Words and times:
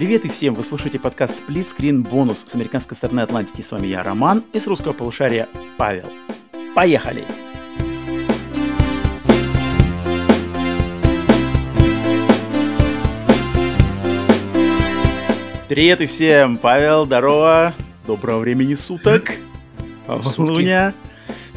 Привет 0.00 0.24
и 0.24 0.30
всем! 0.30 0.54
Вы 0.54 0.64
слушаете 0.64 0.98
подкаст 0.98 1.42
Split 1.42 1.76
Screen 1.76 2.02
Bonus 2.02 2.48
с 2.48 2.54
американской 2.54 2.96
стороны 2.96 3.20
Атлантики. 3.20 3.60
С 3.60 3.70
вами 3.70 3.86
я, 3.88 4.02
Роман, 4.02 4.42
и 4.54 4.58
с 4.58 4.66
русского 4.66 4.94
полушария 4.94 5.46
Павел. 5.76 6.10
Поехали! 6.74 7.22
Привет 15.68 16.00
и 16.00 16.06
всем! 16.06 16.56
Павел, 16.56 17.04
здорово! 17.04 17.74
Доброго 18.06 18.38
времени 18.38 18.72
суток! 18.72 19.34
Луня! 20.38 20.94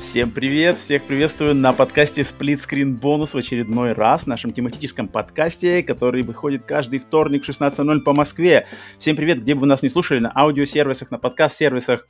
Всем 0.04 0.30
привет, 0.30 0.78
всех 0.78 1.06
приветствую 1.06 1.56
на 1.56 1.72
подкасте 1.72 2.22
Split 2.22 2.58
Screen 2.58 3.00
Bonus 3.00 3.28
в 3.28 3.38
очередной 3.38 3.94
раз, 3.94 4.24
в 4.24 4.28
нашем 4.28 4.52
тематическом 4.52 5.08
подкасте, 5.08 5.82
который 5.82 6.22
выходит 6.24 6.66
каждый 6.66 7.00
вторник 7.00 7.46
в 7.46 7.50
16.00 7.50 8.02
по 8.02 8.14
Москве. 8.14 8.68
Всем 9.00 9.16
привет, 9.16 9.42
где 9.42 9.56
бы 9.56 9.62
вы 9.62 9.68
нас 9.68 9.82
не 9.82 9.88
слушали, 9.88 10.20
на 10.20 10.32
аудиосервисах, 10.36 11.10
на 11.10 11.18
подкаст-сервисах, 11.18 12.06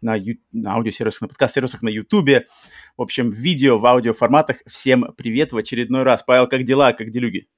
на, 0.00 0.16
ю... 0.16 0.38
на 0.50 0.74
аудиосервисах, 0.74 1.20
на 1.20 1.28
подкаст-сервисах, 1.28 1.82
на 1.82 1.90
Ютубе, 1.90 2.46
в 2.96 3.02
общем, 3.02 3.30
видео 3.30 3.78
в 3.78 3.86
аудиоформатах. 3.86 4.62
Всем 4.66 5.04
привет 5.16 5.52
в 5.52 5.58
очередной 5.58 6.02
раз. 6.02 6.24
Павел, 6.24 6.48
как 6.48 6.64
дела, 6.64 6.94
как 6.94 7.10
делюги? 7.10 7.48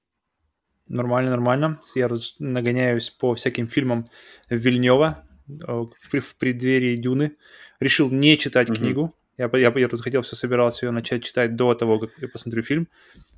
Нормально, 0.88 1.30
нормально. 1.30 1.80
Я 1.94 2.10
нагоняюсь 2.40 3.08
по 3.10 3.34
всяким 3.36 3.68
фильмам 3.68 4.08
Вильнева 4.50 5.24
э, 5.48 5.52
в 5.62 6.36
преддверии 6.36 6.96
Дюны. 6.96 7.36
Решил 7.80 8.10
не 8.10 8.36
читать 8.36 8.68
mm-hmm. 8.68 8.76
книгу, 8.76 9.17
я, 9.38 9.50
я, 9.54 9.72
я 9.74 9.88
тут 9.88 10.02
хотел 10.02 10.22
все 10.22 10.36
собирался 10.36 10.86
ее 10.86 10.92
начать 10.92 11.24
читать 11.24 11.56
до 11.56 11.74
того, 11.74 12.00
как 12.00 12.10
я 12.18 12.28
посмотрю 12.28 12.62
фильм. 12.62 12.88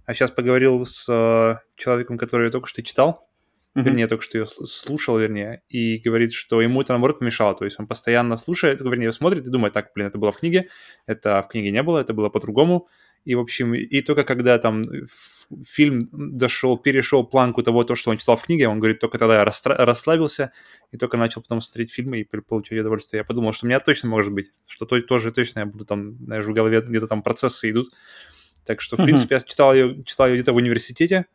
А 0.06 0.14
сейчас 0.14 0.30
поговорил 0.30 0.84
с 0.86 1.06
э, 1.08 1.58
человеком, 1.77 2.19
который 2.19 2.47
я 2.47 2.50
только 2.50 2.69
что 2.69 2.83
читал. 2.83 3.22
Mm-hmm. 3.77 3.83
Вернее, 3.83 4.06
только 4.08 4.25
что 4.25 4.38
ее 4.38 4.47
слушал, 4.47 5.19
вернее, 5.19 5.62
и 5.69 5.98
говорит, 5.98 6.33
что 6.33 6.60
ему 6.60 6.80
это, 6.80 6.92
наоборот, 6.92 7.20
помешало. 7.20 7.55
То 7.55 7.64
есть 7.64 7.78
он 7.78 7.86
постоянно 7.86 8.36
слушает, 8.36 8.80
вернее, 8.80 9.12
смотрит 9.12 9.47
и 9.47 9.50
думает, 9.50 9.75
так, 9.75 9.91
блин, 9.94 10.08
это 10.08 10.19
было 10.19 10.33
в 10.33 10.38
книге, 10.38 10.69
это 11.06 11.42
в 11.42 11.48
книге 11.48 11.70
не 11.70 11.83
было, 11.83 11.98
это 11.98 12.12
было 12.12 12.30
по-другому. 12.30 12.88
И, 13.25 13.34
в 13.34 13.41
общем, 13.41 13.75
и 13.75 14.00
только 14.00 14.25
когда 14.25 14.58
там 14.58 14.82
фильм 15.67 16.09
дошел, 16.12 16.79
перешел 16.79 17.25
планку 17.25 17.62
того, 17.62 17.83
то, 17.83 17.95
что 17.95 18.11
он 18.11 18.19
читал 18.19 18.37
в 18.37 18.45
книге, 18.45 18.69
он 18.69 18.79
говорит, 18.79 19.01
только 19.01 19.19
тогда 19.19 19.41
я 19.41 19.45
расслабился 19.45 20.53
и 20.93 20.97
только 20.97 21.17
начал 21.17 21.43
потом 21.43 21.61
смотреть 21.61 21.93
фильмы 21.93 22.20
и 22.20 22.25
получать 22.25 22.79
удовольствие. 22.79 23.19
Я 23.19 23.25
подумал, 23.25 23.53
что 23.53 23.67
у 23.67 23.69
меня 23.69 23.81
точно 23.81 24.09
может 24.09 24.33
быть, 24.33 24.53
что 24.67 24.87
то, 24.87 25.01
тоже 25.01 25.33
точно 25.33 25.61
я 25.61 25.67
буду 25.67 25.84
там, 25.84 26.17
знаешь, 26.25 26.45
в 26.45 26.53
голове 26.53 26.81
где-то 26.81 27.06
там 27.06 27.23
процессы 27.23 27.71
идут. 27.71 27.91
Так 28.65 28.81
что, 28.81 28.97
в 28.97 29.05
принципе, 29.05 29.37
я 29.37 29.41
читал 29.41 29.75
ее, 29.75 30.05
читал 30.05 30.28
ее 30.28 30.34
где-то 30.34 30.53
в 30.53 30.56
университете, 30.56 31.27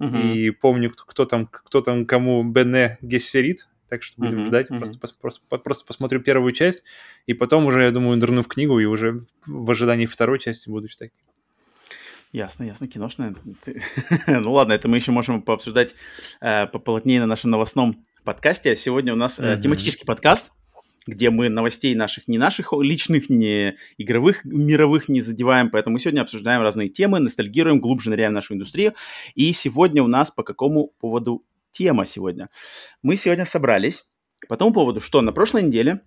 uh-huh. 0.00 0.32
и 0.32 0.50
помню, 0.50 0.90
кто, 0.90 1.04
кто 1.04 1.24
там, 1.26 1.46
кто 1.46 1.80
там 1.80 2.06
кому 2.06 2.44
Бене 2.44 2.98
Гессерит, 3.02 3.68
так 3.88 4.02
что 4.02 4.22
будем 4.22 4.40
uh-huh, 4.40 4.46
ждать. 4.46 4.70
Uh-huh. 4.70 4.78
Просто, 4.78 4.98
просто, 5.20 5.58
просто 5.58 5.84
посмотрю 5.84 6.20
первую 6.20 6.52
часть, 6.52 6.84
и 7.26 7.34
потом 7.34 7.66
уже, 7.66 7.82
я 7.82 7.90
думаю, 7.90 8.16
нырну 8.16 8.42
в 8.42 8.48
книгу, 8.48 8.78
и 8.78 8.84
уже 8.84 9.24
в 9.46 9.70
ожидании 9.70 10.06
второй 10.06 10.38
части 10.38 10.70
буду 10.70 10.88
читать. 10.88 11.10
Ясно, 12.32 12.64
ясно, 12.64 12.86
киношная. 12.86 13.34
ну 14.26 14.52
ладно, 14.52 14.74
это 14.74 14.86
мы 14.86 14.98
еще 14.98 15.12
можем 15.12 15.40
пообсуждать 15.40 15.94
э, 16.42 16.66
поплотнее 16.66 17.20
на 17.20 17.26
нашем 17.26 17.50
новостном 17.50 18.04
подкасте. 18.22 18.76
Сегодня 18.76 19.14
у 19.14 19.16
нас 19.16 19.38
mm-hmm. 19.38 19.62
тематический 19.62 20.04
подкаст, 20.04 20.52
где 21.06 21.30
мы 21.30 21.48
новостей 21.48 21.94
наших, 21.94 22.28
не 22.28 22.36
наших 22.36 22.74
личных, 22.74 23.30
не 23.30 23.78
игровых, 23.96 24.44
мировых 24.44 25.08
не 25.08 25.22
задеваем, 25.22 25.70
поэтому 25.70 25.94
мы 25.94 26.00
сегодня 26.00 26.20
обсуждаем 26.20 26.60
разные 26.60 26.90
темы, 26.90 27.18
ностальгируем, 27.18 27.80
глубже 27.80 28.10
ныряем 28.10 28.32
в 28.32 28.34
нашу 28.34 28.54
индустрию. 28.54 28.92
И 29.34 29.50
сегодня 29.54 30.02
у 30.02 30.06
нас 30.06 30.30
по 30.30 30.42
какому 30.42 30.88
поводу 31.00 31.46
тема 31.72 32.04
сегодня? 32.04 32.50
Мы 33.02 33.16
сегодня 33.16 33.46
собрались 33.46 34.04
по 34.50 34.58
тому 34.58 34.74
поводу, 34.74 35.00
что 35.00 35.22
на 35.22 35.32
прошлой 35.32 35.62
неделе 35.62 36.02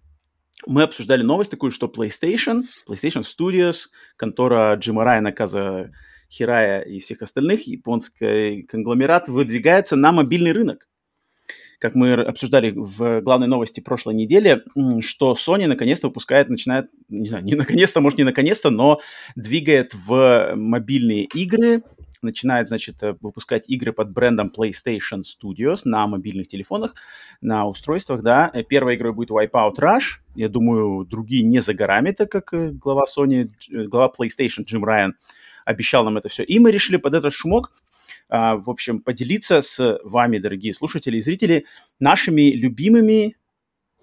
мы 0.68 0.84
обсуждали 0.84 1.24
новость 1.24 1.50
такую, 1.50 1.72
что 1.72 1.88
PlayStation, 1.88 2.66
PlayStation 2.88 3.24
Studios, 3.24 3.88
контора 4.18 4.76
Джима 4.76 5.04
Райана, 5.04 5.32
Каза 5.32 5.92
Хирая 6.32 6.82
и 6.82 7.00
всех 7.00 7.22
остальных, 7.22 7.68
японский 7.68 8.64
конгломерат 8.64 9.28
выдвигается 9.28 9.96
на 9.96 10.12
мобильный 10.12 10.52
рынок 10.52 10.88
как 11.82 11.96
мы 11.96 12.14
обсуждали 12.14 12.72
в 12.76 13.22
главной 13.22 13.48
новости 13.48 13.80
прошлой 13.80 14.14
недели, 14.14 14.64
что 15.02 15.34
Sony 15.34 15.66
наконец-то 15.66 16.10
выпускает, 16.10 16.48
начинает, 16.48 16.92
не 17.10 17.28
знаю, 17.28 17.44
не 17.44 17.56
наконец-то, 17.56 18.02
может 18.02 18.20
не 18.20 18.24
наконец-то, 18.24 18.70
но 18.70 19.02
двигает 19.36 19.96
в 19.96 20.54
мобильные 20.56 21.24
игры, 21.24 21.82
начинает, 22.22 22.68
значит, 22.68 23.02
э, 23.02 23.16
выпускать 23.20 23.68
игры 23.68 23.94
под 23.94 24.12
брендом 24.12 24.54
PlayStation 24.56 25.24
Studios 25.24 25.80
на 25.84 26.06
мобильных 26.06 26.48
телефонах, 26.48 26.94
на 27.42 27.66
устройствах, 27.68 28.22
да. 28.22 28.52
Э, 28.54 28.62
первой 28.62 28.96
игрой 28.96 29.14
будет 29.14 29.32
Wipeout 29.32 29.78
Rush. 29.80 30.20
Я 30.36 30.50
думаю, 30.50 31.04
другие 31.04 31.42
не 31.42 31.62
за 31.62 31.74
горами, 31.74 32.12
так 32.12 32.32
как 32.32 32.54
э, 32.54 32.70
глава 32.72 33.06
Sony, 33.06 33.50
глава 33.88 34.12
PlayStation 34.16 34.66
Джим 34.66 34.86
Райан 34.86 35.16
обещал 35.66 36.04
нам 36.04 36.18
это 36.18 36.30
все. 36.30 36.44
И 36.44 36.60
мы 36.60 36.72
решили 36.72 36.98
под 36.98 37.14
этот 37.14 37.34
шумок 37.34 37.72
а, 38.34 38.56
в 38.56 38.70
общем, 38.70 39.02
поделиться 39.02 39.62
с 39.62 40.00
вами, 40.06 40.38
дорогие 40.38 40.74
слушатели 40.74 41.18
и 41.18 41.22
зрители, 41.22 41.66
нашими 42.00 42.52
любимыми 42.52 43.36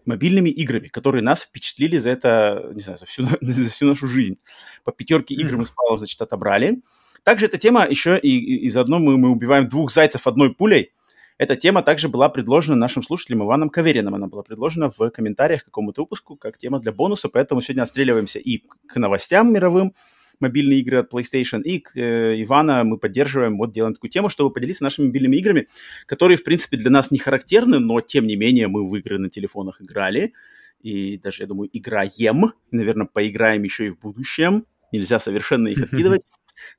мобильными 0.04 0.50
играми, 0.50 0.88
которые 0.88 1.22
нас 1.22 1.42
впечатлили 1.42 1.96
за 1.98 2.10
это, 2.10 2.70
не 2.74 2.80
знаю, 2.80 2.98
за 2.98 3.06
всю, 3.06 3.26
за 3.40 3.70
всю 3.70 3.86
нашу 3.86 4.06
жизнь. 4.06 4.38
По 4.84 4.92
пятерке 4.92 5.34
игр 5.34 5.56
мы 5.56 5.64
с 5.64 5.70
Павлом, 5.70 5.98
значит, 5.98 6.20
отобрали. 6.20 6.82
Также 7.22 7.46
эта 7.46 7.56
тема 7.56 7.86
еще 7.88 8.18
и, 8.18 8.28
и, 8.28 8.66
и 8.66 8.68
заодно 8.68 8.98
мы, 8.98 9.16
мы 9.16 9.30
убиваем 9.30 9.68
двух 9.68 9.92
зайцев 9.92 10.26
одной 10.26 10.54
пулей. 10.54 10.92
Эта 11.38 11.56
тема 11.56 11.82
также 11.82 12.08
была 12.08 12.28
предложена 12.28 12.76
нашим 12.76 13.02
слушателям 13.02 13.44
Иваном 13.44 13.70
Кавериным. 13.70 14.14
Она 14.14 14.26
была 14.26 14.42
предложена 14.42 14.90
в 14.90 15.10
комментариях 15.10 15.62
к 15.62 15.66
какому-то 15.66 16.02
выпуску 16.02 16.36
как 16.36 16.58
тема 16.58 16.80
для 16.80 16.92
бонуса, 16.92 17.28
поэтому 17.28 17.62
сегодня 17.62 17.82
отстреливаемся 17.82 18.40
и 18.40 18.64
к 18.86 18.96
новостям 18.96 19.52
мировым, 19.52 19.94
мобильные 20.40 20.80
игры 20.80 20.98
от 20.98 21.12
PlayStation. 21.12 21.62
И 21.62 21.84
э, 21.94 22.42
Ивана 22.42 22.84
мы 22.84 22.98
поддерживаем, 22.98 23.58
вот 23.58 23.72
делаем 23.72 23.94
такую 23.94 24.10
тему, 24.10 24.28
чтобы 24.28 24.52
поделиться 24.52 24.84
нашими 24.84 25.06
мобильными 25.06 25.36
играми, 25.36 25.66
которые, 26.06 26.36
в 26.36 26.44
принципе, 26.44 26.76
для 26.76 26.90
нас 26.90 27.10
не 27.10 27.18
характерны, 27.18 27.78
но, 27.78 28.00
тем 28.00 28.26
не 28.26 28.36
менее, 28.36 28.68
мы 28.68 28.88
в 28.88 28.94
игры 28.96 29.18
на 29.18 29.30
телефонах 29.30 29.82
играли. 29.82 30.32
И 30.80 31.18
даже, 31.18 31.42
я 31.42 31.46
думаю, 31.46 31.68
играем. 31.72 32.52
Наверное, 32.70 33.06
поиграем 33.06 33.62
еще 33.62 33.86
и 33.88 33.90
в 33.90 33.98
будущем. 33.98 34.64
Нельзя 34.92 35.18
совершенно 35.18 35.68
их 35.68 35.82
откидывать. 35.82 36.22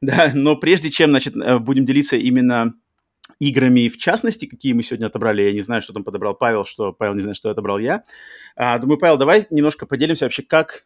Да, 0.01 0.31
но 0.33 0.57
прежде 0.57 0.89
чем, 0.89 1.11
значит, 1.11 1.35
э, 1.37 1.57
будем 1.57 1.85
делиться 1.85 2.17
именно 2.17 2.73
играми 3.39 3.87
в 3.89 3.97
частности, 3.97 4.45
какие 4.45 4.73
мы 4.73 4.83
сегодня 4.83 5.07
отобрали. 5.07 5.43
Я 5.43 5.53
не 5.53 5.61
знаю, 5.61 5.81
что 5.81 5.93
там 5.93 6.03
подобрал 6.03 6.35
Павел, 6.35 6.65
что 6.65 6.91
Павел 6.91 7.13
не 7.13 7.21
знает, 7.21 7.37
что 7.37 7.49
отобрал 7.49 7.79
я. 7.79 8.03
А, 8.55 8.77
думаю, 8.79 8.97
Павел, 8.97 9.17
давай 9.17 9.47
немножко 9.49 9.85
поделимся 9.85 10.25
вообще, 10.25 10.43
как 10.43 10.85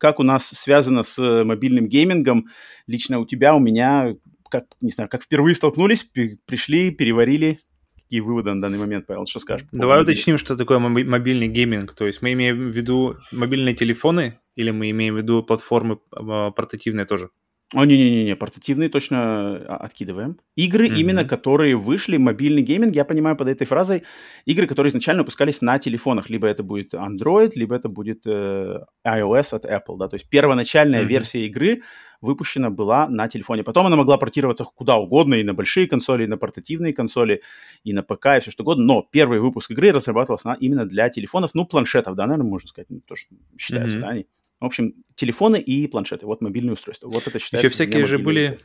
как 0.00 0.18
у 0.18 0.22
нас 0.22 0.48
связано 0.48 1.02
с 1.02 1.18
э, 1.18 1.44
мобильным 1.44 1.86
геймингом. 1.86 2.48
Лично 2.86 3.20
у 3.20 3.26
тебя, 3.26 3.54
у 3.54 3.60
меня, 3.60 4.16
как, 4.48 4.64
не 4.80 4.90
знаю, 4.90 5.10
как 5.10 5.22
впервые 5.22 5.54
столкнулись, 5.54 6.02
пришли, 6.46 6.90
переварили. 6.90 7.60
Какие 7.94 8.20
выводы 8.20 8.52
на 8.52 8.62
данный 8.62 8.78
момент, 8.78 9.06
Павел, 9.06 9.26
что 9.26 9.38
скажешь? 9.38 9.68
Давай 9.70 10.02
уточним, 10.02 10.38
что 10.38 10.56
такое 10.56 10.78
мобильный 10.78 11.46
гейминг. 11.46 11.94
То 11.94 12.06
есть 12.06 12.22
мы 12.22 12.32
имеем 12.32 12.70
в 12.70 12.72
виду 12.72 13.14
мобильные 13.30 13.74
телефоны 13.74 14.34
или 14.56 14.70
мы 14.70 14.90
имеем 14.90 15.14
в 15.14 15.18
виду 15.18 15.42
платформы 15.44 15.98
а, 16.10 16.50
портативные 16.50 17.04
тоже? 17.04 17.30
О, 17.72 17.84
не-не-не, 17.84 18.34
портативные 18.34 18.88
точно 18.88 19.18
а, 19.56 19.76
откидываем. 19.76 20.40
Игры, 20.56 20.88
mm-hmm. 20.88 20.96
именно 20.96 21.24
которые 21.24 21.76
вышли, 21.76 22.16
мобильный 22.16 22.62
гейминг, 22.62 22.96
я 22.96 23.04
понимаю 23.04 23.36
под 23.36 23.46
этой 23.46 23.64
фразой, 23.64 24.02
игры, 24.44 24.66
которые 24.66 24.90
изначально 24.90 25.22
выпускались 25.22 25.60
на 25.60 25.78
телефонах. 25.78 26.30
Либо 26.30 26.48
это 26.48 26.64
будет 26.64 26.94
Android, 26.94 27.52
либо 27.54 27.76
это 27.76 27.88
будет 27.88 28.26
э, 28.26 28.80
iOS 29.06 29.54
от 29.54 29.66
Apple, 29.66 29.98
да. 29.98 30.08
То 30.08 30.16
есть 30.16 30.28
первоначальная 30.28 31.04
mm-hmm. 31.04 31.06
версия 31.06 31.46
игры 31.46 31.82
выпущена 32.20 32.70
была 32.70 33.08
на 33.08 33.28
телефоне. 33.28 33.62
Потом 33.62 33.86
она 33.86 33.94
могла 33.94 34.18
портироваться 34.18 34.64
куда 34.64 34.96
угодно, 34.96 35.34
и 35.34 35.44
на 35.44 35.54
большие 35.54 35.86
консоли, 35.86 36.24
и 36.24 36.26
на 36.26 36.38
портативные 36.38 36.92
консоли, 36.92 37.42
и 37.84 37.92
на 37.92 38.02
ПК, 38.02 38.26
и 38.36 38.40
все 38.40 38.50
что 38.50 38.64
угодно. 38.64 38.84
Но 38.84 39.08
первый 39.12 39.38
выпуск 39.38 39.70
игры 39.70 39.92
разрабатывался 39.92 40.56
именно 40.58 40.86
для 40.86 41.08
телефонов, 41.08 41.52
ну, 41.54 41.64
планшетов, 41.64 42.16
да, 42.16 42.26
наверное, 42.26 42.50
можно 42.50 42.68
сказать, 42.68 42.90
ну, 42.90 43.00
тоже 43.00 43.26
считается, 43.56 43.98
mm-hmm. 43.98 44.00
да, 44.00 44.08
они 44.08 44.26
в 44.60 44.66
общем, 44.66 44.94
телефоны 45.14 45.58
и 45.60 45.86
планшеты. 45.86 46.26
Вот 46.26 46.40
мобильные 46.40 46.74
устройства. 46.74 47.08
Вот 47.08 47.26
это 47.26 47.38
считается... 47.38 47.66
Еще 47.66 47.74
всякие 47.74 48.06
же 48.06 48.18
были... 48.18 48.58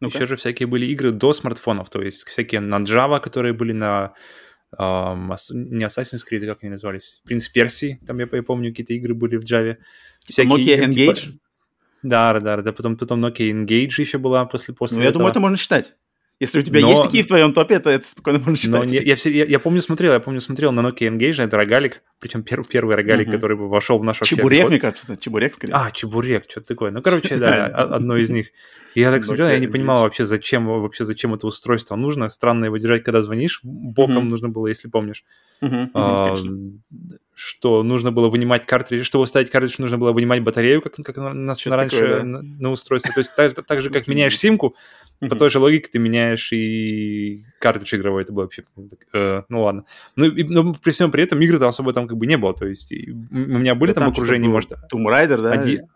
ну 0.00 0.08
Еще 0.08 0.26
же 0.26 0.36
всякие 0.36 0.66
были 0.66 0.86
игры 0.86 1.12
до 1.12 1.32
смартфонов, 1.32 1.88
то 1.90 2.02
есть 2.02 2.24
всякие 2.24 2.60
на 2.60 2.80
Java, 2.80 3.20
которые 3.20 3.52
были 3.52 3.72
на 3.72 4.14
Um, 4.78 5.32
не 5.54 5.84
Assassin's 5.84 6.22
Creed, 6.28 6.44
как 6.44 6.58
они 6.62 6.70
назывались, 6.70 7.22
Принц 7.24 7.48
Персии, 7.48 8.00
там 8.04 8.18
я, 8.18 8.26
я 8.30 8.42
помню, 8.42 8.70
какие-то 8.70 8.94
игры 8.94 9.14
были 9.14 9.36
в 9.36 9.44
Java. 9.44 9.76
Всякие 10.26 10.52
Nokia 10.52 10.74
игры, 10.74 10.86
Engage? 10.86 11.14
Типа... 11.14 11.38
Да, 12.02 12.40
да, 12.40 12.56
да, 12.60 12.72
потом, 12.72 12.96
потом 12.96 13.24
Nokia 13.24 13.50
Engage 13.52 13.92
еще 13.98 14.18
была 14.18 14.44
после... 14.44 14.74
после 14.74 14.98
ну, 14.98 15.04
я 15.04 15.12
думаю, 15.12 15.30
это 15.30 15.40
можно 15.40 15.56
считать. 15.56 15.94
Если 16.38 16.58
у 16.58 16.62
тебя 16.62 16.80
но... 16.82 16.90
есть 16.90 17.02
такие 17.02 17.24
в 17.24 17.26
твоем 17.26 17.54
топе, 17.54 17.78
то 17.78 17.88
это 17.88 18.06
спокойно 18.06 18.38
можно 18.40 18.56
считать. 18.56 18.74
Но 18.74 18.84
не, 18.84 18.98
я, 18.98 19.16
я, 19.24 19.44
я 19.46 19.58
помню 19.58 19.80
смотрел, 19.80 20.12
я 20.12 20.20
помню 20.20 20.40
смотрел 20.40 20.70
на 20.70 20.80
Nokia 20.80 21.08
Engage, 21.08 21.42
это 21.42 21.56
рогалик, 21.56 22.02
причем 22.18 22.42
первый, 22.42 22.66
первый 22.66 22.94
рогалик, 22.94 23.28
uh-huh. 23.28 23.32
который 23.32 23.56
вошел 23.56 23.98
в 23.98 24.04
наш 24.04 24.20
Чебурек, 24.20 24.68
мне 24.68 24.78
кажется, 24.78 25.04
это 25.08 25.22
чебурек 25.22 25.54
скорее. 25.54 25.72
А, 25.72 25.90
чебурек, 25.90 26.44
что-то 26.48 26.66
такое. 26.66 26.90
Ну, 26.90 27.00
короче, 27.00 27.38
да, 27.38 27.66
одно 27.66 28.16
из 28.16 28.28
них. 28.28 28.48
Я 28.94 29.12
так 29.12 29.24
смотрел, 29.24 29.48
я 29.48 29.58
не 29.58 29.66
понимал 29.66 30.02
вообще, 30.02 30.24
зачем, 30.24 30.66
вообще, 30.66 31.04
зачем 31.04 31.34
это 31.34 31.46
устройство 31.46 31.96
нужно. 31.96 32.30
Странно 32.30 32.64
его 32.64 32.78
держать, 32.78 33.04
когда 33.04 33.20
звонишь. 33.20 33.60
Боком 33.62 34.28
нужно 34.28 34.48
было, 34.48 34.68
если 34.68 34.88
помнишь. 34.88 35.22
А, 35.60 36.34
что 37.34 37.82
нужно 37.82 38.10
было 38.10 38.28
вынимать 38.30 38.64
картридж. 38.64 39.04
Чтобы 39.04 39.26
ставить 39.26 39.50
картридж, 39.50 39.74
нужно 39.78 39.98
было 39.98 40.12
вынимать 40.12 40.42
батарею, 40.42 40.80
как, 40.80 40.94
у 41.18 41.20
нас 41.20 41.66
раньше 41.66 42.22
на, 42.22 42.70
устройстве. 42.70 43.12
То 43.12 43.20
есть 43.20 43.34
так 43.66 43.80
же, 43.82 43.90
как 43.90 44.06
меняешь 44.06 44.38
симку, 44.38 44.74
mm-hmm. 45.20 45.28
по 45.28 45.36
той 45.36 45.50
же 45.50 45.58
логике 45.58 45.88
ты 45.92 45.98
меняешь 45.98 46.52
и 46.52 47.44
картридж 47.60 47.94
игровой. 47.94 48.22
Это 48.22 48.32
было 48.32 48.44
вообще... 48.44 48.64
Э, 49.12 49.42
ну 49.48 49.62
ладно. 49.62 49.84
Ну, 50.16 50.26
и, 50.26 50.42
но 50.44 50.74
при 50.74 50.90
всем 50.90 51.10
при 51.10 51.22
этом 51.22 51.40
игры-то 51.40 51.68
особо 51.68 51.92
там 51.92 52.08
как 52.08 52.16
бы 52.16 52.26
не 52.26 52.36
было. 52.36 52.54
То 52.54 52.66
есть 52.66 52.92
и, 52.92 53.10
у 53.10 53.14
меня 53.34 53.74
были 53.74 53.90
да, 53.90 53.96
там, 53.96 54.04
там 54.04 54.12
окружения, 54.12 54.48
может... 54.48 54.72
Tomb 54.72 55.06
Raider, 55.06 55.42
да? 55.42 55.52
Один, 55.52 55.86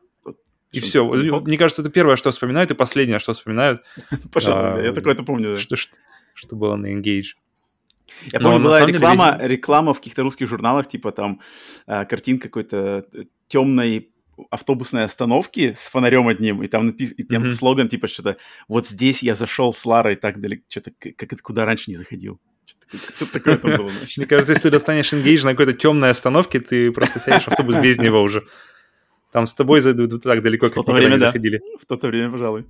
и 0.72 0.80
все. 0.80 1.04
Мне 1.04 1.58
кажется, 1.58 1.82
это 1.82 1.90
первое, 1.90 2.16
что 2.16 2.30
вспоминают, 2.30 2.70
и 2.70 2.74
последнее, 2.74 3.18
что 3.18 3.32
вспоминают. 3.32 3.82
Пожалуй, 4.32 4.84
я 4.84 4.92
такое 4.92 5.14
это 5.14 5.24
помню. 5.24 5.58
Что, 5.58 6.56
было 6.56 6.76
на 6.76 6.94
Engage. 6.94 7.34
Я 8.32 8.40
помню, 8.40 8.64
была 8.64 8.86
реклама, 8.86 9.38
реклама 9.40 9.94
в 9.94 9.98
каких-то 9.98 10.22
русских 10.22 10.48
журналах, 10.48 10.88
типа 10.88 11.12
там 11.12 11.40
э, 11.86 12.04
картинка 12.06 12.48
какой-то 12.48 13.06
э, 13.12 13.24
темной 13.48 14.10
автобусной 14.50 15.04
остановки 15.04 15.74
с 15.74 15.88
фонарем 15.88 16.28
одним, 16.28 16.62
и 16.62 16.68
там 16.68 16.86
написан 16.86 17.14
и 17.16 17.22
там 17.24 17.44
mm-hmm. 17.44 17.50
слоган 17.50 17.88
типа 17.88 18.08
что-то 18.08 18.36
«Вот 18.68 18.86
здесь 18.86 19.22
я 19.22 19.34
зашел 19.34 19.74
с 19.74 19.84
Ларой 19.84 20.16
так 20.16 20.40
далеко, 20.40 20.62
что-то 20.68 20.92
как 21.00 21.32
это 21.32 21.42
куда 21.42 21.64
раньше 21.64 21.90
не 21.90 21.96
заходил». 21.96 22.40
Что-то 23.16 23.32
такое 23.32 23.56
там 23.56 23.76
было. 23.76 23.90
Мне 24.16 24.26
кажется, 24.26 24.52
если 24.52 24.64
ты 24.64 24.70
достанешь 24.70 25.12
Engage 25.12 25.44
на 25.44 25.50
какой-то 25.50 25.72
темной 25.72 26.10
остановке, 26.10 26.60
ты 26.60 26.90
просто 26.92 27.20
сядешь 27.20 27.44
в 27.44 27.48
автобус 27.48 27.76
без 27.76 27.98
него 27.98 28.20
уже. 28.20 28.46
Там 29.32 29.46
с 29.46 29.54
тобой 29.54 29.80
зайдут 29.80 30.22
так 30.22 30.42
далеко, 30.42 30.68
как 30.68 30.78
никогда 30.78 30.98
время, 30.98 31.12
не 31.12 31.18
заходили. 31.18 31.60
В 31.80 31.86
то 31.86 32.06
время, 32.06 32.30
пожалуй. 32.30 32.66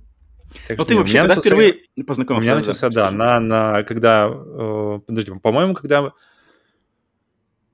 Так 0.67 0.77
ну, 0.77 0.85
ты 0.85 0.95
вообще 0.95 1.19
когда 1.19 1.35
начался, 1.35 1.49
впервые 1.49 1.75
познакомился? 2.05 2.49
У 2.49 2.51
меня 2.51 2.59
начался, 2.59 2.89
да, 2.89 3.09
да 3.09 3.11
на, 3.11 3.39
на, 3.39 3.83
когда, 3.83 4.29
э, 4.29 4.99
подожди, 5.07 5.31
по-моему, 5.41 5.73
когда 5.73 6.11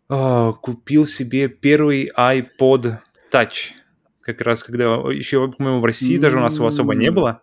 э, 0.10 0.54
купил 0.62 1.06
себе 1.08 1.50
первый 1.50 2.12
iPod 2.16 3.00
Touch. 3.32 3.72
Как 4.28 4.42
раз 4.42 4.62
когда, 4.62 4.84
еще, 4.84 5.50
по-моему, 5.50 5.80
в 5.80 5.86
России 5.86 6.18
даже 6.18 6.36
у 6.38 6.42
нас 6.42 6.58
его 6.58 6.68
особо 6.68 6.94
не 6.96 7.10
было. 7.12 7.42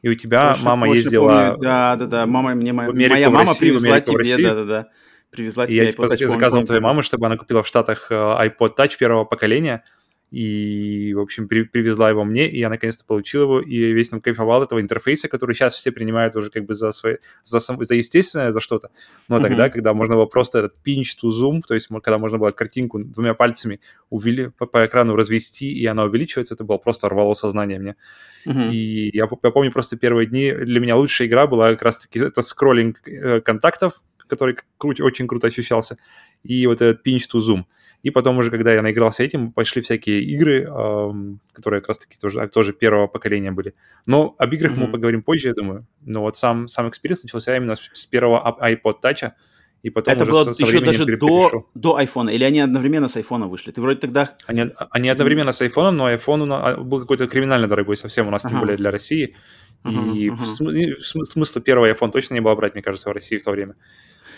И 0.00 0.08
у 0.08 0.14
тебя 0.14 0.48
больше, 0.48 0.64
мама 0.64 0.88
ездила... 0.88 1.50
Помню. 1.50 1.62
Да, 1.62 1.96
да, 1.96 2.06
да, 2.06 2.26
мама 2.26 2.54
мне, 2.54 2.72
моя, 2.72 2.90
моя 2.90 3.28
мама 3.28 3.50
Россию, 3.50 3.78
привезла 3.78 4.00
тебе, 4.00 4.38
да, 4.38 4.54
да, 4.54 4.64
да. 4.64 4.88
Привезла 5.30 5.66
тебе 5.66 5.76
я, 5.76 5.90
типа, 5.90 6.08
заказал 6.08 6.64
твоей 6.64 6.80
мамы, 6.80 7.02
чтобы 7.02 7.26
она 7.26 7.36
купила 7.36 7.62
в 7.62 7.66
Штатах 7.66 8.06
э, 8.10 8.14
iPod 8.14 8.76
Touch 8.78 8.96
первого 8.98 9.26
поколения 9.26 9.84
и, 10.30 11.12
в 11.14 11.20
общем, 11.20 11.48
при, 11.48 11.64
привезла 11.64 12.08
его 12.08 12.24
мне, 12.24 12.48
и 12.48 12.58
я 12.58 12.68
наконец-то 12.68 13.04
получил 13.04 13.42
его, 13.42 13.60
и 13.60 13.92
весь 13.92 14.10
там 14.10 14.20
кайфовал 14.20 14.62
этого 14.62 14.80
интерфейса, 14.80 15.28
который 15.28 15.54
сейчас 15.54 15.74
все 15.74 15.90
принимают 15.90 16.36
уже 16.36 16.50
как 16.50 16.66
бы 16.66 16.74
за, 16.74 16.92
свои, 16.92 17.16
за, 17.42 17.58
за 17.58 17.94
естественное, 17.94 18.52
за 18.52 18.60
что-то. 18.60 18.90
Но 19.28 19.38
uh-huh. 19.38 19.42
тогда, 19.42 19.70
когда 19.70 19.92
можно 19.92 20.14
было 20.14 20.26
просто 20.26 20.60
этот 20.60 20.76
pinch 20.86 21.16
to 21.22 21.30
zoom, 21.30 21.62
то 21.66 21.74
есть 21.74 21.88
когда 21.88 22.18
можно 22.18 22.38
было 22.38 22.50
картинку 22.50 23.00
двумя 23.00 23.34
пальцами 23.34 23.80
увели, 24.08 24.50
по, 24.50 24.66
по 24.66 24.86
экрану 24.86 25.16
развести, 25.16 25.72
и 25.72 25.84
она 25.86 26.04
увеличивается, 26.04 26.54
это 26.54 26.62
было 26.62 26.78
просто 26.78 27.08
рвало 27.08 27.34
сознание 27.34 27.80
мне. 27.80 27.96
Uh-huh. 28.46 28.70
И 28.72 29.10
я, 29.12 29.28
я 29.42 29.50
помню 29.50 29.72
просто 29.72 29.96
первые 29.96 30.26
дни, 30.26 30.52
для 30.52 30.78
меня 30.78 30.94
лучшая 30.96 31.26
игра 31.26 31.48
была 31.48 31.70
как 31.70 31.82
раз-таки 31.82 32.20
это 32.20 32.42
скроллинг 32.42 33.00
э, 33.06 33.40
контактов, 33.40 34.00
который 34.28 34.56
кру- 34.78 35.02
очень 35.02 35.26
круто 35.26 35.48
ощущался, 35.48 35.98
и 36.44 36.66
вот 36.68 36.80
этот 36.80 37.04
pinch 37.04 37.28
to 37.32 37.40
zoom. 37.40 37.64
И 38.02 38.10
потом 38.10 38.38
уже, 38.38 38.50
когда 38.50 38.72
я 38.72 38.82
наигрался 38.82 39.22
этим, 39.22 39.52
пошли 39.52 39.82
всякие 39.82 40.22
игры, 40.22 40.64
эм, 40.64 41.40
которые 41.52 41.80
как 41.80 41.88
раз-таки 41.88 42.16
тоже, 42.18 42.48
тоже 42.48 42.72
первого 42.72 43.06
поколения 43.08 43.52
были. 43.52 43.74
Но 44.06 44.34
об 44.38 44.52
играх 44.54 44.72
mm-hmm. 44.72 44.86
мы 44.86 44.88
поговорим 44.88 45.22
позже, 45.22 45.48
я 45.48 45.54
думаю. 45.54 45.86
Но 46.00 46.22
вот 46.22 46.36
сам, 46.36 46.66
сам 46.68 46.88
experience 46.88 47.22
начался 47.22 47.54
именно 47.56 47.76
с, 47.76 47.90
с 47.92 48.06
первого 48.06 48.56
iPod 48.62 48.96
Touch, 49.02 49.32
и 49.82 49.90
потом 49.90 50.14
это 50.14 50.22
уже 50.24 50.32
было 50.32 50.52
со, 50.52 50.62
еще 50.62 50.80
даже 50.80 51.04
до, 51.16 51.66
до 51.74 52.00
iPhone, 52.00 52.32
или 52.32 52.44
они 52.44 52.60
одновременно 52.60 53.08
с 53.08 53.16
iPhone 53.16 53.48
вышли? 53.48 53.70
Ты 53.70 53.80
вроде 53.80 53.98
тогда... 53.98 54.36
Они, 54.46 54.70
они 54.90 55.08
одновременно 55.08 55.52
с 55.52 55.62
iPhone, 55.62 55.90
но 55.90 56.12
iPhone 56.12 56.48
а, 56.52 56.76
был 56.76 57.00
какой-то 57.00 57.26
криминально 57.26 57.66
дорогой 57.66 57.96
совсем 57.96 58.28
у 58.28 58.30
нас, 58.30 58.44
ага. 58.44 58.52
тем 58.52 58.60
более 58.60 58.76
для 58.76 58.90
России. 58.90 59.36
Uh-huh, 59.82 60.14
и 60.14 60.28
uh-huh. 60.28 61.24
смысла 61.24 61.62
первого 61.62 61.90
iPhone 61.90 62.10
точно 62.10 62.34
не 62.34 62.40
было 62.40 62.54
брать, 62.54 62.74
мне 62.74 62.82
кажется, 62.82 63.08
в 63.08 63.12
России 63.12 63.38
в 63.38 63.42
то 63.42 63.50
время. 63.50 63.76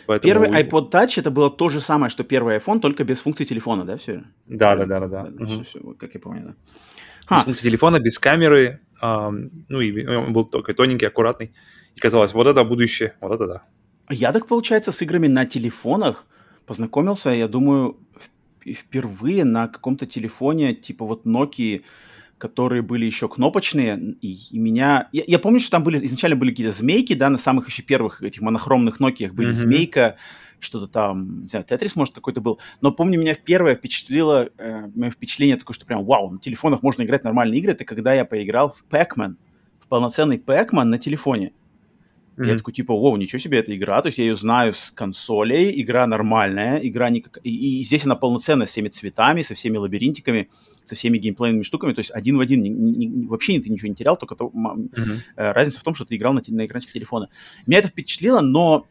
Поэтому... 0.06 0.32
Первый 0.32 0.62
iPod 0.62 0.90
Touch 0.90 1.18
это 1.20 1.30
было 1.30 1.50
то 1.50 1.68
же 1.68 1.80
самое, 1.80 2.10
что 2.10 2.24
первый 2.24 2.56
iPhone, 2.56 2.80
только 2.80 3.04
без 3.04 3.20
функции 3.20 3.44
телефона, 3.44 3.84
да, 3.84 3.96
все? 3.96 4.24
Да, 4.46 4.76
да, 4.76 4.86
да, 4.86 4.98
да. 4.98 5.06
да. 5.08 5.26
да 5.30 5.44
угу. 5.44 5.64
все, 5.64 5.80
как 5.98 6.14
я 6.14 6.20
помню, 6.20 6.42
да. 6.42 7.36
Без 7.36 7.44
функции 7.44 7.68
телефона, 7.68 8.00
без 8.00 8.18
камеры, 8.18 8.80
эм, 9.00 9.64
ну 9.68 9.80
и 9.80 10.06
он 10.06 10.32
был 10.32 10.44
только 10.44 10.74
тоненький, 10.74 11.06
аккуратный. 11.06 11.52
И 11.94 12.00
казалось, 12.00 12.34
вот 12.34 12.46
это 12.46 12.64
будущее, 12.64 13.14
вот 13.20 13.32
это 13.32 13.46
да. 13.46 13.62
Я 14.10 14.32
так, 14.32 14.46
получается, 14.46 14.92
с 14.92 15.02
играми 15.02 15.28
на 15.28 15.46
телефонах 15.46 16.24
познакомился, 16.66 17.30
я 17.30 17.48
думаю, 17.48 17.96
впервые 18.64 19.44
на 19.44 19.68
каком-то 19.68 20.06
телефоне, 20.06 20.74
типа 20.74 21.04
вот 21.04 21.26
Nokia 21.26 21.82
которые 22.42 22.82
были 22.82 23.04
еще 23.04 23.28
кнопочные, 23.28 24.16
и, 24.20 24.36
и 24.50 24.58
меня... 24.58 25.08
Я, 25.12 25.22
я 25.28 25.38
помню, 25.38 25.60
что 25.60 25.70
там 25.70 25.84
были 25.84 26.04
изначально 26.04 26.36
были 26.36 26.50
какие-то 26.50 26.76
змейки, 26.76 27.12
да, 27.12 27.30
на 27.30 27.38
самых 27.38 27.68
еще 27.68 27.82
первых 27.82 28.20
этих 28.20 28.42
монохромных 28.42 29.00
Nokia 29.00 29.30
были 29.30 29.50
mm-hmm. 29.50 29.52
змейка, 29.52 30.16
что-то 30.58 30.88
там, 30.88 31.42
не 31.42 31.48
знаю, 31.48 31.64
Тетрис, 31.64 31.94
может, 31.94 32.16
какой-то 32.16 32.40
был. 32.40 32.58
Но 32.80 32.90
помню, 32.90 33.20
меня 33.20 33.36
первое 33.36 33.76
впечатлило, 33.76 34.50
э, 34.58 34.88
мое 34.92 35.12
впечатление 35.12 35.56
такое, 35.56 35.72
что 35.72 35.86
прям, 35.86 36.04
вау, 36.04 36.32
на 36.32 36.40
телефонах 36.40 36.82
можно 36.82 37.04
играть 37.04 37.22
нормальные 37.22 37.60
игры, 37.60 37.74
это 37.74 37.84
когда 37.84 38.12
я 38.12 38.24
поиграл 38.24 38.72
в 38.72 38.84
Pac-Man, 38.92 39.36
в 39.78 39.86
полноценный 39.86 40.38
Pac-Man 40.38 40.82
на 40.82 40.98
телефоне. 40.98 41.52
Mm-hmm. 42.36 42.48
Я 42.48 42.56
такой, 42.56 42.72
типа, 42.72 42.92
о, 42.92 43.16
ничего 43.18 43.38
себе, 43.38 43.58
эта 43.58 43.76
игра, 43.76 44.00
то 44.00 44.06
есть 44.06 44.18
я 44.18 44.24
ее 44.24 44.36
знаю 44.36 44.72
с 44.72 44.90
консолей, 44.90 45.80
игра 45.82 46.06
нормальная, 46.06 46.78
игра 46.78 47.10
не 47.10 47.20
как... 47.20 47.38
И, 47.44 47.80
и 47.80 47.84
здесь 47.84 48.06
она 48.06 48.16
полноценная, 48.16 48.66
с 48.66 48.70
всеми 48.70 48.88
цветами, 48.88 49.42
со 49.42 49.54
всеми 49.54 49.76
лабиринтиками, 49.76 50.48
со 50.84 50.94
всеми 50.94 51.18
геймплейными 51.18 51.62
штуками, 51.62 51.92
то 51.92 52.00
есть 52.00 52.10
один 52.10 52.38
в 52.38 52.40
один, 52.40 52.62
ни, 52.62 52.68
ни, 52.68 53.04
ни, 53.04 53.26
вообще 53.26 53.60
ты 53.60 53.68
ничего 53.68 53.88
не 53.88 53.94
терял, 53.94 54.16
только 54.16 54.34
то, 54.34 54.46
mm-hmm. 54.46 55.18
разница 55.36 55.80
в 55.80 55.82
том, 55.82 55.94
что 55.94 56.06
ты 56.06 56.16
играл 56.16 56.32
на, 56.32 56.42
на 56.46 56.64
экранчике 56.64 56.94
телефона. 56.94 57.28
Меня 57.66 57.80
это 57.80 57.88
впечатлило, 57.88 58.40
но 58.40 58.86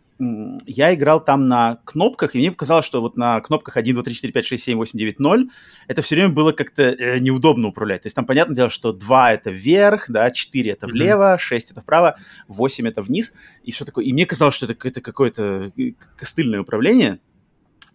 я 0.67 0.93
играл 0.93 1.23
там 1.23 1.47
на 1.47 1.79
кнопках, 1.83 2.35
и 2.35 2.37
мне 2.37 2.51
показалось, 2.51 2.85
что 2.85 3.01
вот 3.01 3.17
на 3.17 3.41
кнопках 3.41 3.77
1, 3.77 3.95
2, 3.95 4.03
3, 4.03 4.13
4, 4.13 4.33
5, 4.33 4.45
6, 4.45 4.63
7, 4.63 4.77
8, 4.77 4.99
9, 4.99 5.19
0 5.19 5.49
это 5.87 6.01
все 6.01 6.15
время 6.15 6.29
было 6.29 6.51
как-то 6.51 6.83
э, 6.83 7.19
неудобно 7.19 7.69
управлять. 7.69 8.03
То 8.03 8.07
есть 8.07 8.15
там 8.15 8.25
понятное 8.25 8.55
дело, 8.55 8.69
что 8.69 8.93
2 8.93 9.33
это 9.33 9.49
вверх, 9.49 10.09
да, 10.09 10.29
4 10.29 10.71
это 10.71 10.87
влево, 10.87 11.37
6 11.39 11.71
это 11.71 11.81
вправо, 11.81 12.17
8 12.47 12.87
это 12.87 13.01
вниз, 13.01 13.33
и 13.63 13.71
что 13.71 13.85
такое. 13.85 14.05
И 14.05 14.13
мне 14.13 14.25
казалось, 14.25 14.55
что 14.55 14.67
это, 14.67 15.01
какое-то 15.01 15.71
э, 15.77 15.91
костыльное 16.15 16.61
управление, 16.61 17.19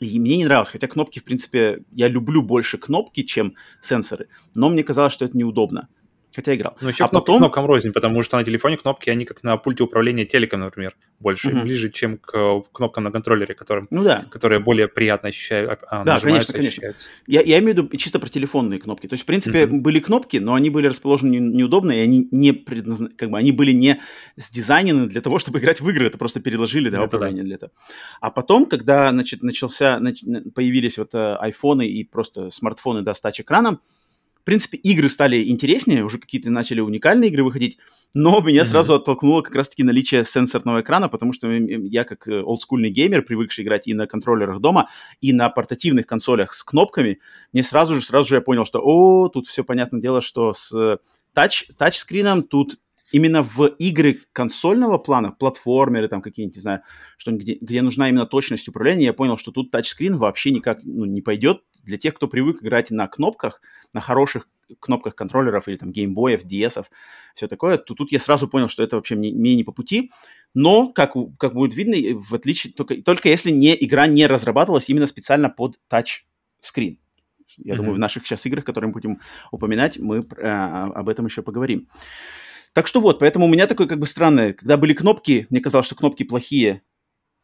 и 0.00 0.18
мне 0.18 0.36
не 0.36 0.44
нравилось, 0.44 0.68
хотя 0.68 0.88
кнопки, 0.88 1.20
в 1.20 1.24
принципе, 1.24 1.84
я 1.92 2.08
люблю 2.08 2.42
больше 2.42 2.76
кнопки, 2.76 3.22
чем 3.22 3.54
сенсоры, 3.80 4.28
но 4.54 4.68
мне 4.68 4.82
казалось, 4.82 5.12
что 5.12 5.24
это 5.24 5.36
неудобно 5.36 5.88
хотя 6.36 6.54
играл. 6.54 6.76
Ну, 6.82 6.88
еще 6.88 7.04
а 7.04 7.08
кнопки 7.08 7.26
потом... 7.26 7.38
кнопкам 7.38 7.66
рознь, 7.66 7.92
потому 7.92 8.22
что 8.22 8.36
на 8.36 8.44
телефоне 8.44 8.76
кнопки, 8.76 9.08
они 9.08 9.24
как 9.24 9.42
на 9.42 9.56
пульте 9.56 9.82
управления 9.82 10.26
телеком, 10.26 10.60
например, 10.60 10.94
больше, 11.18 11.48
uh-huh. 11.48 11.62
ближе, 11.62 11.90
чем 11.90 12.18
к 12.18 12.62
кнопкам 12.72 13.04
на 13.04 13.10
контроллере, 13.10 13.54
которым, 13.54 13.88
ну, 13.90 14.04
да. 14.04 14.26
которые 14.30 14.60
более 14.60 14.86
приятно 14.86 15.30
ощущают, 15.30 15.80
а, 15.88 16.04
да, 16.04 16.20
конечно, 16.20 16.52
конечно. 16.52 16.94
Я, 17.26 17.40
я 17.40 17.58
имею 17.58 17.74
в 17.74 17.78
виду 17.78 17.96
чисто 17.96 18.18
про 18.18 18.28
телефонные 18.28 18.78
кнопки. 18.78 19.08
То 19.08 19.14
есть, 19.14 19.22
в 19.22 19.26
принципе, 19.26 19.64
uh-huh. 19.64 19.80
были 19.80 19.98
кнопки, 19.98 20.36
но 20.36 20.54
они 20.54 20.68
были 20.68 20.88
расположены 20.88 21.36
неудобно, 21.36 21.92
и 21.92 22.00
они 22.00 22.28
не 22.30 22.52
предназна... 22.52 23.08
как 23.16 23.30
бы 23.30 23.38
они 23.38 23.52
были 23.52 23.72
не 23.72 24.00
сдизайнены 24.36 25.06
для 25.06 25.22
того, 25.22 25.38
чтобы 25.46 25.58
играть 25.58 25.80
в 25.80 25.88
игры, 25.88 26.06
это 26.06 26.18
просто 26.18 26.40
переложили, 26.40 26.90
да, 26.90 27.02
управление 27.02 27.42
да. 27.42 27.46
для 27.46 27.54
этого. 27.56 27.72
А 28.20 28.30
потом, 28.30 28.66
когда, 28.66 29.10
значит, 29.10 29.42
начался, 29.42 29.98
нач... 30.00 30.22
появились 30.54 30.98
вот 30.98 31.14
э, 31.14 31.36
айфоны 31.36 31.86
и 31.88 32.04
просто 32.04 32.50
смартфоны, 32.50 33.00
да, 33.00 33.14
с 33.14 33.20
тач-экраном, 33.22 33.80
принципе, 34.46 34.78
игры 34.78 35.08
стали 35.08 35.48
интереснее, 35.50 36.04
уже 36.04 36.18
какие-то 36.18 36.50
начали 36.50 36.80
уникальные 36.80 37.30
игры 37.30 37.42
выходить, 37.42 37.78
но 38.14 38.40
меня 38.40 38.62
mm-hmm. 38.62 38.64
сразу 38.64 38.94
оттолкнуло 38.94 39.42
как 39.42 39.54
раз-таки 39.56 39.82
наличие 39.82 40.24
сенсорного 40.24 40.80
экрана, 40.80 41.08
потому 41.08 41.32
что 41.32 41.50
я 41.50 42.04
как 42.04 42.28
э, 42.28 42.40
олдскульный 42.40 42.90
геймер, 42.90 43.22
привыкший 43.22 43.64
играть 43.64 43.88
и 43.88 43.94
на 43.94 44.06
контроллерах 44.06 44.60
дома, 44.60 44.88
и 45.20 45.32
на 45.32 45.50
портативных 45.50 46.06
консолях 46.06 46.52
с 46.52 46.62
кнопками, 46.62 47.18
мне 47.52 47.62
сразу 47.62 47.96
же, 47.96 48.02
сразу 48.02 48.28
же 48.28 48.36
я 48.36 48.40
понял, 48.40 48.64
что, 48.64 48.80
о, 48.82 49.28
тут 49.28 49.48
все 49.48 49.64
понятное 49.64 50.00
дело, 50.00 50.22
что 50.22 50.52
с 50.52 50.98
тач, 51.34 51.66
тачскрином 51.76 52.44
тут 52.44 52.78
именно 53.12 53.42
в 53.42 53.66
игры 53.66 54.18
консольного 54.32 54.98
плана, 54.98 55.32
платформеры 55.32 56.08
там 56.08 56.22
какие-нибудь, 56.22 56.56
не 56.56 56.62
знаю, 56.62 56.82
что 57.16 57.32
где, 57.32 57.58
где 57.60 57.82
нужна 57.82 58.08
именно 58.08 58.26
точность 58.26 58.68
управления, 58.68 59.06
я 59.06 59.12
понял, 59.12 59.38
что 59.38 59.52
тут 59.52 59.70
тачскрин 59.70 60.16
вообще 60.16 60.50
никак 60.50 60.80
ну, 60.84 61.04
не 61.04 61.20
пойдет, 61.20 61.62
для 61.86 61.96
тех, 61.96 62.14
кто 62.14 62.28
привык 62.28 62.62
играть 62.62 62.90
на 62.90 63.08
кнопках, 63.08 63.62
на 63.92 64.00
хороших 64.00 64.48
кнопках 64.80 65.14
контроллеров 65.14 65.68
или 65.68 65.76
там 65.76 65.92
геймбоев, 65.92 66.44
DS, 66.44 66.86
все 67.34 67.48
такое, 67.48 67.78
то 67.78 67.94
тут 67.94 68.12
я 68.12 68.18
сразу 68.18 68.48
понял, 68.48 68.68
что 68.68 68.82
это 68.82 68.96
вообще 68.96 69.14
мне, 69.14 69.32
мне 69.32 69.54
не 69.54 69.64
по 69.64 69.72
пути. 69.72 70.10
Но, 70.54 70.92
как, 70.92 71.14
как 71.38 71.54
будет 71.54 71.74
видно, 71.74 71.96
в 72.20 72.34
отличие, 72.34 72.72
только, 72.72 73.00
только 73.02 73.28
если 73.28 73.50
не, 73.50 73.76
игра 73.84 74.06
не 74.06 74.26
разрабатывалась 74.26 74.88
именно 74.88 75.06
специально 75.06 75.48
под 75.48 75.78
тач-скрин. 75.88 76.98
Я 77.56 77.72
mm-hmm. 77.72 77.76
думаю, 77.76 77.94
в 77.94 77.98
наших 77.98 78.26
сейчас 78.26 78.44
играх, 78.46 78.64
которые 78.64 78.88
мы 78.88 78.94
будем 78.94 79.20
упоминать, 79.50 79.98
мы 79.98 80.18
э, 80.18 80.46
об 80.46 81.08
этом 81.08 81.26
еще 81.26 81.42
поговорим. 81.42 81.88
Так 82.72 82.86
что 82.86 83.00
вот, 83.00 83.18
поэтому 83.20 83.46
у 83.46 83.48
меня 83.48 83.66
такое 83.66 83.86
как 83.86 83.98
бы 83.98 84.06
странное, 84.06 84.52
когда 84.52 84.76
были 84.76 84.92
кнопки, 84.92 85.46
мне 85.48 85.60
казалось, 85.60 85.86
что 85.86 85.94
кнопки 85.94 86.24
плохие, 86.24 86.82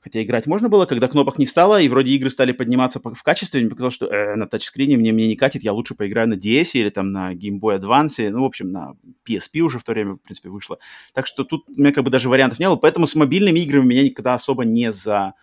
хотя 0.03 0.23
играть 0.23 0.47
можно 0.47 0.69
было, 0.69 0.85
когда 0.85 1.09
кнопок 1.09 1.39
не 1.39 1.47
стало, 1.47 1.81
и 1.81 1.89
вроде 1.89 2.13
игры 2.13 2.29
стали 2.29 2.53
подниматься 2.53 3.01
в 3.01 3.23
качестве, 3.23 3.61
мне 3.61 3.71
показалось, 3.71 3.95
что 3.95 4.07
э, 4.07 4.35
на 4.35 4.47
тачскрине 4.47 4.97
мне, 4.97 5.13
мне 5.13 5.29
не 5.29 5.37
катит, 5.37 5.63
я 5.63 5.73
лучше 5.73 5.95
поиграю 5.95 6.29
на 6.29 6.35
DS 6.35 6.71
или 6.75 6.91
там 6.91 7.13
на 7.13 7.35
Game 7.35 7.61
Boy 7.61 7.81
Advance, 7.81 8.29
ну, 8.31 8.43
в 8.43 8.45
общем, 8.45 8.73
на 8.73 8.95
PSP 9.27 9.61
уже 9.61 9.79
в 9.79 9.85
то 9.85 9.93
время, 9.93 10.15
в 10.15 10.19
принципе, 10.19 10.49
вышло. 10.49 10.79
Так 11.15 11.27
что 11.27 11.45
тут 11.45 11.69
у 11.69 11.81
меня 11.81 11.93
как 11.93 12.05
бы 12.05 12.11
даже 12.11 12.29
вариантов 12.29 12.59
не 12.59 12.67
было, 12.67 12.77
поэтому 12.77 13.07
с 13.07 13.15
мобильными 13.15 13.61
играми 13.61 13.87
меня 13.87 14.03
никогда 14.03 14.35
особо 14.35 14.65
не 14.65 14.93
за... 14.93 15.35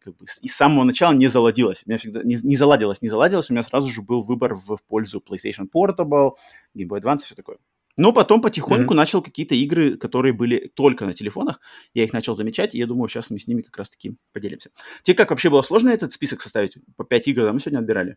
Как 0.00 0.16
бы, 0.16 0.26
и 0.40 0.48
с 0.48 0.54
самого 0.54 0.84
начала 0.84 1.12
не 1.12 1.26
заладилось. 1.26 1.82
У 1.84 1.90
меня 1.90 1.98
всегда 1.98 2.22
не, 2.22 2.38
не 2.40 2.56
заладилось, 2.56 3.02
не 3.02 3.08
заладилось, 3.08 3.50
у 3.50 3.52
меня 3.52 3.64
сразу 3.64 3.88
же 3.88 4.00
был 4.00 4.22
выбор 4.22 4.54
в, 4.54 4.78
пользу 4.86 5.22
PlayStation 5.26 5.66
Portable, 5.74 6.32
Game 6.76 6.86
Boy 6.86 7.00
Advance 7.00 7.22
и 7.22 7.24
все 7.24 7.34
такое. 7.34 7.58
Но 7.98 8.12
потом 8.12 8.40
потихоньку 8.40 8.94
mm-hmm. 8.94 8.96
начал 8.96 9.22
какие-то 9.22 9.56
игры, 9.56 9.96
которые 9.96 10.32
были 10.32 10.70
только 10.74 11.04
на 11.04 11.14
телефонах. 11.14 11.60
Я 11.94 12.04
их 12.04 12.12
начал 12.12 12.34
замечать, 12.36 12.74
и 12.74 12.78
я 12.78 12.86
думаю, 12.86 13.08
сейчас 13.08 13.28
мы 13.30 13.40
с 13.40 13.48
ними 13.48 13.62
как 13.62 13.76
раз-таки 13.76 14.16
поделимся. 14.32 14.70
Тебе 15.02 15.16
как 15.16 15.30
вообще 15.30 15.50
было 15.50 15.62
сложно 15.62 15.90
этот 15.90 16.12
список 16.12 16.40
составить? 16.40 16.78
По 16.96 17.04
5 17.04 17.28
игр 17.28 17.42
да, 17.42 17.52
мы 17.52 17.58
сегодня 17.58 17.80
отбирали. 17.80 18.16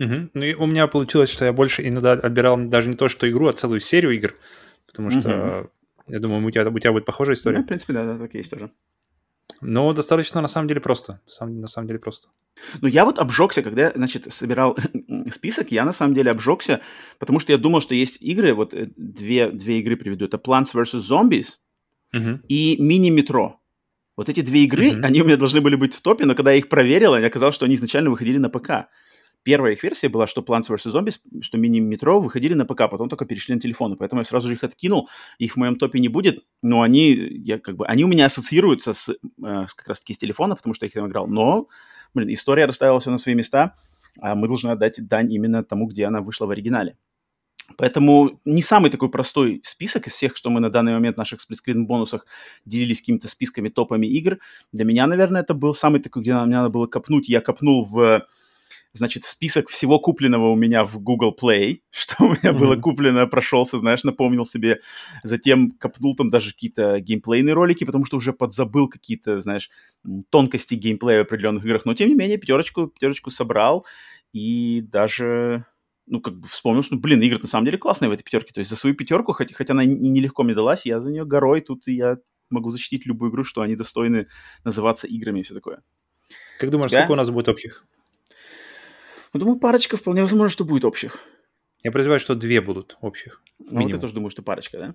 Угу. 0.00 0.30
Ну 0.34 0.42
и 0.42 0.54
у 0.54 0.66
меня 0.66 0.88
получилось, 0.88 1.30
что 1.30 1.44
я 1.44 1.52
больше 1.52 1.86
иногда 1.86 2.12
отбирал 2.12 2.58
даже 2.58 2.88
не 2.88 2.96
то, 2.96 3.08
что 3.08 3.30
игру, 3.30 3.46
а 3.46 3.52
целую 3.52 3.80
серию 3.80 4.10
игр. 4.16 4.34
Потому 4.86 5.12
что, 5.12 5.28
угу. 5.28 5.70
я 6.08 6.18
думаю, 6.18 6.44
у 6.44 6.50
тебя, 6.50 6.68
у 6.68 6.78
тебя 6.78 6.92
будет 6.92 7.04
похожая 7.04 7.36
история. 7.36 7.58
Ну, 7.58 7.64
в 7.64 7.68
принципе, 7.68 7.92
да, 7.92 8.04
да, 8.04 8.18
так 8.18 8.34
есть 8.34 8.50
тоже. 8.50 8.72
Но 9.60 9.92
достаточно, 9.92 10.40
на 10.40 10.48
самом 10.48 10.68
деле, 10.68 10.80
просто. 10.80 11.20
На 11.26 11.32
самом, 11.32 11.60
на 11.60 11.68
самом 11.68 11.88
деле 11.88 11.98
просто. 11.98 12.28
Ну, 12.80 12.88
я 12.88 13.04
вот 13.04 13.18
обжегся, 13.18 13.62
когда, 13.62 13.92
значит, 13.94 14.32
собирал 14.32 14.76
список, 15.30 15.70
я 15.72 15.84
на 15.84 15.92
самом 15.92 16.14
деле 16.14 16.30
обжегся, 16.30 16.80
потому 17.18 17.40
что 17.40 17.52
я 17.52 17.58
думал, 17.58 17.80
что 17.80 17.94
есть 17.94 18.18
игры, 18.20 18.54
вот 18.54 18.74
э, 18.74 18.90
две, 18.96 19.50
две 19.50 19.80
игры 19.80 19.96
приведу. 19.96 20.24
Это 20.24 20.36
Plants 20.36 20.74
vs. 20.74 20.98
Zombies 20.98 21.46
uh-huh. 22.14 22.40
и 22.48 22.76
мини-метро. 22.80 23.60
Вот 24.16 24.28
эти 24.28 24.40
две 24.40 24.64
игры, 24.64 24.90
uh-huh. 24.90 25.04
они 25.04 25.22
у 25.22 25.24
меня 25.24 25.36
должны 25.36 25.60
были 25.60 25.76
быть 25.76 25.94
в 25.94 26.00
топе, 26.00 26.24
но 26.24 26.34
когда 26.34 26.52
я 26.52 26.58
их 26.58 26.68
проверил, 26.68 27.16
мне 27.16 27.26
оказалось, 27.26 27.54
что 27.54 27.66
они 27.66 27.74
изначально 27.74 28.10
выходили 28.10 28.38
на 28.38 28.50
ПК. 28.50 28.88
Первая 29.42 29.72
их 29.72 29.82
версия 29.82 30.08
была, 30.08 30.26
что 30.26 30.42
Plants 30.42 30.68
vs. 30.68 30.92
Zombies, 30.92 31.20
что 31.40 31.58
мини-метро 31.58 32.20
выходили 32.20 32.54
на 32.54 32.64
ПК, 32.64 32.90
потом 32.90 33.08
только 33.08 33.24
перешли 33.24 33.54
на 33.54 33.60
телефоны. 33.60 33.96
Поэтому 33.96 34.20
я 34.20 34.24
сразу 34.24 34.48
же 34.48 34.54
их 34.54 34.64
откинул. 34.64 35.08
Их 35.38 35.54
в 35.54 35.56
моем 35.56 35.76
топе 35.76 36.00
не 36.00 36.08
будет, 36.08 36.44
но 36.62 36.82
они, 36.82 37.12
я, 37.14 37.58
как 37.58 37.76
бы, 37.76 37.86
они 37.86 38.04
у 38.04 38.08
меня 38.08 38.26
ассоциируются 38.26 38.92
с, 38.92 39.08
э, 39.08 39.16
как 39.38 39.88
раз-таки 39.88 40.12
с 40.12 40.18
телефона, 40.18 40.56
потому 40.56 40.74
что 40.74 40.84
я 40.84 40.88
их 40.88 40.94
там 40.94 41.08
играл. 41.08 41.26
Но, 41.26 41.68
блин, 42.14 42.32
история 42.32 42.66
расставила 42.66 43.00
все 43.00 43.10
на 43.10 43.18
свои 43.18 43.34
места, 43.34 43.74
а 44.20 44.34
мы 44.34 44.48
должны 44.48 44.70
отдать 44.70 45.06
дань 45.06 45.32
именно 45.32 45.64
тому, 45.64 45.86
где 45.86 46.04
она 46.04 46.20
вышла 46.20 46.46
в 46.46 46.50
оригинале. 46.50 46.96
Поэтому 47.76 48.40
не 48.44 48.62
самый 48.62 48.90
такой 48.90 49.10
простой 49.10 49.60
список 49.64 50.06
из 50.06 50.14
всех, 50.14 50.36
что 50.36 50.48
мы 50.50 50.60
на 50.60 50.70
данный 50.70 50.92
момент 50.92 51.16
в 51.16 51.18
наших 51.18 51.40
сплитскрин 51.40 51.86
бонусах 51.86 52.26
делились 52.64 53.00
какими-то 53.00 53.28
списками, 53.28 53.68
топами 53.68 54.06
игр. 54.06 54.38
Для 54.72 54.84
меня, 54.84 55.06
наверное, 55.06 55.42
это 55.42 55.52
был 55.54 55.74
самый 55.74 56.00
такой, 56.00 56.22
где 56.22 56.34
мне 56.34 56.56
надо 56.56 56.70
было 56.70 56.86
копнуть. 56.86 57.28
Я 57.28 57.40
копнул 57.40 57.84
в 57.84 58.26
значит, 58.92 59.24
в 59.24 59.28
список 59.28 59.68
всего 59.68 59.98
купленного 59.98 60.50
у 60.50 60.56
меня 60.56 60.84
в 60.84 60.98
Google 60.98 61.36
Play, 61.40 61.80
что 61.90 62.24
у 62.24 62.28
меня 62.30 62.50
mm-hmm. 62.50 62.58
было 62.58 62.76
куплено, 62.76 63.26
прошелся, 63.26 63.78
знаешь, 63.78 64.04
напомнил 64.04 64.44
себе. 64.44 64.80
Затем 65.22 65.72
копнул 65.72 66.14
там 66.16 66.30
даже 66.30 66.52
какие-то 66.52 67.00
геймплейные 67.00 67.54
ролики, 67.54 67.84
потому 67.84 68.04
что 68.04 68.16
уже 68.16 68.32
подзабыл 68.32 68.88
какие-то, 68.88 69.40
знаешь, 69.40 69.70
тонкости 70.30 70.74
геймплея 70.74 71.20
в 71.20 71.26
определенных 71.26 71.64
играх. 71.64 71.84
Но, 71.84 71.94
тем 71.94 72.08
не 72.08 72.14
менее, 72.14 72.38
пятерочку, 72.38 72.88
пятерочку 72.88 73.30
собрал 73.30 73.86
и 74.32 74.82
даже 74.82 75.66
ну, 76.10 76.20
как 76.20 76.38
бы 76.38 76.48
вспомнил, 76.48 76.82
что, 76.82 76.96
блин, 76.96 77.20
игры 77.20 77.38
на 77.38 77.48
самом 77.48 77.66
деле 77.66 77.76
классные 77.76 78.08
в 78.08 78.12
этой 78.12 78.22
пятерке. 78.22 78.52
То 78.52 78.60
есть 78.60 78.70
за 78.70 78.76
свою 78.76 78.96
пятерку, 78.96 79.32
хоть, 79.32 79.54
хоть 79.54 79.70
она 79.70 79.84
и 79.84 79.88
нелегко 79.88 80.42
мне 80.42 80.54
далась, 80.54 80.86
я 80.86 81.00
за 81.00 81.10
нее 81.10 81.26
горой, 81.26 81.60
тут 81.60 81.86
я 81.86 82.16
могу 82.50 82.70
защитить 82.70 83.06
любую 83.06 83.30
игру, 83.30 83.44
что 83.44 83.60
они 83.60 83.76
достойны 83.76 84.28
называться 84.64 85.06
играми 85.06 85.40
и 85.40 85.42
все 85.42 85.54
такое. 85.54 85.82
Как 86.58 86.70
думаешь, 86.70 86.90
сколько 86.90 87.12
у 87.12 87.16
нас 87.16 87.30
будет 87.30 87.48
общих? 87.48 87.84
Ну, 89.32 89.40
думаю, 89.40 89.58
парочка 89.58 89.96
вполне 89.96 90.22
возможно, 90.22 90.48
что 90.48 90.64
будет 90.64 90.84
общих. 90.84 91.18
Я 91.82 91.92
подозреваю, 91.92 92.20
что 92.20 92.34
две 92.34 92.60
будут 92.60 92.96
общих. 93.00 93.42
Ну, 93.58 93.82
вот 93.82 93.90
я 93.90 93.98
тоже 93.98 94.14
думаю, 94.14 94.30
что 94.30 94.42
парочка, 94.42 94.78
да? 94.78 94.94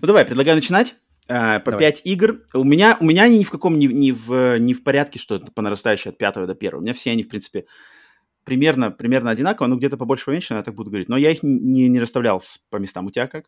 Ну, 0.00 0.06
давай, 0.06 0.24
предлагаю 0.24 0.56
начинать. 0.56 0.96
А, 1.28 1.60
по 1.60 1.70
давай. 1.70 1.86
5 1.86 2.02
игр. 2.04 2.42
У 2.52 2.64
меня, 2.64 2.96
у 3.00 3.04
меня 3.04 3.24
они 3.24 3.38
ни 3.38 3.44
в 3.44 3.50
каком, 3.50 3.78
ни, 3.78 3.86
ни, 3.86 4.10
в, 4.10 4.58
ни 4.58 4.72
в 4.72 4.82
порядке, 4.82 5.18
что 5.18 5.36
это 5.36 5.52
по 5.52 5.62
нарастающей 5.62 6.10
от 6.10 6.18
пятого 6.18 6.46
до 6.46 6.54
первого. 6.54 6.80
У 6.80 6.84
меня 6.84 6.94
все 6.94 7.12
они, 7.12 7.22
в 7.22 7.28
принципе, 7.28 7.66
примерно, 8.44 8.90
примерно 8.90 9.30
одинаково, 9.30 9.68
ну, 9.68 9.76
где-то 9.76 9.96
побольше, 9.96 10.26
поменьше, 10.26 10.54
я 10.54 10.62
так 10.62 10.74
буду 10.74 10.90
говорить. 10.90 11.08
Но 11.08 11.16
я 11.16 11.30
их 11.30 11.42
не, 11.42 11.88
не 11.88 12.00
расставлял 12.00 12.42
по 12.70 12.76
местам. 12.76 13.06
У 13.06 13.10
тебя 13.10 13.26
как? 13.28 13.46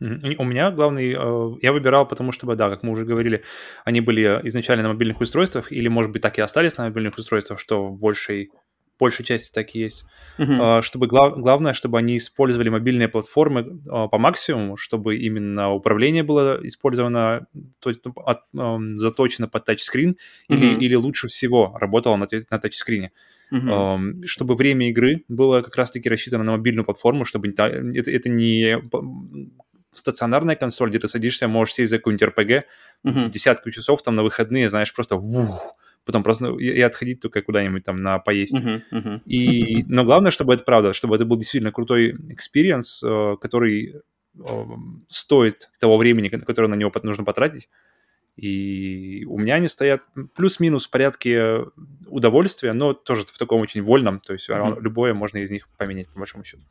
У 0.00 0.44
меня 0.44 0.70
главный, 0.70 1.12
э, 1.12 1.56
я 1.62 1.72
выбирал, 1.72 2.06
потому 2.06 2.32
что, 2.32 2.52
да, 2.54 2.68
как 2.68 2.82
мы 2.82 2.90
уже 2.90 3.04
говорили, 3.04 3.44
они 3.84 4.00
были 4.00 4.40
изначально 4.44 4.82
на 4.82 4.88
мобильных 4.90 5.20
устройствах, 5.20 5.72
или, 5.72 5.88
может 5.88 6.12
быть, 6.12 6.20
так 6.20 6.36
и 6.38 6.42
остались 6.42 6.76
на 6.76 6.84
мобильных 6.84 7.16
устройствах, 7.16 7.58
что 7.60 7.86
в 7.86 7.98
большей 7.98 8.50
большей 8.98 9.24
части 9.24 9.52
так 9.52 9.74
и 9.74 9.80
есть. 9.80 10.04
Uh-huh. 10.38 10.82
Чтобы 10.82 11.06
глав, 11.06 11.36
главное, 11.38 11.72
чтобы 11.72 11.98
они 11.98 12.16
использовали 12.16 12.68
мобильные 12.68 13.08
платформы 13.08 13.80
а, 13.88 14.08
по 14.08 14.18
максимуму, 14.18 14.76
чтобы 14.76 15.16
именно 15.16 15.72
управление 15.72 16.22
было 16.22 16.58
использовано, 16.62 17.46
то 17.80 17.90
есть, 17.90 18.00
ну, 18.04 18.12
от, 18.24 18.42
заточено 18.98 19.48
под 19.48 19.64
тачскрин, 19.64 20.10
uh-huh. 20.10 20.54
или, 20.54 20.84
или 20.84 20.94
лучше 20.94 21.28
всего 21.28 21.76
работало 21.78 22.16
на, 22.16 22.28
на 22.50 22.58
тачскрине. 22.58 23.12
Uh-huh. 23.52 24.24
Чтобы 24.26 24.54
время 24.54 24.88
игры 24.88 25.24
было 25.28 25.62
как 25.62 25.76
раз-таки 25.76 26.08
рассчитано 26.08 26.44
на 26.44 26.52
мобильную 26.52 26.84
платформу, 26.84 27.24
чтобы 27.24 27.48
это, 27.48 27.64
это 27.66 28.28
не 28.28 28.80
стационарная 29.92 30.56
консоль, 30.56 30.90
где 30.90 30.98
ты 30.98 31.08
садишься, 31.08 31.46
можешь 31.48 31.74
сесть 31.74 31.90
за 31.90 31.98
какую-нибудь 31.98 32.28
RPG, 32.28 32.62
uh-huh. 33.06 33.30
десятку 33.30 33.70
часов 33.70 34.02
там 34.02 34.14
на 34.14 34.22
выходные, 34.22 34.70
знаешь, 34.70 34.92
просто 34.92 35.16
вух, 35.16 35.76
потом 36.04 36.22
просто 36.22 36.54
и, 36.56 36.66
и 36.66 36.80
отходить 36.80 37.20
только 37.20 37.42
куда-нибудь 37.42 37.84
там 37.84 38.02
на 38.02 38.18
поесть. 38.18 38.56
Uh-huh, 38.56 38.82
uh-huh. 38.92 39.20
И, 39.24 39.84
но 39.84 40.04
главное, 40.04 40.30
чтобы 40.30 40.54
это 40.54 40.64
правда, 40.64 40.92
чтобы 40.92 41.16
это 41.16 41.24
был 41.24 41.36
действительно 41.36 41.72
крутой 41.72 42.16
experience, 42.28 43.02
э, 43.02 43.36
который 43.40 43.94
э, 44.38 44.64
стоит 45.08 45.70
того 45.80 45.96
времени, 45.96 46.28
которое 46.28 46.68
на 46.68 46.74
него 46.74 46.92
нужно 47.02 47.24
потратить. 47.24 47.68
И 48.36 49.24
у 49.28 49.38
меня 49.38 49.54
они 49.54 49.68
стоят 49.68 50.02
плюс-минус 50.34 50.86
в 50.86 50.90
порядке 50.90 51.66
удовольствия, 52.06 52.72
но 52.72 52.92
тоже 52.92 53.24
в 53.24 53.38
таком 53.38 53.60
очень 53.60 53.82
вольном, 53.82 54.20
то 54.20 54.32
есть 54.32 54.48
uh-huh. 54.48 54.80
любое 54.80 55.14
можно 55.14 55.38
из 55.38 55.50
них 55.50 55.68
поменять, 55.78 56.08
по 56.08 56.18
большому 56.18 56.44
счету. 56.44 56.62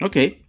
Окей. 0.00 0.46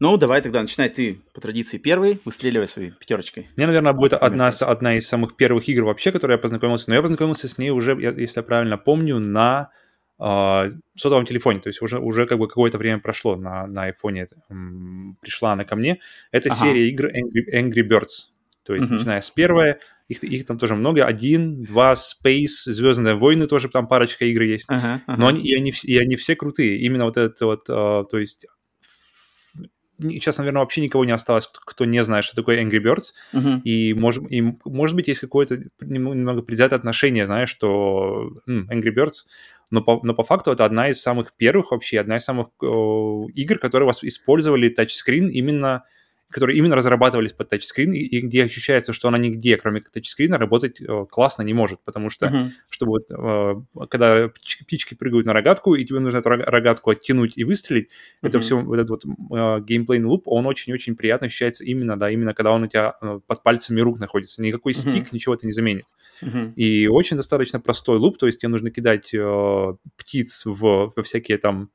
Ну, 0.00 0.16
давай 0.16 0.42
тогда 0.42 0.60
начинай 0.60 0.88
ты 0.88 1.20
по 1.34 1.40
традиции 1.40 1.78
первый, 1.78 2.20
выстреливай 2.24 2.68
своей 2.68 2.90
пятерочкой. 2.90 3.48
Мне, 3.56 3.66
наверное, 3.66 3.92
будет 3.92 4.12
одна, 4.12 4.48
одна 4.48 4.96
из 4.96 5.08
самых 5.08 5.36
первых 5.36 5.68
игр 5.68 5.84
вообще, 5.84 6.12
которой 6.12 6.32
я 6.32 6.38
познакомился. 6.38 6.88
Но 6.88 6.94
я 6.94 7.02
познакомился 7.02 7.48
с 7.48 7.58
ней 7.58 7.70
уже, 7.70 7.92
если 7.92 8.38
я 8.38 8.42
правильно 8.42 8.78
помню, 8.78 9.18
на 9.18 9.70
э, 10.20 10.70
сотовом 10.96 11.26
телефоне. 11.26 11.60
То 11.60 11.68
есть 11.68 11.82
уже, 11.82 11.98
уже 11.98 12.26
как 12.26 12.38
бы 12.38 12.48
какое-то 12.48 12.78
время 12.78 13.00
прошло 13.00 13.36
на, 13.36 13.66
на 13.66 13.84
айфоне. 13.84 14.26
Пришла 15.20 15.52
она 15.52 15.64
ко 15.64 15.76
мне. 15.76 16.00
Это 16.30 16.50
ага. 16.50 16.58
серия 16.58 16.88
игр 16.88 17.06
Angry, 17.06 17.54
Angry 17.54 17.88
Birds. 17.88 18.30
То 18.64 18.74
есть, 18.74 18.88
uh-huh. 18.88 18.94
начиная 18.94 19.22
с 19.22 19.30
первой, 19.30 19.76
их, 20.08 20.22
их 20.22 20.44
там 20.44 20.58
тоже 20.58 20.74
много. 20.74 21.04
Один, 21.04 21.64
два, 21.64 21.94
Space, 21.94 22.66
Звездные 22.66 23.14
войны 23.14 23.46
тоже 23.46 23.68
там 23.68 23.88
парочка 23.88 24.26
игр 24.26 24.42
есть. 24.42 24.68
Uh-huh, 24.68 25.00
uh-huh. 25.06 25.14
Но 25.16 25.28
они, 25.28 25.40
и, 25.40 25.54
они, 25.56 25.72
и 25.84 25.96
они 25.96 26.16
все 26.16 26.36
крутые. 26.36 26.78
Именно 26.78 27.06
вот 27.06 27.16
это 27.16 27.46
вот, 27.46 27.68
uh, 27.68 28.04
то 28.08 28.18
есть 28.18 28.46
сейчас, 30.00 30.38
наверное, 30.38 30.60
вообще 30.60 30.80
никого 30.80 31.04
не 31.04 31.12
осталось, 31.12 31.50
кто 31.52 31.84
не 31.84 32.02
знает, 32.02 32.24
что 32.24 32.36
такое 32.36 32.62
Angry 32.62 32.82
Birds, 32.82 33.12
uh-huh. 33.32 33.62
и, 33.62 33.94
может, 33.94 34.24
и, 34.30 34.42
может 34.64 34.96
быть, 34.96 35.08
есть 35.08 35.20
какое-то 35.20 35.62
немного 35.80 36.42
предвзятое 36.42 36.78
отношение, 36.78 37.26
знаешь, 37.26 37.50
что 37.50 38.32
м, 38.46 38.68
Angry 38.70 38.94
Birds, 38.94 39.24
но 39.70 39.82
по, 39.82 40.00
но 40.02 40.14
по 40.14 40.24
факту 40.24 40.50
это 40.50 40.64
одна 40.64 40.88
из 40.88 41.00
самых 41.00 41.32
первых 41.34 41.72
вообще, 41.72 42.00
одна 42.00 42.16
из 42.16 42.24
самых 42.24 42.48
э, 42.62 42.66
игр, 43.34 43.58
которые 43.58 43.86
вас 43.86 44.02
использовали 44.02 44.68
тачскрин 44.68 45.26
именно 45.26 45.84
которые 46.30 46.58
именно 46.58 46.76
разрабатывались 46.76 47.32
под 47.32 47.48
тачскрин, 47.48 47.92
и, 47.92 47.98
и 47.98 48.20
где 48.20 48.44
ощущается, 48.44 48.92
что 48.92 49.08
она 49.08 49.16
нигде, 49.16 49.56
кроме 49.56 49.80
тачскрина, 49.80 50.36
работать 50.36 50.80
э, 50.80 51.06
классно 51.10 51.42
не 51.42 51.54
может, 51.54 51.80
потому 51.84 52.10
что, 52.10 52.26
uh-huh. 52.26 52.50
чтобы 52.68 52.92
вот, 52.92 53.04
э, 53.10 53.86
когда 53.86 54.28
птички, 54.28 54.64
птички 54.64 54.94
прыгают 54.94 55.26
на 55.26 55.32
рогатку, 55.32 55.74
и 55.74 55.84
тебе 55.84 56.00
нужно 56.00 56.18
эту 56.18 56.28
рогатку 56.28 56.90
оттянуть 56.90 57.38
и 57.38 57.44
выстрелить, 57.44 57.86
uh-huh. 57.86 58.28
это 58.28 58.40
все, 58.40 58.60
вот 58.60 58.78
этот 58.78 58.90
вот 58.90 59.04
э, 59.04 59.64
геймплейный 59.64 60.06
луп, 60.06 60.24
он 60.26 60.46
очень-очень 60.46 60.96
приятно 60.96 61.28
ощущается 61.28 61.64
именно, 61.64 61.96
да, 61.98 62.10
именно 62.10 62.34
когда 62.34 62.52
он 62.52 62.64
у 62.64 62.66
тебя 62.66 62.92
под 63.26 63.42
пальцами 63.42 63.80
рук 63.80 63.98
находится. 63.98 64.42
Никакой 64.42 64.72
uh-huh. 64.72 64.90
стик 64.90 65.12
ничего 65.12 65.34
это 65.34 65.46
не 65.46 65.52
заменит. 65.52 65.86
Uh-huh. 66.22 66.52
И 66.54 66.88
очень 66.88 67.16
достаточно 67.16 67.58
простой 67.58 67.96
луп, 67.96 68.18
то 68.18 68.26
есть 68.26 68.40
тебе 68.40 68.50
нужно 68.50 68.70
кидать 68.70 69.14
э, 69.14 69.74
птиц 69.96 70.44
в, 70.44 70.92
во 70.94 71.02
всякие 71.02 71.38
там 71.38 71.70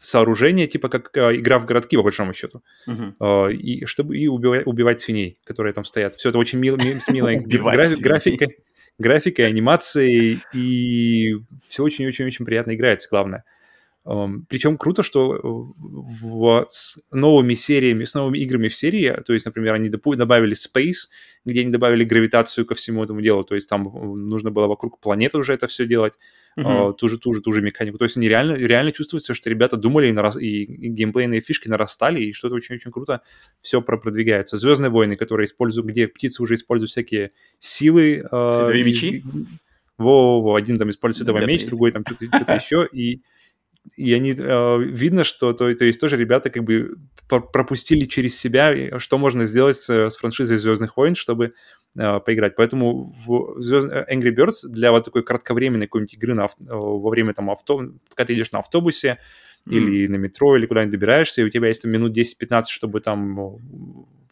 сооружение, 0.00 0.66
типа 0.66 0.88
как 0.88 1.16
игра 1.16 1.58
в 1.58 1.66
городки, 1.66 1.96
по 1.96 2.02
большому 2.02 2.32
счету. 2.32 2.62
Uh-huh. 2.86 3.52
И 3.52 3.84
чтобы 3.86 4.16
и 4.16 4.28
убивать, 4.28 4.66
убивать 4.66 5.00
свиней, 5.00 5.38
которые 5.44 5.72
там 5.72 5.84
стоят. 5.84 6.16
Все 6.16 6.28
это 6.28 6.38
очень 6.38 6.58
мило, 6.58 6.78
с 6.78 7.08
милой 7.08 7.36
графикой, 8.00 8.58
графикой, 8.98 9.46
анимацией, 9.46 10.40
и 10.52 11.36
все 11.68 11.82
очень-очень-очень 11.82 12.44
приятно 12.44 12.74
играется, 12.74 13.08
главное. 13.10 13.44
Причем 14.48 14.78
круто, 14.78 15.02
что 15.02 15.34
э, 15.36 15.38
в, 15.42 16.66
с 16.70 16.98
новыми 17.12 17.52
сериями, 17.52 18.04
с 18.04 18.14
новыми 18.14 18.38
играми 18.38 18.68
в 18.68 18.74
серии, 18.74 19.14
то 19.26 19.34
есть, 19.34 19.44
например, 19.44 19.74
они 19.74 19.90
добавили 19.90 20.56
Space, 20.56 21.10
где 21.44 21.60
они 21.60 21.70
добавили 21.70 22.04
гравитацию 22.04 22.64
ко 22.64 22.74
всему 22.74 23.04
этому 23.04 23.20
делу, 23.20 23.44
то 23.44 23.54
есть 23.54 23.68
там 23.68 23.86
э, 23.86 24.16
нужно 24.16 24.50
было 24.50 24.66
вокруг 24.66 24.98
планеты 24.98 25.36
уже 25.36 25.52
это 25.52 25.66
все 25.66 25.84
делать, 25.84 26.14
uh-huh. 26.58 26.94
ту, 26.94 27.08
же, 27.08 27.18
ту, 27.18 27.32
же, 27.32 27.40
ту 27.40 27.52
же 27.52 27.62
механику. 27.62 27.98
То 27.98 28.04
есть 28.04 28.16
они 28.16 28.28
реально, 28.28 28.54
реально 28.54 28.92
чувствуется, 28.92 29.34
что 29.34 29.50
ребята 29.50 29.76
думали, 29.76 30.08
и, 30.08 30.12
нарас... 30.12 30.36
и 30.36 30.64
геймплейные 30.64 31.40
фишки 31.40 31.68
нарастали, 31.68 32.22
и 32.22 32.32
что-то 32.32 32.54
очень-очень 32.54 32.90
круто 32.90 33.22
все 33.60 33.80
продвигается. 33.80 34.56
Звездные 34.56 34.90
войны, 34.90 35.16
которые 35.16 35.46
используют, 35.46 35.86
где 35.86 36.08
птицы 36.08 36.42
уже 36.42 36.54
используют 36.56 36.90
всякие 36.90 37.32
силы. 37.58 38.20
Световые 38.20 38.82
э, 38.82 38.84
мечи? 38.84 39.24
Во-во-во, 39.96 40.54
один 40.54 40.78
там 40.78 40.90
использует 40.90 41.26
световой 41.26 41.46
меч, 41.46 41.66
другой 41.66 41.92
там 41.92 42.04
что-то, 42.06 42.26
что-то 42.26 42.54
еще, 42.62 42.88
и 42.92 43.22
и 43.96 44.12
они 44.12 44.34
э, 44.36 44.78
видно, 44.82 45.24
что 45.24 45.52
то, 45.52 45.74
то 45.74 45.84
есть 45.84 46.00
тоже 46.00 46.16
ребята 46.16 46.50
как 46.50 46.64
бы 46.64 46.96
пропустили 47.28 48.04
через 48.04 48.38
себя, 48.38 48.98
что 48.98 49.18
можно 49.18 49.44
сделать 49.46 49.76
с, 49.76 49.88
с 49.88 50.16
франшизой 50.16 50.58
Звездных 50.58 50.96
войн, 50.96 51.14
чтобы 51.14 51.54
э, 51.98 52.20
поиграть. 52.20 52.56
Поэтому 52.56 53.14
в 53.26 53.60
Звезд... 53.60 53.88
Angry 53.88 54.34
Birds 54.34 54.68
для 54.68 54.92
вот 54.92 55.04
такой 55.04 55.22
кратковременной 55.22 55.86
какой-нибудь 55.86 56.14
игры 56.14 56.34
на, 56.34 56.44
авто... 56.44 56.64
во 56.98 57.10
время 57.10 57.34
там 57.34 57.50
авто, 57.50 57.82
пока 58.08 58.24
ты 58.24 58.32
едешь 58.32 58.52
на 58.52 58.60
автобусе 58.60 59.18
mm. 59.66 59.72
или 59.72 60.06
на 60.06 60.16
метро, 60.16 60.56
или 60.56 60.66
куда-нибудь 60.66 60.92
добираешься, 60.92 61.42
и 61.42 61.44
у 61.44 61.50
тебя 61.50 61.68
есть 61.68 61.82
там 61.82 61.90
минут 61.90 62.16
10-15, 62.16 62.64
чтобы 62.68 63.00
там 63.00 63.58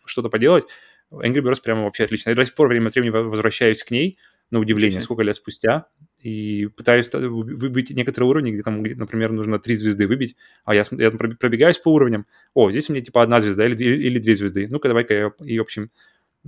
что-то 0.05 0.29
поделать, 0.29 0.65
Angry 1.11 1.43
Birds 1.43 1.61
прямо 1.63 1.85
вообще 1.85 2.05
отлично. 2.05 2.31
Я 2.31 2.37
до 2.37 2.45
сих 2.45 2.55
пор 2.55 2.69
время 2.69 2.89
от 2.89 2.95
времени 2.95 3.11
возвращаюсь 3.11 3.83
к 3.83 3.91
ней, 3.91 4.19
на 4.51 4.61
удивление, 4.61 5.01
сколько 5.01 5.23
лет 5.23 5.35
спустя, 5.35 5.87
и 6.21 6.67
пытаюсь 6.67 7.11
выбить 7.13 7.91
некоторые 7.91 8.31
уровни, 8.31 8.53
где 8.53 8.63
там, 8.63 8.83
например, 8.83 9.33
нужно 9.33 9.59
три 9.59 9.75
звезды 9.77 10.07
выбить, 10.07 10.37
а 10.65 10.75
я, 10.75 10.85
я 10.93 11.11
там 11.11 11.37
пробегаюсь 11.37 11.79
по 11.79 11.93
уровням, 11.93 12.27
о, 12.55 12.71
здесь 12.71 12.89
у 12.89 12.93
меня 12.93 13.05
типа 13.05 13.23
одна 13.23 13.41
звезда 13.41 13.67
или, 13.67 13.77
или 13.77 14.19
две 14.19 14.35
звезды, 14.35 14.69
ну-ка 14.69 14.89
давай-ка 14.89 15.15
я, 15.15 15.33
и, 15.45 15.59
в 15.59 15.63
общем, 15.63 15.91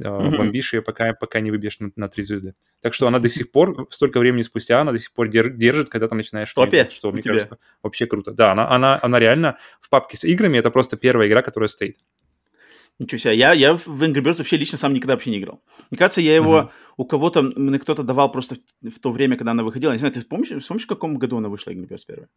mm-hmm. 0.06 0.36
бомбишь 0.36 0.72
ее, 0.74 0.82
пока, 0.82 1.12
пока 1.12 1.40
не 1.40 1.50
выбьешь 1.50 1.80
на, 1.80 1.90
на 1.96 2.08
три 2.08 2.22
звезды. 2.22 2.54
Так 2.80 2.94
что 2.94 3.06
она 3.06 3.18
до 3.18 3.28
сих 3.28 3.50
пор, 3.50 3.86
столько 3.90 4.20
времени 4.20 4.42
спустя, 4.42 4.80
она 4.80 4.92
до 4.92 4.98
сих 4.98 5.12
пор 5.12 5.28
держит, 5.28 5.88
когда 5.88 6.08
там 6.08 6.18
начинаешь... 6.18 6.52
Топе 6.52 6.88
что, 6.90 7.12
мне 7.12 7.22
кажется, 7.22 7.58
вообще 7.82 8.06
круто. 8.06 8.32
Да, 8.32 8.52
она, 8.52 8.70
она, 8.70 8.98
она 9.02 9.18
реально 9.18 9.58
в 9.80 9.88
папке 9.88 10.16
с 10.16 10.24
играми, 10.24 10.58
это 10.58 10.70
просто 10.70 10.96
первая 10.96 11.28
игра, 11.28 11.42
которая 11.42 11.68
стоит. 11.68 11.96
Ничего 12.98 13.18
себе. 13.18 13.36
Я, 13.36 13.52
я 13.52 13.76
в 13.76 14.02
Angry 14.02 14.22
Birds 14.22 14.38
вообще 14.38 14.56
лично 14.56 14.76
сам 14.76 14.92
никогда 14.92 15.14
вообще 15.14 15.30
не 15.30 15.38
играл. 15.38 15.62
Мне 15.90 15.98
кажется, 15.98 16.20
я 16.20 16.34
его 16.34 16.56
uh-huh. 16.56 16.70
у 16.96 17.04
кого-то, 17.04 17.42
мне 17.42 17.78
кто-то 17.78 18.02
давал 18.02 18.32
просто 18.32 18.56
в, 18.82 18.90
в 18.90 18.98
то 18.98 19.12
время, 19.12 19.36
когда 19.36 19.52
она 19.52 19.62
выходила. 19.62 19.92
Не 19.92 19.98
знаю, 19.98 20.12
ты 20.12 20.24
помнишь, 20.24 20.66
помнишь, 20.66 20.84
в 20.84 20.88
каком 20.88 21.16
году 21.16 21.36
она 21.36 21.48
вышла, 21.48 21.70
Angry 21.70 21.86
Birds 21.86 22.02
первая? 22.06 22.28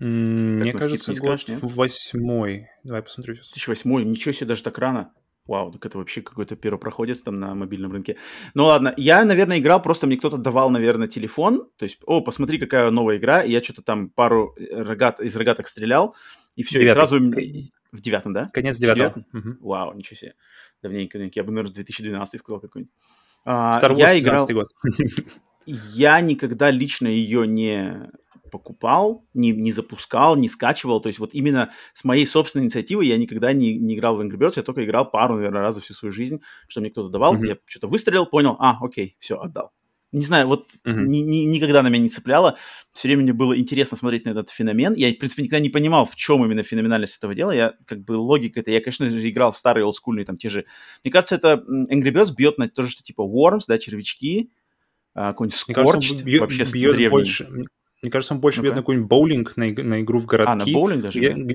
Mm, 0.00 0.60
мне 0.60 0.72
кажется, 0.72 1.12
год 1.14 1.40
скажешь, 1.40 1.60
восьмой. 1.60 2.68
Давай 2.84 3.02
посмотрю 3.02 3.34
сейчас. 3.34 3.50
2008 3.50 4.10
Ничего 4.10 4.32
себе, 4.32 4.46
даже 4.46 4.62
так 4.62 4.78
рано. 4.78 5.12
Вау, 5.48 5.72
так 5.72 5.86
это 5.86 5.96
вообще 5.96 6.20
какой-то 6.20 6.56
первопроходец 6.56 7.22
там 7.22 7.40
на 7.40 7.54
мобильном 7.54 7.90
рынке. 7.90 8.18
Ну 8.52 8.66
ладно, 8.66 8.92
я, 8.98 9.24
наверное, 9.24 9.58
играл, 9.58 9.80
просто 9.80 10.06
мне 10.06 10.18
кто-то 10.18 10.36
давал, 10.36 10.68
наверное, 10.68 11.08
телефон. 11.08 11.70
То 11.78 11.84
есть, 11.84 11.98
о, 12.04 12.20
посмотри, 12.20 12.58
какая 12.58 12.90
новая 12.90 13.16
игра. 13.16 13.42
И 13.42 13.50
я 13.50 13.62
что-то 13.62 13.80
там 13.80 14.10
пару 14.10 14.54
рогат, 14.70 15.20
из 15.20 15.34
рогаток 15.36 15.66
стрелял. 15.66 16.14
И 16.54 16.62
все, 16.62 16.80
Девятый. 16.80 16.92
и 16.92 16.94
сразу... 16.94 17.18
В 17.90 18.00
девятом, 18.02 18.34
да? 18.34 18.50
Конец 18.52 18.76
девятого. 18.76 19.24
Угу. 19.32 19.56
Вау, 19.60 19.94
ничего 19.94 20.16
себе. 20.18 20.34
Давненько, 20.82 21.18
я 21.18 21.42
бы, 21.42 21.50
наверное, 21.50 21.72
2012 21.72 22.38
сказал 22.38 22.60
какой-нибудь. 22.60 22.92
А, 23.46 23.80
Star 23.80 23.92
Wars 23.92 23.98
я 23.98 24.18
играл... 24.18 24.46
год. 24.46 24.66
Я 25.64 26.20
никогда 26.20 26.70
лично 26.70 27.08
ее 27.08 27.46
не 27.46 28.10
покупал, 28.48 29.24
не, 29.34 29.52
не 29.52 29.72
запускал, 29.72 30.36
не 30.36 30.48
скачивал. 30.48 31.00
То 31.00 31.08
есть 31.08 31.18
вот 31.18 31.34
именно 31.34 31.70
с 31.92 32.04
моей 32.04 32.26
собственной 32.26 32.64
инициативы 32.64 33.04
я 33.04 33.16
никогда 33.16 33.52
не, 33.52 33.76
не 33.76 33.94
играл 33.94 34.16
в 34.16 34.20
Angry 34.20 34.36
Birds, 34.36 34.54
я 34.56 34.62
только 34.62 34.84
играл 34.84 35.10
пару, 35.10 35.36
наверное, 35.36 35.62
раз 35.62 35.76
за 35.76 35.80
всю 35.80 35.94
свою 35.94 36.12
жизнь, 36.12 36.40
что 36.68 36.80
мне 36.80 36.90
кто-то 36.90 37.08
давал. 37.08 37.36
Mm-hmm. 37.36 37.46
Я 37.46 37.58
что-то 37.66 37.88
выстрелил, 37.88 38.26
понял, 38.26 38.56
а, 38.58 38.76
окей, 38.80 39.16
все, 39.20 39.38
отдал 39.38 39.72
не 40.12 40.24
знаю, 40.24 40.46
вот 40.46 40.70
uh-huh. 40.86 41.04
ни, 41.04 41.18
ни, 41.18 41.44
никогда 41.44 41.82
на 41.82 41.88
меня 41.88 42.04
не 42.04 42.08
цепляло. 42.08 42.56
Все 42.92 43.08
время 43.08 43.24
мне 43.24 43.32
было 43.34 43.58
интересно 43.58 43.96
смотреть 43.96 44.24
на 44.24 44.30
этот 44.30 44.48
феномен. 44.48 44.94
Я, 44.94 45.10
в 45.12 45.18
принципе, 45.18 45.42
никогда 45.42 45.60
не 45.60 45.68
понимал, 45.68 46.06
в 46.06 46.16
чем 46.16 46.44
именно 46.44 46.62
феноменальность 46.62 47.18
этого 47.18 47.34
дела. 47.34 47.50
Я, 47.50 47.74
как 47.84 48.00
бы, 48.04 48.12
логика 48.12 48.60
это... 48.60 48.70
Я, 48.70 48.80
конечно 48.80 49.10
же, 49.10 49.28
играл 49.28 49.52
в 49.52 49.58
старые 49.58 49.84
олдскульные, 49.84 50.24
там, 50.24 50.38
те 50.38 50.48
же... 50.48 50.64
Мне 51.04 51.12
кажется, 51.12 51.34
это 51.34 51.62
Angry 51.68 52.10
Birds 52.10 52.34
бьет 52.34 52.56
на 52.56 52.68
то 52.68 52.82
же, 52.82 52.90
что 52.90 53.02
типа 53.02 53.22
Worms, 53.22 53.64
да, 53.68 53.76
червячки, 53.78 54.50
а, 55.14 55.32
какой-нибудь 55.32 55.58
Scorched, 55.58 56.22
бьет, 56.22 56.40
вообще 56.40 56.64
бьет 56.64 57.10
больше... 57.10 57.48
Мне 58.02 58.10
кажется, 58.10 58.34
он 58.34 58.40
больше 58.40 58.58
ну 58.58 58.64
бьет 58.64 58.74
на 58.74 58.82
какой-нибудь 58.82 59.08
боулинг, 59.08 59.56
на, 59.56 59.66
на 59.72 60.00
игру 60.00 60.18
в 60.18 60.26
городки. 60.26 60.52
А, 60.52 60.56
на 60.56 60.72
боулинг 60.72 61.02
даже, 61.02 61.18
где, 61.18 61.34
да? 61.34 61.54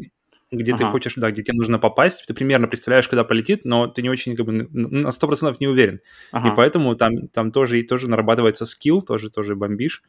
где 0.51 0.73
ага. 0.73 0.86
ты 0.86 0.91
хочешь, 0.91 1.13
да, 1.15 1.32
где 1.32 1.43
тебе 1.43 1.58
нужно 1.58 1.79
попасть, 1.79 2.25
ты 2.27 2.34
примерно 2.34 2.67
представляешь, 2.67 3.08
куда 3.08 3.23
полетит, 3.23 3.65
но 3.65 3.88
ты 3.88 4.01
не 4.01 4.10
очень 4.10 4.36
как 4.36 4.45
бы 4.45 4.51
на 4.71 5.08
100% 5.08 5.58
не 5.60 5.67
уверен. 5.67 6.01
Ага. 6.32 6.49
И 6.49 6.56
поэтому 6.56 6.95
там, 6.95 7.27
там 7.29 7.51
тоже, 7.51 7.79
и 7.79 7.84
тоже 7.84 8.10
нарабатывается 8.10 8.65
скилл, 8.65 9.01
тоже, 9.01 9.29
тоже 9.29 9.56
бомбишь. 9.56 10.03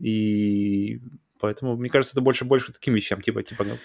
И 0.00 1.00
Поэтому, 1.40 1.76
мне 1.76 1.88
кажется, 1.88 2.14
это 2.14 2.20
больше 2.20 2.44
больше 2.44 2.72
таким 2.72 2.94
вещам, 2.94 3.20
типа, 3.20 3.42
типа. 3.42 3.64
Ну, 3.64 3.76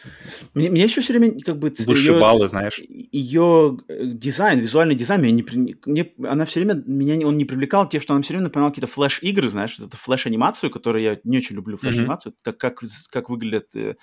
мне, 0.53 0.69
мне 0.69 0.83
еще 0.83 1.01
все 1.01 1.13
время 1.13 1.39
как 1.41 1.57
бы 1.57 1.73
высшие 1.85 2.19
баллы, 2.19 2.47
знаешь. 2.47 2.79
Ее 2.79 3.77
э, 3.87 4.05
дизайн, 4.05 4.59
визуальный 4.59 4.95
дизайн, 4.95 5.21
меня 5.21 5.33
не, 5.33 5.75
мне, 5.85 6.13
она 6.27 6.45
все 6.45 6.59
время 6.61 6.81
меня 6.85 7.25
он 7.27 7.37
не 7.37 7.45
привлекал, 7.45 7.87
те, 7.87 7.99
что 7.99 8.13
она 8.13 8.23
все 8.23 8.33
время 8.33 8.45
напоминала 8.45 8.71
какие-то 8.71 8.91
флеш-игры, 8.91 9.49
знаешь, 9.49 9.77
вот 9.79 9.89
это 9.89 9.97
флеш-анимацию, 9.97 10.71
которую 10.71 11.03
я 11.03 11.19
не 11.23 11.37
очень 11.37 11.55
люблю 11.55 11.77
флеш-анимацию, 11.77 12.33
mm-hmm. 12.33 12.53
как, 12.57 12.57
как, 12.57 12.83
как 13.11 13.29
выглядят 13.29 13.75
э, 13.75 13.95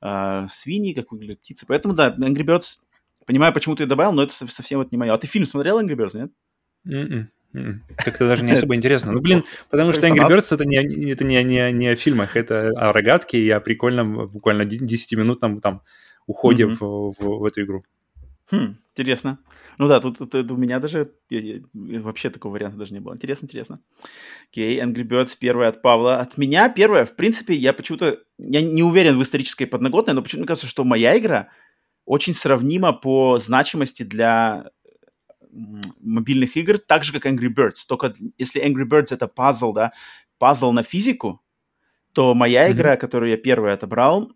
э, 0.00 0.46
свиньи, 0.50 0.92
как 0.92 1.12
выглядят 1.12 1.40
птицы. 1.40 1.66
Поэтому, 1.66 1.94
да, 1.94 2.14
Angry 2.18 2.44
Birds, 2.44 2.78
понимаю, 3.26 3.52
почему 3.52 3.76
ты 3.76 3.84
ее 3.84 3.88
добавил, 3.88 4.12
но 4.12 4.22
это 4.22 4.32
совсем 4.32 4.78
вот 4.78 4.92
не 4.92 4.98
мое. 4.98 5.12
А 5.12 5.18
ты 5.18 5.26
фильм 5.26 5.46
смотрел 5.46 5.80
Angry 5.80 5.96
Birds, 5.96 6.16
нет? 6.16 6.32
Mm-mm. 6.86 7.26
Как-то 7.96 8.28
даже 8.28 8.44
не 8.44 8.52
особо 8.52 8.74
интересно. 8.74 9.12
Ну, 9.12 9.20
блин, 9.20 9.44
потому 9.70 9.92
что 9.92 10.06
Angry 10.06 10.28
Birds 10.28 10.54
это 10.54 10.64
не, 10.64 10.76
это 11.10 11.24
не, 11.24 11.42
не, 11.42 11.72
не 11.72 11.88
о 11.88 11.96
фильмах, 11.96 12.36
это 12.36 12.68
о 12.76 12.92
рогатке 12.92 13.38
и 13.38 13.48
о 13.50 13.60
прикольном, 13.60 14.28
буквально 14.28 14.62
10-минутном 14.62 15.60
там 15.60 15.82
уходе 16.26 16.64
mm-hmm. 16.64 16.76
в, 16.78 17.14
в, 17.18 17.38
в 17.38 17.44
эту 17.44 17.62
игру. 17.62 17.84
Хм, 18.50 18.76
интересно. 18.94 19.38
Ну 19.78 19.88
да, 19.88 20.00
тут, 20.00 20.18
тут, 20.18 20.50
у 20.50 20.56
меня 20.56 20.80
даже 20.80 21.12
я, 21.30 21.40
я, 21.40 21.60
вообще 22.00 22.30
такого 22.30 22.52
варианта 22.52 22.78
даже 22.78 22.94
не 22.94 23.00
было. 23.00 23.14
Интересно, 23.14 23.46
интересно. 23.46 23.80
Окей, 24.50 24.80
Angry 24.80 25.04
Birds 25.06 25.36
первая 25.38 25.68
от 25.68 25.82
Павла. 25.82 26.20
От 26.20 26.38
меня 26.38 26.68
первая, 26.68 27.04
в 27.04 27.14
принципе, 27.14 27.54
я 27.54 27.72
почему-то... 27.72 28.18
Я 28.38 28.60
не 28.62 28.82
уверен 28.82 29.18
в 29.18 29.22
исторической 29.22 29.66
подноготной, 29.66 30.14
но 30.14 30.22
почему-то 30.22 30.48
кажется, 30.48 30.68
что 30.68 30.84
моя 30.84 31.16
игра 31.18 31.48
очень 32.04 32.34
сравнима 32.34 32.92
по 32.92 33.38
значимости 33.38 34.02
для 34.02 34.70
мобильных 36.00 36.56
игр, 36.56 36.78
так 36.78 37.04
же, 37.04 37.12
как 37.12 37.26
Angry 37.26 37.48
Birds. 37.48 37.86
Только 37.86 38.14
если 38.36 38.64
Angry 38.64 38.88
Birds 38.88 39.08
это 39.10 39.28
пазл, 39.28 39.72
да, 39.72 39.92
пазл 40.38 40.72
на 40.72 40.82
физику, 40.82 41.40
то 42.12 42.34
моя 42.34 42.68
mm-hmm. 42.68 42.72
игра, 42.72 42.96
которую 42.96 43.30
я 43.30 43.36
первую 43.36 43.72
отобрал, 43.72 44.30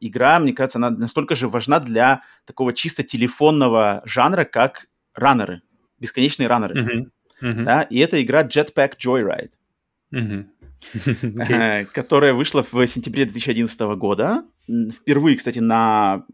игра, 0.00 0.38
мне 0.38 0.52
кажется, 0.52 0.78
она 0.78 0.90
настолько 0.90 1.34
же 1.34 1.48
важна 1.48 1.80
для 1.80 2.22
такого 2.44 2.72
чисто 2.72 3.02
телефонного 3.02 4.02
жанра, 4.04 4.44
как 4.44 4.88
раннеры, 5.14 5.62
бесконечные 5.98 6.48
раннеры. 6.48 6.82
Mm-hmm. 6.82 7.10
Mm-hmm. 7.42 7.64
Да? 7.64 7.82
И 7.82 7.98
это 7.98 8.22
игра 8.22 8.42
Jetpack 8.42 8.94
Joyride. 8.98 9.50
Mm-hmm. 10.12 10.46
okay. 10.94 11.86
которая 11.86 12.34
вышла 12.34 12.62
в 12.62 12.86
сентябре 12.86 13.24
2011 13.24 13.80
года. 13.96 14.44
Впервые, 14.68 15.36
кстати, 15.36 15.58
на 15.58 16.26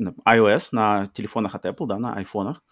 iOS, 0.00 0.68
на 0.72 1.08
телефонах 1.08 1.54
от 1.54 1.66
Apple, 1.66 1.86
да, 1.86 1.98
на 1.98 2.14
айфонах 2.14 2.62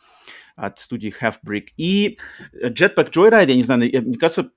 от 0.58 0.78
студии 0.78 1.14
Half-Brick. 1.20 1.68
И 1.76 2.18
Jetpack 2.52 3.12
Joyride, 3.12 3.48
я 3.48 3.54
не 3.54 3.62
знаю, 3.62 3.80
мне 3.80 4.18
кажется, 4.18 4.50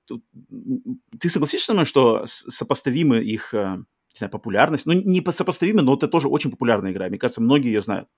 ты 1.20 1.28
согласишься 1.28 1.66
со 1.66 1.72
мной, 1.74 1.84
что 1.84 2.24
сопоставимы 2.26 3.18
их 3.18 3.54
э, 3.54 3.76
не 4.14 4.18
знаю, 4.18 4.30
популярность? 4.30 4.86
Ну, 4.86 4.92
не 4.92 5.24
сопоставимы, 5.30 5.82
но 5.82 5.94
это 5.94 6.08
тоже 6.08 6.28
очень 6.28 6.50
популярная 6.50 6.92
игра. 6.92 7.08
Мне 7.08 7.18
кажется, 7.18 7.40
многие 7.40 7.68
ее 7.68 7.82
знают. 7.82 8.08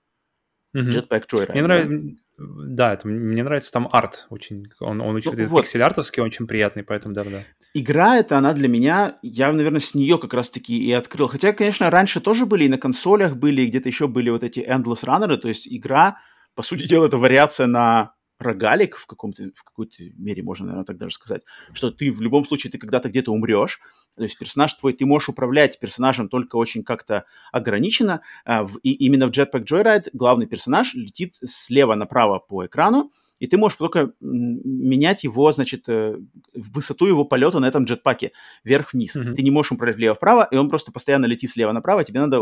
Mm-hmm. 0.75 1.07
Jetpack 1.07 1.23
Joyride. 1.31 1.51
Мне 1.51 1.63
нравится, 1.63 2.15
да, 2.37 2.93
это, 2.93 3.07
мне 3.07 3.43
нравится 3.43 3.71
там 3.71 3.87
арт 3.91 4.27
очень, 4.29 4.67
он, 4.81 4.99
он 4.99 5.15
очень 5.15 5.31
ну, 5.31 5.47
вот. 5.47 5.61
пиксель-артовский, 5.61 6.21
очень 6.21 6.47
приятный, 6.47 6.83
поэтому 6.83 7.13
да-да. 7.13 7.43
Игра 7.73 8.17
это 8.17 8.37
она 8.37 8.53
для 8.53 8.67
меня, 8.67 9.17
я, 9.21 9.53
наверное, 9.53 9.79
с 9.79 9.95
нее 9.95 10.17
как 10.17 10.33
раз-таки 10.33 10.77
и 10.77 10.91
открыл. 10.91 11.27
Хотя, 11.27 11.53
конечно, 11.53 11.89
раньше 11.89 12.19
тоже 12.19 12.45
были 12.45 12.65
и 12.65 12.69
на 12.69 12.77
консолях 12.77 13.37
были, 13.37 13.61
и 13.61 13.67
где-то 13.67 13.87
еще 13.87 14.09
были 14.09 14.29
вот 14.29 14.43
эти 14.43 14.59
Endless 14.59 15.05
Runner, 15.05 15.37
то 15.37 15.47
есть 15.47 15.65
игра, 15.65 16.17
по 16.55 16.63
сути 16.63 16.87
дела, 16.87 17.05
это 17.05 17.17
вариация 17.17 17.67
на 17.67 18.15
рогалик 18.37 18.97
в, 18.97 19.05
каком-то, 19.05 19.43
в 19.55 19.63
какой-то 19.63 20.03
мере, 20.17 20.43
можно, 20.43 20.65
наверное, 20.65 20.85
так 20.85 20.97
даже 20.97 21.15
сказать, 21.15 21.43
что 21.73 21.89
ты 21.91 22.11
в 22.11 22.21
любом 22.21 22.45
случае, 22.45 22.71
ты 22.71 22.77
когда-то 22.77 23.09
где-то 23.09 23.31
умрешь, 23.31 23.79
то 24.15 24.23
есть 24.23 24.37
персонаж 24.37 24.73
твой, 24.73 24.93
ты 24.93 25.05
можешь 25.05 25.29
управлять 25.29 25.79
персонажем 25.79 26.27
только 26.27 26.57
очень 26.57 26.83
как-то 26.83 27.25
ограниченно, 27.51 28.21
в, 28.45 28.77
и 28.83 28.91
именно 28.91 29.27
в 29.27 29.31
Jetpack 29.31 29.63
Joyride 29.63 30.09
главный 30.13 30.47
персонаж 30.47 30.93
летит 30.95 31.35
слева 31.45 31.95
направо 31.95 32.39
по 32.39 32.65
экрану, 32.65 33.09
и 33.39 33.47
ты 33.47 33.57
можешь 33.57 33.77
только 33.77 34.11
менять 34.19 35.23
его, 35.23 35.51
значит, 35.51 35.87
э, 35.87 36.17
высоту 36.53 37.05
его 37.05 37.25
полета 37.25 37.59
на 37.59 37.67
этом 37.67 37.85
джетпаке 37.85 38.31
вверх-вниз. 38.63 39.15
Mm-hmm. 39.15 39.33
Ты 39.33 39.43
не 39.43 39.51
можешь 39.51 39.71
управлять 39.71 39.97
влево-вправо, 39.97 40.47
и 40.51 40.55
он 40.57 40.69
просто 40.69 40.91
постоянно 40.91 41.25
летит 41.25 41.51
слева 41.51 41.71
направо, 41.71 42.03
тебе 42.03 42.19
надо 42.19 42.41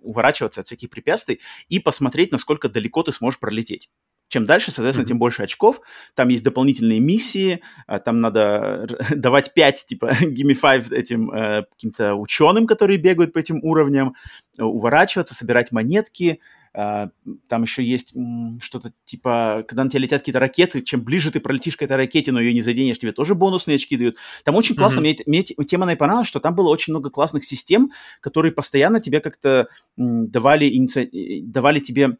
уворачиваться 0.00 0.60
от 0.60 0.66
всяких 0.66 0.90
препятствий 0.90 1.40
и 1.68 1.78
посмотреть, 1.78 2.32
насколько 2.32 2.68
далеко 2.68 3.02
ты 3.02 3.12
сможешь 3.12 3.40
пролететь. 3.40 3.90
Чем 4.28 4.44
дальше, 4.44 4.70
соответственно, 4.70 5.04
mm-hmm. 5.04 5.08
тем 5.08 5.18
больше 5.18 5.42
очков. 5.42 5.80
Там 6.14 6.28
есть 6.28 6.44
дополнительные 6.44 7.00
миссии, 7.00 7.62
а, 7.86 7.98
там 7.98 8.18
надо 8.18 8.86
давать 9.10 9.54
5, 9.54 9.86
типа, 9.86 10.12
gimme 10.20 10.54
5 10.54 10.92
этим 10.92 11.30
э, 11.30 11.64
каким-то 11.70 12.14
ученым, 12.14 12.66
которые 12.66 12.98
бегают 12.98 13.32
по 13.32 13.38
этим 13.38 13.60
уровням, 13.62 14.14
уворачиваться, 14.58 15.34
собирать 15.34 15.72
монетки, 15.72 16.40
там 16.72 17.62
еще 17.62 17.82
есть 17.82 18.14
что-то 18.60 18.92
типа, 19.04 19.64
когда 19.66 19.84
на 19.84 19.90
тебя 19.90 20.00
летят 20.00 20.20
какие-то 20.20 20.40
ракеты, 20.40 20.82
чем 20.82 21.02
ближе 21.02 21.30
ты 21.30 21.40
пролетишь 21.40 21.76
к 21.76 21.82
этой 21.82 21.96
ракете, 21.96 22.32
но 22.32 22.40
ее 22.40 22.52
не 22.52 22.62
заденешь, 22.62 22.98
тебе 22.98 23.12
тоже 23.12 23.34
бонусные 23.34 23.76
очки 23.76 23.96
дают. 23.96 24.16
Там 24.44 24.54
очень 24.54 24.74
классно, 24.74 25.00
mm-hmm. 25.00 25.22
мне, 25.26 25.44
мне 25.56 25.66
тема 25.66 25.86
мне 25.86 25.96
понравилась, 25.96 26.28
что 26.28 26.40
там 26.40 26.54
было 26.54 26.68
очень 26.68 26.92
много 26.92 27.10
классных 27.10 27.44
систем, 27.44 27.90
которые 28.20 28.52
постоянно 28.52 29.00
тебе 29.00 29.20
как-то 29.20 29.68
давали, 29.96 30.68
иници... 30.68 31.08
давали 31.42 31.80
тебе 31.80 32.18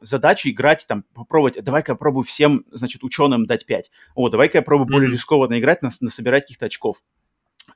задачу 0.00 0.50
играть, 0.50 0.86
там, 0.88 1.04
попробовать, 1.14 1.62
давай-ка 1.62 1.92
я 1.92 1.96
пробую 1.96 2.24
всем, 2.24 2.64
значит, 2.72 3.04
ученым 3.04 3.46
дать 3.46 3.66
5. 3.66 3.90
О, 4.14 4.28
давай-ка 4.28 4.58
я 4.58 4.62
пробую 4.62 4.88
mm-hmm. 4.88 4.92
более 4.92 5.10
рискованно 5.10 5.58
играть, 5.58 5.82
на, 5.82 5.90
насобирать 6.00 6.44
каких-то 6.44 6.66
очков 6.66 7.02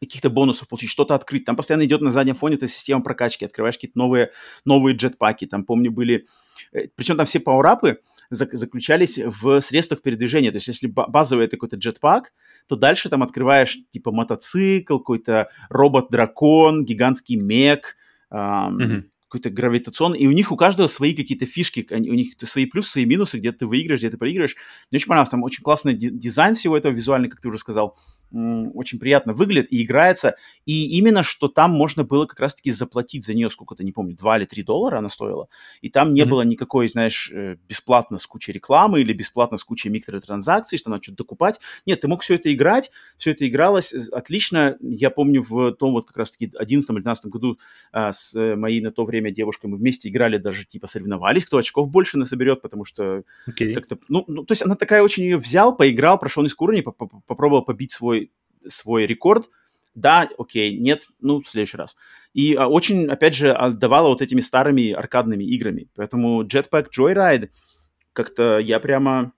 каких-то 0.07 0.31
бонусов 0.31 0.69
получить, 0.69 0.91
что-то 0.91 1.15
открыть. 1.15 1.45
Там 1.45 1.57
постоянно 1.57 1.85
идет 1.85 2.01
на 2.01 2.11
заднем 2.11 2.35
фоне 2.35 2.57
эта 2.57 2.69
система 2.69 3.03
прокачки, 3.03 3.45
открываешь 3.45 3.77
какие-то 3.77 3.99
новые, 3.99 4.31
новые 4.65 4.97
джетпаки. 4.97 5.47
Там, 5.47 5.65
помню, 5.65 5.91
были... 5.91 6.27
Э, 6.73 6.89
Причем 6.95 7.17
там 7.17 7.27
все 7.27 7.41
пауэрапы 7.41 8.01
заключались 8.31 9.19
в 9.19 9.61
средствах 9.61 10.03
передвижения. 10.03 10.51
То 10.51 10.57
есть 10.57 10.69
если 10.69 10.87
базовый 10.87 11.47
это 11.47 11.57
какой-то 11.57 11.77
джетпак, 11.77 12.33
то 12.67 12.77
дальше 12.77 13.09
там 13.09 13.23
открываешь 13.23 13.79
типа 13.91 14.11
мотоцикл, 14.11 14.99
какой-то 14.99 15.51
робот-дракон, 15.69 16.85
гигантский 16.85 17.37
мег, 17.37 17.97
эм, 18.31 18.79
mm-hmm 18.79 19.03
какой-то 19.33 19.49
гравитационный, 19.49 20.19
и 20.19 20.27
у 20.27 20.31
них 20.31 20.53
у 20.53 20.57
каждого 20.57 20.89
свои 20.89 21.15
какие-то 21.15 21.47
фишки, 21.47 21.87
они, 21.89 22.11
у 22.11 22.13
них 22.13 22.35
свои 22.43 22.67
плюсы, 22.67 22.91
свои 22.91 23.07
минусы, 23.07 23.39
где 23.39 23.51
ты 23.51 23.67
выиграешь, 23.67 24.01
где 24.01 24.11
ты 24.11 24.19
проигрываешь. 24.19 24.57
Мне 24.91 24.99
очень 24.99 25.07
понравилось, 25.07 25.31
там 25.31 25.43
очень 25.43 25.63
классный 25.63 25.95
дизайн 25.95 26.55
всего 26.55 26.77
этого 26.77 26.93
визуальный, 26.93 27.31
как 27.31 27.41
ты 27.41 27.49
уже 27.49 27.57
сказал 27.57 27.97
очень 28.33 28.99
приятно 28.99 29.35
выглядит 29.35 29.73
и 29.73 29.83
играется. 29.83 30.37
И 30.65 30.97
именно 30.99 31.23
что 31.23 31.49
там 31.49 31.73
можно 31.73 32.05
было 32.05 32.27
как 32.27 32.41
раз-таки 32.41 32.71
заплатить 32.71 33.25
за 33.25 33.35
нее 33.35 33.51
сколько-то, 33.51 33.85
не 33.85 33.93
помню, 33.93 34.17
2 34.17 34.39
или 34.39 34.45
3 34.45 34.63
доллара 34.63 34.99
она 34.99 35.09
стоила. 35.09 35.49
И 35.81 35.91
там 35.91 36.15
не 36.15 36.23
mm-hmm. 36.23 36.27
было 36.27 36.43
никакой, 36.43 36.89
знаешь, 36.89 37.31
э, 37.33 37.57
бесплатно 37.69 38.19
с 38.19 38.27
кучей 38.27 38.53
рекламы 38.53 39.01
или 39.01 39.13
бесплатно 39.13 39.59
с 39.59 39.65
кучей 39.65 39.91
микротранзакций, 39.91 40.79
что 40.79 40.91
надо 40.91 41.03
что-то 41.03 41.19
докупать. 41.19 41.61
Нет, 41.87 42.01
ты 42.01 42.09
мог 42.09 42.23
все 42.23 42.35
это 42.35 42.53
играть, 42.53 42.91
все 43.19 43.33
это 43.33 43.47
игралось 43.47 43.93
отлично. 43.93 44.77
Я 44.81 45.11
помню 45.11 45.43
в 45.43 45.73
том 45.73 45.93
вот 45.93 46.07
как 46.07 46.17
раз-таки 46.17 46.51
11 46.57 46.91
или 46.91 47.01
12 47.01 47.27
году 47.27 47.59
а, 47.93 48.13
с 48.13 48.35
моей 48.57 48.81
на 48.81 48.93
то 48.93 49.05
время 49.05 49.31
девушкой 49.31 49.67
мы 49.67 49.77
вместе 49.77 50.09
играли, 50.09 50.39
даже 50.39 50.65
типа 50.65 50.87
соревновались, 50.87 51.45
кто 51.45 51.59
очков 51.59 51.91
больше 51.91 52.19
насоберет, 52.19 52.63
потому 52.63 52.85
что 52.85 53.25
okay. 53.49 53.75
как-то, 53.75 53.99
ну, 54.09 54.25
ну, 54.27 54.45
то 54.45 54.53
есть 54.53 54.63
она 54.63 54.77
такая 54.77 55.03
очень 55.03 55.25
ее 55.25 55.37
взял, 55.37 55.77
поиграл, 55.77 56.19
прошел 56.19 56.43
низкий 56.43 56.63
уровень, 56.63 56.83
попробовал 56.83 57.63
побить 57.63 57.93
свой 57.93 58.22
свой 58.69 59.07
рекорд, 59.07 59.49
да, 59.95 60.29
окей, 60.39 60.79
нет, 60.79 61.09
ну, 61.21 61.43
в 61.43 61.49
следующий 61.49 61.77
раз. 61.77 61.97
И 62.33 62.55
а, 62.55 62.67
очень, 62.67 63.09
опять 63.09 63.35
же, 63.35 63.53
отдавала 63.53 64.09
вот 64.09 64.23
этими 64.23 64.41
старыми 64.41 64.93
аркадными 64.93 65.45
играми. 65.45 65.89
Поэтому 65.95 66.45
Jetpack 66.45 66.87
Joyride 66.97 67.51
как-то 68.13 68.59
я 68.59 68.81
прямо... 68.81 69.33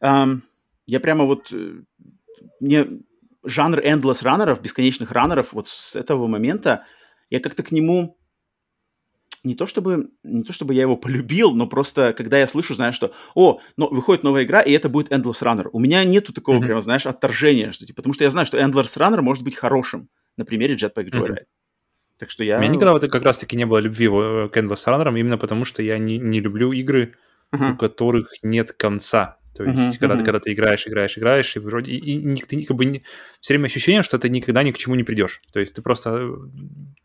Эм, 0.00 0.42
я 0.86 0.98
прямо 0.98 1.24
вот... 1.24 1.52
Э, 1.52 1.82
мне 2.58 2.86
жанр 3.44 3.80
endless 3.80 4.22
раннеров, 4.22 4.60
бесконечных 4.60 5.12
раннеров, 5.12 5.52
вот 5.52 5.68
с 5.68 5.96
этого 5.96 6.26
момента 6.26 6.84
я 7.30 7.40
как-то 7.40 7.62
к 7.62 7.72
нему 7.72 8.16
не 9.44 9.54
то 9.54 9.66
чтобы, 9.66 10.10
не 10.22 10.42
то 10.42 10.52
чтобы 10.52 10.74
я 10.74 10.82
его 10.82 10.96
полюбил, 10.96 11.54
но 11.54 11.66
просто 11.66 12.12
когда 12.12 12.38
я 12.38 12.46
слышу, 12.46 12.74
знаешь, 12.74 12.94
что, 12.94 13.12
о, 13.34 13.60
но 13.76 13.88
выходит 13.88 14.22
новая 14.22 14.44
игра, 14.44 14.60
и 14.60 14.72
это 14.72 14.88
будет 14.88 15.10
Endless 15.10 15.42
Runner. 15.42 15.68
У 15.72 15.80
меня 15.80 16.04
нету 16.04 16.32
такого 16.32 16.56
mm-hmm. 16.56 16.66
прямо, 16.66 16.80
знаешь, 16.80 17.06
отторжения, 17.06 17.72
что, 17.72 17.86
типа, 17.86 17.96
потому 17.96 18.14
что 18.14 18.24
я 18.24 18.30
знаю, 18.30 18.46
что 18.46 18.58
Endless 18.58 18.96
Runner 18.96 19.20
может 19.20 19.42
быть 19.42 19.56
хорошим 19.56 20.08
на 20.36 20.44
примере 20.44 20.74
Jetpack 20.74 21.10
Joyride. 21.10 21.30
Mm-hmm. 21.30 22.18
Так 22.18 22.30
что 22.30 22.44
я... 22.44 22.58
У 22.58 22.60
меня 22.60 22.70
никогда 22.70 22.92
вот 22.92 23.02
как 23.02 23.22
раз-таки 23.24 23.56
не 23.56 23.66
было 23.66 23.78
любви 23.78 24.06
к 24.06 24.56
Endless 24.56 24.86
Runner, 24.86 25.18
именно 25.18 25.38
потому 25.38 25.64
что 25.64 25.82
я 25.82 25.98
не, 25.98 26.18
не 26.18 26.40
люблю 26.40 26.70
игры, 26.72 27.14
uh-huh. 27.52 27.72
у 27.72 27.76
которых 27.76 28.32
нет 28.42 28.72
конца. 28.72 29.38
То 29.54 29.64
есть, 29.64 29.78
uh-huh, 29.78 29.98
когда, 29.98 30.14
uh-huh. 30.14 30.18
Ты, 30.18 30.24
когда 30.24 30.40
ты 30.40 30.52
играешь, 30.52 30.86
играешь, 30.86 31.18
играешь, 31.18 31.56
и 31.56 31.58
вроде 31.58 31.92
и, 31.92 32.18
и, 32.18 32.36
ты 32.42 32.64
как 32.64 32.76
бы 32.76 32.86
не, 32.86 33.02
все 33.40 33.54
время 33.54 33.66
ощущение, 33.66 34.02
что 34.02 34.18
ты 34.18 34.30
никогда 34.30 34.62
ни 34.62 34.70
к 34.70 34.78
чему 34.78 34.94
не 34.94 35.04
придешь. 35.04 35.42
То 35.52 35.60
есть 35.60 35.74
ты 35.74 35.82
просто 35.82 36.10
э, 36.10 36.34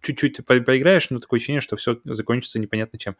чуть-чуть 0.01 0.45
по 0.45 0.57
поиграешь, 0.61 1.09
но 1.09 1.19
такое 1.19 1.39
ощущение, 1.39 1.59
что 1.59 1.75
все 1.75 1.99
закончится 2.05 2.59
непонятно 2.59 2.97
чем. 2.97 3.17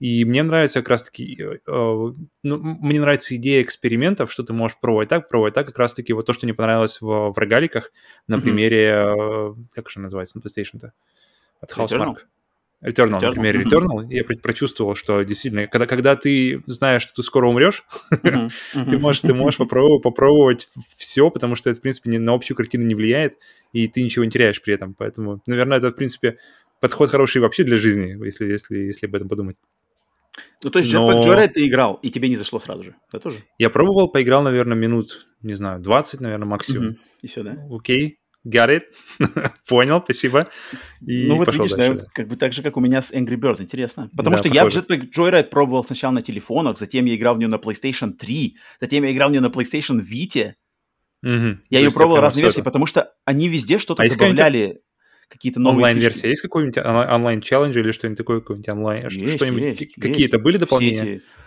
И 0.00 0.24
мне 0.24 0.42
нравится 0.42 0.80
как 0.80 0.88
раз-таки, 0.88 1.40
э, 1.40 1.54
э, 1.54 1.58
ну, 1.66 2.16
мне 2.42 3.00
нравится 3.00 3.36
идея 3.36 3.62
экспериментов, 3.62 4.32
что 4.32 4.42
ты 4.42 4.52
можешь 4.52 4.76
пробовать 4.80 5.08
так, 5.08 5.28
пробовать 5.28 5.54
так, 5.54 5.66
как 5.66 5.78
раз-таки 5.78 6.12
вот 6.12 6.26
то, 6.26 6.32
что 6.32 6.46
мне 6.46 6.54
понравилось 6.54 7.00
в, 7.00 7.06
в 7.06 7.38
рогаликах 7.38 7.92
на 8.26 8.36
uh-huh. 8.36 8.40
примере, 8.40 8.86
э, 8.86 9.54
как 9.72 9.88
же 9.88 10.00
называется 10.00 10.38
на 10.38 10.42
PlayStation-то? 10.42 10.92
От 11.60 11.70
Housemark. 11.70 11.90
Returnal, 11.90 12.16
Returnal. 12.84 13.20
например, 13.20 13.62
Returnal, 13.62 14.06
я 14.10 14.24
прочувствовал, 14.24 14.94
что 14.94 15.22
действительно, 15.22 15.66
когда, 15.66 15.86
когда 15.86 16.16
ты 16.16 16.62
знаешь, 16.66 17.02
что 17.02 17.14
ты 17.14 17.22
скоро 17.22 17.48
умрешь, 17.48 17.82
uh-huh, 18.12 18.50
uh-huh. 18.74 18.90
ты 18.90 18.98
можешь, 18.98 19.20
ты 19.22 19.32
можешь 19.32 19.56
попробовать, 19.56 20.02
попробовать 20.02 20.68
все, 20.96 21.30
потому 21.30 21.56
что 21.56 21.70
это, 21.70 21.78
в 21.78 21.82
принципе, 21.82 22.10
не, 22.10 22.18
на 22.18 22.34
общую 22.34 22.56
картину 22.56 22.84
не 22.84 22.94
влияет, 22.94 23.38
и 23.72 23.88
ты 23.88 24.02
ничего 24.02 24.24
не 24.24 24.30
теряешь 24.30 24.60
при 24.60 24.74
этом. 24.74 24.94
Поэтому, 24.94 25.40
наверное, 25.46 25.78
это, 25.78 25.90
в 25.90 25.96
принципе, 25.96 26.36
подход 26.80 27.08
хороший 27.08 27.40
вообще 27.40 27.64
для 27.64 27.78
жизни, 27.78 28.22
если, 28.22 28.44
если, 28.46 28.76
если 28.76 29.06
об 29.06 29.14
этом 29.14 29.28
подумать. 29.28 29.56
Ну, 30.62 30.70
то 30.70 30.78
есть 30.78 30.92
Jetpack 30.92 31.14
Но... 31.14 31.20
Joyride 31.20 31.48
ты 31.48 31.66
играл, 31.66 31.94
и 32.02 32.10
тебе 32.10 32.28
не 32.28 32.36
зашло 32.36 32.60
сразу 32.60 32.82
же, 32.82 32.94
да, 33.12 33.18
тоже? 33.18 33.38
Я 33.58 33.70
пробовал, 33.70 34.08
поиграл, 34.08 34.42
наверное, 34.42 34.76
минут, 34.76 35.26
не 35.42 35.54
знаю, 35.54 35.80
20, 35.80 36.20
наверное, 36.20 36.46
максимум. 36.46 36.88
Угу. 36.88 36.96
И 37.22 37.26
все, 37.26 37.42
да? 37.42 37.56
Окей, 37.70 38.18
got 38.46 38.68
it, 38.68 38.84
понял, 39.68 40.00
спасибо. 40.02 40.48
И 41.06 41.26
ну 41.26 41.36
вот 41.36 41.52
видишь, 41.52 41.72
дальше, 41.72 41.98
да, 42.00 42.06
как 42.12 42.28
бы 42.28 42.36
так 42.36 42.52
же, 42.52 42.62
как 42.62 42.76
у 42.76 42.80
меня 42.80 43.02
с 43.02 43.12
Angry 43.12 43.36
Birds, 43.36 43.62
интересно. 43.62 44.10
Потому 44.16 44.36
да, 44.36 44.42
что 44.42 44.50
похоже. 44.50 44.84
я 44.88 44.96
Jetpack 44.96 45.10
Joyride 45.10 45.48
пробовал 45.48 45.84
сначала 45.84 46.12
на 46.12 46.22
телефонах, 46.22 46.78
затем 46.78 47.04
я 47.06 47.16
играл 47.16 47.34
в 47.34 47.38
нее 47.38 47.48
на 47.48 47.56
PlayStation 47.56 48.12
3, 48.12 48.56
затем 48.80 49.04
я 49.04 49.12
играл 49.12 49.28
в 49.28 49.32
нее 49.32 49.40
на 49.40 49.48
PlayStation 49.48 50.00
Vita. 50.00 50.54
Угу. 51.22 51.58
Я 51.70 51.78
ее 51.80 51.90
пробовал 51.90 52.20
разные 52.20 52.42
версии, 52.42 52.60
потому 52.60 52.86
что 52.86 53.12
они 53.24 53.48
везде 53.48 53.78
что-то 53.78 54.02
а 54.02 54.08
добавляли 54.08 54.82
какие-то 55.28 55.58
новые 55.58 55.76
Онлайн-версия 55.76 56.28
есть 56.28 56.42
какой-нибудь 56.42 56.76
онлайн-челлендж 56.78 57.78
или 57.78 57.92
что-нибудь 57.92 58.18
такое, 58.18 58.40
какой-нибудь 58.40 58.68
онлайн? 58.68 59.08
Есть, 59.08 59.36
что-нибудь, 59.36 59.94
какие-то 59.94 60.38
были 60.38 60.58
дополнения? 60.58 61.20
А, 61.20 61.43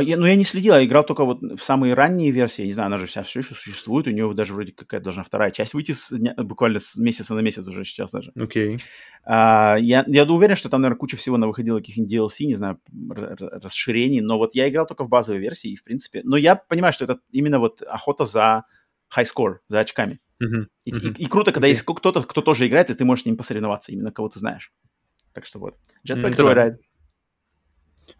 я, 0.00 0.16
ну, 0.16 0.24
я 0.24 0.36
не 0.36 0.44
следил, 0.44 0.74
я 0.74 0.84
играл 0.84 1.04
только 1.04 1.24
вот 1.24 1.42
в 1.42 1.62
самые 1.62 1.92
ранние 1.92 2.30
версии. 2.30 2.62
Я 2.62 2.66
не 2.66 2.72
знаю, 2.72 2.86
она 2.86 2.98
же 2.98 3.06
вся 3.06 3.22
все 3.22 3.40
еще 3.40 3.54
существует. 3.54 4.06
У 4.06 4.10
нее 4.10 4.32
даже 4.32 4.54
вроде 4.54 4.72
какая-то 4.72 5.04
должна 5.04 5.22
вторая 5.22 5.50
часть 5.50 5.74
выйти 5.74 5.92
с, 5.92 6.10
буквально 6.38 6.80
с 6.80 6.96
месяца 6.96 7.34
на 7.34 7.40
месяц 7.40 7.68
уже 7.68 7.84
сейчас 7.84 8.10
даже. 8.10 8.32
Окей. 8.34 8.76
Okay. 8.76 8.80
А, 9.24 9.76
я, 9.78 10.04
я 10.06 10.24
уверен, 10.24 10.56
что 10.56 10.70
там, 10.70 10.80
наверное, 10.80 10.98
куча 10.98 11.18
всего 11.18 11.36
выходило 11.36 11.78
каких-нибудь 11.78 12.10
DLC, 12.10 12.46
не 12.46 12.54
знаю, 12.54 12.80
расширений. 13.10 14.20
Но 14.22 14.38
вот 14.38 14.54
я 14.54 14.68
играл 14.68 14.86
только 14.86 15.04
в 15.04 15.08
базовой 15.10 15.40
версии, 15.40 15.72
и 15.72 15.76
в 15.76 15.84
принципе... 15.84 16.22
Но 16.24 16.38
я 16.38 16.56
понимаю, 16.56 16.94
что 16.94 17.04
это 17.04 17.20
именно 17.30 17.58
вот 17.58 17.82
охота 17.82 18.24
за 18.24 18.64
high 19.14 19.26
score, 19.26 19.56
за 19.68 19.80
очками. 19.80 20.20
Uh-huh. 20.42 20.66
И, 20.84 20.92
uh-huh. 20.92 21.18
И, 21.18 21.24
и 21.24 21.26
круто, 21.26 21.52
когда 21.52 21.68
okay. 21.68 21.72
есть 21.72 21.82
кто-то, 21.82 22.22
кто 22.22 22.40
тоже 22.40 22.66
играет, 22.66 22.88
и 22.88 22.94
ты 22.94 23.04
можешь 23.04 23.24
с 23.24 23.26
ним 23.26 23.36
посоревноваться, 23.36 23.92
именно 23.92 24.10
кого 24.10 24.30
ты 24.30 24.38
знаешь. 24.38 24.72
Так 25.32 25.46
что 25.46 25.58
вот. 25.58 25.76
Jetpack 26.06 26.34
mm, 26.34 26.36
Joyride. 26.36 26.76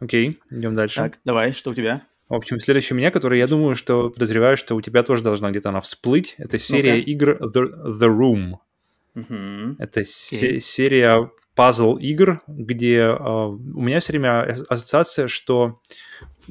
Окей, 0.00 0.40
идем 0.50 0.74
дальше. 0.74 0.96
Так, 0.96 1.18
давай, 1.24 1.52
что 1.52 1.70
у 1.70 1.74
тебя? 1.74 2.02
В 2.28 2.34
общем, 2.34 2.58
следующий 2.60 2.94
у 2.94 2.96
меня, 2.96 3.10
который 3.10 3.38
я 3.38 3.46
думаю, 3.46 3.76
что 3.76 4.08
подозреваю, 4.08 4.56
что 4.56 4.74
у 4.74 4.80
тебя 4.80 5.02
тоже 5.02 5.22
должна 5.22 5.50
где-то 5.50 5.68
она 5.68 5.80
всплыть, 5.80 6.34
это 6.38 6.58
серия 6.58 6.96
okay. 6.96 7.02
игр 7.02 7.38
The, 7.42 7.98
The 8.00 8.08
Room. 8.08 8.54
Uh-huh. 9.14 9.76
Это 9.78 10.00
okay. 10.00 10.04
се- 10.04 10.60
серия 10.60 11.30
пазл 11.54 11.96
игр, 11.96 12.40
где 12.46 13.00
э, 13.00 13.14
у 13.14 13.80
меня 13.82 14.00
все 14.00 14.12
время 14.12 14.56
ассоциация, 14.68 15.28
что 15.28 15.80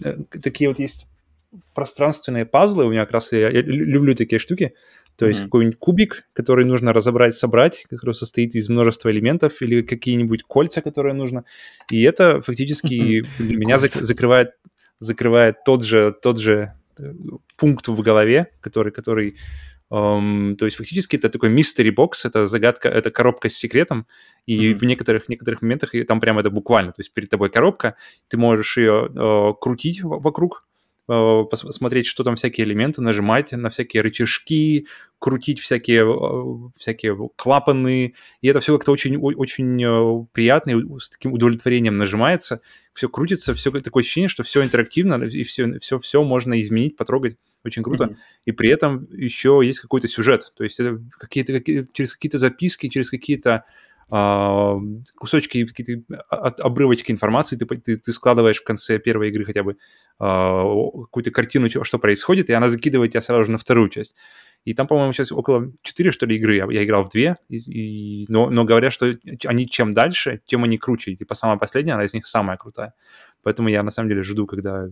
э, 0.04 0.18
такие 0.42 0.70
вот 0.70 0.78
есть 0.78 1.08
пространственные 1.74 2.46
пазлы, 2.46 2.86
у 2.86 2.92
меня 2.92 3.02
как 3.02 3.14
раз 3.14 3.32
я, 3.32 3.50
я 3.50 3.62
люблю 3.62 4.16
такие 4.16 4.40
штуки, 4.40 4.74
то 5.16 5.28
есть 5.28 5.40
mm-hmm. 5.40 5.44
какой-нибудь 5.46 5.80
кубик, 5.80 6.24
который 6.34 6.66
нужно 6.66 6.94
разобрать, 6.94 7.36
собрать, 7.36 7.86
который 7.90 8.14
состоит 8.14 8.56
из 8.56 8.70
множества 8.70 9.12
элементов, 9.12 9.62
или 9.62 9.82
какие-нибудь 9.82 10.44
кольца, 10.44 10.82
которые 10.82 11.14
нужно. 11.14 11.46
И 11.90 12.02
это 12.04 12.42
фактически 12.42 13.26
для 13.38 13.58
меня 13.58 13.76
зак- 13.76 14.02
закрывает 14.02 14.52
закрывает 15.02 15.64
тот 15.66 15.84
же, 15.84 16.16
тот 16.22 16.40
же 16.40 16.74
э, 16.98 17.14
пункт 17.58 17.88
в 17.88 18.02
голове, 18.02 18.52
который, 18.62 18.92
который 18.92 19.36
Um, 19.94 20.56
то 20.56 20.64
есть 20.64 20.78
фактически 20.78 21.18
это 21.18 21.28
такой 21.28 21.54
mystery 21.54 21.94
box, 21.94 22.24
это 22.24 22.48
загадка, 22.48 22.88
это 22.88 23.12
коробка 23.12 23.50
с 23.50 23.56
секретом, 23.56 24.08
и 24.46 24.72
mm-hmm. 24.72 24.76
в 24.76 24.84
некоторых, 24.86 25.28
некоторых 25.28 25.62
моментах 25.62 25.92
там 26.08 26.22
прямо 26.22 26.40
это 26.40 26.50
буквально, 26.50 26.94
то 26.94 27.02
есть 27.02 27.14
перед 27.14 27.30
тобой 27.30 27.50
коробка, 27.50 27.98
ты 28.30 28.38
можешь 28.38 28.78
ее 28.78 29.10
uh, 29.10 29.54
крутить 29.60 30.02
вокруг, 30.02 30.66
uh, 31.12 31.46
посмотреть, 31.50 32.06
что 32.08 32.24
там 32.24 32.36
всякие 32.36 32.66
элементы, 32.66 33.02
нажимать 33.02 33.52
на 33.52 33.70
всякие 33.70 34.02
рычажки, 34.02 34.88
крутить 35.20 35.60
всякие, 35.60 36.72
всякие 36.78 37.16
клапаны, 37.36 38.16
и 38.42 38.48
это 38.48 38.60
все 38.60 38.76
как-то 38.76 38.92
очень, 38.92 39.18
очень 39.18 40.28
приятно 40.32 40.72
и 40.72 41.00
с 41.00 41.10
таким 41.10 41.34
удовлетворением 41.34 41.98
нажимается, 41.98 42.62
все 42.94 43.08
крутится, 43.08 43.54
все 43.54 43.72
такое 43.72 44.02
ощущение, 44.02 44.30
что 44.30 44.44
все 44.44 44.64
интерактивно, 44.64 45.16
и 45.24 45.44
все, 45.44 45.80
все, 45.80 46.00
все 46.00 46.24
можно 46.24 46.60
изменить, 46.60 46.98
потрогать. 46.98 47.38
Очень 47.64 47.84
круто. 47.84 48.06
Mm-hmm. 48.06 48.18
И 48.46 48.52
при 48.52 48.70
этом 48.70 49.08
еще 49.12 49.62
есть 49.64 49.80
какой-то 49.80 50.08
сюжет. 50.08 50.52
То 50.58 50.64
есть 50.64 50.80
это 50.80 51.00
какие-то, 51.12 51.54
какие, 51.54 51.88
через 51.94 52.14
какие-то 52.16 52.40
записки, 52.40 52.90
через 52.90 53.12
какие-то 53.12 53.66
кусочки, 54.12 55.66
какие-то 55.66 56.04
обрывочки 56.30 57.12
информации 57.12 57.56
ты, 57.56 57.66
ты, 57.66 57.98
ты 57.98 58.12
складываешь 58.12 58.60
в 58.60 58.64
конце 58.66 59.00
первой 59.00 59.30
игры 59.30 59.46
хотя 59.46 59.64
бы 59.64 59.78
uh, 60.20 61.04
какую-то 61.04 61.32
картину, 61.32 61.70
что 61.70 61.98
происходит, 61.98 62.50
и 62.50 62.54
она 62.54 62.68
закидывает 62.68 63.12
тебя 63.12 63.22
сразу 63.22 63.46
же 63.46 63.52
на 63.52 63.58
вторую 63.58 63.88
часть. 63.90 64.16
И 64.64 64.76
там, 64.76 64.86
по-моему, 64.86 65.12
сейчас 65.12 65.32
около 65.32 65.72
4, 65.82 66.12
что 66.12 66.28
ли, 66.28 66.36
игры. 66.36 66.56
Я, 66.56 66.68
я 66.70 66.84
играл 66.84 67.04
в 67.04 67.10
2, 67.10 67.38
и, 67.50 67.58
и, 67.58 68.26
но, 68.30 68.50
но 68.52 68.64
говорят, 68.64 68.94
что 68.94 69.12
они 69.46 69.68
чем 69.68 69.94
дальше, 69.94 70.42
тем 70.46 70.64
они 70.64 70.78
круче. 70.78 71.12
И, 71.12 71.16
типа, 71.16 71.34
самая 71.34 71.58
последняя, 71.58 71.94
она 71.94 72.04
из 72.04 72.14
них 72.14 72.28
самая 72.28 72.58
крутая. 72.58 72.94
Поэтому 73.42 73.70
я, 73.70 73.82
на 73.82 73.90
самом 73.90 74.10
деле, 74.10 74.22
жду, 74.22 74.46
когда 74.46 74.88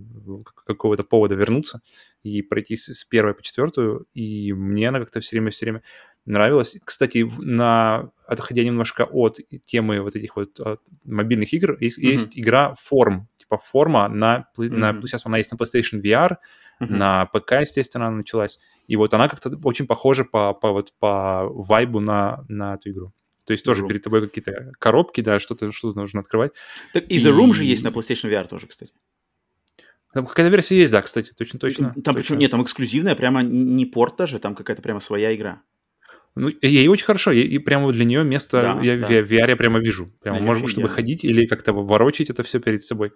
какого-то 0.65 1.03
повода 1.03 1.35
вернуться 1.35 1.81
и 2.23 2.41
пройти 2.41 2.75
с, 2.75 2.91
с 2.91 3.05
первой 3.05 3.35
по 3.35 3.43
четвертую. 3.43 4.07
И 4.15 4.53
мне 4.53 4.89
она 4.89 4.99
как-то 4.99 5.19
все 5.19 5.35
время, 5.35 5.51
все 5.51 5.65
время 5.65 5.83
нравилась. 6.29 6.77
Кстати, 6.85 7.29
на, 7.39 8.11
отходя 8.27 8.63
немножко 8.63 9.03
от 9.03 9.39
темы 9.65 10.01
вот 10.01 10.15
этих 10.15 10.35
вот 10.35 10.59
от 10.59 10.81
мобильных 11.03 11.53
игр, 11.53 11.77
есть, 11.79 11.99
mm-hmm. 11.99 12.11
есть 12.11 12.39
игра 12.39 12.75
Form. 12.79 13.21
Типа 13.35 13.57
форма 13.57 14.07
на, 14.07 14.47
mm-hmm. 14.57 14.69
на... 14.69 15.01
Сейчас 15.01 15.25
она 15.25 15.37
есть 15.39 15.51
на 15.51 15.55
PlayStation 15.55 16.01
VR, 16.01 16.37
mm-hmm. 16.81 16.87
на 16.87 17.25
ПК, 17.25 17.53
естественно, 17.61 18.07
она 18.07 18.17
началась. 18.17 18.59
И 18.87 18.95
вот 18.95 19.13
она 19.13 19.27
как-то 19.27 19.51
очень 19.63 19.87
похожа 19.87 20.23
по, 20.23 20.53
по, 20.53 20.71
вот, 20.71 20.93
по 20.99 21.47
вайбу 21.49 21.99
на, 21.99 22.45
на 22.47 22.75
эту 22.75 22.91
игру. 22.91 23.13
То 23.45 23.53
есть 23.53 23.65
тоже 23.65 23.87
перед 23.87 24.03
тобой 24.03 24.21
какие-то 24.27 24.71
коробки, 24.77 25.21
да, 25.21 25.39
что-то 25.39 25.71
что 25.71 25.93
нужно 25.93 26.21
открывать. 26.21 26.53
Так 26.93 27.05
и 27.09 27.19
The 27.19 27.31
Room 27.31 27.53
же 27.53 27.63
есть 27.63 27.83
на 27.83 27.87
PlayStation 27.87 28.29
VR 28.29 28.47
тоже, 28.47 28.67
кстати. 28.67 28.93
Там 30.13 30.25
какая-то 30.25 30.51
версия 30.51 30.77
есть, 30.77 30.91
да, 30.91 31.01
кстати, 31.01 31.31
точно, 31.35 31.59
точно. 31.59 31.85
Там 31.89 32.01
точно. 32.01 32.13
почему 32.13 32.37
нет, 32.39 32.51
там 32.51 32.63
эксклюзивная, 32.63 33.15
прямо 33.15 33.41
не 33.41 33.85
порт 33.85 34.17
даже, 34.17 34.39
там 34.39 34.55
какая-то 34.55 34.81
прямо 34.81 34.99
своя 34.99 35.35
игра. 35.35 35.61
Ну, 36.39 36.51
ей 36.61 36.87
очень 36.87 37.05
хорошо, 37.05 37.31
и 37.31 37.57
прямо 37.59 37.91
для 37.91 38.05
нее 38.05 38.23
место 38.23 38.61
да, 38.61 38.79
я 38.81 38.97
да. 38.97 39.07
в 39.07 39.11
VR 39.11 39.55
прямо 39.55 39.79
вижу. 39.79 40.11
Прямо, 40.21 40.39
можно, 40.39 40.67
чтобы 40.67 40.89
ходить 40.89 41.23
или 41.23 41.45
как-то 41.45 41.73
ворочить 41.73 42.29
это 42.29 42.43
все 42.43 42.59
перед 42.59 42.81
собой. 42.81 43.11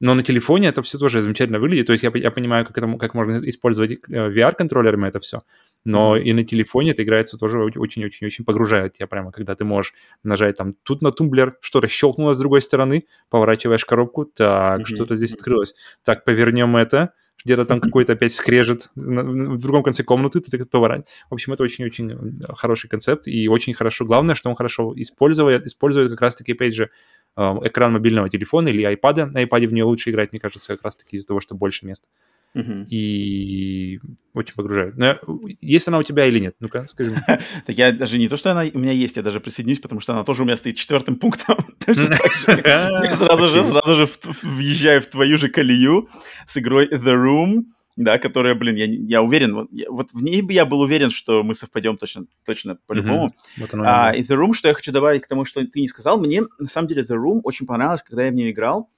Но 0.00 0.14
на 0.14 0.22
телефоне 0.22 0.68
это 0.68 0.82
все 0.82 0.98
тоже 0.98 1.22
замечательно 1.22 1.60
выглядит. 1.60 1.86
То 1.86 1.92
есть 1.92 2.02
я, 2.02 2.10
я 2.14 2.30
понимаю, 2.30 2.66
как, 2.66 2.76
это, 2.76 2.98
как 2.98 3.14
можно 3.14 3.48
использовать 3.48 3.92
э, 3.92 3.96
VR-контроллерами 4.08 5.08
это 5.08 5.20
все. 5.20 5.42
Но 5.84 6.16
mm-hmm. 6.16 6.22
и 6.22 6.32
на 6.32 6.44
телефоне 6.44 6.90
это 6.90 7.02
играется 7.02 7.38
тоже 7.38 7.58
очень-очень-очень 7.60 8.44
погружает 8.44 8.94
тебя 8.94 9.06
прямо, 9.06 9.30
когда 9.30 9.54
ты 9.54 9.64
можешь 9.64 9.94
нажать 10.22 10.56
там 10.56 10.74
тут 10.82 11.02
на 11.02 11.12
тумблер, 11.12 11.56
что-то 11.60 11.88
щелкнуло 11.88 12.32
с 12.32 12.38
другой 12.38 12.62
стороны, 12.62 13.06
поворачиваешь 13.30 13.84
коробку, 13.84 14.24
так, 14.24 14.80
mm-hmm. 14.80 14.94
что-то 14.94 15.14
здесь 15.16 15.34
открылось. 15.34 15.74
Так, 16.04 16.24
повернем 16.24 16.76
это, 16.76 17.12
где-то 17.44 17.64
там 17.64 17.80
какой-то 17.80 18.14
опять 18.14 18.32
скрежет 18.32 18.88
в 18.94 19.60
другом 19.60 19.82
конце 19.82 20.02
комнаты, 20.02 20.40
ты 20.40 20.50
так 20.56 20.68
поворачиваешь. 20.68 21.08
В 21.30 21.34
общем, 21.34 21.52
это 21.52 21.62
очень-очень 21.62 22.12
э, 22.12 22.52
хороший 22.54 22.88
концепт 22.88 23.26
и 23.26 23.48
очень 23.48 23.74
хорошо. 23.74 24.04
Главное, 24.04 24.34
что 24.34 24.50
он 24.50 24.56
хорошо 24.56 24.92
использует, 24.96 25.66
использует 25.66 26.10
как 26.10 26.20
раз-таки, 26.20 26.52
опять 26.52 26.74
же, 26.74 26.90
экран 27.36 27.92
мобильного 27.92 28.28
телефона 28.28 28.68
или 28.68 28.88
iPad. 28.94 29.26
На 29.26 29.42
iPad 29.42 29.66
в 29.66 29.72
нее 29.72 29.84
лучше 29.84 30.10
играть, 30.10 30.32
мне 30.32 30.40
кажется, 30.40 30.74
как 30.74 30.84
раз-таки 30.84 31.16
из-за 31.16 31.26
того, 31.26 31.40
что 31.40 31.54
больше 31.54 31.84
места. 31.86 32.06
Uh-huh. 32.54 32.86
И 32.88 34.00
очень 34.32 34.54
погружает. 34.54 34.96
Но 34.96 35.18
есть 35.60 35.88
она 35.88 35.98
у 35.98 36.02
тебя 36.02 36.26
или 36.26 36.38
нет? 36.38 36.54
Ну-ка, 36.60 36.86
скажи 36.88 37.10
мне. 37.10 37.40
Так 37.66 37.76
я 37.76 37.92
даже 37.92 38.18
не 38.18 38.28
то, 38.28 38.36
что 38.36 38.52
она 38.52 38.64
у 38.72 38.78
меня 38.78 38.92
есть, 38.92 39.16
я 39.16 39.22
даже 39.22 39.40
присоединюсь, 39.40 39.80
потому 39.80 40.00
что 40.00 40.12
она 40.12 40.24
тоже 40.24 40.42
у 40.42 40.44
меня 40.44 40.56
стоит 40.56 40.76
четвертым 40.76 41.16
пунктом. 41.16 41.56
Сразу 41.86 43.48
же, 43.48 43.64
сразу 43.64 43.94
же 43.96 44.08
въезжаю 44.42 45.00
в 45.00 45.06
твою 45.06 45.38
же 45.38 45.48
колею 45.48 46.08
с 46.46 46.56
игрой 46.56 46.88
The 46.88 47.14
Room 47.14 47.64
да, 47.96 48.18
которая, 48.18 48.54
блин, 48.54 48.74
я, 48.74 48.86
я 48.86 49.22
уверен, 49.22 49.54
вот, 49.54 49.68
я, 49.70 49.88
вот 49.88 50.10
в 50.12 50.20
ней 50.20 50.42
бы 50.42 50.52
я 50.52 50.66
был 50.66 50.80
уверен, 50.80 51.10
что 51.10 51.42
мы 51.44 51.54
совпадем 51.54 51.96
точно, 51.96 52.26
точно 52.44 52.76
по-любому. 52.86 53.28
Mm-hmm. 53.28 53.60
Вот 53.60 53.70
а, 53.86 54.12
и 54.12 54.22
The 54.22 54.36
Room, 54.36 54.52
что 54.52 54.68
я 54.68 54.74
хочу 54.74 54.90
добавить 54.90 55.22
к 55.22 55.28
тому, 55.28 55.44
что 55.44 55.64
ты 55.64 55.80
не 55.80 55.88
сказал, 55.88 56.18
мне 56.18 56.42
на 56.58 56.66
самом 56.66 56.88
деле 56.88 57.02
The 57.02 57.16
Room 57.16 57.40
очень 57.44 57.66
понравилось, 57.66 58.02
когда 58.02 58.24
я 58.24 58.30
в 58.32 58.34
нее 58.34 58.50
играл. 58.50 58.90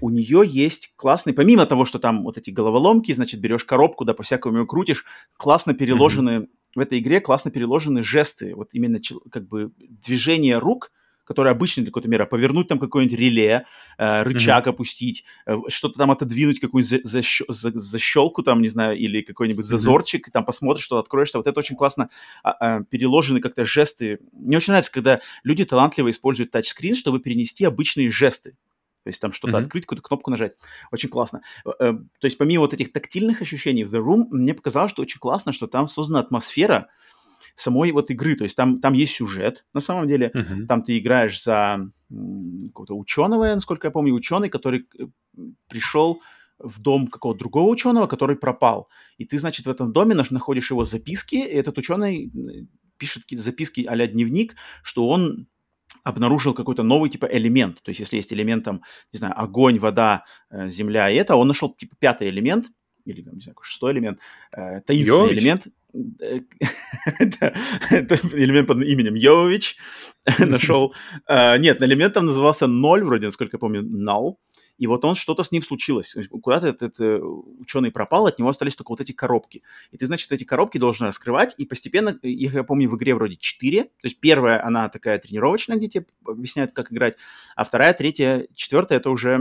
У 0.00 0.10
нее 0.10 0.42
есть 0.44 0.94
классный, 0.96 1.32
помимо 1.32 1.66
того, 1.66 1.84
что 1.84 1.98
там 1.98 2.22
вот 2.24 2.38
эти 2.38 2.50
головоломки, 2.50 3.12
значит, 3.12 3.40
берешь 3.40 3.64
коробку, 3.64 4.04
да, 4.04 4.14
по-всякому 4.14 4.58
ее 4.58 4.66
крутишь, 4.66 5.04
классно 5.36 5.74
переложены, 5.74 6.30
mm-hmm. 6.30 6.48
в 6.76 6.80
этой 6.80 6.98
игре 6.98 7.20
классно 7.20 7.50
переложены 7.50 8.02
жесты, 8.02 8.54
вот 8.54 8.70
именно 8.72 8.98
как 9.30 9.48
бы 9.48 9.72
движение 9.78 10.58
рук– 10.58 10.90
который 11.24 11.52
обычный 11.52 11.82
для 11.82 11.90
какой-то 11.90 12.08
меры, 12.08 12.26
повернуть 12.26 12.68
там 12.68 12.78
какое-нибудь 12.78 13.18
реле, 13.18 13.66
э, 13.98 14.22
рычаг 14.22 14.66
mm-hmm. 14.66 14.70
опустить, 14.70 15.24
э, 15.46 15.56
что-то 15.68 15.98
там 15.98 16.10
отодвинуть, 16.10 16.60
какую-нибудь 16.60 17.04
за, 17.04 17.22
за, 17.22 17.70
за, 17.70 17.78
защелку 17.78 18.42
там, 18.42 18.60
не 18.60 18.68
знаю, 18.68 18.98
или 18.98 19.22
какой-нибудь 19.22 19.64
зазорчик, 19.64 20.28
mm-hmm. 20.28 20.32
там 20.32 20.44
посмотришь, 20.44 20.84
что 20.84 20.98
откроешься. 20.98 21.38
Вот 21.38 21.46
это 21.46 21.58
очень 21.58 21.76
классно 21.76 22.10
а, 22.42 22.50
а, 22.50 22.82
переложены 22.84 23.40
как-то 23.40 23.64
жесты. 23.64 24.18
Мне 24.32 24.56
очень 24.56 24.72
нравится, 24.72 24.92
когда 24.92 25.20
люди 25.44 25.64
талантливо 25.64 26.10
используют 26.10 26.50
тачскрин, 26.50 26.94
чтобы 26.94 27.20
перенести 27.20 27.64
обычные 27.64 28.10
жесты. 28.10 28.56
То 29.04 29.08
есть 29.08 29.20
там 29.20 29.32
что-то 29.32 29.56
mm-hmm. 29.56 29.62
открыть, 29.62 29.84
какую-то 29.84 30.02
кнопку 30.02 30.30
нажать. 30.30 30.52
Очень 30.92 31.08
классно. 31.08 31.42
Э, 31.64 31.70
э, 31.78 31.92
то 31.92 32.24
есть 32.24 32.38
помимо 32.38 32.60
вот 32.60 32.74
этих 32.74 32.92
тактильных 32.92 33.42
ощущений 33.42 33.84
в 33.84 33.94
The 33.94 34.00
Room, 34.00 34.26
мне 34.30 34.54
показалось, 34.54 34.90
что 34.90 35.02
очень 35.02 35.18
классно, 35.18 35.52
что 35.52 35.66
там 35.66 35.88
создана 35.88 36.20
атмосфера, 36.20 36.88
самой 37.54 37.92
вот 37.92 38.10
игры. 38.10 38.36
То 38.36 38.44
есть 38.44 38.56
там, 38.56 38.80
там 38.80 38.92
есть 38.92 39.14
сюжет, 39.14 39.64
на 39.74 39.80
самом 39.80 40.06
деле. 40.06 40.30
Uh-huh. 40.34 40.66
Там 40.66 40.82
ты 40.82 40.98
играешь 40.98 41.42
за 41.42 41.90
какого-то 42.68 42.96
ученого, 42.96 43.54
насколько 43.54 43.86
я 43.86 43.90
помню, 43.90 44.14
ученый, 44.14 44.48
который 44.48 44.86
э, 44.98 45.04
пришел 45.68 46.20
в 46.58 46.80
дом 46.80 47.08
какого-то 47.08 47.40
другого 47.40 47.68
ученого, 47.68 48.06
который 48.06 48.36
пропал. 48.36 48.88
И 49.18 49.24
ты, 49.24 49.38
значит, 49.38 49.66
в 49.66 49.70
этом 49.70 49.92
доме 49.92 50.14
находишь 50.14 50.70
его 50.70 50.84
записки, 50.84 51.34
и 51.34 51.38
этот 51.38 51.76
ученый 51.78 52.30
пишет 52.98 53.24
какие-то 53.24 53.44
записки 53.44 53.84
а 53.84 54.06
дневник, 54.06 54.54
что 54.82 55.08
он 55.08 55.48
обнаружил 56.04 56.54
какой-то 56.54 56.82
новый 56.82 57.10
типа 57.10 57.26
элемент. 57.26 57.82
То 57.82 57.90
есть 57.90 58.00
если 58.00 58.16
есть 58.16 58.32
элемент 58.32 58.64
там, 58.64 58.82
не 59.12 59.18
знаю, 59.18 59.34
огонь, 59.36 59.78
вода, 59.78 60.24
э, 60.50 60.68
земля 60.68 61.10
и 61.10 61.16
это, 61.16 61.36
он 61.36 61.48
нашел 61.48 61.74
типа 61.74 61.96
пятый 61.98 62.28
элемент, 62.28 62.66
или, 63.04 63.22
не 63.22 63.40
знаю, 63.40 63.56
шестой 63.62 63.92
элемент, 63.92 64.20
э, 64.52 64.80
таинственный 64.82 65.18
Йович. 65.18 65.38
элемент, 65.38 65.66
элемент 68.34 68.68
под 68.68 68.82
именем 68.82 69.14
Йович 69.14 69.76
нашел. 70.38 70.94
Нет, 71.28 71.82
элемент 71.82 72.14
там 72.14 72.26
назывался 72.26 72.66
ноль, 72.66 73.04
вроде, 73.04 73.26
насколько 73.26 73.56
я 73.56 73.58
помню, 73.58 73.82
null. 73.82 74.36
И 74.78 74.86
вот 74.86 75.04
он 75.04 75.14
что-то 75.14 75.42
с 75.42 75.52
ним 75.52 75.62
случилось. 75.62 76.14
Куда-то 76.30 76.68
этот, 76.68 77.00
этот 77.00 77.22
ученый 77.58 77.90
пропал, 77.90 78.26
от 78.26 78.38
него 78.38 78.48
остались 78.48 78.74
только 78.74 78.90
вот 78.90 79.00
эти 79.00 79.12
коробки. 79.12 79.62
И 79.90 79.96
ты, 79.96 80.06
значит, 80.06 80.32
эти 80.32 80.44
коробки 80.44 80.78
должен 80.78 81.06
раскрывать, 81.06 81.54
и 81.58 81.66
постепенно, 81.66 82.10
их, 82.22 82.54
я 82.54 82.64
помню, 82.64 82.88
в 82.88 82.96
игре 82.96 83.14
вроде 83.14 83.36
4. 83.36 83.82
То 83.84 83.90
есть 84.02 84.18
первая, 84.20 84.64
она 84.64 84.88
такая 84.88 85.18
тренировочная, 85.18 85.76
где 85.76 85.88
тебе 85.88 86.06
объясняют, 86.26 86.72
как 86.72 86.92
играть, 86.92 87.16
а 87.56 87.64
вторая, 87.64 87.92
третья, 87.94 88.46
четвертая, 88.54 88.98
это 88.98 89.10
уже 89.10 89.38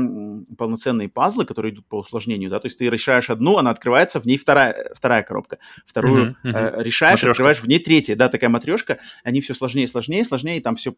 полноценные 0.57 1.09
пазлы, 1.09 1.45
которые 1.45 1.73
идут 1.73 1.87
по 1.87 1.99
усложнению, 1.99 2.49
да, 2.49 2.59
то 2.59 2.67
есть 2.67 2.77
ты 2.77 2.89
решаешь 2.89 3.29
одну, 3.29 3.57
она 3.57 3.71
открывается, 3.71 4.19
в 4.19 4.25
ней 4.25 4.37
вторая, 4.37 4.91
вторая 4.95 5.23
коробка. 5.23 5.59
Вторую 5.85 6.35
uh-huh, 6.43 6.51
uh-huh. 6.51 6.79
Э, 6.79 6.83
решаешь, 6.83 7.19
матрешка. 7.19 7.31
открываешь, 7.31 7.59
в 7.61 7.67
ней 7.67 7.79
третья, 7.79 8.15
да, 8.15 8.29
такая 8.29 8.49
матрешка, 8.49 8.99
они 9.23 9.41
все 9.41 9.53
сложнее, 9.53 9.87
сложнее, 9.87 10.23
сложнее, 10.23 10.57
и 10.57 10.61
там 10.61 10.75
все 10.75 10.95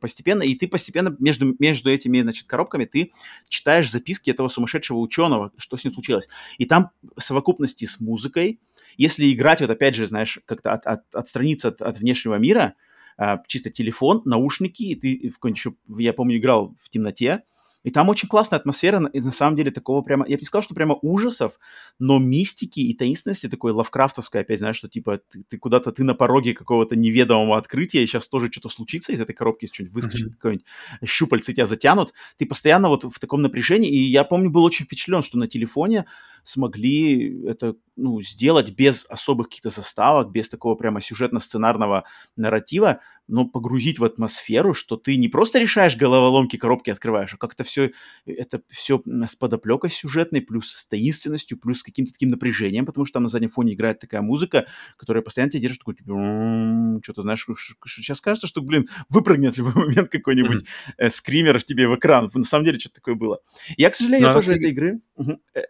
постепенно, 0.00 0.42
и 0.42 0.54
ты 0.54 0.66
постепенно 0.66 1.14
между, 1.18 1.54
между 1.58 1.90
этими, 1.90 2.20
значит, 2.22 2.46
коробками 2.46 2.84
ты 2.84 3.12
читаешь 3.48 3.90
записки 3.90 4.30
этого 4.30 4.48
сумасшедшего 4.48 4.98
ученого, 4.98 5.52
что 5.56 5.76
с 5.76 5.84
ним 5.84 5.94
случилось. 5.94 6.28
И 6.58 6.64
там 6.64 6.90
в 7.16 7.22
совокупности 7.22 7.84
с 7.84 8.00
музыкой, 8.00 8.60
если 8.96 9.32
играть, 9.32 9.60
вот 9.60 9.70
опять 9.70 9.94
же, 9.94 10.06
знаешь, 10.06 10.40
как-то 10.44 10.72
от, 10.72 10.86
от, 10.86 11.14
отстраниться 11.14 11.68
от, 11.68 11.82
от 11.82 11.98
внешнего 11.98 12.36
мира, 12.36 12.74
а, 13.18 13.42
чисто 13.46 13.70
телефон, 13.70 14.22
наушники, 14.24 14.82
и 14.82 14.94
ты 14.94 15.30
в 15.30 15.46
еще, 15.48 15.74
я 15.98 16.12
помню, 16.12 16.36
играл 16.36 16.74
в 16.78 16.90
темноте, 16.90 17.42
И 17.86 17.92
там 17.92 18.08
очень 18.08 18.28
классная 18.28 18.58
атмосфера, 18.58 19.08
и 19.12 19.20
на 19.20 19.30
самом 19.30 19.54
деле 19.54 19.70
такого 19.70 20.02
прямо, 20.02 20.26
я 20.26 20.36
бы 20.36 20.40
не 20.40 20.44
сказал, 20.44 20.64
что 20.64 20.74
прямо 20.74 20.98
ужасов, 21.02 21.60
но 22.00 22.18
мистики 22.18 22.80
и 22.80 22.94
таинственности 22.94 23.48
такой 23.48 23.70
лавкрафтовской, 23.70 24.40
опять, 24.40 24.58
знаешь, 24.58 24.74
что 24.74 24.88
типа 24.88 25.20
ты, 25.30 25.44
ты 25.48 25.56
куда-то, 25.56 25.92
ты 25.92 26.02
на 26.02 26.14
пороге 26.14 26.52
какого-то 26.52 26.96
неведомого 26.96 27.56
открытия, 27.56 28.02
и 28.02 28.06
сейчас 28.08 28.26
тоже 28.26 28.50
что-то 28.50 28.70
случится 28.70 29.12
из 29.12 29.20
этой 29.20 29.34
коробки, 29.34 29.66
что-нибудь 29.66 29.94
выскочит, 29.94 30.26
mm-hmm. 30.26 30.34
какой-нибудь 30.34 30.66
щупальцы 31.04 31.52
тебя 31.52 31.66
затянут, 31.66 32.12
ты 32.36 32.46
постоянно 32.46 32.88
вот 32.88 33.04
в 33.04 33.20
таком 33.20 33.40
напряжении, 33.40 33.88
и 33.88 34.02
я 34.02 34.24
помню, 34.24 34.50
был 34.50 34.64
очень 34.64 34.84
впечатлен, 34.86 35.22
что 35.22 35.38
на 35.38 35.46
телефоне 35.46 36.06
смогли 36.48 37.46
это 37.46 37.76
ну, 37.96 38.20
сделать 38.20 38.70
без 38.70 39.06
особых 39.08 39.48
каких-то 39.48 39.70
заставок, 39.70 40.30
без 40.30 40.48
такого 40.48 40.74
прямо 40.74 41.00
сюжетно-сценарного 41.00 42.04
нарратива, 42.36 43.00
но 43.26 43.46
погрузить 43.46 43.98
в 43.98 44.04
атмосферу, 44.04 44.74
что 44.74 44.96
ты 44.96 45.16
не 45.16 45.28
просто 45.28 45.58
решаешь 45.58 45.96
головоломки, 45.96 46.56
коробки 46.56 46.90
открываешь, 46.90 47.34
а 47.34 47.38
как-то 47.38 47.64
все, 47.64 47.92
это 48.26 48.60
все 48.68 49.02
с 49.26 49.34
подоплекой 49.34 49.90
сюжетной, 49.90 50.42
плюс 50.42 50.70
с 50.72 50.86
таинственностью, 50.86 51.58
плюс 51.58 51.80
с 51.80 51.82
каким-то 51.82 52.12
таким 52.12 52.28
напряжением, 52.28 52.86
потому 52.86 53.06
что 53.06 53.14
там 53.14 53.24
на 53.24 53.28
заднем 53.28 53.48
фоне 53.48 53.72
играет 53.72 53.98
такая 53.98 54.20
музыка, 54.20 54.66
которая 54.96 55.22
постоянно 55.22 55.50
тебя 55.50 55.62
держит 55.62 55.80
такой, 55.80 55.94
типа, 55.94 57.00
что-то, 57.02 57.22
знаешь, 57.22 57.46
сейчас 57.86 58.20
кажется, 58.20 58.46
что, 58.46 58.60
блин, 58.60 58.88
выпрыгнет 59.08 59.54
в 59.54 59.58
любой 59.58 59.86
момент 59.86 60.10
какой-нибудь 60.10 60.64
mm-hmm. 60.98 61.10
скример 61.10 61.58
в 61.58 61.64
тебе 61.64 61.88
в 61.88 61.96
экран. 61.96 62.30
На 62.34 62.44
самом 62.44 62.66
деле, 62.66 62.78
что-то 62.78 62.96
такое 62.96 63.14
было. 63.14 63.40
Я, 63.76 63.90
к 63.90 63.94
сожалению, 63.94 64.28
но 64.28 64.34
тоже 64.34 64.54
этой 64.54 64.70
игры... 64.70 65.00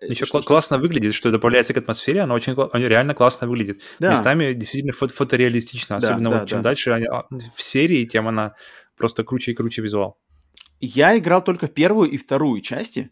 Еще 0.00 0.26
что, 0.26 0.40
классно 0.42 0.78
выглядит, 0.78 1.14
что 1.14 1.30
добавляется 1.30 1.72
к 1.72 1.76
атмосфере, 1.76 2.22
она 2.22 2.34
очень 2.34 2.54
реально 2.72 3.14
классно 3.14 3.46
выглядит. 3.46 3.80
Да. 3.98 4.10
Местами 4.10 4.52
действительно 4.52 4.92
фото 4.92 5.14
фотореалистично, 5.14 5.96
особенно 5.96 6.30
да, 6.30 6.30
вот 6.30 6.40
да, 6.40 6.46
чем 6.46 6.58
да. 6.58 6.62
дальше 6.62 6.90
они, 6.90 7.06
а, 7.06 7.26
в 7.54 7.62
серии, 7.62 8.04
тем 8.04 8.28
она 8.28 8.54
просто 8.96 9.24
круче 9.24 9.52
и 9.52 9.54
круче 9.54 9.82
визуал. 9.82 10.18
Я 10.80 11.16
играл 11.16 11.42
только 11.42 11.68
первую 11.68 12.10
и 12.10 12.16
вторую 12.16 12.60
части. 12.60 13.10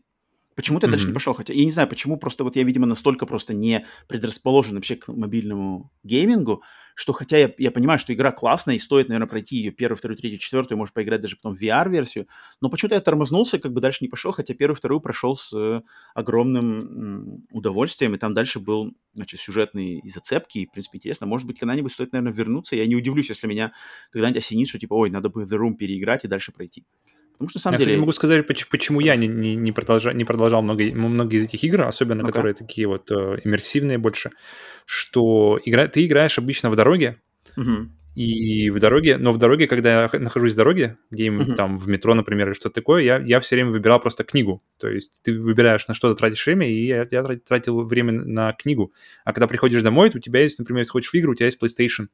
Почему-то 0.54 0.86
mm-hmm. 0.86 0.90
дальше 0.90 1.06
не 1.06 1.12
пошел, 1.12 1.34
хотя 1.34 1.52
я 1.52 1.64
не 1.64 1.70
знаю 1.70 1.88
почему, 1.88 2.16
просто 2.16 2.44
вот 2.44 2.56
я, 2.56 2.62
видимо, 2.62 2.86
настолько 2.86 3.26
просто 3.26 3.54
не 3.54 3.86
предрасположен 4.08 4.76
вообще 4.76 4.96
к 4.96 5.08
мобильному 5.08 5.90
геймингу, 6.04 6.62
что 6.94 7.12
хотя 7.12 7.36
я, 7.36 7.52
я 7.58 7.70
понимаю, 7.72 7.98
что 7.98 8.14
игра 8.14 8.30
классная 8.30 8.76
и 8.76 8.78
стоит, 8.78 9.08
наверное, 9.08 9.28
пройти 9.28 9.56
ее 9.56 9.72
первую, 9.72 9.98
вторую, 9.98 10.16
третью, 10.16 10.38
четвертую, 10.38 10.78
может 10.78 10.94
поиграть 10.94 11.20
даже 11.20 11.36
потом 11.36 11.54
в 11.54 11.60
VR-версию, 11.60 12.28
но 12.60 12.70
почему-то 12.70 12.94
я 12.94 13.00
тормознулся, 13.00 13.58
как 13.58 13.72
бы 13.72 13.80
дальше 13.80 13.98
не 14.02 14.08
пошел, 14.08 14.32
хотя 14.32 14.54
первую, 14.54 14.76
вторую 14.76 15.00
прошел 15.00 15.36
с 15.36 15.82
огромным 16.14 17.44
удовольствием, 17.50 18.14
и 18.14 18.18
там 18.18 18.32
дальше 18.32 18.60
был, 18.60 18.92
значит, 19.14 19.40
сюжетные 19.40 20.02
зацепки, 20.08 20.58
и, 20.58 20.66
в 20.66 20.72
принципе, 20.72 20.98
интересно. 20.98 21.26
Может 21.26 21.46
быть, 21.48 21.58
когда-нибудь 21.58 21.92
стоит, 21.92 22.12
наверное, 22.12 22.32
вернуться. 22.32 22.76
Я 22.76 22.86
не 22.86 22.94
удивлюсь, 22.94 23.28
если 23.28 23.48
меня 23.48 23.72
когда-нибудь 24.10 24.38
осенит, 24.38 24.68
что 24.68 24.78
типа, 24.78 24.94
ой, 24.94 25.10
надо 25.10 25.28
бы 25.30 25.42
The 25.42 25.58
Room 25.58 25.74
переиграть 25.74 26.24
и 26.24 26.28
дальше 26.28 26.52
пройти. 26.52 26.84
Потому 27.34 27.48
что, 27.48 27.58
на 27.58 27.62
самом 27.62 27.74
я, 27.74 27.78
деле... 27.80 27.94
Я 27.94 28.00
могу 28.00 28.12
сказать, 28.12 28.46
почему 28.46 29.00
я 29.00 29.16
не, 29.16 29.26
не, 29.26 29.56
не, 29.56 29.72
продолжал, 29.72 30.14
не 30.14 30.24
продолжал 30.24 30.62
много, 30.62 30.84
многие 30.94 31.40
из 31.40 31.44
этих 31.44 31.64
игр, 31.64 31.82
особенно 31.82 32.22
ну 32.22 32.28
которые 32.28 32.54
такие 32.54 32.86
вот 32.86 33.10
э, 33.10 33.38
иммерсивные 33.42 33.98
больше, 33.98 34.30
что 34.86 35.58
игра, 35.64 35.88
ты 35.88 36.06
играешь 36.06 36.38
обычно 36.38 36.70
в 36.70 36.76
дороге, 36.76 37.20
угу. 37.56 37.88
и 38.14 38.70
в 38.70 38.78
дороге, 38.78 39.16
но 39.18 39.32
в 39.32 39.38
дороге, 39.38 39.66
когда 39.66 40.02
я 40.02 40.20
нахожусь 40.20 40.52
в 40.52 40.56
дороге, 40.56 40.96
где-нибудь 41.10 41.48
угу. 41.48 41.54
там 41.56 41.78
в 41.80 41.88
метро, 41.88 42.14
например, 42.14 42.46
или 42.46 42.54
что-то 42.54 42.76
такое, 42.76 43.02
я, 43.02 43.18
я 43.18 43.40
все 43.40 43.56
время 43.56 43.70
выбирал 43.70 43.98
просто 43.98 44.22
книгу. 44.22 44.62
То 44.78 44.88
есть 44.88 45.20
ты 45.22 45.36
выбираешь, 45.36 45.88
на 45.88 45.94
что 45.94 46.12
ты 46.12 46.18
тратишь 46.18 46.46
время, 46.46 46.70
и 46.70 46.86
я, 46.86 47.04
я 47.10 47.22
тратил 47.44 47.84
время 47.84 48.12
на 48.12 48.52
книгу. 48.52 48.92
А 49.24 49.32
когда 49.32 49.48
приходишь 49.48 49.82
домой, 49.82 50.12
у 50.14 50.20
тебя 50.20 50.40
есть, 50.40 50.60
например, 50.60 50.82
если 50.82 50.92
хочешь 50.92 51.10
в 51.10 51.16
игру, 51.16 51.32
у 51.32 51.34
тебя 51.34 51.46
есть 51.46 51.60
PlayStation. 51.60 52.06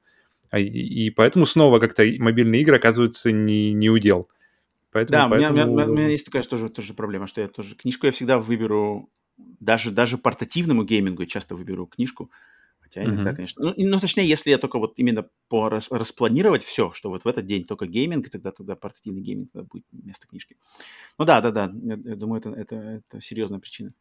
А, 0.50 0.58
и, 0.58 0.66
и 0.66 1.10
поэтому 1.10 1.44
снова 1.44 1.78
как-то 1.78 2.04
мобильные 2.18 2.62
игры 2.62 2.76
оказываются 2.76 3.30
не, 3.30 3.74
не 3.74 3.90
удел. 3.90 4.30
Поэтому, 4.92 5.18
да, 5.18 5.28
поэтому... 5.28 5.50
У, 5.50 5.54
меня, 5.54 5.66
у, 5.66 5.72
меня, 5.72 5.86
у 5.86 5.94
меня 5.94 6.08
есть 6.08 6.24
такая 6.24 6.42
тоже, 6.42 6.68
тоже 6.68 6.94
проблема, 6.94 7.26
что 7.26 7.40
я 7.40 7.48
тоже 7.48 7.76
книжку 7.76 8.06
я 8.06 8.12
всегда 8.12 8.38
выберу, 8.38 9.10
даже, 9.36 9.90
даже 9.90 10.18
портативному 10.18 10.84
геймингу 10.84 11.22
я 11.22 11.28
часто 11.28 11.54
выберу 11.54 11.86
книжку, 11.86 12.30
хотя 12.80 13.04
иногда, 13.04 13.30
mm-hmm. 13.30 13.36
конечно. 13.36 13.64
Ну, 13.64 13.74
ну, 13.76 14.00
точнее, 14.00 14.26
если 14.26 14.50
я 14.50 14.58
только 14.58 14.78
вот 14.78 14.94
именно 14.96 15.28
по 15.48 15.68
рас, 15.68 15.90
распланировать 15.90 16.64
все, 16.64 16.92
что 16.92 17.08
вот 17.08 17.24
в 17.24 17.28
этот 17.28 17.46
день 17.46 17.64
только 17.64 17.86
гейминг, 17.86 18.26
и 18.26 18.30
тогда 18.30 18.50
тогда 18.50 18.74
портативный 18.74 19.22
гейминг 19.22 19.52
тогда 19.52 19.68
будет 19.70 19.84
вместо 19.92 20.26
книжки. 20.26 20.56
Ну 21.18 21.24
да, 21.24 21.40
да, 21.40 21.50
да, 21.52 21.72
я, 21.82 21.98
я 22.04 22.16
думаю, 22.16 22.40
это, 22.40 22.50
это, 22.50 22.76
это 22.76 23.20
серьезная 23.20 23.60
причина. 23.60 23.92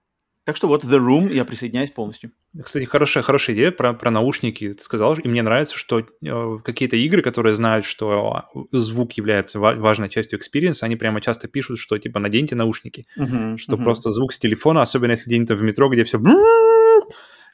Так 0.50 0.56
что 0.56 0.68
вот 0.68 0.84
The 0.84 0.98
Room, 0.98 1.32
я 1.32 1.46
присоединяюсь 1.46 1.92
полностью. 1.92 2.32
Кстати, 2.60 2.86
хорошая, 2.86 3.24
хорошая 3.24 3.56
идея 3.56 3.70
про, 3.70 3.94
про 3.94 4.10
наушники. 4.10 4.74
Ты 4.74 4.82
сказал, 4.82 5.14
и 5.14 5.28
мне 5.28 5.44
нравится, 5.44 5.78
что 5.78 6.00
э, 6.00 6.58
какие-то 6.64 6.96
игры, 6.96 7.22
которые 7.22 7.54
знают, 7.54 7.86
что 7.86 8.46
звук 8.72 9.14
является 9.14 9.60
важной 9.60 10.10
частью 10.10 10.40
экспириенса, 10.40 10.88
они 10.88 10.96
прямо 10.96 11.22
часто 11.22 11.48
пишут, 11.48 11.78
что 11.78 12.00
типа 12.00 12.18
наденьте 12.18 12.56
наушники, 12.56 13.06
uh-huh, 13.16 13.58
что 13.58 13.76
uh-huh. 13.76 13.84
просто 13.84 14.10
звук 14.10 14.34
с 14.34 14.40
телефона, 14.40 14.82
особенно 14.82 15.12
если 15.12 15.30
где-нибудь 15.30 15.52
в 15.52 15.62
метро, 15.62 15.88
где 15.88 16.04
все 16.04 16.20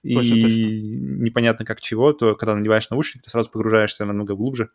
и 0.01 0.15
точно, 0.15 0.41
точно. 0.41 0.57
непонятно 0.57 1.65
как 1.65 1.81
чего, 1.81 2.13
то 2.13 2.35
когда 2.35 2.55
надеваешь 2.55 2.89
наушники, 2.89 3.23
ты 3.25 3.29
сразу 3.29 3.51
погружаешься 3.51 4.05
намного 4.05 4.35
глубже. 4.35 4.69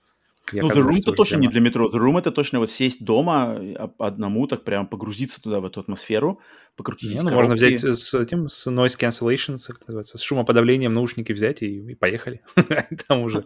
Я 0.52 0.62
ну, 0.62 0.70
The 0.70 0.82
Room 0.82 0.98
это 0.98 1.12
точно 1.12 1.36
прямо... 1.36 1.42
не 1.42 1.48
для 1.48 1.60
метро. 1.60 1.86
The 1.86 1.98
Room 1.98 2.18
это 2.18 2.30
точно 2.30 2.58
вот 2.58 2.70
сесть 2.70 3.04
дома 3.04 3.60
одному, 3.98 4.46
так 4.46 4.64
прям 4.64 4.86
погрузиться 4.86 5.40
туда, 5.42 5.60
в 5.60 5.64
эту 5.64 5.80
атмосферу, 5.80 6.40
покрутить 6.76 7.14
не, 7.14 7.22
ну, 7.22 7.30
можно 7.30 7.54
взять 7.54 7.82
с 7.82 8.14
этим, 8.14 8.48
с 8.48 8.66
noise 8.66 8.98
cancellation, 8.98 9.58
как 9.66 9.86
называется, 9.86 10.18
с 10.18 10.22
шумоподавлением 10.22 10.92
наушники 10.92 11.32
взять 11.32 11.62
и, 11.62 11.92
и 11.92 11.94
поехали. 11.94 12.42
Там 13.08 13.22
уже... 13.22 13.44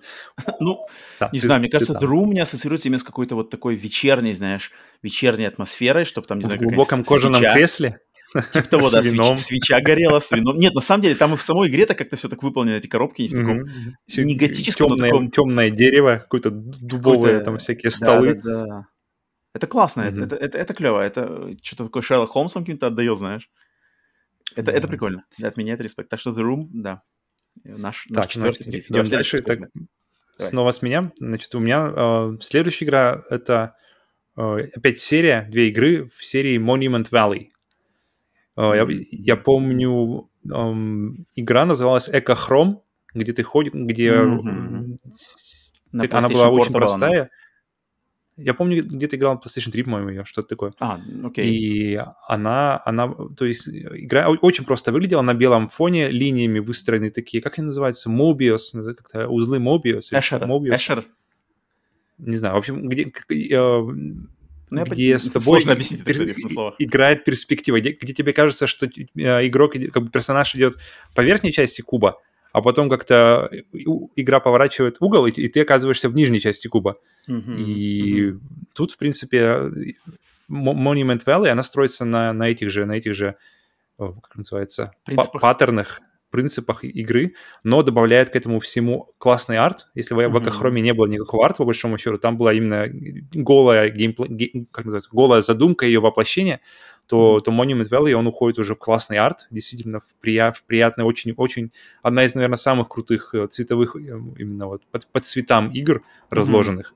Ну, 0.60 0.86
не 1.32 1.40
знаю, 1.40 1.60
мне 1.60 1.70
кажется, 1.70 1.92
The 1.92 2.08
Room 2.08 2.26
меня 2.26 2.44
ассоциируется 2.44 2.88
именно 2.88 3.00
с 3.00 3.04
какой-то 3.04 3.34
вот 3.34 3.50
такой 3.50 3.76
вечерней, 3.76 4.34
знаешь, 4.34 4.72
вечерней 5.02 5.46
атмосферой, 5.46 6.04
чтобы 6.04 6.26
там, 6.26 6.38
не 6.38 6.44
знаю, 6.44 6.60
В 6.60 6.62
глубоком 6.62 7.04
кожаном 7.04 7.42
кресле? 7.42 7.98
Типа 8.52 8.68
того, 8.68 8.90
да, 8.90 9.02
свеч, 9.02 9.40
свеча 9.40 9.80
горела 9.80 10.18
с 10.18 10.32
вином. 10.32 10.56
Нет, 10.56 10.74
на 10.74 10.80
самом 10.80 11.02
деле, 11.02 11.14
там 11.14 11.34
и 11.34 11.36
в 11.36 11.42
самой 11.42 11.68
игре-то 11.68 11.94
как-то 11.94 12.16
все 12.16 12.28
так 12.28 12.42
выполнено, 12.42 12.74
эти 12.74 12.88
коробки, 12.88 13.22
не 13.22 13.28
в 13.28 13.32
таком 13.32 13.64
не 14.08 14.34
готическом, 14.34 14.88
темное, 14.88 15.10
таком... 15.10 15.30
темное 15.30 15.70
дерево, 15.70 16.16
какое-то 16.16 16.50
дубовое, 16.50 17.40
там 17.40 17.58
всякие 17.58 17.90
столы. 17.90 18.34
Да, 18.34 18.42
да, 18.42 18.66
да. 18.66 18.86
Это 19.54 19.68
классно, 19.68 20.00
это, 20.02 20.34
это, 20.34 20.74
клево, 20.74 21.00
это 21.00 21.54
что-то 21.62 21.84
такое 21.84 22.02
Шерлок 22.02 22.30
Холмсом 22.30 22.64
каким-то 22.64 22.88
отдает, 22.88 23.16
знаешь. 23.16 23.48
Это, 24.56 24.72
это 24.72 24.88
прикольно, 24.88 25.24
от 25.40 25.56
меня 25.56 25.74
это 25.74 25.84
респект. 25.84 26.08
Так 26.10 26.18
что 26.18 26.30
The 26.30 26.42
Room, 26.42 26.66
да, 26.72 27.02
наш, 27.62 28.06
наш 28.08 28.24
так, 28.24 28.30
четвертый. 28.30 28.64
Значит, 28.64 28.90
идем 28.90 29.04
дальше. 29.04 29.42
Так, 29.42 29.60
снова 30.38 30.72
с 30.72 30.82
меня. 30.82 31.12
Значит, 31.18 31.54
у 31.54 31.60
меня 31.60 31.92
э, 31.96 32.32
следующая 32.40 32.84
игра— 32.84 33.22
это 33.30 33.72
э, 34.36 34.56
опять 34.74 34.98
серия, 34.98 35.46
две 35.48 35.68
игры 35.68 36.08
в 36.12 36.24
серии 36.24 36.58
Monument 36.58 37.08
Valley. 37.10 37.50
А, 38.56 38.74
я, 38.74 38.86
я 38.88 39.36
помню, 39.36 40.28
игра 40.44 41.64
называлась 41.64 42.08
Экохром, 42.08 42.82
где 43.14 43.32
ты 43.32 43.42
ходишь, 43.42 43.72
где 43.72 44.10
mm-hmm. 44.12 44.98
она 46.10 46.28
была 46.28 46.48
очень 46.48 46.72
простая. 46.72 47.20
Она. 47.22 47.30
Я 48.36 48.52
помню, 48.52 48.82
где 48.82 49.06
ты 49.06 49.14
играл 49.14 49.38
в 49.38 49.46
PlayStation 49.46 49.70
3, 49.70 49.84
по-моему, 49.84 50.08
ее, 50.08 50.24
что-то 50.24 50.48
такое. 50.48 50.72
А, 50.80 50.98
окей. 51.22 51.48
И 51.48 52.00
она, 52.26 52.82
она, 52.84 53.14
то 53.36 53.44
есть 53.44 53.68
игра 53.68 54.28
очень 54.28 54.64
просто 54.64 54.90
выглядела 54.90 55.22
на 55.22 55.34
белом 55.34 55.68
фоне, 55.68 56.08
линиями 56.08 56.58
выстроены 56.58 57.10
такие, 57.10 57.40
как 57.40 57.58
они 57.58 57.66
называются, 57.66 58.10
Mobius, 58.10 58.72
как-то 58.94 59.28
узлы 59.28 59.58
Mobius. 59.58 60.08
Эшер. 60.10 60.44
Эшер. 60.74 61.06
Не 62.18 62.36
знаю, 62.36 62.56
в 62.56 62.58
общем, 62.58 62.88
где, 62.88 63.12
э, 63.30 63.82
ну, 64.80 64.84
где 64.84 65.18
с 65.18 65.30
тобой 65.30 65.62
объяснить, 65.62 66.04
пер... 66.04 66.34
играет 66.78 67.24
перспектива, 67.24 67.80
где, 67.80 67.90
где 67.90 68.12
тебе 68.12 68.32
кажется, 68.32 68.66
что 68.66 68.87
э, 68.87 69.46
игрок, 69.46 69.74
как 69.92 70.02
бы 70.02 70.10
персонаж 70.10 70.54
идет 70.54 70.76
по 71.14 71.20
верхней 71.22 71.52
части 71.52 71.80
куба, 71.80 72.20
а 72.52 72.62
потом 72.62 72.88
как-то 72.88 73.48
э, 73.52 73.62
игра 74.16 74.40
поворачивает 74.40 74.96
угол, 75.00 75.26
и, 75.26 75.30
и 75.30 75.48
ты 75.48 75.60
оказываешься 75.60 76.08
в 76.08 76.14
нижней 76.14 76.40
части 76.40 76.68
куба. 76.68 76.96
Mm-hmm. 77.28 77.56
И 77.56 78.22
mm-hmm. 78.22 78.40
тут, 78.74 78.92
в 78.92 78.98
принципе, 78.98 79.38
Monument 80.50 81.24
Valley, 81.24 81.48
она 81.48 81.62
строится 81.62 82.04
на, 82.04 82.32
на 82.32 82.48
этих 82.48 82.70
же, 82.70 82.87
на 82.87 82.92
этих 82.92 83.14
же, 83.14 83.34
как 83.98 84.37
называется, 84.37 84.92
паттернах, 85.40 86.00
принципах 86.34 86.82
игры, 86.82 87.34
но 87.62 87.82
добавляет 87.82 88.30
к 88.30 88.34
этому 88.34 88.58
всему 88.58 89.14
классный 89.18 89.56
арт. 89.56 89.86
Если 89.94 90.16
mm-hmm. 90.16 90.28
в 90.28 90.36
Акахроме 90.36 90.82
не 90.82 90.92
было 90.92 91.06
никакого 91.06 91.44
арта, 91.44 91.58
по 91.58 91.64
большому 91.64 91.96
счету, 91.96 92.18
там 92.18 92.36
была 92.36 92.52
именно 92.52 92.88
голая 93.32 93.88
геймплей, 93.88 94.66
как 94.72 94.84
называется, 94.84 95.10
голая 95.12 95.42
задумка 95.42 95.86
ее 95.86 96.00
воплощения, 96.00 96.60
то, 97.06 97.38
то 97.38 97.52
Monument 97.52 97.88
Valley, 97.88 98.14
он 98.14 98.26
уходит 98.26 98.58
уже 98.58 98.74
в 98.74 98.78
классный 98.78 99.18
арт, 99.18 99.46
действительно 99.50 100.00
в, 100.00 100.06
прия, 100.20 100.50
в 100.50 100.64
приятный, 100.64 101.04
очень, 101.04 101.32
очень, 101.36 101.70
одна 102.02 102.24
из, 102.24 102.34
наверное, 102.34 102.56
самых 102.56 102.88
крутых 102.88 103.32
э, 103.34 103.46
цветовых, 103.46 103.94
э, 103.94 103.98
именно 104.38 104.66
вот 104.66 104.82
под, 104.90 105.06
под 105.06 105.24
цветам 105.24 105.70
игр 105.70 106.02
разложенных. 106.30 106.94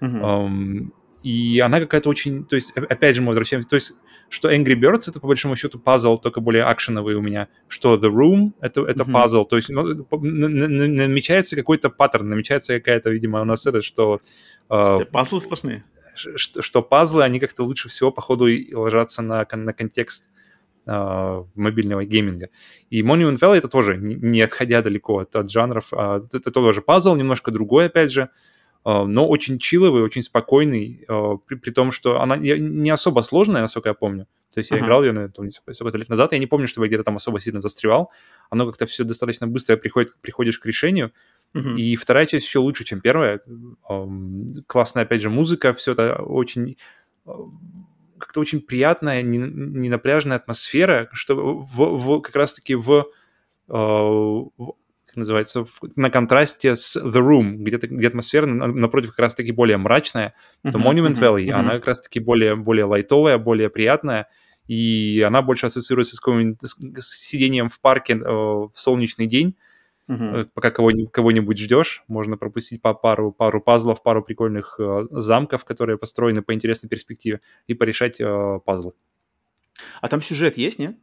Mm-hmm. 0.00 0.20
Um, 0.20 0.92
и 1.22 1.60
она 1.60 1.80
какая-то 1.80 2.08
очень, 2.08 2.44
то 2.44 2.56
есть, 2.56 2.72
опять 2.72 3.16
же, 3.16 3.22
мы 3.22 3.28
возвращаемся, 3.28 3.68
то 3.68 3.76
есть, 3.76 3.92
что 4.28 4.50
Angry 4.50 4.74
Birds 4.74 5.08
это 5.08 5.20
по 5.20 5.26
большому 5.26 5.56
счету 5.56 5.78
пазл, 5.78 6.16
только 6.18 6.40
более 6.40 6.64
акшеновый 6.64 7.14
у 7.14 7.20
меня, 7.20 7.48
что 7.68 7.96
The 7.96 8.10
Room 8.10 8.52
это, 8.60 8.82
это 8.82 9.04
mm-hmm. 9.04 9.12
пазл, 9.12 9.44
то 9.44 9.56
есть 9.56 9.68
ну, 9.68 10.06
намечается 10.10 11.56
какой-то 11.56 11.90
паттерн, 11.90 12.28
намечается 12.28 12.74
какая-то, 12.74 13.10
видимо, 13.10 13.40
у 13.40 13.44
нас 13.44 13.66
это, 13.66 13.82
что... 13.82 14.20
Э, 14.68 15.04
пазлы 15.10 15.40
сплошные? 15.40 15.82
что, 16.14 16.62
что 16.62 16.82
пазлы, 16.82 17.24
они 17.24 17.40
как-то 17.40 17.64
лучше 17.64 17.88
всего, 17.88 18.10
походу, 18.10 18.46
ложатся 18.72 19.22
на, 19.22 19.46
на 19.50 19.72
контекст 19.72 20.28
э, 20.86 21.44
мобильного 21.54 22.04
гейминга. 22.04 22.48
И 22.90 23.02
Monument 23.02 23.38
Valley 23.38 23.58
это 23.58 23.68
тоже, 23.68 23.96
не 23.96 24.40
отходя 24.40 24.82
далеко 24.82 25.20
от, 25.20 25.34
от 25.36 25.50
жанров, 25.50 25.92
э, 25.92 26.22
это 26.32 26.50
тоже 26.50 26.82
пазл, 26.82 27.14
немножко 27.14 27.50
другой, 27.50 27.86
опять 27.86 28.12
же, 28.12 28.22
э, 28.22 28.28
но 28.84 29.28
очень 29.28 29.58
чиловый, 29.58 30.02
очень 30.02 30.22
спокойный, 30.22 31.04
э, 31.08 31.36
при, 31.46 31.54
при 31.54 31.70
том, 31.70 31.92
что 31.92 32.20
она 32.20 32.36
не 32.36 32.90
особо 32.90 33.20
сложная, 33.20 33.62
насколько 33.62 33.88
я 33.88 33.94
помню. 33.94 34.26
То 34.52 34.58
есть 34.58 34.70
я 34.70 34.76
uh-huh. 34.76 34.80
играл 34.80 35.02
ее, 35.02 35.12
наверное, 35.12 35.50
сколько-то 35.50 35.98
лет 35.98 36.08
назад, 36.08 36.32
я 36.32 36.38
не 36.38 36.46
помню, 36.46 36.66
чтобы 36.66 36.86
я 36.86 36.88
где-то 36.88 37.04
там 37.04 37.16
особо 37.16 37.40
сильно 37.40 37.60
застревал. 37.60 38.10
Оно 38.50 38.66
как-то 38.66 38.86
все 38.86 39.04
достаточно 39.04 39.46
быстро 39.46 39.76
приходит, 39.76 40.14
приходишь 40.20 40.58
к 40.58 40.66
решению. 40.66 41.12
Uh-huh. 41.54 41.76
И 41.76 41.96
вторая 41.96 42.26
часть 42.26 42.46
еще 42.46 42.58
лучше, 42.58 42.84
чем 42.84 43.00
первая. 43.00 43.40
Классная, 44.66 45.04
опять 45.04 45.22
же, 45.22 45.30
музыка, 45.30 45.72
все 45.74 45.92
это 45.92 46.16
очень 46.16 46.76
как-то 47.24 48.40
очень 48.40 48.60
приятная, 48.60 49.22
ненапряженная 49.22 50.36
атмосфера, 50.36 51.08
что 51.12 51.34
в, 51.34 51.98
в, 51.98 52.20
как 52.20 52.36
раз-таки 52.36 52.76
в, 52.76 53.06
в 53.66 54.52
как 55.12 55.18
называется, 55.18 55.66
в, 55.66 55.80
на 55.94 56.08
контрасте 56.08 56.74
с 56.74 56.96
The 56.96 57.20
Room, 57.20 57.56
где, 57.56 57.76
где 57.76 58.08
атмосфера 58.08 58.46
напротив 58.46 59.10
как 59.10 59.18
раз-таки 59.18 59.52
более 59.52 59.76
мрачная, 59.76 60.32
то 60.62 60.70
uh-huh, 60.70 60.82
Monument 60.82 61.16
uh-huh, 61.16 61.36
Valley, 61.36 61.46
uh-huh. 61.48 61.52
она 61.52 61.70
как 61.72 61.88
раз-таки 61.88 62.18
более, 62.18 62.56
более 62.56 62.86
лайтовая, 62.86 63.36
более 63.36 63.68
приятная, 63.68 64.28
и 64.68 65.22
она 65.26 65.42
больше 65.42 65.66
ассоциируется 65.66 66.16
с, 66.16 66.76
с 66.98 67.28
сидением 67.28 67.68
в 67.68 67.78
парке 67.78 68.14
э, 68.14 68.24
в 68.24 68.72
солнечный 68.74 69.26
день, 69.26 69.56
Uh-huh. 70.08 70.48
Пока 70.52 70.72
кого-нибудь, 70.72 71.12
кого-нибудь 71.12 71.58
ждешь, 71.58 72.02
можно 72.08 72.36
пропустить 72.36 72.82
по 72.82 72.92
пару, 72.92 73.30
пару 73.30 73.62
пазлов, 73.62 74.02
пару 74.02 74.22
прикольных 74.22 74.74
э, 74.78 75.06
замков, 75.12 75.64
которые 75.64 75.96
построены 75.96 76.42
по 76.42 76.52
интересной 76.52 76.88
перспективе, 76.88 77.40
и 77.68 77.74
порешать 77.74 78.20
э, 78.20 78.58
пазлы. 78.64 78.92
А 80.00 80.08
там 80.08 80.20
сюжет 80.20 80.58
есть, 80.58 80.80
нет? 80.80 80.96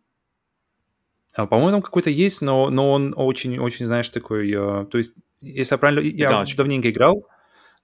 А, 1.34 1.46
по-моему, 1.46 1.72
там 1.72 1.82
какой-то 1.82 2.10
есть, 2.10 2.42
но, 2.42 2.70
но 2.70 2.92
он 2.92 3.14
очень-очень, 3.16 3.86
знаешь, 3.86 4.10
такой... 4.10 4.52
Э, 4.52 4.86
то 4.86 4.98
есть, 4.98 5.14
если 5.42 5.74
я 5.74 5.78
правильно... 5.78 6.02
Я 6.02 6.30
Галочка. 6.30 6.58
давненько 6.58 6.90
играл. 6.90 7.26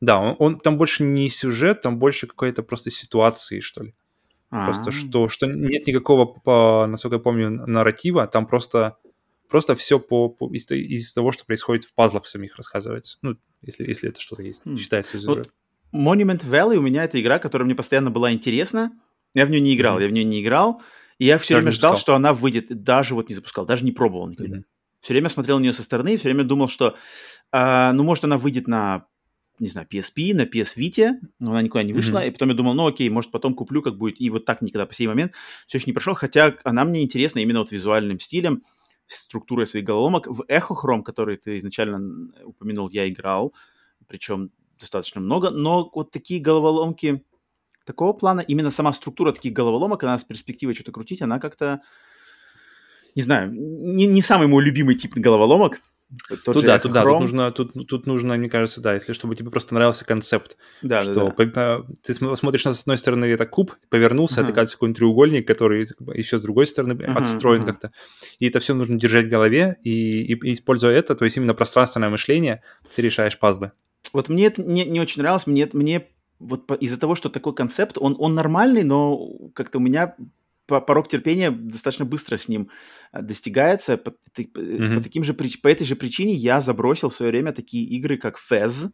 Да, 0.01 0.19
он, 0.19 0.35
он 0.39 0.59
там 0.59 0.77
больше 0.77 1.03
не 1.03 1.29
сюжет, 1.29 1.81
там 1.81 1.99
больше 1.99 2.27
какой-то 2.27 2.63
просто 2.63 2.91
ситуации, 2.91 3.59
что 3.59 3.83
ли. 3.83 3.95
А-а-а. 4.49 4.65
Просто 4.65 4.91
что, 4.91 5.29
что 5.29 5.47
нет 5.47 5.87
никакого, 5.87 6.25
по, 6.25 6.85
насколько 6.87 7.15
я 7.15 7.21
помню, 7.21 7.49
нарратива, 7.49 8.27
там 8.27 8.45
просто 8.45 8.97
Просто 9.49 9.75
все 9.75 9.99
по, 9.99 10.29
по, 10.29 10.51
из, 10.53 10.69
из 10.71 11.13
того, 11.13 11.31
что 11.31 11.45
происходит 11.45 11.85
в 11.85 11.93
пазлах 11.93 12.27
самих 12.27 12.57
рассказывается. 12.57 13.19
Ну, 13.21 13.35
если, 13.61 13.87
если 13.87 14.09
это 14.09 14.19
что-то 14.19 14.41
есть, 14.41 14.63
mm. 14.65 14.77
считается 14.77 15.17
из 15.17 15.25
вот 15.25 15.51
Monument 15.93 16.43
Valley 16.43 16.75
у 16.77 16.81
меня 16.81 17.03
это 17.03 17.21
игра, 17.21 17.39
которая 17.39 17.65
мне 17.65 17.75
постоянно 17.75 18.11
была 18.11 18.33
интересна. 18.33 18.91
Я 19.33 19.45
в 19.45 19.49
нее 19.49 19.61
не 19.61 19.75
играл, 19.75 19.97
mm-hmm. 19.97 20.03
я 20.03 20.07
в 20.07 20.11
нее 20.11 20.23
не 20.23 20.41
играл. 20.41 20.81
И 21.17 21.25
я 21.25 21.37
все 21.37 21.55
даже 21.55 21.63
время 21.63 21.71
ждал, 21.71 21.97
что 21.97 22.15
она 22.15 22.33
выйдет. 22.33 22.83
Даже 22.83 23.15
вот 23.15 23.29
не 23.29 23.35
запускал, 23.35 23.65
даже 23.65 23.83
не 23.85 23.91
пробовал 23.91 24.27
никогда. 24.27 24.57
Mm-hmm. 24.57 24.65
Все 25.01 25.13
время 25.13 25.29
смотрел 25.29 25.59
на 25.59 25.63
нее 25.63 25.73
со 25.73 25.83
стороны, 25.83 26.17
все 26.17 26.29
время 26.29 26.43
думал, 26.43 26.67
что, 26.67 26.95
э, 27.51 27.91
ну, 27.93 28.03
может, 28.03 28.23
она 28.23 28.37
выйдет 28.37 28.67
на, 28.67 29.05
не 29.59 29.67
знаю, 29.67 29.87
PSP, 29.89 30.33
на 30.33 30.41
PS 30.41 30.75
Vita, 30.77 31.11
но 31.39 31.51
она 31.51 31.61
никуда 31.61 31.83
не 31.83 31.93
вышла. 31.93 32.19
Mm-hmm. 32.19 32.27
И 32.27 32.31
потом 32.31 32.49
я 32.49 32.55
думал, 32.55 32.73
ну, 32.73 32.87
окей, 32.87 33.09
может, 33.09 33.31
потом 33.31 33.53
куплю, 33.53 33.81
как 33.81 33.97
будет. 33.97 34.19
И 34.19 34.29
вот 34.29 34.45
так 34.45 34.61
никогда 34.61 34.85
по 34.85 34.93
сей 34.93 35.07
момент 35.07 35.33
все 35.67 35.77
еще 35.77 35.85
не 35.87 35.93
прошел. 35.93 36.15
Хотя 36.15 36.55
она 36.63 36.83
мне 36.83 37.03
интересна 37.03 37.39
именно 37.39 37.59
вот 37.59 37.71
визуальным 37.71 38.19
стилем 38.19 38.63
структурой 39.07 39.67
своих 39.67 39.85
головоломок. 39.85 40.27
В 40.27 40.41
Echo 40.49 40.75
Chrome, 40.75 41.03
который 41.03 41.37
ты 41.37 41.57
изначально 41.57 42.33
упомянул, 42.43 42.89
я 42.89 43.07
играл, 43.07 43.53
причем 44.07 44.51
достаточно 44.79 45.21
много, 45.21 45.51
но 45.51 45.89
вот 45.93 46.11
такие 46.11 46.41
головоломки 46.41 47.23
такого 47.85 48.13
плана, 48.13 48.41
именно 48.41 48.71
сама 48.71 48.91
структура 48.93 49.31
таких 49.31 49.53
головоломок, 49.53 50.03
она 50.03 50.17
с 50.17 50.23
перспективой 50.23 50.75
что-то 50.75 50.91
крутить, 50.91 51.21
она 51.21 51.39
как-то, 51.39 51.81
не 53.15 53.21
знаю, 53.21 53.51
не, 53.51 54.05
не 54.05 54.21
самый 54.21 54.47
мой 54.47 54.63
любимый 54.63 54.95
тип 54.95 55.13
головоломок, 55.15 55.79
тот 56.29 56.43
тут 56.43 56.65
да, 56.65 56.77
тут 56.77 56.91
да, 56.91 57.03
тут 57.03 57.19
нужно, 57.19 57.51
тут, 57.51 57.73
тут 57.87 58.05
нужно, 58.05 58.35
мне 58.35 58.47
кажется, 58.47 58.79
да, 58.79 58.93
если 58.93 59.13
чтобы 59.13 59.35
тебе 59.35 59.49
просто 59.49 59.73
нравился 59.73 60.05
концепт, 60.05 60.55
да, 60.81 61.01
что 61.01 61.33
да, 61.35 61.45
да. 61.45 61.81
Ты 62.03 62.13
смотришь 62.13 62.63
на 62.65 62.73
с 62.73 62.81
одной 62.81 62.97
стороны 62.97 63.25
это 63.25 63.45
куб, 63.45 63.75
повернулся, 63.89 64.39
uh-huh. 64.39 64.43
это 64.43 64.53
кажется 64.53 64.75
какой-нибудь 64.77 64.97
треугольник, 64.97 65.47
который 65.47 65.87
еще 66.13 66.37
с 66.37 66.41
другой 66.43 66.67
стороны 66.67 66.93
uh-huh, 66.93 67.17
отстроен 67.17 67.63
uh-huh. 67.63 67.65
как-то, 67.65 67.91
и 68.39 68.47
это 68.47 68.59
все 68.59 68.75
нужно 68.75 68.99
держать 68.99 69.25
в 69.25 69.29
голове, 69.29 69.77
и, 69.83 70.33
и, 70.33 70.33
и 70.33 70.53
используя 70.53 70.95
это, 70.95 71.15
то 71.15 71.25
есть 71.25 71.37
именно 71.37 71.55
пространственное 71.55 72.09
мышление, 72.09 72.61
ты 72.95 73.01
решаешь 73.01 73.37
пазлы. 73.37 73.71
Вот 74.13 74.29
мне 74.29 74.45
это 74.45 74.61
не, 74.61 74.85
не 74.85 75.01
очень 75.01 75.21
нравилось, 75.21 75.47
мне, 75.47 75.67
мне 75.73 76.07
вот 76.45 76.71
из-за 76.81 76.99
того, 76.99 77.15
что 77.15 77.29
такой 77.29 77.53
концепт, 77.53 77.97
он, 77.99 78.15
он 78.19 78.35
нормальный, 78.35 78.83
но 78.83 79.29
как-то 79.53 79.77
у 79.77 79.81
меня 79.81 80.15
порог 80.65 81.07
терпения 81.07 81.51
достаточно 81.51 82.05
быстро 82.05 82.37
с 82.37 82.47
ним 82.47 82.69
э, 83.13 83.21
достигается. 83.21 83.97
По, 83.97 84.13
mm-hmm. 84.37 84.95
по, 84.95 85.03
таким 85.03 85.23
же, 85.23 85.33
по 85.33 85.67
этой 85.67 85.85
же 85.85 85.95
причине 85.95 86.33
я 86.33 86.61
забросил 86.61 87.09
в 87.09 87.15
свое 87.15 87.31
время 87.31 87.51
такие 87.53 87.85
игры, 87.85 88.17
как 88.17 88.37
Fez. 88.37 88.89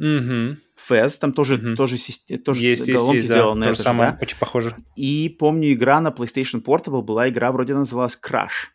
Mm-hmm. 0.00 0.56
Fez, 0.88 1.18
там 1.20 1.32
тоже, 1.32 1.56
mm-hmm. 1.56 1.76
тоже, 1.76 1.96
тоже 2.38 2.64
есть, 2.64 2.90
головки 2.90 3.16
есть, 3.16 3.26
сделаны. 3.26 3.60
Да, 3.60 3.66
то 3.66 3.76
же 3.76 3.82
самое, 3.82 4.12
да? 4.12 4.18
очень 4.22 4.38
похоже. 4.38 4.76
И 4.96 5.36
помню, 5.38 5.72
игра 5.72 6.00
на 6.00 6.08
PlayStation 6.08 6.62
Portable 6.62 7.02
была 7.02 7.28
игра, 7.28 7.52
вроде 7.52 7.74
называлась 7.74 8.18
Crash 8.22 8.70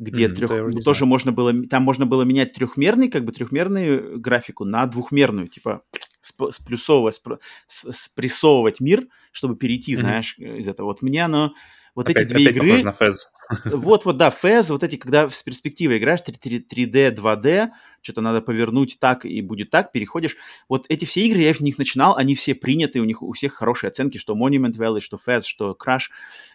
где 0.00 0.28
mm, 0.28 0.34
трех, 0.34 0.50
ну, 0.50 0.80
тоже 0.80 1.04
можно 1.04 1.30
было, 1.30 1.52
там 1.66 1.82
можно 1.82 2.06
было 2.06 2.22
менять 2.22 2.54
трехмерный, 2.54 3.10
как 3.10 3.26
бы 3.26 3.32
трехмерную 3.32 4.18
графику 4.18 4.64
на 4.64 4.86
двухмерную, 4.86 5.48
типа 5.48 5.82
сплюсовывать, 6.20 7.20
спрессовывать 7.66 8.80
мир, 8.80 9.06
чтобы 9.32 9.56
перейти, 9.56 9.94
mm-hmm. 9.94 10.00
знаешь, 10.00 10.38
из 10.38 10.68
этого. 10.68 10.86
Вот 10.88 11.02
мне 11.02 11.24
оно, 11.24 11.54
вот 11.94 12.08
опять, 12.08 12.24
эти 12.24 12.34
две 12.34 12.50
опять 12.50 12.56
игры... 12.56 12.82
на 12.82 12.90
Fez. 12.90 13.14
Вот, 13.64 14.04
вот, 14.04 14.16
да, 14.16 14.30
Fez, 14.30 14.70
вот 14.70 14.84
эти, 14.84 14.94
когда 14.94 15.28
с 15.28 15.42
перспективой 15.42 15.98
играешь 15.98 16.20
3D, 16.20 17.16
2D, 17.16 17.70
что-то 18.00 18.20
надо 18.20 18.42
повернуть 18.42 18.98
так 19.00 19.24
и 19.26 19.42
будет 19.42 19.70
так, 19.70 19.90
переходишь. 19.90 20.36
Вот 20.68 20.86
эти 20.88 21.04
все 21.04 21.26
игры, 21.26 21.40
я 21.40 21.52
в 21.52 21.60
них 21.60 21.76
начинал, 21.76 22.16
они 22.16 22.36
все 22.36 22.54
приняты, 22.54 23.00
у 23.00 23.04
них 23.04 23.22
у 23.22 23.32
всех 23.32 23.54
хорошие 23.54 23.88
оценки, 23.88 24.18
что 24.18 24.36
Monument 24.36 24.76
Valley, 24.76 25.00
что 25.00 25.16
Fez, 25.16 25.42
что 25.42 25.76
Crash. 25.76 26.10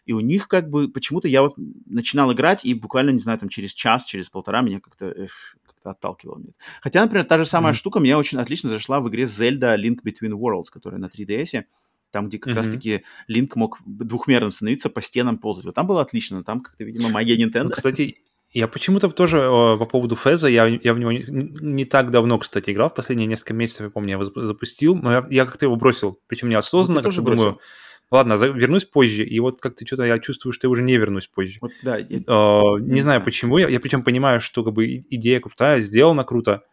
И 0.05 0.13
у 0.13 0.21
них 0.21 0.47
как 0.47 0.69
бы 0.69 0.87
почему-то 0.87 1.27
я 1.27 1.41
вот 1.41 1.55
начинал 1.85 2.31
играть, 2.31 2.63
и 2.63 2.73
буквально, 2.73 3.09
не 3.09 3.19
знаю, 3.19 3.39
там 3.39 3.49
через 3.49 3.73
час, 3.73 4.05
через 4.05 4.29
полтора 4.29 4.61
меня 4.61 4.79
как-то 4.79 5.13
как-то 5.85 5.91
отталкивало. 5.91 6.41
Хотя, 6.81 7.01
например, 7.01 7.25
та 7.25 7.37
же 7.37 7.45
самая 7.45 7.73
mm-hmm. 7.73 7.77
штука 7.77 7.99
мне 7.99 8.17
очень 8.17 8.39
отлично 8.39 8.69
зашла 8.69 8.99
в 8.99 9.09
игре 9.09 9.23
Zelda 9.23 9.77
Link 9.77 9.99
Between 10.03 10.31
Worlds, 10.31 10.65
которая 10.71 10.99
на 10.99 11.05
3DS, 11.07 11.63
там, 12.11 12.27
где 12.27 12.37
как 12.37 12.53
mm-hmm. 12.53 12.57
раз-таки 12.57 13.03
Линк 13.27 13.55
мог 13.55 13.79
двухмерным 13.85 14.51
становиться, 14.51 14.89
по 14.89 15.01
стенам 15.01 15.37
ползать. 15.37 15.65
Вот 15.65 15.75
там 15.75 15.87
было 15.87 16.01
отлично, 16.01 16.37
но 16.37 16.43
там 16.43 16.61
как-то, 16.61 16.83
видимо, 16.83 17.09
магия 17.09 17.35
Nintendo. 17.35 17.63
Ну, 17.63 17.69
кстати, 17.71 18.17
я 18.51 18.67
почему-то 18.67 19.09
тоже 19.09 19.37
э, 19.39 19.77
по 19.77 19.85
поводу 19.85 20.15
Феза, 20.15 20.47
я, 20.47 20.65
я 20.65 20.93
в 20.93 20.99
него 20.99 21.11
не, 21.11 21.25
не 21.27 21.85
так 21.85 22.11
давно, 22.11 22.39
кстати, 22.39 22.71
играл, 22.71 22.89
в 22.89 22.93
последние 22.93 23.27
несколько 23.27 23.53
месяцев, 23.53 23.81
я 23.81 23.89
помню, 23.89 24.09
я 24.11 24.13
его 24.13 24.45
запустил, 24.45 24.95
но 24.95 25.11
я, 25.11 25.27
я 25.29 25.45
как-то 25.45 25.65
его 25.65 25.75
бросил, 25.75 26.19
причем 26.27 26.49
неосознанно, 26.49 27.01
ну, 27.01 27.09
как-то 27.09 27.21
думаю, 27.21 27.59
ладно, 28.11 28.33
вернусь 28.33 28.85
позже, 28.85 29.23
и 29.23 29.39
вот 29.39 29.61
как-то 29.61 29.85
что-то 29.85 30.03
я 30.03 30.19
чувствую, 30.19 30.53
что 30.53 30.67
я 30.67 30.69
уже 30.71 30.83
не 30.83 30.97
вернусь 30.97 31.27
позже. 31.27 31.59
Вот, 31.61 31.71
да, 31.83 31.97
я, 31.97 32.19
uh, 32.19 32.79
не, 32.79 32.95
не 32.95 33.01
знаю 33.01 33.23
почему, 33.23 33.57
я, 33.57 33.67
я 33.67 33.79
причем 33.79 34.03
понимаю, 34.03 34.41
что 34.41 34.63
как 34.63 34.73
бы 34.73 34.85
идея 35.09 35.39
крутая, 35.39 35.79
сделана 35.79 36.23
круто, 36.23 36.63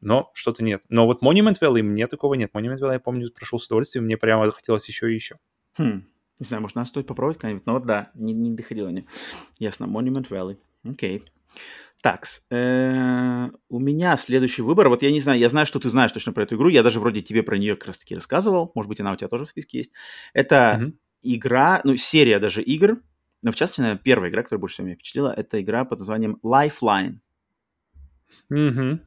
но 0.00 0.30
что-то 0.34 0.64
нет. 0.64 0.82
Но 0.88 1.06
вот 1.06 1.22
Monument 1.22 1.56
Valley 1.60 1.82
мне 1.82 2.06
такого 2.06 2.34
нет. 2.34 2.50
Monument 2.54 2.78
Valley, 2.78 2.94
я 2.94 3.00
помню, 3.00 3.30
прошел 3.30 3.58
с 3.58 3.66
удовольствием, 3.66 4.04
мне 4.04 4.16
прямо 4.16 4.50
хотелось 4.50 4.88
еще 4.88 5.10
и 5.10 5.14
еще. 5.14 5.36
Хм. 5.76 6.04
Не 6.38 6.46
знаю, 6.46 6.62
может, 6.62 6.74
надо 6.74 6.88
стоит 6.88 7.06
попробовать 7.06 7.38
как-нибудь. 7.38 7.66
Но 7.66 7.74
вот 7.74 7.84
да, 7.84 8.10
не, 8.14 8.32
не 8.32 8.50
доходило 8.50 8.88
мне. 8.88 9.06
Ясно, 9.58 9.84
Monument 9.84 10.26
Valley. 10.28 10.56
Окей. 10.84 11.24
Так, 12.02 12.26
э, 12.50 13.50
у 13.68 13.78
меня 13.78 14.16
следующий 14.16 14.62
выбор. 14.62 14.88
Вот 14.88 15.02
я 15.02 15.10
не 15.10 15.20
знаю, 15.20 15.38
я 15.38 15.50
знаю, 15.50 15.66
что 15.66 15.78
ты 15.78 15.90
знаешь 15.90 16.12
точно 16.12 16.32
про 16.32 16.44
эту 16.44 16.56
игру. 16.56 16.68
Я 16.68 16.82
даже 16.82 16.98
вроде 16.98 17.20
тебе 17.20 17.42
про 17.42 17.58
нее 17.58 17.76
как 17.76 17.88
раз 17.88 17.98
таки 17.98 18.14
рассказывал. 18.14 18.72
Может 18.74 18.88
быть, 18.88 19.00
она 19.00 19.12
у 19.12 19.16
тебя 19.16 19.28
тоже 19.28 19.44
в 19.44 19.48
списке 19.48 19.78
есть. 19.78 19.92
Это 20.32 20.78
mm-hmm. 20.80 20.92
игра, 21.22 21.80
ну, 21.84 21.96
серия 21.96 22.38
даже 22.38 22.62
игр. 22.62 23.02
Но 23.42 23.52
в 23.52 23.54
частности, 23.54 23.80
наверное, 23.82 24.02
первая 24.02 24.30
игра, 24.30 24.42
которая 24.42 24.60
больше 24.60 24.74
всего 24.74 24.86
меня 24.86 24.96
впечатлила, 24.96 25.34
это 25.36 25.60
игра 25.60 25.84
под 25.84 25.98
названием 25.98 26.38
Lifeline. 26.42 27.18
Mm-hmm. 28.50 29.00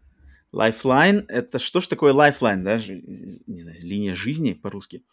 Lifeline— 0.54 1.26
это 1.28 1.58
что 1.58 1.82
ж 1.82 1.88
такое 1.88 2.14
lifeline, 2.14 2.62
да? 2.62 2.78
Не 2.78 3.60
знаю, 3.60 3.78
линия 3.82 4.14
жизни 4.14 4.54
по-русски. 4.54 5.04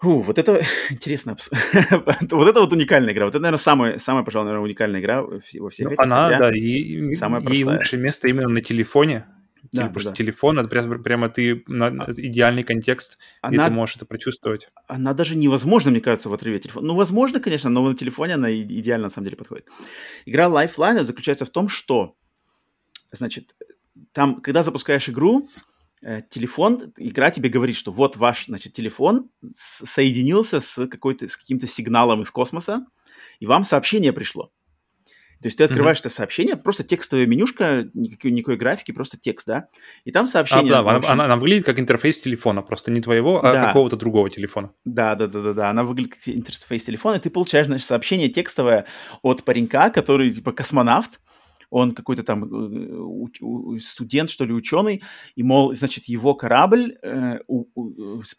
Фу, 0.00 0.22
вот 0.22 0.38
это 0.38 0.62
интересно. 0.90 1.36
вот 2.30 2.48
это 2.48 2.60
вот 2.60 2.72
уникальная 2.72 3.12
игра. 3.12 3.26
Вот 3.26 3.34
это, 3.34 3.42
наверное, 3.42 3.58
самая, 3.58 3.98
самая 3.98 4.24
пожалуй, 4.24 4.46
наверное, 4.46 4.64
уникальная 4.64 5.00
игра 5.00 5.22
во 5.22 5.40
всех 5.40 5.60
ну, 5.60 5.90
этих. 5.90 6.02
Она, 6.02 6.38
да, 6.38 6.50
и, 6.54 7.12
самая 7.12 7.42
ей 7.42 7.64
лучшее 7.64 8.00
место 8.00 8.28
именно 8.28 8.48
на 8.48 8.62
телефоне. 8.62 9.26
Да, 9.72 9.82
потому 9.88 9.94
да. 9.94 10.00
что 10.00 10.12
телефон, 10.14 10.58
это 10.58 10.68
прямо, 10.68 10.98
прямо 10.98 11.28
ты 11.28 11.62
на 11.68 11.88
а, 11.88 12.12
идеальный 12.16 12.64
контекст, 12.64 13.18
она, 13.42 13.66
и 13.66 13.68
ты 13.68 13.74
можешь 13.74 13.96
это 13.96 14.06
прочувствовать. 14.06 14.68
Она 14.88 15.12
даже 15.12 15.36
невозможно, 15.36 15.90
мне 15.90 16.00
кажется, 16.00 16.30
в 16.30 16.32
отрыве 16.32 16.56
от 16.56 16.62
телефона. 16.62 16.86
Ну, 16.88 16.94
возможно, 16.96 17.40
конечно, 17.40 17.68
но 17.68 17.86
на 17.86 17.94
телефоне 17.94 18.34
она 18.34 18.50
идеально, 18.52 19.04
на 19.04 19.10
самом 19.10 19.26
деле, 19.26 19.36
подходит. 19.36 19.68
Игра 20.24 20.46
Lifeline 20.46 21.04
заключается 21.04 21.44
в 21.44 21.50
том, 21.50 21.68
что, 21.68 22.16
значит, 23.12 23.54
там, 24.12 24.40
когда 24.40 24.62
запускаешь 24.62 25.08
игру, 25.10 25.48
телефон, 26.30 26.92
игра 26.96 27.30
тебе 27.30 27.48
говорит, 27.48 27.76
что 27.76 27.92
вот 27.92 28.16
ваш, 28.16 28.46
значит, 28.46 28.72
телефон 28.72 29.30
соединился 29.54 30.60
с, 30.60 30.86
какой-то, 30.86 31.28
с 31.28 31.36
каким-то 31.36 31.66
сигналом 31.66 32.22
из 32.22 32.30
космоса, 32.30 32.86
и 33.38 33.46
вам 33.46 33.64
сообщение 33.64 34.12
пришло. 34.12 34.50
То 35.42 35.46
есть 35.46 35.56
ты 35.56 35.64
открываешь 35.64 35.98
mm-hmm. 35.98 36.00
это 36.00 36.10
сообщение, 36.10 36.56
просто 36.56 36.84
текстовая 36.84 37.26
менюшка, 37.26 37.88
никакой, 37.94 38.30
никакой 38.30 38.56
графики, 38.56 38.92
просто 38.92 39.18
текст, 39.18 39.46
да? 39.46 39.68
И 40.04 40.12
там 40.12 40.26
сообщение... 40.26 40.74
А, 40.74 40.82
да, 40.82 40.96
общем... 40.96 41.10
она, 41.10 41.24
она 41.24 41.36
выглядит 41.36 41.64
как 41.64 41.80
интерфейс 41.80 42.20
телефона, 42.20 42.60
просто 42.60 42.90
не 42.90 43.00
твоего, 43.00 43.42
а 43.42 43.54
да. 43.54 43.66
какого-то 43.68 43.96
другого 43.96 44.28
телефона. 44.28 44.72
Да, 44.84 45.14
да, 45.14 45.26
да, 45.28 45.40
да, 45.40 45.52
да. 45.54 45.70
Она 45.70 45.84
выглядит 45.84 46.16
как 46.16 46.28
интерфейс 46.28 46.84
телефона, 46.84 47.16
и 47.16 47.20
ты 47.20 47.30
получаешь, 47.30 47.66
значит, 47.66 47.86
сообщение 47.86 48.28
текстовое 48.28 48.84
от 49.22 49.42
паренька, 49.42 49.88
который 49.88 50.30
типа 50.30 50.52
космонавт, 50.52 51.20
он 51.70 51.92
какой-то 51.92 52.22
там 52.22 52.44
э, 52.44 53.78
студент, 53.80 54.30
что 54.30 54.44
ли, 54.44 54.52
ученый, 54.52 55.02
и, 55.36 55.42
мол, 55.42 55.74
значит, 55.74 56.04
его 56.04 56.34
корабль 56.34 56.98
э, 57.02 57.38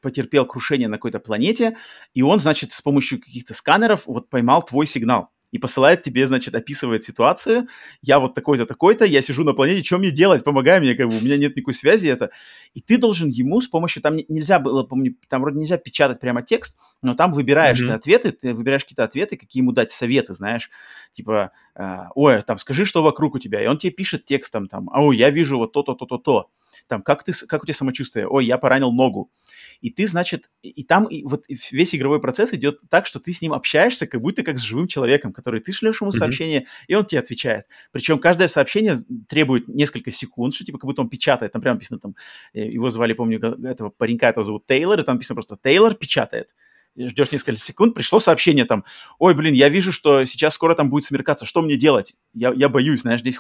потерпел 0.02 0.46
крушение 0.46 0.88
на 0.88 0.98
какой-то 0.98 1.20
планете, 1.20 1.78
и 2.14 2.22
он, 2.22 2.40
значит, 2.40 2.72
с 2.72 2.82
помощью 2.82 3.20
каких-то 3.20 3.54
сканеров 3.54 4.06
вот 4.06 4.30
поймал 4.30 4.64
твой 4.64 4.86
сигнал 4.86 5.30
и 5.52 5.58
посылает 5.58 6.02
тебе, 6.02 6.28
значит, 6.28 6.56
описывает 6.56 7.04
ситуацию. 7.04 7.68
Я 8.02 8.20
вот 8.20 8.34
такой-то, 8.34 8.66
такой-то, 8.66 9.06
я 9.06 9.22
сижу 9.22 9.44
на 9.44 9.54
планете, 9.54 9.84
что 9.84 9.98
мне 9.98 10.12
делать? 10.12 10.44
Помогай 10.44 10.80
мне, 10.80 10.96
как 10.96 11.10
бы, 11.10 11.18
у 11.18 11.22
меня 11.22 11.38
нет 11.38 11.56
никакой 11.56 11.74
связи 11.74 12.08
это. 12.08 12.32
И 12.74 12.82
ты 12.82 12.98
должен 12.98 13.30
ему 13.30 13.62
с 13.62 13.68
помощью, 13.68 14.02
там 14.02 14.16
нельзя 14.16 14.60
было, 14.60 14.84
помню, 14.84 15.16
там 15.28 15.42
вроде 15.42 15.60
нельзя 15.60 15.78
печатать 15.78 16.20
прямо 16.20 16.42
текст, 16.42 16.78
но 17.02 17.16
там 17.16 17.34
выбираешь 17.34 17.82
mm-hmm. 17.82 17.88
ты 17.88 17.92
ответы, 17.92 18.32
ты 18.32 18.54
выбираешь 18.54 18.84
какие-то 18.84 19.04
ответы, 19.04 19.38
какие 19.38 19.62
ему 19.62 19.74
дать 19.74 19.92
советы, 19.92 20.34
знаешь, 20.34 20.70
типа, 21.14 21.52
э, 21.76 21.98
ой, 22.16 22.42
там, 22.44 22.58
скажи, 22.58 22.86
что 22.86 23.04
вокруг 23.04 23.36
у 23.36 23.40
тебя, 23.40 23.62
и 23.62 23.68
он 23.68 23.78
тебе 23.78 23.92
пишет 23.92 24.26
текстом, 24.26 24.68
там, 24.68 24.90
ой, 24.94 25.18
я 25.18 25.30
вижу 25.30 25.58
вот 25.58 25.74
то-то, 25.74 25.96
то-то, 25.96 26.18
то, 26.18 26.50
там, 26.92 27.04
как 27.04 27.24
ты, 27.24 27.32
как 27.48 27.64
у 27.64 27.66
тебя 27.66 27.74
самочувствие, 27.74 28.28
ой, 28.28 28.46
я 28.46 28.58
поранил 28.58 28.92
ногу, 28.92 29.32
и 29.80 29.90
ты, 29.90 30.06
значит, 30.08 30.52
и 30.62 30.84
там 30.84 31.06
и 31.06 31.24
вот 31.24 31.46
весь 31.48 31.96
игровой 31.96 32.20
процесс 32.20 32.54
идет 32.54 32.82
так, 32.90 33.06
что 33.06 33.22
ты 33.22 33.32
с 33.32 33.42
ним 33.42 33.54
общаешься, 33.54 34.08
как 34.08 34.20
будто 34.20 34.44
как 34.44 34.60
с 34.60 34.62
живым 34.62 34.88
человеком, 34.88 35.32
который 35.32 35.62
ты 35.62 35.72
шлешь 35.72 36.02
ему 36.02 36.12
сообщение, 36.12 36.60
mm-hmm. 36.60 36.86
и 36.88 36.96
он 36.96 37.06
тебе 37.06 37.22
отвечает. 37.22 37.66
Причем 37.94 38.20
каждое 38.20 38.50
сообщение 38.50 38.98
требует 39.30 39.70
несколько 39.70 40.12
секунд, 40.12 40.54
что 40.54 40.66
типа 40.66 40.80
как 40.80 40.86
будто 40.86 41.02
он 41.02 41.08
печатает, 41.08 41.54
там 41.54 41.62
прямо 41.62 41.76
написано 41.76 42.02
там, 42.02 42.16
э, 42.54 42.70
его 42.70 42.90
звали, 42.90 43.14
помню, 43.14 43.40
этого 43.40 43.90
паренька, 43.90 44.28
этого 44.28 44.44
зовут 44.44 44.66
Тейлор, 44.66 45.00
и 45.00 45.04
там 45.04 45.16
написано 45.16 45.36
просто 45.36 45.56
Тейлор 45.56 45.94
печатает 45.94 46.50
ждешь 46.98 47.32
несколько 47.32 47.58
секунд, 47.58 47.94
пришло 47.94 48.20
сообщение 48.20 48.66
там, 48.66 48.84
ой, 49.20 49.34
блин, 49.34 49.54
я 49.54 49.70
вижу, 49.70 49.92
что 49.92 50.26
сейчас 50.26 50.54
скоро 50.54 50.76
там 50.76 50.90
будет 50.90 51.06
смеркаться, 51.06 51.46
что 51.46 51.62
мне 51.62 51.76
делать? 51.78 52.16
Я, 52.34 52.52
я 52.56 52.70
боюсь, 52.70 53.02
знаешь, 53.02 53.22
здесь 53.22 53.38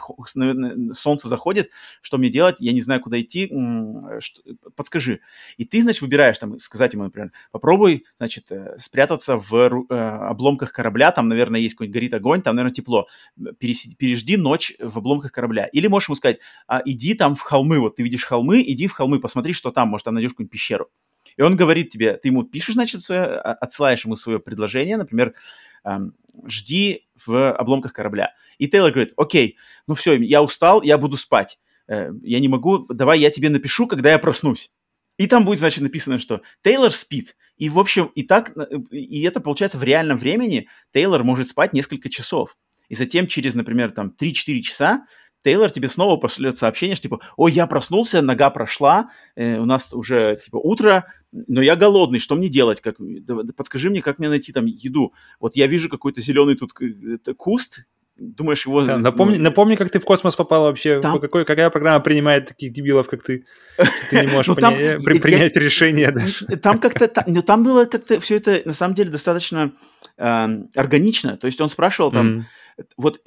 солнце 0.94 1.28
заходит, 1.28 1.70
что 2.02 2.18
мне 2.18 2.30
делать? 2.30 2.58
Я 2.60 2.74
не 2.74 2.82
знаю, 2.82 3.02
куда 3.02 3.20
идти, 3.20 3.52
подскажи. 4.76 5.20
И 5.58 5.66
ты, 5.66 5.82
значит, 5.82 6.02
выбираешь 6.02 6.38
там, 6.38 6.60
сказать 6.60 6.94
ему, 6.94 7.04
например, 7.04 7.32
попробуй, 7.52 8.06
значит, 8.18 8.52
э, 8.52 8.78
спрятаться 8.78 9.38
в 9.38 9.54
э, 9.54 9.96
обломках 9.96 10.72
корабля, 10.72 11.12
там, 11.12 11.28
наверное, 11.28 11.60
есть 11.60 11.76
какой-нибудь 11.76 11.94
горит 11.94 12.14
огонь, 12.14 12.42
там, 12.42 12.56
наверное, 12.56 12.74
тепло, 12.74 13.08
пережди 13.60 14.38
ночь 14.38 14.74
в 14.80 14.98
обломках 14.98 15.32
корабля. 15.32 15.66
Или 15.68 15.88
можешь 15.88 16.10
ему 16.10 16.16
сказать, 16.16 16.40
а, 16.68 16.82
иди 16.86 17.14
там 17.14 17.36
в 17.36 17.42
холмы, 17.42 17.80
вот 17.80 17.96
ты 17.96 18.04
видишь 18.04 18.24
холмы, 18.24 18.62
иди 18.62 18.88
в 18.88 18.94
холмы, 18.94 19.20
посмотри, 19.20 19.54
что 19.54 19.72
там, 19.72 19.90
может, 19.90 20.06
там 20.06 20.14
найдешь 20.16 20.32
какую-нибудь 20.32 20.52
пещеру. 20.52 20.90
И 21.42 21.44
он 21.44 21.56
говорит 21.56 21.90
тебе, 21.90 22.18
ты 22.18 22.28
ему 22.28 22.44
пишешь, 22.44 22.76
значит, 22.76 23.02
свое, 23.02 23.24
а, 23.24 23.54
отсылаешь 23.54 24.06
ему 24.06 24.16
свое 24.16 24.40
предложение, 24.40 24.96
например, 24.96 25.34
эм, 25.84 26.14
жди 26.46 27.08
в 27.26 27.54
обломках 27.54 27.94
корабля. 27.94 28.36
И 28.60 28.68
Тейлор 28.68 28.92
говорит, 28.92 29.14
окей, 29.18 29.58
ну 29.88 29.96
все, 29.96 30.14
я 30.20 30.44
устал, 30.44 30.84
я 30.84 31.00
буду 31.00 31.18
спать. 31.18 31.58
Э, 31.88 32.12
я 32.22 32.40
не 32.40 32.48
могу, 32.48 32.86
давай 32.94 33.18
я 33.18 33.32
тебе 33.32 33.50
напишу, 33.50 33.88
когда 33.88 34.12
я 34.12 34.20
проснусь. 34.20 34.72
И 35.18 35.26
там 35.26 35.44
будет, 35.44 35.58
значит, 35.58 35.82
написано, 35.82 36.20
что 36.20 36.44
Тейлор 36.62 36.92
спит. 36.92 37.36
И, 37.58 37.70
в 37.70 37.80
общем, 37.80 38.12
и 38.14 38.22
так, 38.22 38.56
э, 38.56 38.78
и 38.92 39.24
это 39.24 39.40
получается 39.40 39.80
в 39.80 39.84
реальном 39.84 40.20
времени 40.20 40.68
Тейлор 40.94 41.24
может 41.24 41.50
спать 41.50 41.74
несколько 41.74 42.08
часов. 42.10 42.56
И 42.88 42.94
затем 42.94 43.26
через, 43.26 43.56
например, 43.56 43.94
там 43.94 44.14
3-4 44.16 44.62
часа 44.62 45.08
Тейлор 45.44 45.72
тебе 45.72 45.88
снова 45.88 46.18
пошлет 46.18 46.58
сообщение, 46.58 46.96
что 46.96 47.04
типа, 47.04 47.20
ой, 47.36 47.52
я 47.52 47.68
проснулся, 47.68 48.22
нога 48.22 48.50
прошла, 48.50 49.10
э, 49.36 49.58
у 49.58 49.66
нас 49.66 49.94
уже 49.94 50.40
типа 50.44 50.58
утро, 50.58 51.06
но 51.32 51.62
я 51.62 51.76
голодный, 51.76 52.20
что 52.20 52.36
мне 52.36 52.50
делать? 52.50 52.82
Как, 52.82 52.98
подскажи 53.56 53.90
мне, 53.90 54.02
как 54.02 54.20
мне 54.20 54.30
найти 54.30 54.54
там 54.54 54.66
еду? 54.66 55.14
Вот 55.40 55.56
я 55.56 55.68
вижу 55.68 55.90
какой-то 55.90 56.22
зеленый 56.22 56.56
тут 56.56 56.72
э, 56.82 57.34
куст, 57.34 57.88
думаешь 58.22 58.66
его... 58.66 58.84
Да, 58.84 58.98
напомни, 58.98 59.38
ну, 59.38 59.44
напомни, 59.44 59.76
как 59.76 59.90
ты 59.90 60.00
в 60.00 60.06
космос 60.06 60.36
попал 60.36 60.64
вообще, 60.64 61.00
там... 61.00 61.20
какой, 61.20 61.44
какая 61.44 61.70
программа 61.70 62.00
принимает 62.02 62.48
таких 62.48 62.72
дебилов, 62.72 63.08
как 63.08 63.24
ты? 63.24 63.46
Ты 64.10 64.22
не 64.22 64.28
можешь 64.28 64.48
ну, 64.56 65.20
принять 65.20 65.56
решение 65.56 66.14
Там 66.62 66.80
как-то, 66.80 67.12
ну 67.28 67.42
там 67.42 67.64
было 67.64 67.86
как-то 67.86 68.20
все 68.20 68.38
это 68.38 68.62
на 68.66 68.74
самом 68.74 68.96
деле 68.96 69.10
достаточно 69.10 69.72
эм, 70.18 70.70
органично, 70.76 71.38
то 71.38 71.48
есть 71.48 71.60
он 71.62 71.70
спрашивал 71.70 72.12
там 72.12 72.46
вот 72.98 73.22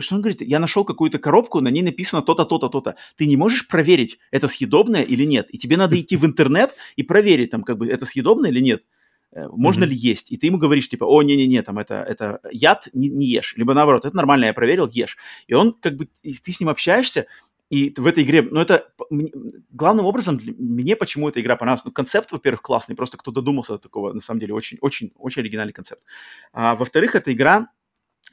что 0.00 0.14
он 0.14 0.20
говорит, 0.20 0.42
я 0.42 0.58
нашел 0.58 0.84
какую-то 0.84 1.18
коробку, 1.18 1.60
на 1.60 1.68
ней 1.68 1.82
написано 1.82 2.22
то-то, 2.22 2.44
то-то, 2.44 2.68
то-то. 2.68 2.96
Ты 3.16 3.26
не 3.26 3.36
можешь 3.36 3.66
проверить, 3.68 4.18
это 4.30 4.48
съедобное 4.48 5.02
или 5.02 5.24
нет. 5.24 5.46
И 5.50 5.58
тебе 5.58 5.76
надо 5.76 5.98
идти 5.98 6.16
в 6.16 6.24
интернет 6.24 6.74
и 6.96 7.02
проверить, 7.02 7.50
там, 7.50 7.62
как 7.62 7.78
бы, 7.78 7.88
это 7.88 8.06
съедобное 8.06 8.50
или 8.50 8.60
нет. 8.60 8.84
Э, 9.32 9.48
можно 9.48 9.84
mm-hmm. 9.84 9.88
ли 9.88 9.96
есть? 9.96 10.32
И 10.32 10.36
ты 10.36 10.46
ему 10.46 10.58
говоришь, 10.58 10.88
типа, 10.88 11.04
о, 11.04 11.22
не-не-не, 11.22 11.62
там, 11.62 11.78
это, 11.78 11.94
это 11.94 12.40
яд, 12.50 12.88
не, 12.92 13.08
не 13.08 13.26
ешь. 13.26 13.54
Либо 13.56 13.74
наоборот, 13.74 14.04
это 14.04 14.16
нормально, 14.16 14.46
я 14.46 14.54
проверил, 14.54 14.88
ешь. 14.88 15.16
И 15.46 15.54
он, 15.54 15.72
как 15.72 15.96
бы, 15.96 16.08
ты 16.22 16.52
с 16.52 16.60
ним 16.60 16.68
общаешься, 16.68 17.26
и 17.70 17.92
в 17.96 18.06
этой 18.06 18.22
игре, 18.24 18.42
ну, 18.42 18.60
это 18.60 18.92
главным 19.70 20.06
образом 20.06 20.36
для, 20.36 20.52
мне 20.56 20.96
почему 20.96 21.28
эта 21.28 21.40
игра 21.40 21.56
понравилась. 21.56 21.84
Ну, 21.84 21.92
концепт, 21.92 22.30
во-первых, 22.30 22.62
классный, 22.62 22.94
просто 22.94 23.16
кто 23.16 23.32
додумался 23.32 23.72
до 23.72 23.78
такого, 23.78 24.12
на 24.12 24.20
самом 24.20 24.40
деле, 24.40 24.54
очень, 24.54 24.78
очень, 24.80 25.12
очень 25.16 25.42
оригинальный 25.42 25.72
концепт. 25.72 26.04
А, 26.52 26.76
во-вторых, 26.76 27.14
эта 27.14 27.32
игра 27.32 27.68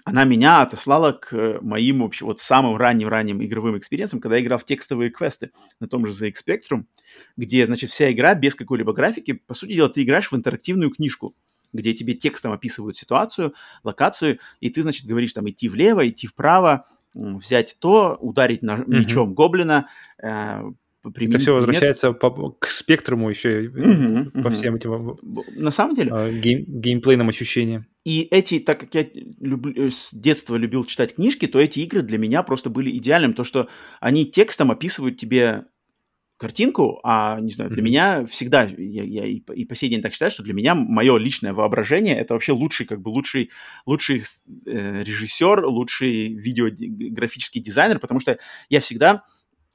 она 0.05 0.23
меня 0.23 0.61
отослала 0.61 1.11
к 1.11 1.59
моим 1.61 2.01
вообще 2.01 2.25
вот 2.25 2.39
самым 2.39 2.75
ранним-ранним 2.77 3.43
игровым 3.43 3.77
экспириенсам, 3.77 4.19
когда 4.19 4.37
я 4.37 4.43
играл 4.43 4.59
в 4.59 4.65
текстовые 4.65 5.09
квесты 5.09 5.51
на 5.79 5.87
том 5.87 6.05
же 6.05 6.11
ZX 6.11 6.33
Spectrum, 6.45 6.85
где, 7.37 7.65
значит, 7.65 7.89
вся 7.91 8.11
игра 8.11 8.35
без 8.35 8.55
какой-либо 8.55 8.93
графики, 8.93 9.33
по 9.33 9.53
сути 9.53 9.73
дела, 9.73 9.89
ты 9.89 10.03
играешь 10.03 10.31
в 10.31 10.35
интерактивную 10.35 10.91
книжку, 10.91 11.35
где 11.73 11.93
тебе 11.93 12.13
текстом 12.13 12.51
описывают 12.51 12.97
ситуацию, 12.97 13.53
локацию, 13.83 14.39
и 14.59 14.69
ты, 14.69 14.81
значит, 14.81 15.05
говоришь 15.05 15.33
там 15.33 15.49
идти 15.49 15.69
влево, 15.69 16.07
идти 16.07 16.27
вправо, 16.27 16.85
взять 17.13 17.77
то, 17.79 18.17
ударить 18.19 18.61
на, 18.61 18.77
мечом 18.87 19.31
mm-hmm. 19.31 19.33
гоблина, 19.33 19.89
э, 20.21 20.63
это 21.03 21.39
все 21.39 21.53
возвращается 21.53 22.13
по, 22.13 22.51
к 22.51 22.67
спектруму 22.67 23.29
еще 23.29 23.69
угу, 23.69 24.31
по 24.41 24.47
угу. 24.47 24.55
всем 24.55 24.75
этим 24.75 25.17
на 25.55 25.71
самом 25.71 25.95
деле 25.95 26.11
а, 26.13 26.31
гейм, 26.31 26.65
геймплейным 26.67 27.29
ощущениям. 27.29 27.87
И 28.03 28.27
эти, 28.31 28.59
так 28.59 28.79
как 28.79 28.95
я 28.95 29.07
люблю, 29.39 29.87
э, 29.87 29.91
с 29.91 30.13
детства 30.13 30.55
любил 30.55 30.83
читать 30.85 31.15
книжки, 31.15 31.47
то 31.47 31.59
эти 31.59 31.79
игры 31.79 32.01
для 32.01 32.17
меня 32.17 32.43
просто 32.43 32.69
были 32.69 32.95
идеальным, 32.97 33.33
то 33.33 33.43
что 33.43 33.67
они 33.99 34.25
текстом 34.25 34.71
описывают 34.71 35.19
тебе 35.19 35.65
картинку, 36.41 36.99
а, 37.03 37.39
не 37.39 37.51
знаю, 37.51 37.69
для 37.69 37.81
mm-hmm. 37.81 37.85
меня 37.85 38.25
всегда, 38.25 38.63
я, 38.63 39.03
я 39.03 39.25
и, 39.25 39.43
и 39.53 39.63
по 39.63 39.75
сей 39.75 39.91
день 39.91 40.01
так 40.01 40.11
считаю, 40.13 40.31
что 40.31 40.41
для 40.41 40.55
меня 40.55 40.73
мое 40.73 41.17
личное 41.17 41.53
воображение 41.53 42.15
это 42.17 42.33
вообще 42.33 42.51
лучший, 42.51 42.87
как 42.87 42.99
бы 42.99 43.09
лучший, 43.09 43.51
лучший 43.85 44.19
э, 44.65 45.03
режиссер, 45.03 45.63
лучший 45.65 46.33
видеографический 46.33 47.61
дизайнер, 47.61 47.99
потому 47.99 48.19
что 48.19 48.39
я 48.69 48.79
всегда 48.79 49.23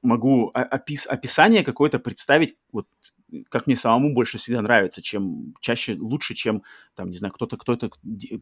могу 0.07 0.51
опис, 0.55 1.07
описание 1.07 1.65
какое-то 1.65 1.99
представить, 1.99 2.57
вот 2.73 2.87
как 3.49 3.67
мне 3.67 3.77
самому 3.77 4.15
больше 4.15 4.39
всегда 4.39 4.63
нравится, 4.63 5.03
чем 5.03 5.55
чаще 5.61 5.95
лучше, 5.95 6.35
чем 6.35 6.63
там, 6.95 7.11
не 7.11 7.17
знаю, 7.17 7.33
кто-то, 7.33 7.57
кто 7.57 7.73
это, 7.73 7.91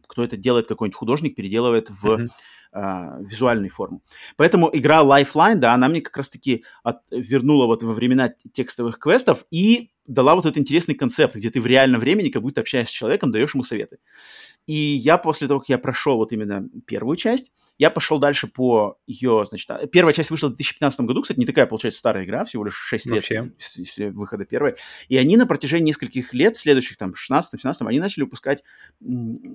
кто 0.07 0.23
это 0.23 0.37
делает, 0.37 0.67
какой-нибудь 0.67 0.97
художник 0.97 1.35
переделывает 1.35 1.89
в 1.89 2.05
mm-hmm. 2.05 2.27
а, 2.71 3.17
визуальную 3.21 3.71
форму. 3.71 4.01
Поэтому 4.37 4.69
игра 4.71 5.03
Lifeline, 5.03 5.55
да, 5.55 5.73
она 5.73 5.87
мне 5.87 6.01
как 6.01 6.15
раз-таки 6.17 6.63
от, 6.83 6.99
вернула 7.09 7.65
вот 7.65 7.83
во 7.83 7.93
времена 7.93 8.33
текстовых 8.53 8.99
квестов 8.99 9.45
и 9.49 9.91
дала 10.07 10.35
вот 10.35 10.45
этот 10.45 10.57
интересный 10.57 10.95
концепт, 10.95 11.35
где 11.35 11.49
ты 11.49 11.59
в 11.59 11.65
реальном 11.65 12.01
времени 12.01 12.29
как 12.29 12.41
будто 12.41 12.61
общаешься 12.61 12.93
с 12.93 12.97
человеком, 12.97 13.31
даешь 13.31 13.53
ему 13.53 13.63
советы. 13.63 13.97
И 14.67 14.73
я 14.73 15.17
после 15.17 15.47
того, 15.47 15.59
как 15.59 15.69
я 15.69 15.77
прошел 15.77 16.17
вот 16.17 16.31
именно 16.31 16.67
первую 16.87 17.17
часть, 17.17 17.51
я 17.77 17.91
пошел 17.91 18.17
дальше 18.17 18.47
по 18.47 18.97
ее, 19.05 19.45
значит, 19.47 19.69
а, 19.69 19.85
первая 19.87 20.13
часть 20.13 20.31
вышла 20.31 20.47
в 20.47 20.55
2015 20.55 21.01
году, 21.01 21.21
кстати, 21.21 21.39
не 21.39 21.45
такая, 21.45 21.67
получается, 21.67 21.99
старая 21.99 22.25
игра, 22.25 22.45
всего 22.45 22.65
лишь 22.65 22.75
6 22.75 23.05
лет 23.07 23.15
Вообще. 23.15 23.51
выхода 24.11 24.45
первой. 24.45 24.75
И 25.07 25.17
они 25.17 25.37
на 25.37 25.45
протяжении 25.45 25.87
нескольких 25.87 26.33
лет, 26.33 26.55
следующих 26.55 26.97
там 26.97 27.13
16-17, 27.13 27.75
они 27.81 27.99
начали 27.99 28.23
выпускать, 28.23 28.63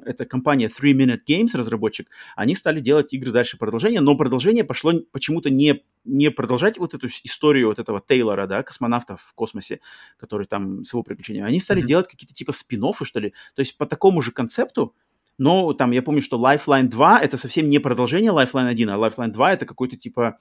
это 0.04 0.26
компания 0.26 0.68
Three 0.68 0.92
Minute 0.92 1.20
Games, 1.28 1.56
разработчик, 1.56 2.08
они 2.36 2.54
стали 2.54 2.80
делать 2.80 3.12
игры 3.12 3.32
дальше 3.32 3.58
продолжение, 3.58 4.00
но 4.00 4.16
продолжение 4.16 4.64
пошло 4.64 4.92
почему-то 5.12 5.50
не 5.50 5.82
не 6.10 6.30
продолжать 6.30 6.78
вот 6.78 6.94
эту 6.94 7.08
историю 7.24 7.68
вот 7.68 7.78
этого 7.78 8.02
Тейлора, 8.06 8.46
да, 8.46 8.62
космонавта 8.62 9.16
в 9.16 9.32
космосе, 9.34 9.80
который 10.18 10.46
там 10.46 10.84
с 10.84 10.92
его 10.92 11.02
приключениями, 11.02 11.48
они 11.48 11.60
стали 11.60 11.82
mm-hmm. 11.82 11.86
делать 11.86 12.08
какие-то 12.08 12.34
типа 12.34 12.52
спин 12.52 12.80
что 13.02 13.20
ли, 13.20 13.34
то 13.54 13.60
есть 13.60 13.76
по 13.76 13.86
такому 13.86 14.22
же 14.22 14.32
концепту, 14.32 14.94
но 15.38 15.72
там 15.72 15.90
я 15.92 16.02
помню, 16.02 16.20
что 16.20 16.38
Lifeline 16.38 16.88
2 16.88 17.20
это 17.20 17.38
совсем 17.38 17.70
не 17.70 17.78
продолжение 17.78 18.30
Lifeline 18.30 18.68
1, 18.68 18.90
а 18.90 18.96
Lifeline 18.96 19.30
2 19.30 19.52
это 19.52 19.66
какой-то 19.66 19.96
типа 19.96 20.38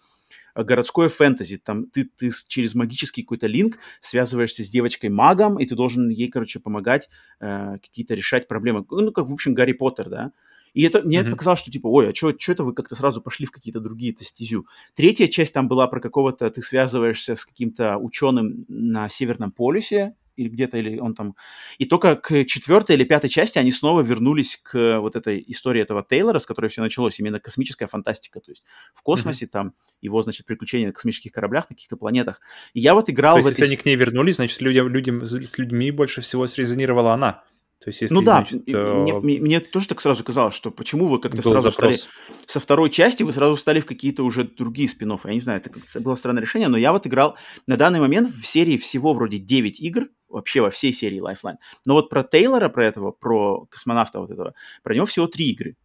городское 0.55 1.09
фэнтези. 1.09 1.57
Там 1.57 1.85
ты, 1.87 2.03
ты 2.03 2.29
через 2.47 2.75
магический 2.75 3.23
какой-то 3.23 3.47
линк 3.47 3.77
связываешься 4.01 4.63
с 4.63 4.69
девочкой-магом, 4.69 5.59
и 5.59 5.65
ты 5.65 5.75
должен 5.75 6.09
ей, 6.09 6.29
короче, 6.29 6.59
помогать 6.59 7.09
э, 7.39 7.77
какие-то 7.81 8.13
решать 8.13 8.47
проблемы. 8.47 8.85
Ну, 8.89 9.11
как, 9.11 9.27
в 9.27 9.33
общем, 9.33 9.53
Гарри 9.53 9.73
Поттер, 9.73 10.09
да. 10.09 10.31
И 10.73 10.83
это 10.83 11.01
мне 11.01 11.19
mm-hmm. 11.19 11.31
показалось, 11.31 11.59
что 11.59 11.71
типа, 11.71 11.87
ой, 11.87 12.09
а 12.09 12.15
что 12.15 12.31
это 12.31 12.63
вы 12.63 12.73
как-то 12.73 12.95
сразу 12.95 13.21
пошли 13.21 13.45
в 13.45 13.51
какие-то 13.51 13.79
другие-то 13.79 14.23
стезю? 14.23 14.65
Третья 14.95 15.27
часть 15.27 15.53
там 15.53 15.67
была 15.67 15.87
про 15.87 15.99
какого-то, 15.99 16.49
ты 16.49 16.61
связываешься 16.61 17.35
с 17.35 17.45
каким-то 17.45 17.97
ученым 17.97 18.63
на 18.67 19.09
Северном 19.09 19.51
полюсе, 19.51 20.15
или 20.39 20.47
где-то, 20.47 20.77
или 20.77 20.99
он 20.99 21.15
там... 21.15 21.35
И 21.77 21.85
только 21.85 22.15
к 22.15 22.45
четвертой 22.45 22.95
или 22.95 23.03
пятой 23.03 23.29
части 23.29 23.57
они 23.57 23.71
снова 23.71 24.01
вернулись 24.01 24.57
к 24.63 24.99
вот 24.99 25.15
этой 25.15 25.43
истории 25.47 25.81
этого 25.81 26.05
Тейлора, 26.07 26.39
с 26.39 26.45
которой 26.45 26.67
все 26.67 26.81
началось, 26.81 27.19
именно 27.19 27.39
космическая 27.39 27.87
фантастика, 27.87 28.39
то 28.39 28.51
есть 28.51 28.63
в 28.93 29.01
космосе 29.01 29.45
mm-hmm. 29.45 29.49
там 29.49 29.73
его, 30.01 30.21
значит, 30.21 30.45
приключения 30.45 30.87
на 30.87 30.93
космических 30.93 31.31
кораблях, 31.31 31.69
на 31.69 31.75
каких-то 31.75 31.97
планетах. 31.97 32.39
И 32.73 32.79
я 32.79 32.93
вот 32.93 33.09
играл... 33.09 33.33
То 33.33 33.39
есть, 33.39 33.47
в 33.47 33.51
если 33.51 33.65
эти... 33.65 33.69
они 33.71 33.81
к 33.81 33.85
ней 33.85 33.95
вернулись, 33.97 34.35
значит, 34.35 34.61
людям, 34.61 34.87
людям, 34.87 35.25
с 35.25 35.57
людьми 35.57 35.91
больше 35.91 36.21
всего 36.21 36.47
срезонировала 36.47 37.13
она. 37.13 37.43
То 37.79 37.89
есть, 37.89 38.01
если, 38.01 38.13
ну 38.13 38.21
да, 38.21 38.37
значит, 38.37 38.67
мне, 38.67 39.13
э... 39.13 39.19
мне, 39.19 39.39
мне 39.39 39.59
тоже 39.61 39.87
так 39.87 40.01
сразу 40.01 40.23
казалось, 40.23 40.53
что 40.53 40.69
почему 40.69 41.07
вы 41.07 41.19
как-то 41.19 41.41
сразу 41.41 41.69
запрос. 41.69 42.01
стали 42.01 42.13
со 42.45 42.59
второй 42.59 42.89
части, 42.89 43.23
вы 43.23 43.31
сразу 43.31 43.55
стали 43.55 43.79
в 43.79 43.85
какие-то 43.85 44.23
уже 44.23 44.43
другие 44.43 44.89
спин 44.89 45.13
-оффы. 45.13 45.27
Я 45.27 45.33
не 45.33 45.39
знаю, 45.39 45.61
это 45.63 46.01
было 46.01 46.15
странное 46.15 46.41
решение, 46.41 46.67
но 46.67 46.77
я 46.77 46.91
вот 46.91 47.07
играл 47.07 47.37
на 47.67 47.77
данный 47.77 48.01
момент 48.01 48.29
в 48.29 48.45
серии 48.45 48.75
всего 48.77 49.13
вроде 49.13 49.37
9 49.37 49.79
игр, 49.79 50.09
вообще 50.27 50.59
во 50.59 50.71
всей 50.71 50.91
серии 50.91 51.21
Lifeline. 51.21 51.55
Но 51.85 51.93
вот 51.93 52.09
про 52.09 52.23
Тейлора, 52.23 52.67
про 52.67 52.85
этого, 52.85 53.11
про 53.11 53.65
космонавта 53.67 54.19
вот 54.19 54.29
этого, 54.29 54.53
про 54.83 54.93
него 54.93 55.05
всего 55.05 55.27
три 55.27 55.51
игры. 55.51 55.77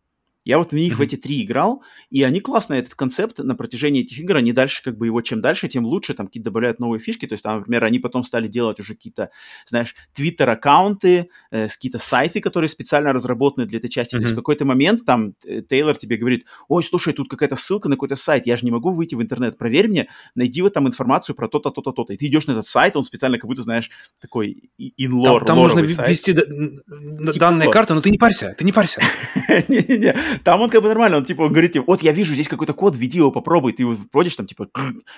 Я 0.45 0.59
вот 0.59 0.73
в 0.73 0.75
них 0.75 0.93
mm-hmm. 0.93 0.97
в 0.97 1.01
эти 1.01 1.17
три 1.17 1.43
играл, 1.43 1.83
и 2.11 2.23
они 2.23 2.41
классно, 2.41 2.75
этот 2.75 2.95
концепт 2.95 3.39
на 3.39 3.55
протяжении 3.55 4.03
этих 4.03 4.19
игр, 4.19 4.37
они 4.37 4.53
дальше 4.53 4.83
как 4.83 4.99
бы 4.99 5.07
его, 5.07 5.23
чем 5.23 5.41
дальше, 5.41 5.69
тем 5.69 5.85
лучше, 5.85 6.15
там 6.15 6.27
какие-то 6.27 6.51
добавляют 6.51 6.79
новые 6.79 7.01
фишки, 7.01 7.27
то 7.27 7.33
есть 7.33 7.43
там, 7.43 7.59
например, 7.59 7.85
они 7.85 7.99
потом 7.99 8.25
стали 8.25 8.47
делать 8.47 8.79
уже 8.81 8.95
какие-то, 8.95 9.31
знаешь, 9.67 9.95
твиттер-аккаунты, 10.15 11.29
э, 11.51 11.69
какие-то 11.69 11.99
сайты, 11.99 12.41
которые 12.41 12.69
специально 12.69 13.13
разработаны 13.13 13.67
для 13.67 13.79
этой 13.79 13.89
части, 13.89 14.15
mm-hmm. 14.15 14.19
то 14.19 14.23
есть 14.23 14.33
в 14.33 14.37
какой-то 14.37 14.65
момент 14.65 15.05
там 15.05 15.35
э, 15.45 15.63
Тейлор 15.63 15.97
тебе 15.97 16.17
говорит, 16.17 16.47
ой, 16.69 16.85
слушай, 16.85 17.13
тут 17.13 17.29
какая-то 17.29 17.57
ссылка 17.57 17.89
на 17.89 17.97
какой-то 17.97 18.17
сайт, 18.17 18.47
я 18.47 18.57
же 18.57 18.65
не 18.65 18.71
могу 18.71 18.93
выйти 18.93 19.15
в 19.15 19.23
интернет, 19.23 19.57
проверь 19.57 19.89
мне, 19.89 20.09
найди 20.35 20.61
вот 20.63 20.75
там 20.75 20.87
информацию 20.87 21.35
про 21.35 21.49
то-то, 21.49 21.71
то-то, 21.71 21.93
то-то, 21.93 22.13
и 22.13 22.17
ты 22.17 22.27
идешь 22.27 22.47
на 22.47 22.53
этот 22.53 22.67
сайт, 22.67 22.97
он 22.97 23.05
специально 23.05 23.39
как 23.39 23.49
будто, 23.49 23.63
знаешь, 23.63 23.91
такой 24.21 24.71
инлор, 24.79 25.45
Там, 25.45 25.57
там 25.57 25.59
нужно 25.59 25.81
ввести 25.81 26.35
типа 26.35 27.39
данные 27.39 27.71
карты, 27.71 27.95
но 27.95 28.01
ты 28.01 28.11
не 28.11 28.19
парься, 28.19 28.55
ты 28.59 28.65
не 28.65 28.73
парься. 28.73 29.01
Не-не-не, 29.69 30.15
там 30.43 30.61
он 30.61 30.71
как 30.71 30.83
бы 30.83 30.89
нормально, 30.89 31.19
он 31.19 31.25
типа, 31.25 31.43
он 31.43 31.53
говорит, 31.53 31.73
типа, 31.73 31.85
вот 31.87 32.03
я 32.03 32.13
вижу 32.13 32.35
здесь 32.35 32.49
какой-то 32.49 32.73
код, 32.73 32.97
введи 32.97 33.19
его, 33.19 33.31
попробуй, 33.31 33.73
ты 33.73 33.83
его 33.83 33.97
вводишь, 34.13 34.37
там 34.37 34.47
типа 34.47 34.69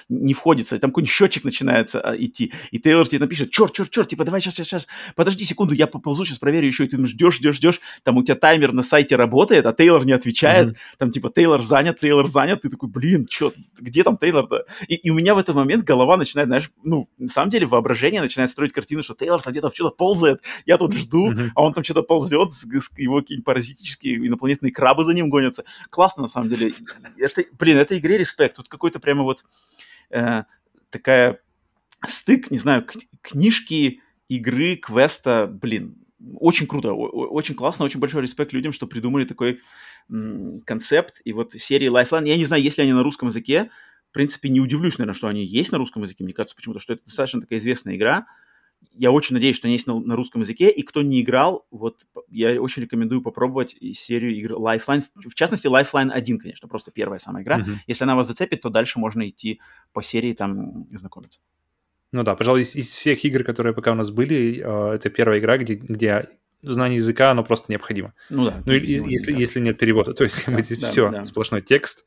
не 0.09 0.35
входится, 0.35 0.79
там 0.79 0.91
какой-нибудь 0.91 1.13
счетчик 1.13 1.45
начинается 1.45 2.01
а, 2.01 2.17
идти, 2.17 2.53
и 2.71 2.79
Тейлор 2.79 3.09
тебе 3.09 3.21
напишет, 3.21 3.51
черт, 3.51 3.73
черт, 3.73 3.91
черт, 3.91 4.09
типа, 4.09 4.25
давай 4.25 4.41
сейчас, 4.41 4.55
сейчас, 4.55 4.67
сейчас, 4.67 4.87
подожди 5.15 5.45
секунду, 5.45 5.75
я 5.75 5.87
поползу, 5.87 6.25
сейчас 6.25 6.39
проверю 6.39 6.67
еще, 6.67 6.85
и 6.85 6.89
ты 6.89 7.07
ждешь, 7.07 7.37
ждешь, 7.37 7.57
ждешь, 7.57 7.81
там 8.03 8.17
у 8.17 8.23
тебя 8.23 8.35
таймер 8.35 8.73
на 8.73 8.83
сайте 8.83 9.17
работает, 9.17 9.67
а 9.67 9.73
Тейлор 9.73 10.05
не 10.05 10.13
отвечает, 10.13 10.71
mm-hmm. 10.71 10.97
там 10.99 11.11
типа, 11.11 11.31
Тейлор 11.35 11.63
занят, 11.63 12.01
Тейлор 12.01 12.29
занят, 12.29 12.63
ты 12.63 12.69
такой, 12.69 12.89
блин, 12.89 13.27
что, 13.31 13.53
где 13.79 14.03
там 14.03 14.19
Тейлор-то? 14.19 14.67
И, 14.89 14.95
и 14.95 15.11
у 15.11 15.15
меня 15.15 15.35
в 15.35 15.39
этот 15.39 15.55
момент 15.55 15.85
голова 15.85 16.17
начинает, 16.17 16.49
знаешь, 16.49 16.71
ну, 16.83 17.09
на 17.19 17.29
самом 17.29 17.51
деле 17.51 17.67
воображение 17.67 18.21
начинает 18.21 18.51
строить 18.51 18.73
картину, 18.73 19.03
что 19.03 19.15
Тейлор 19.15 19.41
там 19.41 19.53
где-то 19.53 19.71
что-то 19.75 19.97
ползает, 19.97 20.43
я 20.67 20.79
тут 20.79 20.95
жду, 20.95 21.33
mm-hmm. 21.33 21.51
а 21.55 21.63
он 21.63 21.73
там 21.73 21.85
что-то 21.85 22.03
ползет, 22.03 22.51
его 22.97 23.21
какие-нибудь 23.21 23.45
паразитические 23.45 24.27
инопланетные 24.27 24.73
крабы 24.73 25.05
за 25.07 25.15
ним 25.15 25.31
гонятся. 25.31 25.65
Классно, 25.91 26.23
на 26.23 26.29
самом 26.29 26.51
деле. 26.51 26.75
Это, 27.17 27.45
блин, 27.59 27.79
этой 27.79 27.99
игре 27.99 28.19
респект. 28.19 28.57
Тут 28.57 28.69
какой-то 28.69 29.01
прямо 29.01 29.23
вот 29.23 29.45
э, 30.11 30.45
такая 30.91 31.41
стык, 32.07 32.51
не 32.51 32.59
знаю, 32.59 32.87
книжки, 33.23 34.03
игры, 34.29 34.77
квеста, 34.77 35.47
блин, 35.47 35.97
очень 36.39 36.67
круто, 36.67 36.93
очень 36.93 37.55
классно, 37.55 37.85
очень 37.85 38.01
большой 38.01 38.23
респект 38.23 38.53
людям, 38.53 38.73
что 38.73 38.87
придумали 38.87 39.25
такой 39.25 39.61
концепт. 40.65 41.21
И 41.25 41.33
вот 41.33 41.53
серии 41.53 41.91
Lifeline, 41.91 42.29
я 42.29 42.37
не 42.37 42.45
знаю, 42.45 42.63
есть 42.63 42.79
ли 42.79 42.85
они 42.85 42.93
на 42.93 43.03
русском 43.03 43.29
языке, 43.29 43.71
в 44.11 44.13
принципе, 44.13 44.49
не 44.49 44.61
удивлюсь, 44.61 44.99
наверное, 44.99 45.17
что 45.17 45.29
они 45.29 45.45
есть 45.45 45.73
на 45.73 45.79
русском 45.79 46.03
языке. 46.03 46.25
Мне 46.25 46.33
кажется 46.33 46.57
почему-то, 46.57 46.81
что 46.81 46.95
это 46.95 47.05
достаточно 47.05 47.41
такая 47.41 47.59
известная 47.59 47.97
игра 47.97 48.27
я 48.93 49.11
очень 49.11 49.35
надеюсь, 49.35 49.57
что 49.57 49.67
они 49.67 49.75
есть 49.75 49.87
на, 49.87 49.99
на 49.99 50.17
русском 50.17 50.41
языке, 50.41 50.71
и 50.71 50.83
кто 50.83 51.03
не 51.03 51.21
играл, 51.21 51.67
вот 51.71 52.07
я 52.29 52.61
очень 52.61 52.83
рекомендую 52.83 53.23
попробовать 53.23 53.77
серию 53.95 54.35
игр 54.35 54.53
Lifeline, 54.53 55.03
в, 55.15 55.31
в 55.31 55.35
частности 55.35 55.67
Lifeline 55.67 56.11
1, 56.11 56.39
конечно, 56.39 56.69
просто 56.69 56.91
первая 56.91 57.19
самая 57.19 57.43
игра. 57.43 57.61
Mm-hmm. 57.61 57.75
Если 57.87 58.05
она 58.05 58.17
вас 58.17 58.27
зацепит, 58.27 58.63
то 58.63 58.71
дальше 58.71 58.99
можно 58.99 59.29
идти 59.29 59.61
по 59.93 60.03
серии 60.03 60.33
там 60.33 60.87
знакомиться. 60.97 61.41
Ну 62.13 62.23
да, 62.23 62.35
пожалуй, 62.35 62.63
из, 62.63 62.75
из 62.77 62.89
всех 62.89 63.25
игр, 63.25 63.45
которые 63.45 63.75
пока 63.75 63.93
у 63.93 63.95
нас 63.95 64.11
были, 64.11 64.63
э, 64.65 64.95
это 64.95 65.11
первая 65.11 65.39
игра, 65.39 65.59
где, 65.59 65.75
где 65.75 66.29
знание 66.63 66.97
языка, 66.97 67.31
оно 67.31 67.45
просто 67.45 67.71
необходимо. 67.71 68.15
Ну 68.31 68.47
да. 68.47 68.63
Ну, 68.65 68.73
и, 68.73 68.81
если, 68.87 69.33
если 69.33 69.61
нет 69.61 69.79
перевода, 69.79 70.15
то 70.15 70.25
есть 70.25 70.45
да, 70.47 70.61
здесь 70.61 70.79
да, 70.79 70.87
все, 70.89 71.11
да. 71.11 71.25
сплошной 71.25 71.63
текст, 71.63 72.05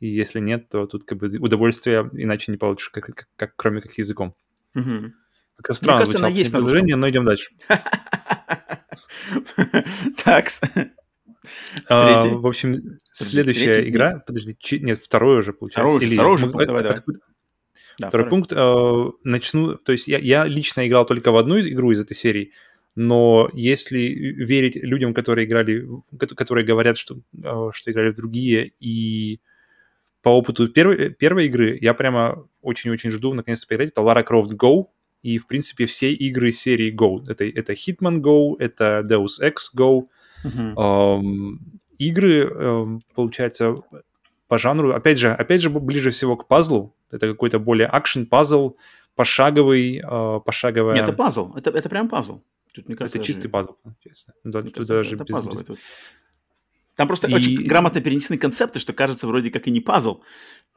и 0.00 0.08
если 0.08 0.40
нет, 0.40 0.68
то 0.68 0.86
тут 0.86 1.04
как 1.04 1.18
бы 1.18 1.26
удовольствие 1.38 2.10
иначе 2.12 2.52
не 2.52 2.58
получишь, 2.58 2.90
как, 2.90 3.06
как, 3.06 3.28
как 3.36 3.56
кроме 3.56 3.80
как 3.80 3.96
языком. 3.96 4.34
Угу. 4.74 5.12
Как 5.62 5.76
странно 5.76 5.96
Мне 5.96 6.04
кажется, 6.04 6.18
она 6.18 6.28
есть 6.28 6.52
предложение, 6.52 6.96
но 6.96 7.08
идем 7.08 7.24
дальше. 7.24 7.50
Так. 10.24 10.46
А, 11.88 12.26
в 12.28 12.46
общем, 12.46 12.80
следующая 13.12 13.88
игра... 13.88 14.22
Подожди, 14.26 14.56
нет, 14.80 15.00
второй 15.02 15.38
уже 15.38 15.52
получается. 15.52 15.98
Второй 15.98 16.34
уже, 16.34 16.46
давай, 16.46 16.66
давай. 16.66 16.96
второй, 17.96 18.28
пункт. 18.28 18.52
А, 18.54 19.10
начну... 19.24 19.76
То 19.76 19.92
есть 19.92 20.08
я, 20.08 20.44
лично 20.44 20.86
играл 20.86 21.06
только 21.06 21.30
в 21.32 21.36
одну 21.36 21.58
игру 21.60 21.92
из 21.92 22.00
этой 22.00 22.16
серии, 22.16 22.52
но 22.94 23.50
если 23.52 23.98
верить 23.98 24.76
людям, 24.76 25.14
которые 25.14 25.46
играли, 25.46 25.86
которые 26.18 26.64
говорят, 26.64 26.96
что, 26.96 27.18
а, 27.44 27.70
что 27.72 27.90
играли 27.90 28.10
в 28.10 28.16
другие, 28.16 28.72
и 28.80 29.40
по 30.22 30.30
опыту 30.30 30.68
первой, 30.68 31.10
первой 31.10 31.46
игры, 31.46 31.78
я 31.80 31.94
прямо 31.94 32.48
очень-очень 32.60 33.10
жду 33.10 33.34
наконец-то 33.34 33.68
поиграть. 33.68 33.90
Это 33.90 34.00
Lara 34.00 34.26
Croft 34.26 34.56
Go 34.56 34.86
и, 35.26 35.38
в 35.38 35.46
принципе, 35.48 35.86
все 35.86 36.12
игры 36.12 36.52
серии 36.52 36.94
Go. 36.94 37.28
Это, 37.28 37.44
это 37.44 37.72
Hitman 37.72 38.20
Go, 38.20 38.54
это 38.60 39.02
Deus 39.04 39.40
Ex 39.42 39.54
Go. 39.76 40.06
Uh-huh. 40.44 41.18
Эм, 41.18 41.80
игры, 41.98 42.44
эм, 42.44 43.02
получается, 43.12 43.74
по 44.46 44.58
жанру, 44.58 44.92
опять 44.94 45.18
же, 45.18 45.32
опять 45.32 45.62
же, 45.62 45.70
ближе 45.70 46.12
всего 46.12 46.36
к 46.36 46.46
пазлу. 46.46 46.94
Это 47.10 47.26
какой-то 47.26 47.58
более 47.58 47.88
акшен-пазл, 47.88 48.76
пошаговый, 49.16 49.98
э, 49.98 50.40
пошаговая... 50.44 50.94
Нет, 50.94 51.08
это 51.08 51.12
пазл, 51.12 51.56
это, 51.56 51.70
это 51.70 51.88
прям 51.88 52.08
пазл. 52.08 52.42
Тут, 52.72 52.86
мне 52.86 52.96
кажется, 52.96 53.18
это 53.18 53.26
даже... 53.26 53.32
чистый 53.32 53.48
пазл, 53.48 53.72
честно. 54.04 54.34
Да, 54.44 54.62
тут 54.62 54.74
кажется, 54.74 54.94
даже 54.94 55.16
это 55.16 55.24
без, 55.24 55.32
пазл. 55.32 55.50
Без... 55.50 55.78
Там 56.94 57.08
просто 57.08 57.26
и... 57.26 57.34
очень 57.34 57.64
грамотно 57.64 58.00
перенесены 58.00 58.38
концепты, 58.38 58.78
что 58.78 58.92
кажется 58.92 59.26
вроде 59.26 59.50
как 59.50 59.66
и 59.66 59.72
не 59.72 59.80
пазл. 59.80 60.22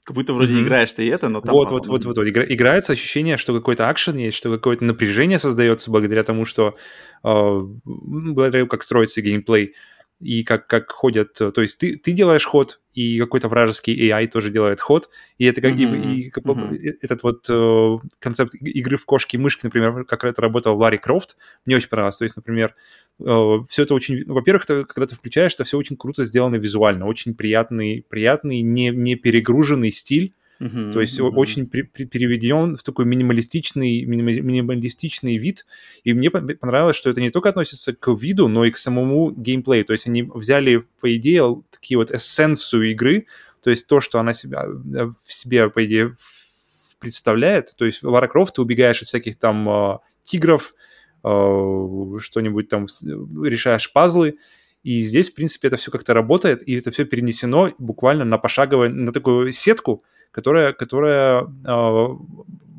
Как 0.10 0.16
будто 0.16 0.34
вроде 0.34 0.56
mm-hmm. 0.56 0.64
играешь 0.64 0.92
ты 0.94 1.08
это, 1.08 1.30
но 1.30 1.40
там... 1.40 1.54
Вот, 1.54 1.70
вот, 1.70 1.86
вот, 1.86 2.04
вот, 2.04 2.18
вот. 2.18 2.28
Игра, 2.28 2.44
играется 2.44 2.94
ощущение, 2.94 3.38
что 3.38 3.54
какой-то 3.54 3.90
акшен 3.90 4.18
есть, 4.18 4.36
что 4.36 4.50
какое-то 4.50 4.84
напряжение 4.84 5.38
создается 5.38 5.92
благодаря 5.92 6.24
тому, 6.24 6.46
что... 6.46 6.76
Э, 7.24 7.62
благодаря 7.86 8.66
как 8.66 8.82
строится 8.82 9.22
геймплей 9.22 9.76
и 10.20 10.44
как, 10.44 10.68
как 10.68 10.92
ходят... 10.92 11.34
То 11.34 11.62
есть 11.62 11.78
ты, 11.78 11.98
ты 11.98 12.12
делаешь 12.12 12.46
ход, 12.46 12.80
и 12.94 13.20
какой-то 13.20 13.48
вражеский 13.48 13.96
AI 14.10 14.28
тоже 14.28 14.52
делает 14.52 14.82
ход, 14.82 15.10
и 15.38 15.46
это 15.46 15.62
как 15.62 15.74
mm-hmm. 15.74 16.14
и, 16.14 16.22
и, 16.22 16.32
mm-hmm. 16.32 16.98
этот 17.02 17.24
вот 17.24 17.46
э, 17.50 17.98
концепт 18.20 18.54
игры 18.56 18.98
в 18.98 19.06
кошки 19.06 19.38
и 19.38 19.40
мышки, 19.40 19.62
например, 19.64 20.04
как 20.04 20.26
это 20.26 20.42
работал 20.42 20.76
в 20.76 20.80
Ларри 20.80 20.98
Крофт, 20.98 21.38
мне 21.66 21.78
очень 21.78 21.88
понравилось. 21.88 22.18
То 22.18 22.26
есть, 22.26 22.36
например, 22.36 22.76
э, 23.20 23.58
все 23.70 23.84
это 23.84 23.94
очень... 23.94 24.26
Во-первых, 24.26 24.66
это, 24.66 24.84
когда 24.84 25.08
ты 25.08 25.16
включаешь, 25.16 25.54
это 25.54 25.64
все 25.64 25.78
очень 25.78 25.96
круто 25.96 26.26
сделано 26.26 26.56
визуально, 26.56 27.06
очень 27.06 27.34
приятный, 27.34 28.06
приятный, 28.10 28.62
не, 28.62 28.90
не 28.90 29.16
перегруженный 29.16 29.92
стиль, 29.92 30.34
Uh-huh, 30.60 30.92
То 30.92 31.00
есть 31.00 31.18
uh-huh. 31.20 31.30
очень 31.36 31.68
при, 31.68 31.84
при, 31.84 32.04
переведен 32.04 32.76
в 32.76 32.84
такой 32.84 33.06
минималистичный, 33.06 34.04
минималистичный 34.04 35.38
вид. 35.38 35.66
И 36.04 36.14
мне 36.14 36.30
понравилось, 36.30 36.98
что 36.98 37.10
это 37.10 37.22
не 37.22 37.30
только 37.30 37.50
относится 37.50 37.94
к 37.94 38.12
виду, 38.14 38.50
но 38.50 38.66
и 38.66 38.72
к 38.72 38.78
самому 38.78 39.32
геймплею. 39.32 39.86
То 39.86 39.94
есть 39.94 40.08
они 40.08 40.24
взяли, 40.24 40.86
по 41.00 41.16
идее, 41.16 41.64
такие 41.72 41.98
вот 41.98 42.12
эссенцию 42.12 42.92
игры, 42.92 43.26
то 43.64 43.70
есть 43.70 43.88
то, 43.88 44.02
что 44.02 44.20
она 44.20 44.34
себя, 44.34 44.66
э, 44.66 45.12
в 45.24 45.34
себе, 45.34 45.70
по 45.70 45.86
идее, 45.86 46.16
представляет. 47.00 47.74
То 47.78 47.86
есть 47.86 48.02
в 48.02 48.10
Лара 48.10 48.28
Крофт 48.28 48.56
ты 48.56 48.62
убегаешь 48.62 49.02
от 49.02 49.08
всяких 49.08 49.38
там 49.38 49.70
э, 49.70 49.98
тигров, 50.26 50.74
э, 51.24 51.28
что-нибудь 52.20 52.68
там 52.68 52.88
решаешь 53.44 53.92
пазлы, 53.92 54.36
и 54.84 55.02
здесь, 55.02 55.30
в 55.30 55.36
принципе, 55.36 55.68
это 55.68 55.78
все 55.78 55.92
как-то 55.92 56.14
работает, 56.14 56.66
и 56.68 56.74
это 56.76 56.92
все 56.92 57.06
перенесено 57.06 57.72
буквально 57.80 58.24
на 58.24 58.38
пошаговое, 58.38 58.90
на 58.90 59.12
такую 59.12 59.52
сетку, 59.52 60.04
которая, 60.32 60.74
которая 60.74 61.44
э, 61.44 62.08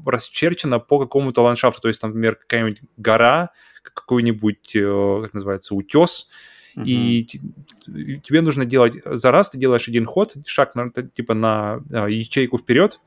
расчерчена 0.07 0.78
по 0.78 0.98
какому-то 0.98 1.42
ландшафту. 1.42 1.82
То 1.82 1.88
есть, 1.88 2.01
там, 2.01 2.11
например, 2.11 2.36
какая-нибудь 2.36 2.80
гора, 2.96 3.51
какой-нибудь, 3.82 4.76
э, 4.76 5.20
как 5.22 5.34
называется, 5.34 5.74
утес, 5.74 6.30
uh-huh. 6.76 6.84
и 6.84 7.24
тебе 7.24 8.40
нужно 8.40 8.64
делать 8.64 8.94
за 9.05 9.30
раз, 9.30 9.51
ты 9.51 9.59
делаешь 9.59 9.88
один 9.88 10.07
ход, 10.07 10.36
шаг 10.46 10.74
на, 10.74 10.88
типа 10.88 11.34
на 11.34 11.80
э, 11.90 12.11
ячейку 12.11 12.59
вперед, 12.59 13.01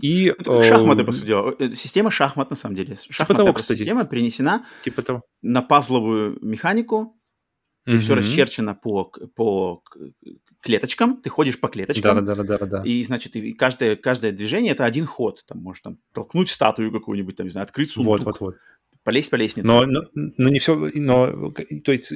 И, 0.00 0.34
ну, 0.46 0.62
шахматы, 0.62 1.04
по 1.04 1.12
сути 1.12 1.26
дела. 1.26 1.54
Э, 1.58 1.70
система 1.74 2.10
шахмат, 2.10 2.50
на 2.50 2.56
самом 2.56 2.76
деле. 2.76 2.96
Шахматная 2.96 3.26
типа 3.26 3.34
того, 3.34 3.52
кстати. 3.52 3.78
система 3.78 4.04
перенесена 4.04 4.64
типа 4.82 5.02
того. 5.02 5.22
на 5.42 5.62
пазловую 5.62 6.38
механику, 6.40 7.16
и 7.86 7.98
все 7.98 8.14
расчерчено 8.14 8.74
по, 8.74 9.12
по 9.34 9.82
клеточкам, 10.60 11.20
ты 11.20 11.28
ходишь 11.30 11.58
по 11.58 11.68
клеточкам. 11.68 12.24
Да, 12.24 12.34
да, 12.34 12.42
да, 12.42 12.58
да, 12.58 12.66
да. 12.66 12.82
И, 12.84 13.02
значит, 13.04 13.36
и 13.36 13.52
каждое, 13.52 13.96
каждое 13.96 14.32
движение– 14.32 14.72
это 14.74 14.84
один 14.84 15.06
ход. 15.06 15.44
Там 15.46 15.58
можешь 15.58 15.82
там, 15.82 15.98
толкнуть 16.12 16.48
статую 16.48 16.92
какую-нибудь, 16.92 17.36
там, 17.36 17.46
не 17.46 17.50
знаю, 17.50 17.64
открыть 17.64 17.90
сундук. 17.90 18.24
Вот, 18.24 18.24
вот, 18.24 18.40
вот. 18.40 18.56
Полезть 19.02 19.30
по 19.30 19.36
лестнице. 19.36 19.66
Но, 19.66 19.84
но, 19.84 20.02
но 20.14 20.48
не 20.48 20.60
все, 20.60 20.76
но, 20.94 21.52
то 21.84 21.92
есть, 21.92 22.12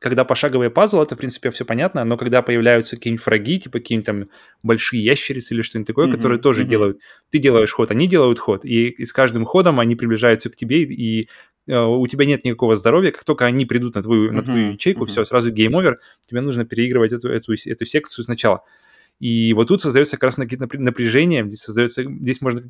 когда 0.00 0.24
пошаговый 0.24 0.70
пазл, 0.70 1.02
это, 1.02 1.14
в 1.14 1.18
принципе, 1.18 1.50
все 1.50 1.66
понятно, 1.66 2.04
но 2.04 2.16
когда 2.16 2.40
появляются 2.40 2.96
какие-нибудь 2.96 3.22
фраги, 3.22 3.60
типа 3.60 3.78
какие-нибудь 3.80 4.06
там 4.06 4.24
большие 4.62 5.04
ящерицы 5.04 5.52
или 5.52 5.60
что-нибудь 5.60 5.86
такое, 5.86 6.08
mm-hmm, 6.08 6.14
которые 6.14 6.40
тоже 6.40 6.62
mm-hmm. 6.62 6.68
делают, 6.68 7.00
ты 7.28 7.38
делаешь 7.38 7.70
ход, 7.70 7.90
они 7.90 8.06
делают 8.06 8.38
ход, 8.38 8.64
и, 8.64 8.88
и 8.88 9.04
с 9.04 9.12
каждым 9.12 9.44
ходом 9.44 9.78
они 9.78 9.96
приближаются 9.96 10.48
к 10.48 10.56
тебе, 10.56 10.84
и 10.84 11.28
э, 11.66 11.78
у 11.78 12.06
тебя 12.06 12.24
нет 12.24 12.44
никакого 12.44 12.76
здоровья, 12.76 13.10
как 13.10 13.24
только 13.24 13.44
они 13.44 13.66
придут 13.66 13.94
на 13.94 14.02
твою, 14.02 14.30
mm-hmm, 14.30 14.32
на 14.32 14.42
твою 14.42 14.72
ячейку, 14.72 15.04
mm-hmm. 15.04 15.08
все, 15.08 15.24
сразу 15.26 15.52
game 15.52 15.72
over, 15.72 15.96
тебе 16.26 16.40
нужно 16.40 16.64
переигрывать 16.64 17.12
эту, 17.12 17.28
эту, 17.28 17.52
эту 17.52 17.84
секцию 17.84 18.24
сначала. 18.24 18.62
И 19.20 19.52
вот 19.52 19.68
тут 19.68 19.82
создается 19.82 20.16
как 20.16 20.24
раз 20.24 20.38
напряжение, 20.38 21.44
здесь 21.46 21.60
создается, 21.60 22.04
здесь 22.04 22.40
можно 22.40 22.62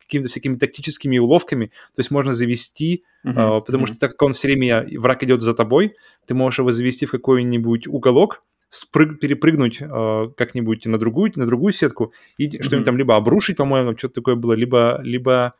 какими-то 0.00 0.30
всякими 0.30 0.56
тактическими 0.56 1.18
уловками, 1.18 1.66
то 1.66 2.00
есть 2.00 2.10
можно 2.10 2.32
завести, 2.32 3.04
uh-huh, 3.26 3.60
потому 3.60 3.84
uh-huh. 3.84 3.88
что 3.88 3.98
так 3.98 4.12
как 4.12 4.22
он 4.22 4.32
все 4.32 4.48
время, 4.48 4.88
враг 4.98 5.22
идет 5.22 5.42
за 5.42 5.52
тобой, 5.52 5.94
ты 6.26 6.34
можешь 6.34 6.60
его 6.60 6.72
завести 6.72 7.04
в 7.04 7.10
какой-нибудь 7.10 7.86
уголок, 7.88 8.42
спрыг, 8.70 9.20
перепрыгнуть 9.20 9.82
э, 9.82 10.28
как-нибудь 10.34 10.86
на 10.86 10.98
другую, 10.98 11.32
на 11.36 11.44
другую 11.44 11.74
сетку 11.74 12.14
и 12.38 12.48
uh-huh. 12.48 12.62
что-нибудь 12.62 12.86
там 12.86 12.96
либо 12.96 13.14
обрушить, 13.14 13.58
по-моему, 13.58 13.96
что-то 13.96 14.14
такое 14.14 14.34
было, 14.34 14.54
либо, 14.54 15.00
либо... 15.02 15.54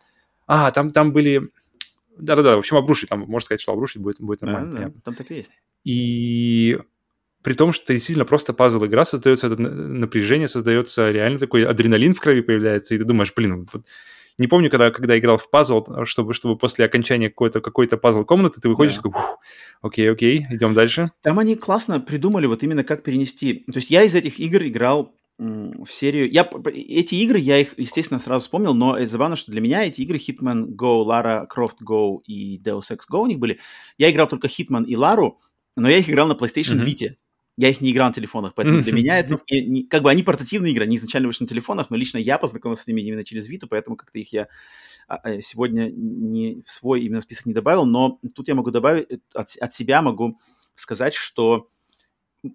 А, 0.46 0.70
там, 0.70 0.90
там 0.90 1.12
были... 1.12 1.42
Да-да-да, 2.16 2.56
в 2.56 2.60
общем, 2.60 2.78
обрушить, 2.78 3.10
там, 3.10 3.20
можно 3.20 3.44
сказать, 3.44 3.60
что 3.60 3.72
обрушить 3.72 4.00
будет, 4.00 4.18
будет 4.18 4.40
нормально. 4.40 4.86
Да, 4.86 5.00
там 5.04 5.14
так 5.14 5.30
и 5.30 5.36
есть. 5.36 5.52
И 5.84 6.78
при 7.42 7.54
том, 7.54 7.72
что 7.72 7.92
действительно 7.92 8.24
просто 8.24 8.52
пазл-игра, 8.52 9.04
создается 9.04 9.46
это 9.46 9.60
напряжение, 9.60 10.48
создается 10.48 11.10
реально 11.10 11.38
такой 11.38 11.64
адреналин 11.64 12.14
в 12.14 12.20
крови 12.20 12.40
появляется, 12.40 12.94
и 12.94 12.98
ты 12.98 13.04
думаешь, 13.04 13.32
блин, 13.34 13.68
вот 13.72 13.84
не 14.38 14.46
помню, 14.46 14.70
когда, 14.70 14.90
когда 14.92 15.18
играл 15.18 15.36
в 15.36 15.50
пазл, 15.50 15.84
чтобы, 16.04 16.32
чтобы 16.32 16.56
после 16.56 16.84
окончания 16.84 17.28
какой-то 17.28 17.60
какой 17.60 17.88
пазл 17.88 18.24
комнаты 18.24 18.60
ты 18.60 18.68
выходишь, 18.68 18.94
yeah. 18.94 19.02
такой, 19.02 19.22
окей, 19.82 20.10
окей, 20.10 20.46
идем 20.50 20.74
дальше. 20.74 21.06
Там 21.22 21.40
они 21.40 21.56
классно 21.56 21.98
придумали 21.98 22.46
вот 22.46 22.62
именно 22.62 22.84
как 22.84 23.02
перенести. 23.02 23.64
То 23.66 23.78
есть 23.78 23.90
я 23.90 24.04
из 24.04 24.14
этих 24.14 24.38
игр 24.38 24.62
играл 24.62 25.12
в 25.38 25.88
серию... 25.88 26.30
Я, 26.30 26.48
эти 26.72 27.16
игры, 27.16 27.38
я 27.38 27.58
их, 27.58 27.74
естественно, 27.78 28.18
сразу 28.20 28.44
вспомнил, 28.44 28.74
но 28.74 28.98
забавно, 29.06 29.36
что 29.36 29.52
для 29.52 29.60
меня 29.60 29.84
эти 29.84 30.02
игры 30.02 30.18
Hitman 30.18 30.66
Go, 30.66 31.04
Lara 31.04 31.46
Croft 31.48 31.78
Go 31.84 32.20
и 32.24 32.60
Deus 32.60 32.90
Ex 32.90 33.00
Go 33.10 33.20
у 33.20 33.26
них 33.26 33.38
были. 33.38 33.58
Я 33.98 34.10
играл 34.10 34.28
только 34.28 34.48
Hitman 34.48 34.84
и 34.84 34.96
Лару, 34.96 35.40
но 35.76 35.88
я 35.88 35.98
их 35.98 36.08
играл 36.08 36.26
на 36.28 36.32
PlayStation 36.32 36.80
mm-hmm. 36.80 36.84
Vita. 36.84 37.14
Я 37.58 37.70
их 37.70 37.80
не 37.80 37.90
играл 37.90 38.06
на 38.06 38.14
телефонах, 38.14 38.54
поэтому 38.54 38.82
для 38.82 38.92
меня 38.92 39.18
это 39.18 39.36
как 39.90 40.02
бы 40.04 40.10
они 40.10 40.22
портативные 40.22 40.72
игры, 40.72 40.84
они 40.84 40.96
изначально 40.96 41.26
вышли 41.26 41.42
на 41.42 41.48
телефонах, 41.48 41.90
но 41.90 41.96
лично 41.96 42.18
я 42.18 42.38
познакомился 42.38 42.84
с 42.84 42.86
ними 42.86 43.00
именно 43.00 43.24
через 43.24 43.48
Виту, 43.48 43.66
поэтому 43.66 43.96
как-то 43.96 44.16
их 44.16 44.32
я 44.32 44.46
а, 45.08 45.16
а, 45.16 45.40
сегодня 45.40 45.90
не 45.90 46.62
в 46.64 46.70
свой 46.70 47.02
именно 47.02 47.20
список 47.20 47.46
не 47.46 47.54
добавил, 47.54 47.84
но 47.84 48.20
тут 48.32 48.46
я 48.46 48.54
могу 48.54 48.70
добавить 48.70 49.10
э, 49.10 49.18
от, 49.34 49.56
от 49.60 49.74
себя 49.74 50.02
могу 50.02 50.38
сказать, 50.76 51.14
что 51.14 51.68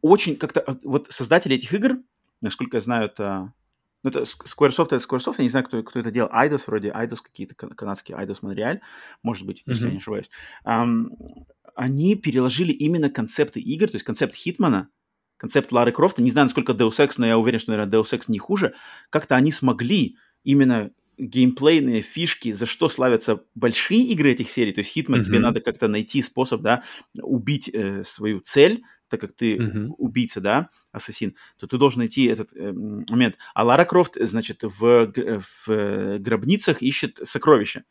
очень 0.01 0.37
как-то 0.37 0.61
а, 0.61 0.77
вот 0.83 1.07
создатели 1.09 1.57
этих 1.57 1.73
игр, 1.73 1.97
насколько 2.39 2.77
я 2.77 2.81
знаю, 2.81 3.07
это 3.07 3.51
ну, 4.03 4.09
это 4.09 4.21
Squaresoft, 4.21 4.95
это 4.95 4.97
Squaresoft, 4.97 5.35
я 5.39 5.43
не 5.43 5.49
знаю, 5.49 5.65
кто, 5.65 5.83
кто 5.83 5.99
это 5.99 6.11
делал, 6.11 6.29
Eidos 6.29 6.63
вроде, 6.67 6.91
Eidos 6.91 7.19
какие-то 7.21 7.55
канадские, 7.55 8.17
Eidos 8.17 8.41
Montreal, 8.41 8.79
может 9.21 9.45
быть, 9.45 9.63
если 9.65 9.83
mm-hmm. 9.83 9.87
я 9.87 9.91
не 9.91 9.97
ошибаюсь. 9.97 10.29
Um, 10.65 11.09
они 11.75 12.15
переложили 12.15 12.71
именно 12.71 13.09
концепты 13.09 13.59
игр, 13.59 13.87
то 13.87 13.95
есть 13.95 14.05
концепт 14.05 14.35
Хитмана, 14.35 14.89
концепт 15.37 15.71
Лары 15.71 15.91
Крофта, 15.91 16.21
не 16.21 16.31
знаю, 16.31 16.45
насколько 16.45 16.73
Deus 16.73 16.99
Ex, 16.99 17.15
но 17.17 17.25
я 17.25 17.37
уверен, 17.37 17.59
что, 17.59 17.71
наверное, 17.71 17.99
Deus 17.99 18.11
Ex 18.11 18.25
не 18.27 18.39
хуже, 18.39 18.73
как-то 19.09 19.35
они 19.35 19.51
смогли 19.51 20.17
именно 20.43 20.91
геймплейные 21.17 22.01
фишки, 22.01 22.53
за 22.53 22.65
что 22.65 22.89
славятся 22.89 23.43
большие 23.55 24.03
игры 24.07 24.31
этих 24.31 24.49
серий, 24.49 24.71
то 24.71 24.79
есть 24.79 24.91
Хитман, 24.91 25.21
mm-hmm. 25.21 25.23
тебе 25.23 25.39
надо 25.39 25.61
как-то 25.61 25.87
найти 25.87 26.21
способ, 26.21 26.61
да, 26.61 26.83
убить 27.21 27.69
э, 27.71 28.03
свою 28.03 28.39
цель, 28.39 28.83
так 29.09 29.21
как 29.21 29.33
ты 29.33 29.57
mm-hmm. 29.57 29.89
убийца, 29.97 30.41
да, 30.41 30.69
ассасин, 30.91 31.35
то 31.59 31.67
ты 31.67 31.77
должен 31.77 31.99
найти 31.99 32.25
этот 32.25 32.51
э, 32.55 32.71
момент. 32.71 33.37
А 33.53 33.63
Лара 33.63 33.85
Крофт, 33.85 34.17
значит, 34.19 34.63
в, 34.63 35.13
в 35.67 36.17
гробницах 36.19 36.81
ищет 36.81 37.19
сокровища. 37.23 37.83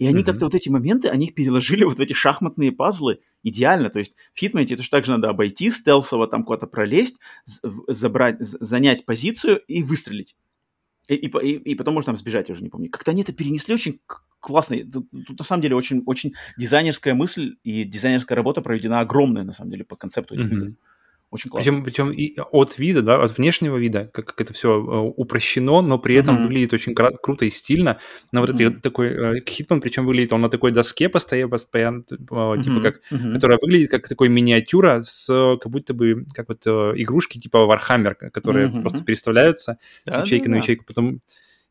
И 0.00 0.06
они 0.06 0.22
mm-hmm. 0.22 0.24
как-то 0.24 0.46
вот 0.46 0.54
эти 0.54 0.70
моменты, 0.70 1.08
они 1.08 1.26
их 1.26 1.34
переложили 1.34 1.84
вот 1.88 1.98
в 1.98 2.00
эти 2.00 2.14
шахматные 2.14 2.72
пазлы 2.72 3.20
идеально. 3.42 3.90
То 3.90 3.98
есть 3.98 4.16
в 4.34 4.38
Хитмане 4.38 4.66
это 4.72 4.82
же 4.82 4.88
также 4.88 5.12
надо 5.12 5.28
обойти, 5.28 5.70
стелсово 5.70 6.26
там 6.26 6.42
куда-то 6.42 6.66
пролезть, 6.66 7.20
забрать, 7.44 8.36
занять 8.40 9.04
позицию 9.04 9.58
и 9.68 9.82
выстрелить. 9.82 10.36
И, 11.06 11.14
и, 11.14 11.26
и, 11.26 11.56
и 11.56 11.74
потом 11.74 11.94
можно 11.94 12.12
там 12.12 12.16
сбежать, 12.16 12.48
я 12.48 12.54
уже 12.54 12.62
не 12.62 12.70
помню. 12.70 12.88
Как-то 12.88 13.10
они 13.10 13.22
это 13.22 13.34
перенесли 13.34 13.74
очень 13.74 14.00
классно. 14.40 14.78
Тут, 14.90 15.10
тут 15.26 15.38
на 15.38 15.44
самом 15.44 15.60
деле 15.60 15.76
очень, 15.76 16.02
очень 16.06 16.32
дизайнерская 16.56 17.12
мысль 17.12 17.56
и 17.62 17.84
дизайнерская 17.84 18.36
работа 18.36 18.62
проведена 18.62 19.00
огромная, 19.00 19.44
на 19.44 19.52
самом 19.52 19.70
деле, 19.70 19.84
по 19.84 19.96
концепту 19.96 20.34
этих 20.34 20.50
mm-hmm. 20.50 20.74
Очень 21.30 21.50
классно. 21.50 21.82
Причем, 21.84 21.84
причем 21.84 22.10
и 22.10 22.36
от 22.50 22.78
вида, 22.78 23.02
да, 23.02 23.22
от 23.22 23.38
внешнего 23.38 23.76
вида, 23.76 24.10
как, 24.12 24.26
как 24.26 24.40
это 24.40 24.52
все 24.52 24.70
э, 24.70 25.12
упрощено, 25.16 25.80
но 25.80 25.98
при 25.98 26.16
этом 26.16 26.36
mm-hmm. 26.36 26.42
выглядит 26.42 26.72
очень 26.72 26.92
кра- 26.92 27.12
круто 27.22 27.44
и 27.44 27.50
стильно. 27.50 27.98
На 28.32 28.40
вот 28.40 28.50
mm-hmm. 28.50 28.66
этой 28.66 28.80
такой 28.80 29.08
э, 29.08 29.40
Хитман, 29.48 29.80
причем 29.80 30.06
выглядит 30.06 30.32
он 30.32 30.40
на 30.40 30.48
такой 30.48 30.72
доске 30.72 31.08
постоянно, 31.08 31.50
постоянно 31.50 32.02
mm-hmm. 32.10 32.64
типа 32.64 32.80
как, 32.80 33.00
mm-hmm. 33.12 33.32
которая 33.34 33.58
выглядит 33.62 33.90
как 33.90 34.08
такой 34.08 34.28
миниатюра 34.28 35.02
с 35.02 35.26
как 35.60 35.70
будто 35.70 35.94
бы 35.94 36.26
как 36.34 36.48
вот 36.48 36.66
игрушки 36.66 37.38
типа 37.38 37.58
Warhammer, 37.58 38.14
которые 38.30 38.68
mm-hmm. 38.68 38.80
просто 38.80 39.04
переставляются 39.04 39.78
да, 40.06 40.12
с 40.12 40.26
ячейки 40.26 40.46
да, 40.46 40.50
на 40.50 40.56
ячейку, 40.56 40.84
потом 40.84 41.20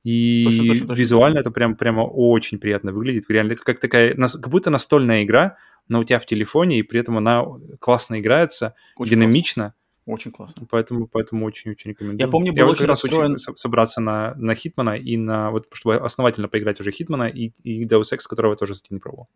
и 0.03 0.45
точно, 0.45 0.67
точно, 0.67 0.87
точно, 0.87 1.01
визуально 1.01 1.39
это 1.39 1.51
прям 1.51 1.75
прямо 1.75 2.01
очень 2.01 2.59
приятно 2.59 2.93
выглядит, 2.93 3.25
реально 3.27 3.55
как 3.57 3.79
такая, 3.79 4.15
как 4.15 4.49
будто 4.49 4.69
настольная 4.69 5.23
игра, 5.23 5.57
но 5.89 5.99
у 5.99 6.03
тебя 6.03 6.19
в 6.19 6.25
телефоне, 6.25 6.79
и 6.79 6.83
при 6.83 6.99
этом 6.99 7.17
она 7.17 7.43
классно 7.79 8.19
играется, 8.19 8.75
очень 8.95 9.11
динамично. 9.11 9.63
Классно. 9.63 9.79
Очень 10.05 10.31
классно. 10.31 10.65
Поэтому, 10.67 11.07
поэтому 11.07 11.45
очень-очень 11.45 11.91
рекомендую. 11.91 12.19
Я 12.19 12.31
помню, 12.31 12.51
был 12.51 12.57
Я 12.57 12.65
очень 12.65 12.85
раз 12.85 13.03
расстроен... 13.03 13.33
очень 13.33 13.55
собраться 13.55 14.01
на, 14.01 14.33
на 14.37 14.55
Хитмана 14.55 14.97
и 14.97 15.17
на... 15.17 15.51
Вот, 15.51 15.67
чтобы 15.73 15.97
основательно 15.97 16.47
поиграть 16.47 16.79
уже 16.79 16.89
Хитмана 16.91 17.25
и, 17.27 17.51
и 17.61 17.85
Deus 17.85 18.11
Ex, 18.11 18.21
которого 18.27 18.53
я 18.53 18.57
тоже, 18.57 18.73
кстати, 18.73 18.91
не 18.91 18.99
пробовал. 18.99 19.29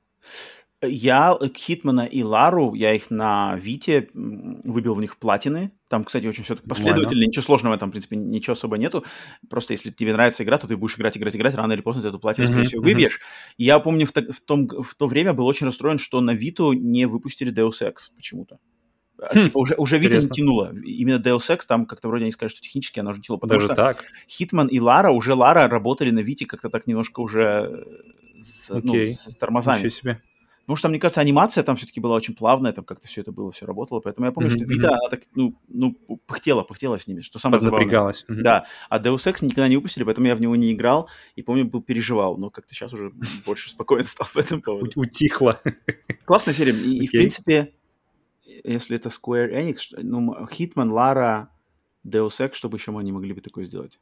Я 0.82 1.38
Хитмана 1.56 2.06
и 2.06 2.24
Лару, 2.24 2.74
я 2.74 2.94
их 2.94 3.12
на 3.12 3.56
Вите 3.56 4.10
выбил 4.14 4.96
в 4.96 5.00
них 5.00 5.18
платины. 5.18 5.72
Там, 5.94 6.06
кстати, 6.06 6.26
очень 6.26 6.44
все 6.44 6.56
последовательно, 6.56 7.20
Ладно. 7.20 7.28
ничего 7.28 7.44
сложного 7.44 7.78
там, 7.78 7.90
в 7.90 7.92
принципе, 7.92 8.16
ничего 8.16 8.54
особо 8.54 8.80
нету. 8.80 9.06
Просто 9.48 9.74
если 9.74 9.92
тебе 9.92 10.12
нравится 10.12 10.44
игра, 10.44 10.58
то 10.58 10.68
ты 10.68 10.76
будешь 10.76 10.96
играть, 10.96 11.16
играть, 11.20 11.36
играть, 11.36 11.54
рано 11.54 11.74
или 11.74 11.82
поздно 11.82 12.02
ты 12.02 12.08
эту 12.08 12.18
платину, 12.18 12.48
mm-hmm, 12.48 12.50
скорее 12.50 12.66
всего, 12.66 12.82
выбьешь. 12.82 13.20
Mm-hmm. 13.20 13.54
И 13.58 13.64
я 13.66 13.78
помню, 13.78 14.08
в, 14.08 14.12
в, 14.12 14.42
том, 14.44 14.68
в 14.68 14.96
то 14.96 15.06
время 15.06 15.34
был 15.34 15.46
очень 15.46 15.68
расстроен, 15.68 16.00
что 16.00 16.20
на 16.20 16.32
Виту 16.32 16.74
не 16.74 17.06
выпустили 17.06 17.54
Deus 17.54 17.88
Ex 17.88 18.16
почему-то. 18.16 18.58
А, 19.22 19.38
хм, 19.38 19.44
типа 19.44 19.58
уже, 19.60 19.76
уже 19.76 20.00
Вита 20.00 20.18
не 20.18 20.28
тянула. 20.28 20.74
Именно 20.84 21.22
Deus 21.22 21.48
Ex, 21.56 21.60
там 21.68 21.86
как-то 21.86 22.08
вроде 22.08 22.24
они 22.24 22.32
сказали, 22.32 22.50
что 22.50 22.62
технически 22.64 23.00
она 23.00 23.12
уже 23.12 23.22
тянула. 23.22 23.40
Потому 23.40 23.60
Даже 23.60 23.68
что 23.68 23.76
так? 23.76 24.04
Хитман 24.28 24.66
и 24.66 24.80
Лара, 24.80 25.12
уже 25.12 25.36
Лара 25.36 25.68
работали 25.68 26.10
на 26.10 26.22
Вите 26.22 26.48
как-то 26.48 26.72
так 26.72 26.88
немножко 26.88 27.20
уже 27.20 27.86
с, 28.42 28.72
okay. 28.72 28.82
ну, 28.82 29.08
с 29.10 29.36
тормозами. 29.36 29.78
Ничего 29.78 29.90
себе. 29.92 30.22
Потому 30.64 30.78
что, 30.78 30.88
мне 30.88 30.98
кажется, 30.98 31.20
анимация 31.20 31.62
там 31.62 31.76
все-таки 31.76 32.00
была 32.00 32.16
очень 32.16 32.36
плавная, 32.36 32.72
там 32.72 32.86
как-то 32.86 33.08
все 33.10 33.20
это 33.20 33.34
было, 33.34 33.52
все 33.52 33.66
работало. 33.66 34.00
Поэтому 34.00 34.28
я 34.28 34.32
помню, 34.32 34.50
mm-hmm. 34.50 34.66
что 34.66 34.74
Vita, 34.74 34.88
она 34.88 35.10
так, 35.10 35.24
ну, 35.36 35.60
ну, 35.68 35.94
пыхтела, 36.26 36.64
пыхтела 36.64 36.98
с 36.98 37.06
ними, 37.06 37.20
что 37.20 37.38
самое 37.38 37.60
забавное. 37.60 37.88
Mm-hmm. 37.90 38.42
Да, 38.42 38.66
а 38.90 39.00
Deus 39.00 39.28
Ex 39.28 39.44
никогда 39.44 39.68
не 39.68 39.76
выпустили, 39.76 40.06
поэтому 40.06 40.28
я 40.28 40.36
в 40.38 40.42
него 40.42 40.56
не 40.56 40.72
играл. 40.72 41.10
И 41.36 41.42
помню, 41.42 41.66
был 41.66 41.82
переживал, 41.82 42.38
но 42.38 42.50
как-то 42.50 42.74
сейчас 42.74 42.94
уже 42.94 43.12
больше 43.46 43.70
спокоен 43.70 44.04
стал 44.06 44.28
по 44.34 44.40
этому 44.40 44.62
поводу. 44.62 44.92
Утихло. 44.96 45.60
Классная 46.24 46.54
серия. 46.54 46.74
И, 46.74 47.04
и 47.04 47.08
в 47.08 47.12
принципе, 47.12 47.74
если 48.64 48.96
это 48.96 49.10
Square 49.10 49.52
Enix, 49.52 49.78
ну, 49.98 50.34
Hitman, 50.46 50.90
Lara, 50.90 51.48
Deus 52.06 52.40
Ex, 52.40 52.54
что 52.54 52.70
бы 52.70 52.78
еще 52.78 52.92
мы 52.92 53.02
они 53.02 53.12
могли 53.12 53.34
бы 53.34 53.42
такое 53.42 53.66
сделать? 53.66 54.00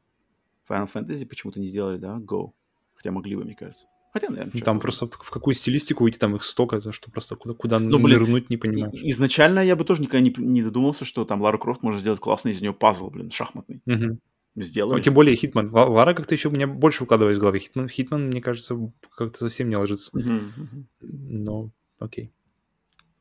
Final 0.69 0.91
Fantasy 0.91 1.25
почему-то 1.25 1.59
не 1.59 1.65
сделали, 1.65 1.97
да? 1.97 2.17
Go. 2.17 2.51
Хотя 2.93 3.11
могли 3.11 3.35
бы, 3.35 3.43
мне 3.43 3.55
кажется. 3.55 3.87
Хотя, 4.13 4.29
наверное, 4.29 4.61
Там 4.61 4.79
просто 4.79 5.07
в, 5.07 5.29
какую 5.29 5.53
стилистику 5.55 6.03
уйти, 6.03 6.19
там 6.19 6.35
их 6.35 6.43
столько, 6.43 6.75
это 6.75 6.91
что 6.91 7.09
просто 7.09 7.37
куда, 7.37 7.53
куда 7.53 7.79
ну, 7.79 7.97
блин, 7.97 8.19
нырнуть, 8.19 8.49
не 8.49 8.57
понимаешь. 8.57 8.93
Изначально 8.93 9.59
я 9.59 9.77
бы 9.77 9.85
тоже 9.85 10.01
никогда 10.01 10.19
не, 10.19 10.33
не 10.37 10.61
додумался, 10.61 11.05
что 11.05 11.23
там 11.23 11.41
Лара 11.41 11.57
Крофт 11.57 11.81
может 11.81 12.01
сделать 12.01 12.19
классный 12.19 12.51
из 12.51 12.59
нее 12.59 12.73
пазл, 12.73 13.09
блин, 13.09 13.31
шахматный. 13.31 13.81
Угу. 13.85 14.19
Сделали. 14.57 14.97
Ну, 14.97 14.99
тем 14.99 15.13
более 15.13 15.37
Хитман. 15.37 15.69
Лара 15.71 16.13
как-то 16.13 16.35
еще 16.35 16.49
у 16.49 16.51
меня 16.51 16.67
больше 16.67 17.05
укладывается 17.05 17.39
в 17.39 17.41
голове. 17.41 17.59
Хитман, 17.59 17.87
Хитман 17.87 18.27
мне 18.27 18.41
кажется, 18.41 18.77
как-то 19.15 19.39
совсем 19.39 19.69
не 19.69 19.77
ложится. 19.77 20.11
Угу, 20.17 20.29
угу. 20.29 20.85
Но 20.99 21.71
окей. 21.99 22.31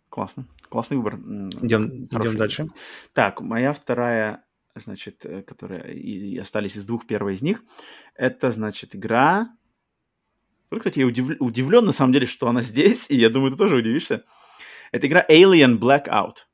Классно. 0.09 0.49
Классный 0.69 0.97
выбор. 0.97 1.15
Идем, 1.15 2.07
идем 2.07 2.37
дальше. 2.37 2.69
Так, 3.13 3.41
моя 3.41 3.73
вторая 3.73 4.45
значит, 4.75 5.25
э, 5.25 5.43
которые 5.43 5.95
и, 5.95 6.39
остались 6.39 6.77
из 6.77 6.85
двух, 6.85 7.07
первой 7.07 7.35
из 7.35 7.43
них, 7.43 7.63
это, 8.15 8.51
значит, 8.51 8.97
игра... 8.97 9.51
Вот, 10.71 10.81
кстати, 10.81 11.01
я 11.01 11.07
удив... 11.07 11.37
удивлен, 11.41 11.85
на 11.85 11.93
самом 11.93 12.13
деле, 12.13 12.27
что 12.27 12.49
она 12.49 12.63
здесь, 12.63 13.07
и 13.09 13.17
я 13.17 13.29
думаю, 13.29 13.53
ты 13.53 13.57
тоже 13.57 13.77
удивишься. 13.77 14.25
Это 14.93 15.07
игра 15.07 15.25
Alien 15.29 15.79
Blackout. 15.79 16.47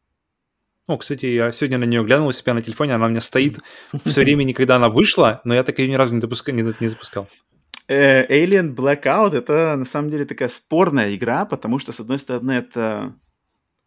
Ну, 0.89 0.99
кстати, 0.99 1.27
я 1.27 1.53
сегодня 1.53 1.79
на 1.79 1.85
нее 1.85 2.05
глянул 2.05 2.29
у 2.29 2.33
себя 2.33 2.55
на 2.55 2.63
телефоне, 2.63 2.95
она 2.95 3.07
у 3.07 3.09
меня 3.09 3.21
стоит 3.21 3.59
все 4.05 4.23
время, 4.23 4.53
когда 4.55 4.77
она 4.77 4.89
вышла, 4.89 5.41
но 5.45 5.55
я 5.55 5.65
так 5.65 5.79
ее 5.79 5.89
ни 5.89 5.95
разу 5.95 6.15
не, 6.15 6.21
допуска... 6.21 6.53
не, 6.53 6.63
не 6.63 6.89
запускал. 6.89 7.29
Э, 7.89 8.27
Alien 8.27 8.75
Blackout 8.75 9.35
это 9.35 9.77
на 9.77 9.85
самом 9.85 10.11
деле 10.11 10.25
такая 10.25 10.49
спорная 10.49 11.15
игра, 11.15 11.45
потому 11.45 11.79
что, 11.79 11.93
с 11.93 12.01
одной 12.01 12.19
стороны, 12.19 12.53
это 12.53 13.15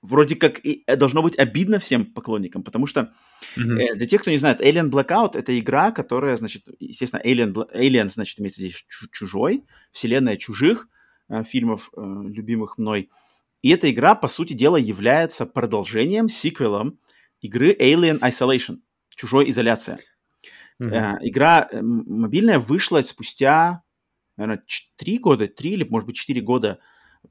вроде 0.02 0.36
как 0.36 0.64
и 0.66 0.84
э, 0.88 0.96
должно 0.96 1.22
быть 1.22 1.38
обидно 1.38 1.80
всем 1.80 2.06
поклонникам, 2.06 2.64
потому 2.64 2.88
что 2.88 3.12
mm-hmm. 3.58 3.96
для 3.96 4.08
тех, 4.08 4.22
кто 4.22 4.32
не 4.32 4.38
знает, 4.38 4.62
Alien 4.62 4.90
Blackout 4.90 5.38
это 5.38 5.58
игра, 5.60 5.92
которая, 5.92 6.38
значит, 6.38 6.68
естественно, 6.80 7.22
Alien, 7.24 7.54
Alien 7.74 8.10
значит, 8.10 8.40
имеется 8.40 8.62
здесь 8.62 8.86
чужой, 9.12 9.66
вселенная 9.92 10.38
чужих 10.38 10.88
э, 11.28 11.44
фильмов, 11.44 11.92
э, 11.96 12.02
любимых 12.02 12.78
мной. 12.78 13.10
И 13.62 13.70
эта 13.70 13.92
игра, 13.92 14.16
по 14.16 14.30
сути 14.30 14.54
дела, 14.54 14.78
является 14.78 15.46
продолжением, 15.46 16.30
сиквелом 16.30 17.00
игры 17.42 17.74
Alien 17.74 18.20
Isolation, 18.20 18.80
чужой 19.16 19.50
изоляция. 19.50 20.00
Mm-hmm. 20.82 20.94
Э, 20.94 21.18
игра 21.22 21.70
мобильная 21.74 22.60
вышла 22.60 23.02
спустя, 23.02 23.84
наверное, 24.38 24.64
3 24.96 25.18
года, 25.18 25.48
3 25.48 25.72
или, 25.72 25.84
может 25.84 26.08
быть, 26.08 26.16
4 26.16 26.40
года 26.40 26.80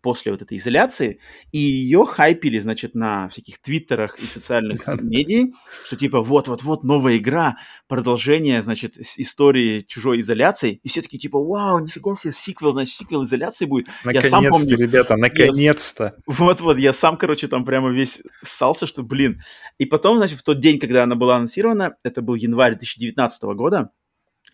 после 0.01 0.33
вот 0.33 0.43
этой 0.43 0.57
изоляции, 0.59 1.21
и 1.53 1.59
ее 1.59 2.05
хайпили, 2.07 2.59
значит, 2.59 2.95
на 2.95 3.29
всяких 3.29 3.61
твиттерах 3.61 4.19
и 4.19 4.27
социальных 4.27 4.87
медиа, 4.87 5.49
что 5.85 5.97
типа 5.97 6.23
вот-вот-вот 6.23 6.85
новая 6.85 7.17
игра, 7.17 7.57
продолжение, 7.89 8.63
значит, 8.63 8.97
истории 8.97 9.81
чужой 9.81 10.21
изоляции, 10.21 10.81
и 10.83 10.89
все 10.89 11.03
таки 11.03 11.19
типа, 11.19 11.39
вау, 11.39 11.81
нифига 11.81 12.15
себе, 12.15 12.33
сиквел, 12.33 12.73
значит, 12.73 12.95
сиквел 12.95 13.25
изоляции 13.25 13.65
будет. 13.65 13.89
Наконец-то, 14.05 14.29
я 14.29 14.31
сам 14.31 14.51
помню, 14.51 14.77
ребята, 14.77 15.17
наконец-то. 15.17 16.15
Вот-вот, 16.27 16.79
я 16.79 16.93
сам, 16.93 17.17
короче, 17.17 17.49
там 17.49 17.65
прямо 17.65 17.91
весь 17.91 18.23
ссался, 18.43 18.87
что, 18.87 19.03
блин. 19.03 19.43
И 19.79 19.87
потом, 19.87 20.19
значит, 20.19 20.39
в 20.39 20.43
тот 20.43 20.61
день, 20.61 20.79
когда 20.79 21.03
она 21.03 21.15
была 21.15 21.37
анонсирована, 21.37 21.97
это 22.05 22.23
был 22.23 22.35
январь 22.35 22.73
2019 22.73 23.43
года, 23.55 23.91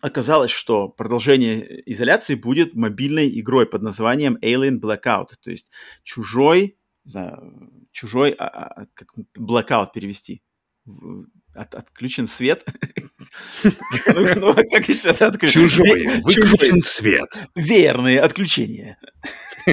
оказалось, 0.01 0.51
что 0.51 0.89
продолжение 0.89 1.81
изоляции 1.91 2.35
будет 2.35 2.75
мобильной 2.75 3.39
игрой 3.39 3.65
под 3.65 3.81
названием 3.81 4.37
Alien 4.41 4.79
Blackout, 4.79 5.29
то 5.41 5.51
есть 5.51 5.71
чужой, 6.03 6.77
не 7.05 7.11
знаю, 7.11 7.85
чужой, 7.91 8.31
а, 8.31 8.47
а, 8.47 8.85
как 8.93 9.13
blackout 9.37 9.87
перевести, 9.93 10.41
от, 11.53 11.75
отключен 11.75 12.27
свет. 12.27 12.65
Ну, 13.63 14.49
а 14.51 14.63
как 14.63 14.87
еще 14.87 15.09
это 15.09 15.27
отключен? 15.27 15.61
Чужой, 15.61 16.07
выключен 16.21 16.81
свет. 16.81 17.47
Верные 17.55 18.21
отключения. 18.21 18.97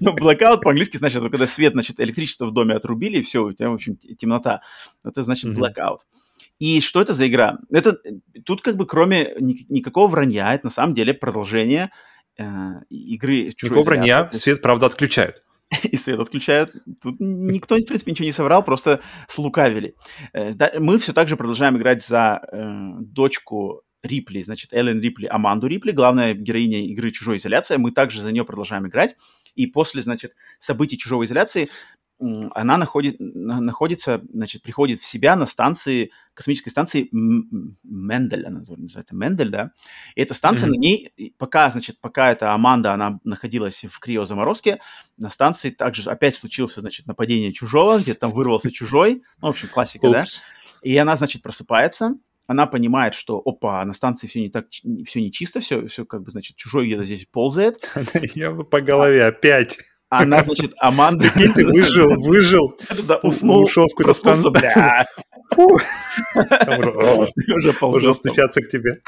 Ну, 0.00 0.14
blackout 0.16 0.60
по-английски 0.60 0.96
значит, 0.96 1.20
когда 1.22 1.46
свет, 1.48 1.72
значит, 1.72 1.98
электричество 1.98 2.46
в 2.46 2.52
доме 2.52 2.74
отрубили, 2.74 3.18
и 3.18 3.22
все, 3.22 3.42
у 3.42 3.52
тебя, 3.52 3.70
в 3.70 3.74
общем, 3.74 3.96
темнота. 3.96 4.62
Это 5.04 5.22
значит 5.22 5.50
blackout. 5.50 5.98
И 6.58 6.80
что 6.80 7.00
это 7.00 7.14
за 7.14 7.26
игра? 7.26 7.58
Это 7.70 7.98
тут 8.44 8.62
как 8.62 8.76
бы 8.76 8.86
кроме 8.86 9.34
ни, 9.40 9.66
никакого 9.68 10.06
вранья, 10.08 10.54
это 10.54 10.66
на 10.66 10.70
самом 10.70 10.94
деле 10.94 11.14
продолжение 11.14 11.90
э, 12.38 12.44
игры 12.90 13.46
Никакого 13.46 13.82
вранья, 13.82 14.28
свет, 14.32 14.62
правда, 14.62 14.86
отключают. 14.86 15.42
И 15.82 15.96
свет 15.96 16.20
отключают. 16.20 16.72
Тут 17.02 17.16
никто, 17.18 17.76
в 17.76 17.84
принципе, 17.84 18.12
ничего 18.12 18.26
не 18.26 18.32
соврал, 18.32 18.64
просто 18.64 19.00
слукавили. 19.28 19.94
Э, 20.32 20.52
мы 20.78 20.98
все 20.98 21.12
так 21.12 21.28
же 21.28 21.36
продолжаем 21.36 21.76
играть 21.76 22.04
за 22.04 22.40
э, 22.52 23.00
дочку 23.00 23.82
Рипли, 24.04 24.42
значит, 24.42 24.72
Эллен 24.72 25.00
Рипли, 25.00 25.26
Аманду 25.26 25.66
Рипли, 25.66 25.90
главная 25.90 26.34
героиня 26.34 26.84
игры 26.86 27.10
«Чужой 27.10 27.38
изоляция». 27.38 27.78
Мы 27.78 27.90
также 27.90 28.22
за 28.22 28.32
нее 28.32 28.44
продолжаем 28.44 28.86
играть. 28.86 29.16
И 29.54 29.66
после, 29.66 30.02
значит, 30.02 30.34
событий 30.58 30.98
«Чужой 30.98 31.24
изоляции» 31.24 31.70
она 32.20 32.76
находит, 32.76 33.16
находится, 33.18 34.22
значит, 34.32 34.62
приходит 34.62 35.00
в 35.00 35.06
себя 35.06 35.36
на 35.36 35.46
станции, 35.46 36.10
космической 36.32 36.70
станции 36.70 37.08
Мендель, 37.12 38.46
она 38.46 38.60
называется 38.60 39.14
Мендель, 39.14 39.50
да, 39.50 39.72
и 40.14 40.22
эта 40.22 40.34
станция 40.34 40.68
mm-hmm. 40.68 40.70
на 40.70 40.76
ней, 40.76 41.34
пока, 41.38 41.70
значит, 41.70 42.00
пока 42.00 42.30
эта 42.30 42.52
Аманда, 42.52 42.92
она 42.92 43.18
находилась 43.24 43.84
в 43.90 43.98
криозаморозке, 43.98 44.80
на 45.16 45.30
станции 45.30 45.70
также 45.70 46.08
опять 46.08 46.34
случился, 46.34 46.80
значит, 46.80 47.06
нападение 47.06 47.52
чужого, 47.52 47.98
где-то 47.98 48.20
там 48.20 48.32
вырвался 48.32 48.70
чужой, 48.70 49.22
ну, 49.40 49.48
в 49.48 49.50
общем, 49.50 49.68
классика, 49.68 50.10
да, 50.10 50.24
и 50.82 50.96
она, 50.96 51.16
значит, 51.16 51.42
просыпается, 51.42 52.14
она 52.46 52.66
понимает, 52.66 53.14
что, 53.14 53.40
опа, 53.44 53.84
на 53.84 53.92
станции 53.92 54.26
все 54.26 54.40
не 54.40 54.50
так, 54.50 54.66
все 54.70 55.20
не 55.20 55.32
чисто, 55.32 55.60
все, 55.60 55.86
все 55.86 56.04
как 56.04 56.22
бы, 56.22 56.30
значит, 56.30 56.56
чужой 56.56 56.86
где-то 56.86 57.04
здесь 57.04 57.26
ползает. 57.26 57.90
Я 58.34 58.50
бы 58.50 58.64
по 58.64 58.80
голове 58.80 59.24
опять. 59.24 59.78
Она, 60.22 60.44
значит, 60.44 60.72
Аманда... 60.78 61.30
Ты 61.30 61.66
выжил, 61.66 62.08
выжил. 62.20 62.76
Да, 63.06 63.18
уснул. 63.22 63.64
Ушел 63.64 63.86
в 63.86 63.94
какую-то 63.94 64.14
станцию. 64.14 64.52
Уже 65.56 67.74
Уже 67.82 68.14
стучаться 68.14 68.60
к 68.60 68.68
тебе. 68.68 69.00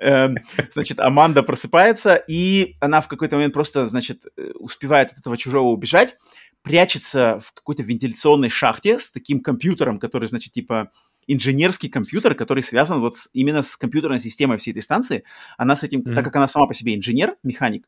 Эм, 0.00 0.36
значит, 0.70 1.00
Аманда 1.00 1.42
просыпается, 1.42 2.14
и 2.14 2.76
она 2.80 3.00
в 3.00 3.08
какой-то 3.08 3.36
момент 3.36 3.54
просто, 3.54 3.86
значит, 3.86 4.24
э, 4.36 4.50
успевает 4.58 5.12
от 5.12 5.18
этого 5.18 5.36
чужого 5.36 5.68
убежать, 5.68 6.16
прячется 6.62 7.38
в 7.40 7.52
какой-то 7.52 7.82
вентиляционной 7.82 8.48
шахте 8.48 8.98
с 8.98 9.10
таким 9.10 9.40
компьютером, 9.40 9.98
который, 9.98 10.26
значит, 10.26 10.52
типа 10.52 10.90
инженерский 11.28 11.88
компьютер, 11.88 12.34
который 12.34 12.62
связан 12.62 13.00
вот 13.00 13.16
с, 13.16 13.28
именно 13.32 13.62
с 13.62 13.76
компьютерной 13.76 14.20
системой 14.20 14.58
всей 14.58 14.70
этой 14.70 14.82
станции. 14.82 15.24
Она 15.58 15.76
с 15.76 15.82
этим, 15.82 16.00
mm-hmm. 16.00 16.14
так 16.14 16.24
как 16.24 16.36
она 16.36 16.48
сама 16.48 16.66
по 16.66 16.74
себе 16.74 16.94
инженер, 16.94 17.36
механик, 17.42 17.86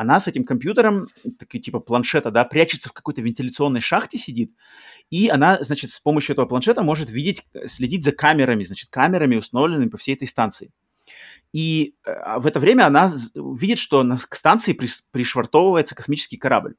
она 0.00 0.20
с 0.20 0.28
этим 0.28 0.44
компьютером, 0.44 1.08
такой 1.38 1.58
типа 1.60 1.80
планшета, 1.80 2.30
да, 2.30 2.44
прячется 2.44 2.90
в 2.90 2.92
какой-то 2.92 3.22
вентиляционной 3.22 3.80
шахте 3.80 4.18
сидит, 4.18 4.52
и 5.08 5.28
она, 5.28 5.58
значит, 5.62 5.90
с 5.90 6.00
помощью 6.00 6.34
этого 6.34 6.44
планшета 6.44 6.82
может 6.82 7.08
видеть, 7.08 7.42
следить 7.64 8.04
за 8.04 8.12
камерами, 8.12 8.62
значит, 8.62 8.90
камерами, 8.90 9.36
установленными 9.36 9.88
по 9.88 9.96
всей 9.96 10.14
этой 10.14 10.28
станции. 10.28 10.70
И 11.52 11.94
э, 12.04 12.38
в 12.38 12.46
это 12.46 12.60
время 12.60 12.86
она 12.86 13.10
видит, 13.34 13.78
что 13.78 14.04
к 14.28 14.34
станции 14.34 14.78
пришвартовывается 15.12 15.94
космический 15.94 16.36
корабль. 16.36 16.74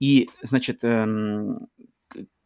И, 0.00 0.28
значит, 0.42 0.82
эм, 0.82 1.68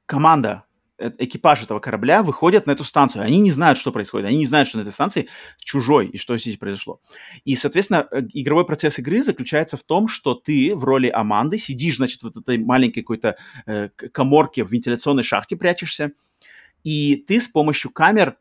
команда 0.04 0.64
Э, 0.64 0.69
экипаж 1.18 1.62
этого 1.62 1.80
корабля 1.80 2.22
выходят 2.22 2.66
на 2.66 2.72
эту 2.72 2.84
станцию. 2.84 3.24
Они 3.24 3.38
не 3.38 3.50
знают, 3.50 3.78
что 3.78 3.92
происходит. 3.92 4.26
Они 4.26 4.38
не 4.38 4.46
знают, 4.46 4.68
что 4.68 4.78
на 4.78 4.82
этой 4.82 4.92
станции 4.92 5.28
чужой 5.58 6.08
и 6.08 6.18
что 6.18 6.36
здесь 6.36 6.56
произошло. 6.56 7.00
И, 7.44 7.56
соответственно, 7.56 8.06
э, 8.10 8.22
игровой 8.32 8.66
процесс 8.66 8.98
игры 8.98 9.22
заключается 9.22 9.76
в 9.76 9.82
том, 9.82 10.08
что 10.08 10.34
ты 10.34 10.74
в 10.74 10.84
роли 10.84 11.08
Аманды 11.08 11.58
сидишь, 11.58 11.96
значит, 11.96 12.22
вот 12.22 12.36
этой 12.36 12.58
маленькой 12.58 13.02
какой-то 13.02 13.36
э, 13.66 13.88
коморке 14.12 14.64
в 14.64 14.70
вентиляционной 14.70 15.22
шахте 15.22 15.56
прячешься, 15.56 16.12
и 16.84 17.16
ты 17.16 17.40
с 17.40 17.48
помощью 17.48 17.90
камер 17.90 18.36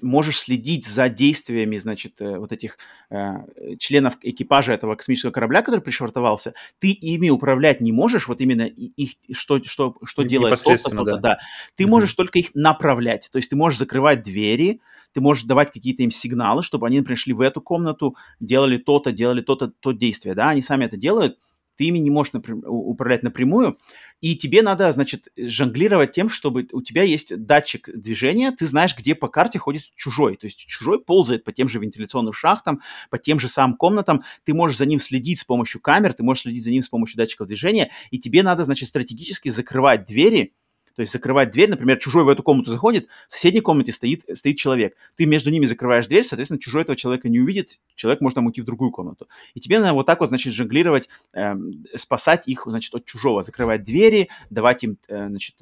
можешь 0.00 0.38
следить 0.38 0.86
за 0.86 1.08
действиями, 1.08 1.76
значит, 1.76 2.20
э, 2.20 2.38
вот 2.38 2.52
этих 2.52 2.78
э, 3.10 3.34
членов 3.78 4.16
экипажа 4.22 4.72
этого 4.72 4.94
космического 4.94 5.30
корабля, 5.30 5.62
который 5.62 5.80
пришвартовался, 5.80 6.54
ты 6.78 6.90
ими 6.92 7.28
управлять 7.28 7.80
не 7.80 7.92
можешь, 7.92 8.26
вот 8.28 8.40
именно 8.40 8.62
их, 8.62 9.12
что, 9.32 9.62
что, 9.62 9.96
что 10.04 10.22
делает 10.22 10.58
кто-то, 10.58 11.04
да. 11.04 11.16
да. 11.18 11.38
Ты 11.74 11.84
mm-hmm. 11.84 11.88
можешь 11.88 12.14
только 12.14 12.38
их 12.38 12.54
направлять, 12.54 13.28
то 13.30 13.36
есть 13.36 13.50
ты 13.50 13.56
можешь 13.56 13.78
закрывать 13.78 14.22
двери, 14.22 14.80
ты 15.12 15.20
можешь 15.20 15.44
давать 15.44 15.70
какие-то 15.70 16.02
им 16.02 16.10
сигналы, 16.10 16.62
чтобы 16.62 16.86
они 16.86 17.02
пришли 17.02 17.34
в 17.34 17.42
эту 17.42 17.60
комнату, 17.60 18.16
делали 18.40 18.78
то-то, 18.78 19.12
делали 19.12 19.42
то-то, 19.42 19.68
то 19.68 19.92
действие, 19.92 20.34
да, 20.34 20.50
они 20.50 20.62
сами 20.62 20.86
это 20.86 20.96
делают, 20.96 21.38
ты 21.76 21.84
ими 21.84 21.98
не 21.98 22.10
можешь 22.10 22.32
напрям- 22.32 22.64
управлять 22.66 23.22
напрямую, 23.22 23.76
и 24.20 24.36
тебе 24.36 24.62
надо, 24.62 24.90
значит, 24.92 25.28
жонглировать 25.36 26.12
тем, 26.12 26.28
чтобы 26.28 26.68
у 26.72 26.82
тебя 26.82 27.02
есть 27.02 27.36
датчик 27.44 27.88
движения, 27.92 28.52
ты 28.52 28.66
знаешь, 28.66 28.96
где 28.96 29.14
по 29.14 29.28
карте 29.28 29.58
ходит 29.58 29.82
чужой, 29.96 30.36
то 30.36 30.46
есть 30.46 30.58
чужой 30.58 31.02
ползает 31.02 31.44
по 31.44 31.52
тем 31.52 31.68
же 31.68 31.78
вентиляционным 31.78 32.32
шахтам, 32.32 32.80
по 33.10 33.18
тем 33.18 33.40
же 33.40 33.48
самым 33.48 33.76
комнатам, 33.76 34.22
ты 34.44 34.54
можешь 34.54 34.78
за 34.78 34.86
ним 34.86 35.00
следить 35.00 35.40
с 35.40 35.44
помощью 35.44 35.80
камер, 35.80 36.12
ты 36.12 36.22
можешь 36.22 36.42
следить 36.42 36.64
за 36.64 36.70
ним 36.70 36.82
с 36.82 36.88
помощью 36.88 37.16
датчиков 37.16 37.48
движения, 37.48 37.90
и 38.10 38.18
тебе 38.18 38.42
надо, 38.42 38.64
значит, 38.64 38.88
стратегически 38.88 39.48
закрывать 39.48 40.06
двери, 40.06 40.54
то 40.94 41.00
есть 41.00 41.12
закрывать 41.12 41.50
дверь, 41.50 41.70
например, 41.70 41.98
чужой 41.98 42.24
в 42.24 42.28
эту 42.28 42.42
комнату 42.42 42.70
заходит, 42.70 43.08
в 43.28 43.32
соседней 43.32 43.60
комнате 43.60 43.92
стоит, 43.92 44.24
стоит 44.34 44.56
человек. 44.56 44.96
Ты 45.16 45.26
между 45.26 45.50
ними 45.50 45.66
закрываешь 45.66 46.06
дверь, 46.06 46.24
соответственно, 46.24 46.60
чужой 46.60 46.82
этого 46.82 46.96
человека 46.96 47.28
не 47.28 47.40
увидит, 47.40 47.80
человек 47.94 48.20
может 48.20 48.36
там 48.36 48.46
уйти 48.46 48.60
в 48.60 48.64
другую 48.64 48.90
комнату. 48.90 49.28
И 49.54 49.60
тебе 49.60 49.78
надо 49.78 49.94
вот 49.94 50.06
так 50.06 50.20
вот, 50.20 50.28
значит, 50.28 50.52
жонглировать, 50.52 51.08
э, 51.32 51.54
спасать 51.96 52.48
их, 52.48 52.64
значит, 52.66 52.94
от 52.94 53.04
чужого, 53.04 53.42
закрывать 53.42 53.84
двери, 53.84 54.28
давать 54.50 54.84
им, 54.84 54.98
э, 55.08 55.28
значит, 55.28 55.56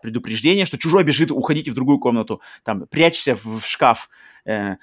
предупреждение, 0.00 0.64
что 0.64 0.78
чужой 0.78 1.04
бежит, 1.04 1.30
уходите 1.30 1.70
в 1.70 1.74
другую 1.74 1.98
комнату, 1.98 2.40
там, 2.64 2.86
прячься 2.86 3.34
в, 3.36 3.60
в 3.60 3.66
шкаф, 3.66 4.08
э, 4.44 4.76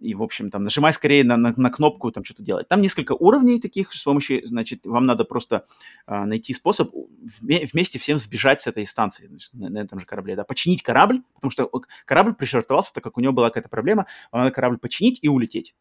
и, 0.00 0.14
в 0.14 0.22
общем, 0.22 0.50
там, 0.50 0.62
нажимай 0.62 0.92
скорее 0.92 1.24
на, 1.24 1.36
на, 1.36 1.52
на 1.56 1.70
кнопку, 1.70 2.10
там, 2.10 2.24
что-то 2.24 2.42
делать. 2.42 2.68
Там 2.68 2.80
несколько 2.80 3.12
уровней 3.12 3.60
таких, 3.60 3.92
с 3.92 4.02
помощью, 4.02 4.46
значит, 4.46 4.86
вам 4.86 5.06
надо 5.06 5.24
просто 5.24 5.64
а, 6.06 6.24
найти 6.26 6.54
способ 6.54 6.90
вместе 7.40 7.98
всем 7.98 8.18
сбежать 8.18 8.62
с 8.62 8.66
этой 8.66 8.86
станции, 8.86 9.26
значит, 9.26 9.52
на, 9.52 9.68
на 9.68 9.78
этом 9.78 10.00
же 10.00 10.06
корабле, 10.06 10.36
да, 10.36 10.44
починить 10.44 10.82
корабль, 10.82 11.22
потому 11.34 11.50
что 11.50 11.70
корабль 12.06 12.34
пришвартовался, 12.34 12.92
так 12.94 13.04
как 13.04 13.18
у 13.18 13.20
него 13.20 13.32
была 13.32 13.48
какая-то 13.48 13.68
проблема, 13.68 14.06
вам 14.32 14.42
надо 14.42 14.54
корабль 14.54 14.78
починить 14.78 15.18
и 15.22 15.28
улететь. 15.28 15.74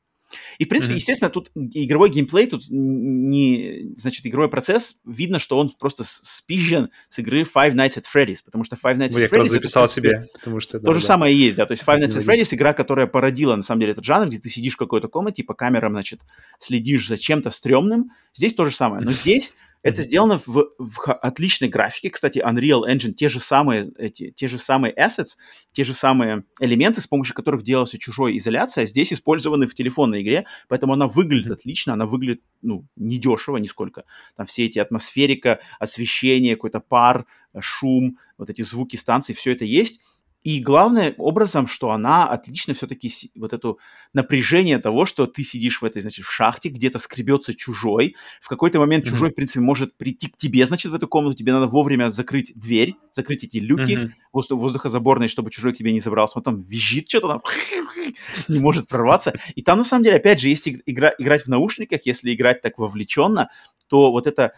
И, 0.58 0.66
в 0.66 0.70
принципе, 0.70 0.94
mm-hmm. 0.94 0.98
естественно, 0.98 1.30
тут 1.30 1.52
игровой 1.56 2.10
геймплей, 2.10 2.48
тут 2.48 2.64
не, 2.70 3.94
значит, 3.96 4.26
игровой 4.26 4.50
процесс, 4.50 4.98
видно, 5.06 5.40
что 5.40 5.58
он 5.58 5.70
просто 5.70 6.04
спизжен 6.06 6.90
с 7.10 7.20
игры 7.20 7.44
Five 7.44 7.74
Nights 7.74 8.02
at 8.02 8.06
Freddy's, 8.14 8.40
потому 8.44 8.64
что 8.64 8.76
Five 8.76 8.98
Nights 8.98 9.16
at 9.16 9.30
Freddy's... 9.30 9.46
Я 9.46 9.50
записал 9.50 9.86
это, 9.86 9.94
себе, 9.94 10.28
потому 10.34 10.60
что... 10.60 10.80
То 10.80 10.88
да, 10.88 10.94
же 10.94 11.02
да. 11.02 11.08
самое 11.08 11.36
есть, 11.36 11.56
да, 11.56 11.66
то 11.66 11.72
есть 11.72 11.84
Five 11.84 12.00
Nights 12.00 12.18
at 12.18 12.26
Freddy's 12.26 12.54
игра, 12.54 12.74
которая 12.74 13.08
породила, 13.08 13.56
на 13.56 13.64
самом 13.64 13.82
деле, 13.82 13.94
этот 13.94 14.06
жанр, 14.06 14.28
где 14.28 14.40
ты 14.40 14.50
сидишь 14.50 14.74
в 14.74 14.78
какой-то 14.78 15.08
комнате 15.08 15.42
и 15.42 15.46
по 15.46 15.54
камерам, 15.54 15.94
значит, 15.94 16.22
следишь 16.60 17.08
за 17.08 17.18
чем-то 17.18 17.52
стрёмным. 17.52 18.12
Здесь 18.34 18.54
то 18.54 18.66
же 18.66 18.72
самое, 18.76 19.04
но 19.04 19.12
здесь 19.12 19.56
это 19.82 20.02
сделано 20.02 20.40
в, 20.46 20.72
в 20.78 21.14
отличной 21.14 21.70
графике. 21.70 22.10
Кстати, 22.10 22.40
Unreal 22.40 22.82
Engine 22.88 23.14
те 23.14 23.30
же 23.30 23.40
самые 23.40 23.92
эти, 23.98 24.32
те 24.32 24.48
же 24.48 24.58
самые 24.58 24.94
assets, 24.94 25.38
те 25.72 25.84
же 25.84 25.94
самые 25.94 26.44
элементы, 26.60 27.02
с 27.02 27.08
помощью 27.08 27.36
которых 27.36 27.64
делалась 27.64 27.92
чужой 27.92 28.38
изоляция, 28.38 28.86
здесь 28.86 29.14
использованы 29.14 29.68
в 29.68 29.76
телефонной 29.76 30.22
игре, 30.22 30.46
поэтому 30.68 30.94
она 30.94 31.08
выглядит 31.08 31.52
отлично, 31.52 31.94
она 31.94 32.06
выглядит 32.06 32.42
ну 32.62 32.86
недешево 32.96 33.58
нисколько. 33.58 34.04
Там 34.36 34.46
все 34.46 34.66
эти 34.66 34.80
атмосферика, 34.80 35.60
освещение, 35.80 36.56
какой-то 36.56 36.82
пар, 36.82 37.26
шум, 37.58 38.18
вот 38.38 38.50
эти 38.50 38.62
звуки 38.62 38.96
станции, 38.98 39.34
все 39.34 39.54
это 39.54 39.66
есть. 39.66 40.02
И 40.44 40.62
главное 40.62 41.14
образом, 41.18 41.68
что 41.68 41.92
она 41.92 42.26
отлично 42.28 42.74
все-таки 42.74 43.12
вот 43.36 43.52
это 43.52 43.76
напряжение 44.14 44.80
того, 44.80 45.06
что 45.06 45.28
ты 45.28 45.44
сидишь 45.44 45.82
в 45.82 45.86
этой, 45.86 46.02
значит, 46.02 46.26
в 46.26 46.32
шахте, 46.32 46.70
где-то 46.70 46.98
скребется 46.98 47.54
чужой. 47.54 48.16
В 48.42 48.48
какой-то 48.48 48.80
момент 48.80 49.06
mm-hmm. 49.06 49.10
чужой, 49.10 49.32
в 49.32 49.36
принципе, 49.36 49.60
может 49.60 49.98
прийти 49.98 50.28
к 50.30 50.38
тебе, 50.38 50.66
значит, 50.66 50.92
в 50.92 50.96
эту 50.96 51.08
комнату. 51.10 51.36
Тебе 51.36 51.52
надо 51.52 51.68
вовремя 51.68 52.10
закрыть 52.10 52.54
дверь, 52.56 52.96
закрыть 53.12 53.44
эти 53.44 53.58
люки 53.58 53.92
mm-hmm. 53.92 54.12
воздухозаборные, 54.32 55.28
чтобы 55.28 55.52
чужой 55.52 55.74
к 55.74 55.78
тебе 55.78 55.92
не 55.92 56.00
забрался. 56.00 56.40
Он 56.40 56.44
там 56.44 56.60
визжит 56.62 57.10
что-то, 57.10 57.28
там 57.28 57.42
не 58.48 58.60
может 58.60 58.88
прорваться. 58.88 59.34
И 59.56 59.62
там, 59.62 59.80
на 59.80 59.84
самом 59.84 60.04
деле, 60.06 60.18
опять 60.18 60.40
же, 60.40 60.48
есть 60.48 60.70
игра, 60.70 61.14
играть 61.18 61.44
в 61.44 61.48
наушниках, 61.48 62.06
если 62.06 62.34
играть 62.34 62.62
так 62.62 62.78
вовлеченно, 62.78 63.50
то 63.90 64.12
вот 64.12 64.26
это 64.26 64.54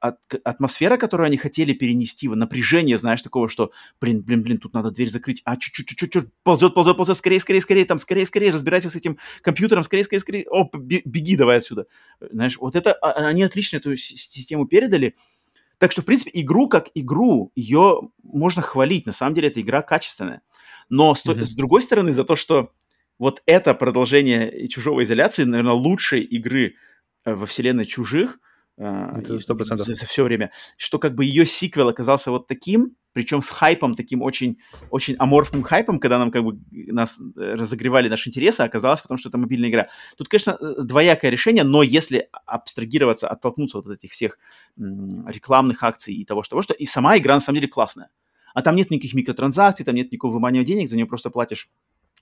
от, 0.00 0.18
атмосфера, 0.44 0.96
которую 0.96 1.26
они 1.26 1.36
хотели 1.36 1.72
перенести, 1.74 2.28
напряжение, 2.28 2.96
знаешь, 2.96 3.20
такого, 3.22 3.48
что, 3.48 3.70
блин, 4.00 4.22
блин, 4.22 4.42
блин, 4.42 4.58
тут 4.58 4.72
надо 4.72 4.90
дверь 4.90 5.10
закрыть, 5.10 5.42
а 5.44 5.56
чуть-чуть, 5.56 5.86
чуть-чуть, 5.86 6.32
ползет, 6.42 6.74
ползет, 6.74 6.96
ползет, 6.96 7.18
скорее, 7.18 7.40
скорее, 7.40 7.60
скорее, 7.60 7.84
там, 7.84 7.98
скорее, 7.98 8.24
скорее, 8.24 8.50
разбирайся 8.50 8.88
с 8.88 8.96
этим 8.96 9.18
компьютером, 9.42 9.84
скорее, 9.84 10.04
скорее, 10.04 10.20
скорее, 10.20 10.46
о, 10.50 10.68
беги 10.72 11.36
давай 11.36 11.58
отсюда. 11.58 11.86
Знаешь, 12.20 12.56
вот 12.58 12.76
это, 12.76 12.92
а, 12.94 13.26
они 13.26 13.42
отлично 13.42 13.76
эту 13.76 13.96
систему 13.96 14.66
передали, 14.66 15.16
так 15.78 15.92
что, 15.92 16.00
в 16.02 16.06
принципе, 16.06 16.30
игру 16.40 16.68
как 16.68 16.88
игру, 16.94 17.52
ее 17.54 18.08
можно 18.22 18.62
хвалить, 18.62 19.06
на 19.06 19.12
самом 19.12 19.34
деле, 19.34 19.48
эта 19.48 19.60
игра 19.60 19.82
качественная. 19.82 20.40
Но 20.88 21.14
с, 21.14 21.26
mm-hmm. 21.26 21.44
с 21.44 21.54
другой 21.54 21.82
стороны, 21.82 22.12
за 22.12 22.24
то, 22.24 22.36
что 22.36 22.72
вот 23.18 23.42
это 23.44 23.74
продолжение 23.74 24.66
чужого 24.68 25.02
изоляции, 25.02 25.44
наверное, 25.44 25.72
лучшей 25.72 26.20
игры 26.22 26.76
э, 27.24 27.34
во 27.34 27.44
вселенной 27.44 27.84
чужих– 27.84 28.38
сто 28.76 29.54
процентов. 29.54 29.86
За, 29.86 30.06
все 30.06 30.24
время. 30.24 30.50
Что 30.76 30.98
как 30.98 31.14
бы 31.14 31.24
ее 31.24 31.46
сиквел 31.46 31.88
оказался 31.88 32.30
вот 32.30 32.46
таким, 32.46 32.96
причем 33.12 33.42
с 33.42 33.48
хайпом, 33.48 33.94
таким 33.94 34.22
очень, 34.22 34.58
очень 34.90 35.14
аморфным 35.18 35.62
хайпом, 35.62 36.00
когда 36.00 36.18
нам 36.18 36.30
как 36.30 36.42
бы 36.44 36.58
нас 36.72 37.20
э, 37.20 37.54
разогревали 37.54 38.08
наш 38.08 38.26
интерес, 38.26 38.58
а 38.58 38.64
оказалось 38.64 39.02
потому, 39.02 39.18
что 39.18 39.28
это 39.28 39.38
мобильная 39.38 39.70
игра. 39.70 39.88
Тут, 40.16 40.28
конечно, 40.28 40.58
э, 40.60 40.82
двоякое 40.82 41.30
решение, 41.30 41.62
но 41.62 41.82
если 41.82 42.28
абстрагироваться, 42.46 43.28
оттолкнуться 43.28 43.78
от 43.78 43.86
этих 43.86 44.12
всех 44.12 44.38
рекламных 44.76 45.82
акций 45.84 46.14
и 46.14 46.24
того, 46.24 46.42
что, 46.42 46.60
что 46.60 46.74
и 46.74 46.86
сама 46.86 47.16
игра 47.16 47.34
на 47.34 47.40
самом 47.40 47.60
деле 47.60 47.68
классная. 47.68 48.10
А 48.54 48.62
там 48.62 48.76
нет 48.76 48.90
никаких 48.90 49.14
микротранзакций, 49.14 49.84
там 49.84 49.94
нет 49.94 50.10
никакого 50.10 50.34
вымания 50.34 50.64
денег, 50.64 50.88
за 50.88 50.96
нее 50.96 51.06
просто 51.06 51.30
платишь 51.30 51.70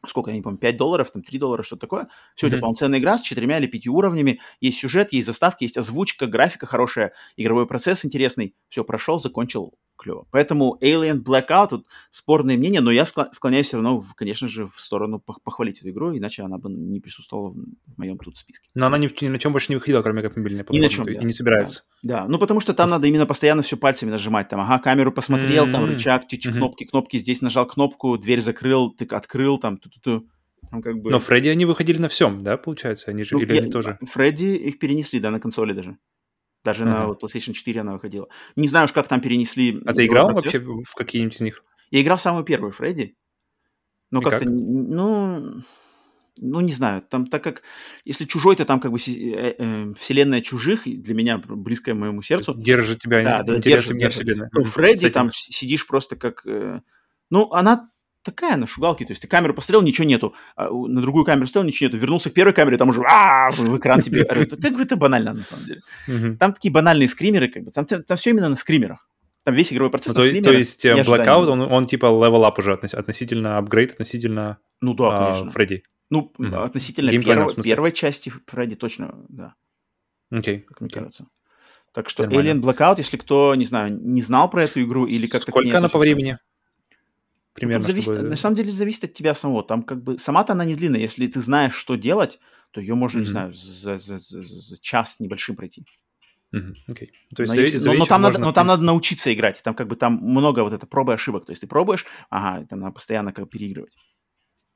сколько, 0.07 0.30
я 0.30 0.36
не 0.36 0.42
помню, 0.42 0.59
5 0.59 0.76
долларов, 0.76 1.11
там 1.11 1.22
3 1.22 1.38
доллара, 1.38 1.62
что-то 1.62 1.80
такое. 1.82 2.09
Все, 2.34 2.46
mm-hmm. 2.46 2.50
это 2.50 2.59
полноценная 2.59 2.98
игра 2.98 3.18
с 3.18 3.22
четырьмя 3.22 3.59
или 3.59 3.66
пятью 3.66 3.94
уровнями. 3.94 4.40
Есть 4.61 4.78
сюжет, 4.78 5.12
есть 5.12 5.26
заставки, 5.26 5.64
есть 5.64 5.76
озвучка, 5.76 6.26
графика 6.26 6.66
хорошая, 6.66 7.12
игровой 7.36 7.66
процесс 7.66 8.05
интересный. 8.05 8.55
Все, 8.68 8.84
прошел, 8.84 9.18
закончил, 9.18 9.74
клево. 10.03 10.26
Поэтому 10.30 10.78
Alien 10.82 11.22
Blackout, 11.22 11.68
тут 11.68 11.86
спорное 12.11 12.57
мнение, 12.57 12.80
но 12.80 12.90
я 12.90 13.05
склоняюсь 13.07 13.66
все 13.68 13.76
равно, 13.76 13.98
в, 13.98 14.14
конечно 14.14 14.48
же, 14.48 14.66
в 14.66 14.80
сторону 14.80 15.20
похвалить 15.20 15.78
эту 15.78 15.90
игру, 15.90 16.16
иначе 16.16 16.42
она 16.42 16.59
бы 16.59 16.70
не 16.70 17.00
присутствовала 17.00 17.50
в 17.50 17.98
моем 17.98 18.18
тут 18.18 18.36
списке. 18.36 18.68
Но 18.74 18.86
она 18.86 18.98
ни, 18.98 19.09
ни 19.24 19.28
на 19.28 19.38
чем 19.38 19.53
больше 19.53 19.70
не 19.70 19.76
выходила, 19.76 20.03
кроме 20.03 20.22
как 20.22 20.36
мобильная 20.36 20.64
платформа. 20.64 20.80
Ни 20.80 20.82
на 20.82 20.88
чем, 20.88 21.05
да. 21.05 21.12
И 21.12 21.24
не 21.24 21.32
собирается. 21.32 21.82
Да. 22.03 22.22
да, 22.22 22.28
ну 22.28 22.38
потому 22.38 22.61
что 22.61 22.74
там 22.74 22.90
надо 22.90 23.07
именно 23.07 23.26
постоянно 23.26 23.62
все 23.62 23.76
пальцами 23.76 24.11
нажимать. 24.11 24.48
Там, 24.48 24.61
ага, 24.61 24.78
камеру 24.78 25.12
посмотрел, 25.12 25.66
mm-hmm. 25.66 25.72
там 25.72 25.84
рычаг, 25.84 26.26
чуть-чуть 26.28 26.55
mm-hmm. 26.55 26.59
кнопки, 26.59 26.84
кнопки, 26.84 27.18
здесь 27.18 27.40
нажал 27.40 27.66
кнопку, 27.66 28.18
дверь 28.18 28.40
закрыл, 28.40 28.90
ты 28.90 29.05
открыл, 29.07 29.59
там, 29.59 29.78
ту-ту-ту. 29.78 30.26
Там 30.70 30.80
как 30.80 30.96
бы... 31.00 31.11
Но 31.11 31.18
Фредди 31.18 31.48
они 31.48 31.64
выходили 31.64 31.98
на 31.98 32.09
всем, 32.09 32.42
да, 32.42 32.57
получается? 32.57 33.11
Они 33.11 33.24
же, 33.24 33.36
ну, 33.36 33.42
или 33.42 33.55
я, 33.55 33.62
они 33.62 33.70
тоже? 33.70 33.98
Фредди 34.03 34.57
их 34.57 34.78
перенесли, 34.78 35.20
да, 35.20 35.30
на 35.30 35.38
консоли 35.38 35.72
даже. 35.72 35.98
Даже 36.64 36.84
uh-huh. 36.84 36.86
на 36.86 37.06
вот, 37.08 37.22
PlayStation 37.22 37.52
4 37.52 37.80
она 37.80 37.94
выходила. 37.94 38.28
Не 38.56 38.68
знаю 38.68 38.84
уж, 38.84 38.92
как 38.92 39.08
там 39.08 39.20
перенесли... 39.20 39.80
А 39.84 39.92
ты 39.92 40.06
играл 40.06 40.32
вообще 40.32 40.60
в 40.60 40.94
какие-нибудь 40.94 41.36
из 41.36 41.40
них? 41.40 41.64
Я 41.90 42.02
играл 42.02 42.16
в 42.18 42.22
самую 42.22 42.44
первую 42.44 42.72
Фредди. 42.72 43.16
Но 44.10 44.20
как-то, 44.20 44.44
как? 44.44 44.48
ну... 44.48 45.62
Ну, 46.38 46.60
не 46.60 46.72
знаю, 46.72 47.02
там, 47.02 47.26
так 47.26 47.44
как, 47.44 47.62
если 48.06 48.24
чужой, 48.24 48.56
то 48.56 48.64
там 48.64 48.80
как 48.80 48.90
бы 48.90 48.98
э, 49.06 49.54
э, 49.58 49.92
вселенная 49.92 50.40
чужих, 50.40 50.84
для 50.84 51.14
меня 51.14 51.36
близкая 51.36 51.94
моему 51.94 52.22
сердцу. 52.22 52.54
Держит 52.54 53.02
тебя, 53.02 53.22
да, 53.22 53.42
да, 53.42 53.58
держит, 53.58 53.98
держит. 53.98 54.22
вселенная. 54.22 54.48
Ну, 54.50 54.64
Фредди 54.64 55.10
там 55.10 55.28
сидишь 55.30 55.86
просто 55.86 56.16
как, 56.16 56.46
э, 56.46 56.80
ну, 57.28 57.52
она 57.52 57.90
такая 58.23 58.57
на 58.57 58.66
шугалке, 58.66 59.05
то 59.05 59.12
есть 59.12 59.23
ты 59.23 59.29
камеру 59.29 59.55
посмотрел, 59.55 59.83
ничего 59.83 60.07
нету, 60.07 60.35
а 60.57 60.70
на 60.70 61.01
другую 61.01 61.25
камеру 61.25 61.47
посмотрел, 61.47 61.68
ничего 61.68 61.89
нету, 61.89 61.99
вернулся 61.99 62.31
к 62.31 62.35
первой 62.35 62.53
камере, 62.53 62.79
там 62.79 62.89
уже 62.89 63.01
в 63.01 63.79
экран 63.79 64.01
тебе 64.01 64.25
Как 64.62 64.75
бы 64.75 64.83
это 64.83 64.97
банально, 64.97 65.33
на 65.35 65.45
самом 65.45 65.66
деле. 65.66 65.83
Там 66.39 66.53
такие 66.53 66.73
банальные 66.73 67.09
скримеры, 67.09 67.49
как 67.49 67.64
бы, 67.64 67.70
там, 67.70 67.85
там 67.85 68.16
все 68.16 68.31
именно 68.31 68.49
на 68.49 68.57
скримерах. 68.57 69.09
Там 69.45 69.55
весь 69.55 69.73
игровой 69.73 69.91
процесс 69.91 70.14
ну, 70.14 70.23
то, 70.23 70.43
то 70.43 70.53
есть 70.53 70.85
э, 70.85 71.03
Blackout, 71.03 71.47
он, 71.47 71.62
он 71.62 71.87
типа 71.87 72.07
level 72.07 72.49
up 72.49 72.55
уже 72.59 72.75
относительно 72.75 73.59
апгрейд, 73.59 73.93
относительно 73.93 74.59
ну, 74.81 74.95
да, 74.95 75.05
а, 75.09 75.33
конечно. 75.33 75.51
Фредди. 75.51 75.83
Ну, 76.11 76.33
mm-hmm. 76.39 76.62
относительно 76.62 77.11
первой, 77.11 77.55
первой 77.55 77.93
части 77.93 78.33
Фредди 78.47 78.77
точно, 78.77 79.14
да. 79.29 79.55
Окей. 80.31 80.59
Okay. 80.59 80.61
Как 80.61 80.81
мне 80.81 80.91
okay. 80.91 80.95
кажется. 80.95 81.27
Так 81.93 82.09
что 82.09 82.23
Нормально. 82.23 82.51
Alien 82.51 82.62
Blackout, 82.62 82.95
если 82.99 83.16
кто, 83.16 83.55
не 83.55 83.64
знаю, 83.64 83.99
не 84.01 84.23
знал 84.23 84.49
про 84.49 84.64
эту 84.64 84.83
игру 84.83 85.07
или 85.07 85.27
как-то... 85.27 85.51
Сколько 85.51 85.79
она 85.79 85.89
по 85.89 85.99
времени? 85.99 86.39
Примерно. 87.53 87.86
Зависит, 87.86 88.12
чтобы... 88.12 88.28
На 88.28 88.36
самом 88.36 88.57
деле 88.57 88.72
зависит 88.72 89.05
от 89.05 89.14
тебя 89.14 89.34
самого. 89.34 89.62
Там 89.62 89.82
как 89.82 90.03
бы 90.03 90.18
сама-то 90.18 90.53
она 90.53 90.64
не 90.64 90.74
длинная. 90.74 91.00
Если 91.00 91.26
ты 91.26 91.40
знаешь, 91.40 91.74
что 91.74 91.96
делать, 91.96 92.38
то 92.70 92.80
ее 92.80 92.94
можно, 92.94 93.18
mm-hmm. 93.18 93.24
не 93.24 93.30
знаю, 93.30 93.55
за, 93.55 93.98
за, 93.98 94.18
за, 94.18 94.42
за 94.42 94.80
час 94.80 95.20
небольшим 95.20 95.57
пройти. 95.57 95.84
Mm-hmm. 96.55 96.74
Okay. 96.88 97.09
То 97.34 97.42
есть 97.42 97.55
но, 97.55 97.61
есть, 97.61 97.84
но, 97.84 97.94
но, 97.94 98.07
там, 98.07 98.22
надо, 98.22 98.38
но 98.38 98.53
там 98.53 98.66
надо 98.66 98.82
научиться 98.82 99.32
играть. 99.32 99.62
Там 99.62 99.74
как 99.74 99.88
бы 99.88 99.96
там 99.96 100.14
много 100.14 100.61
вот 100.61 100.72
это 100.72 100.86
пробы 100.86 101.14
ошибок. 101.14 101.46
То 101.46 101.53
есть 101.53 101.61
ты 101.61 101.66
пробуешь, 101.66 102.07
ага, 102.30 102.66
там 102.66 102.80
надо 102.80 102.92
постоянно 102.92 103.32
как 103.32 103.48
переигрывать. 103.48 103.96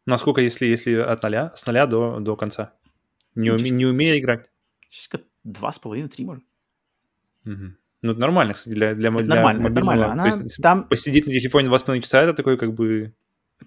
Насколько, 0.07 0.41
если, 0.41 0.67
если 0.67 0.95
от 0.95 1.23
ноля, 1.23 1.53
с 1.55 1.67
ноля 1.67 1.87
до, 1.87 2.21
до 2.21 2.37
конца? 2.37 2.75
Не, 3.35 3.51
ну, 3.51 3.57
уме, 3.57 3.71
не 3.71 3.87
умея 3.87 4.19
играть? 4.19 4.51
Два 5.45 5.73
с 5.73 5.79
половиной, 5.79 6.09
три, 6.09 6.25
может. 6.25 6.45
Угу. 7.45 7.77
Ну, 8.07 8.13
это 8.13 8.21
нормально, 8.21 8.55
кстати, 8.55 8.75
для, 8.75 8.95
для, 8.95 9.09
это 9.11 9.19
для 9.23 9.35
нормально, 9.35 9.63
мобильного. 9.63 9.93
Это 9.93 10.01
нормально. 10.01 10.23
Она, 10.23 10.43
есть, 10.45 10.63
там... 10.63 10.89
Посидеть 10.89 11.27
на 11.27 11.33
телефоне 11.33 11.69
2,5 11.69 12.01
часа, 12.01 12.23
это 12.23 12.35
такой 12.35 12.57
как 12.57 12.73
бы... 12.73 13.15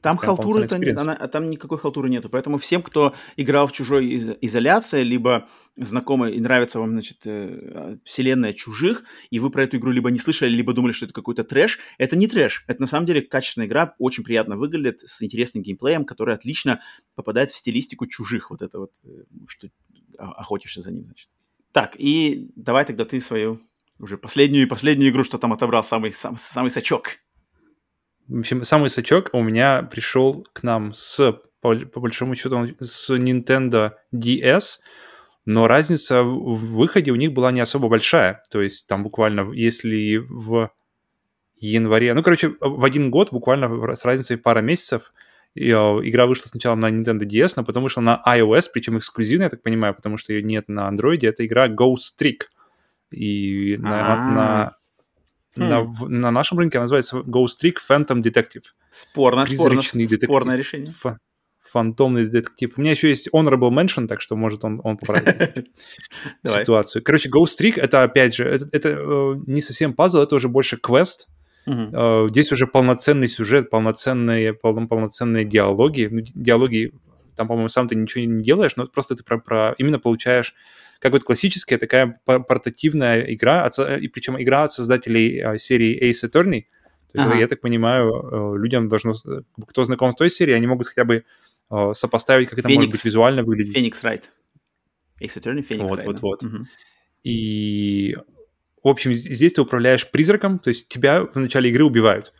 Там 0.01 0.17
халтуры, 0.17 0.67
она, 0.97 1.15
там 1.15 1.49
никакой 1.49 1.79
халтуры 1.79 2.09
нету. 2.09 2.29
Поэтому 2.29 2.59
всем, 2.59 2.83
кто 2.83 3.15
играл 3.37 3.65
в 3.65 3.71
чужой 3.71 4.05
из- 4.05 4.37
изоляции, 4.39 5.01
либо 5.01 5.47
знакомый 5.75 6.35
и 6.35 6.39
нравится 6.39 6.79
вам, 6.79 6.91
значит, 6.91 7.17
э, 7.25 7.97
вселенная 8.05 8.53
чужих, 8.53 9.03
и 9.31 9.39
вы 9.39 9.49
про 9.49 9.63
эту 9.63 9.77
игру 9.77 9.91
либо 9.91 10.11
не 10.11 10.19
слышали, 10.19 10.51
либо 10.51 10.73
думали, 10.73 10.91
что 10.93 11.05
это 11.05 11.13
какой-то 11.13 11.43
трэш, 11.43 11.79
это 11.97 12.15
не 12.15 12.27
трэш. 12.27 12.65
Это 12.67 12.81
на 12.81 12.87
самом 12.87 13.07
деле 13.07 13.23
качественная 13.23 13.67
игра, 13.67 13.95
очень 13.97 14.23
приятно 14.23 14.57
выглядит, 14.57 15.01
с 15.01 15.23
интересным 15.23 15.63
геймплеем, 15.63 16.05
который 16.05 16.35
отлично 16.35 16.81
попадает 17.15 17.49
в 17.49 17.55
стилистику 17.55 18.05
чужих. 18.05 18.51
Вот 18.51 18.61
это 18.61 18.77
вот, 18.77 18.91
э, 19.03 19.23
что 19.47 19.69
охотишься 20.19 20.81
за 20.81 20.91
ним, 20.91 21.05
значит. 21.05 21.29
Так, 21.71 21.95
и 21.97 22.51
давай 22.55 22.85
тогда 22.85 23.05
ты 23.05 23.19
свою 23.19 23.59
уже 23.99 24.17
последнюю 24.17 24.65
и 24.65 24.69
последнюю 24.69 25.11
игру, 25.11 25.23
что 25.23 25.37
там 25.37 25.53
отобрал, 25.53 25.83
самый, 25.83 26.11
сам, 26.11 26.37
самый 26.37 26.71
сачок. 26.71 27.17
В 28.27 28.39
общем, 28.39 28.63
самый 28.63 28.89
сачок 28.89 29.29
у 29.33 29.41
меня 29.41 29.83
пришел 29.83 30.47
к 30.53 30.63
нам 30.63 30.93
с, 30.93 31.33
по, 31.61 31.75
по 31.75 31.99
большому 31.99 32.35
счету, 32.35 32.67
с 32.79 33.09
Nintendo 33.09 33.93
DS, 34.13 34.79
но 35.45 35.67
разница 35.67 36.23
в 36.23 36.75
выходе 36.75 37.11
у 37.11 37.15
них 37.15 37.33
была 37.33 37.51
не 37.51 37.59
особо 37.59 37.89
большая. 37.89 38.43
То 38.51 38.61
есть 38.61 38.87
там 38.87 39.03
буквально, 39.03 39.51
если 39.51 40.17
в 40.17 40.71
январе, 41.55 42.13
ну, 42.13 42.23
короче, 42.23 42.53
в 42.59 42.85
один 42.85 43.09
год 43.09 43.31
буквально 43.31 43.95
с 43.95 44.05
разницей 44.05 44.37
пара 44.37 44.61
месяцев 44.61 45.11
э, 45.55 45.61
игра 45.71 46.27
вышла 46.27 46.47
сначала 46.47 46.75
на 46.75 46.89
Nintendo 46.89 47.21
DS, 47.21 47.53
но 47.55 47.63
потом 47.63 47.83
вышла 47.83 48.01
на 48.01 48.21
iOS, 48.27 48.67
причем 48.71 48.97
эксклюзивно, 48.97 49.43
я 49.43 49.49
так 49.49 49.63
понимаю, 49.63 49.95
потому 49.95 50.17
что 50.17 50.33
ее 50.33 50.43
нет 50.43 50.69
на 50.69 50.89
Android. 50.89 51.27
Это 51.27 51.45
игра 51.45 51.67
Ghost 51.67 52.15
Trick. 52.19 52.43
И 53.11 53.77
на, 53.77 54.15
на, 54.15 54.75
на, 55.55 55.81
хм. 55.81 55.95
на 56.07 56.31
нашем 56.31 56.59
рынке 56.59 56.79
называется 56.79 57.17
Ghost 57.17 57.61
Trick 57.63 57.75
Phantom 57.89 58.21
Detective. 58.21 58.63
Спорно, 58.89 59.45
спорно, 59.45 59.81
спорное 59.81 60.55
решение. 60.55 60.93
фантомный 61.69 62.27
детектив. 62.27 62.73
У 62.77 62.81
меня 62.81 62.91
еще 62.91 63.09
есть 63.09 63.29
honorable 63.33 63.69
mention, 63.69 64.07
так 64.07 64.21
что, 64.21 64.35
может, 64.35 64.65
он, 64.65 64.81
он 64.83 64.97
поправит 64.97 65.67
ситуацию. 66.45 67.03
Короче, 67.03 67.29
Ghost 67.29 67.59
Trick— 67.59 67.73
это, 67.79 68.03
опять 68.03 68.35
же, 68.35 68.45
это, 68.45 68.67
это 68.71 68.89
э, 68.89 69.35
не 69.47 69.61
совсем 69.61 69.93
пазл, 69.93 70.21
это 70.21 70.35
уже 70.35 70.49
больше 70.49 70.77
квест, 70.77 71.27
Uh-huh. 71.67 72.29
Здесь 72.29 72.51
уже 72.51 72.65
полноценный 72.65 73.27
сюжет, 73.27 73.69
полноценные, 73.69 74.53
пол, 74.53 74.87
полноценные 74.87 75.45
диалоги. 75.45 76.07
Ну, 76.09 76.21
диалоги, 76.33 76.93
там, 77.39 77.47
по-моему, 77.47 77.69
сам 77.69 77.87
ты 77.87 77.95
ничего 77.95 78.25
не 78.25 78.43
делаешь, 78.43 78.75
но 78.75 78.85
просто 78.85 79.15
ты 79.15 79.23
про, 79.23 79.39
про 79.39 79.73
именно 79.77 79.97
получаешь 79.97 80.53
как 80.99 81.13
вот 81.13 81.23
классическая 81.23 81.77
такая 81.77 82.19
портативная 82.25 83.21
игра, 83.33 83.63
от, 83.63 83.79
и 83.79 84.09
причем 84.09 84.39
игра 84.41 84.63
от 84.63 84.73
создателей 84.73 85.39
а, 85.39 85.57
серии 85.57 85.97
Ace 86.09 86.29
Attorney. 86.29 86.65
Ага. 87.15 87.37
я 87.37 87.47
так 87.47 87.61
понимаю, 87.61 88.11
э, 88.11 88.59
людям 88.59 88.89
должно, 88.89 89.13
кто 89.67 89.83
знаком 89.85 90.11
с 90.11 90.15
той 90.15 90.29
серией, 90.29 90.57
они 90.57 90.67
могут 90.67 90.87
хотя 90.87 91.05
бы 91.05 91.23
э, 91.71 91.91
сопоставить, 91.93 92.49
как 92.49 92.59
это 92.59 92.67
Phoenix. 92.67 92.75
может 92.75 92.91
быть 92.91 93.05
визуально 93.05 93.43
выглядеть. 93.43 93.75
Phoenix 93.75 94.03
Wright. 94.03 94.23
Ace 95.21 95.41
Attorney, 95.41 95.65
Phoenix 95.65 95.87
вот, 95.87 95.99
Wright. 95.99 96.05
Вот, 96.05 96.21
вот, 96.21 96.43
вот. 96.43 96.43
Угу. 96.43 96.65
И 97.23 98.15
в 98.83 98.87
общем, 98.89 99.13
здесь 99.13 99.53
ты 99.53 99.61
управляешь 99.61 100.09
призраком, 100.11 100.59
то 100.59 100.69
есть 100.69 100.89
тебя 100.89 101.23
в 101.23 101.35
начале 101.39 101.69
игры 101.69 101.85
убивают. 101.85 102.33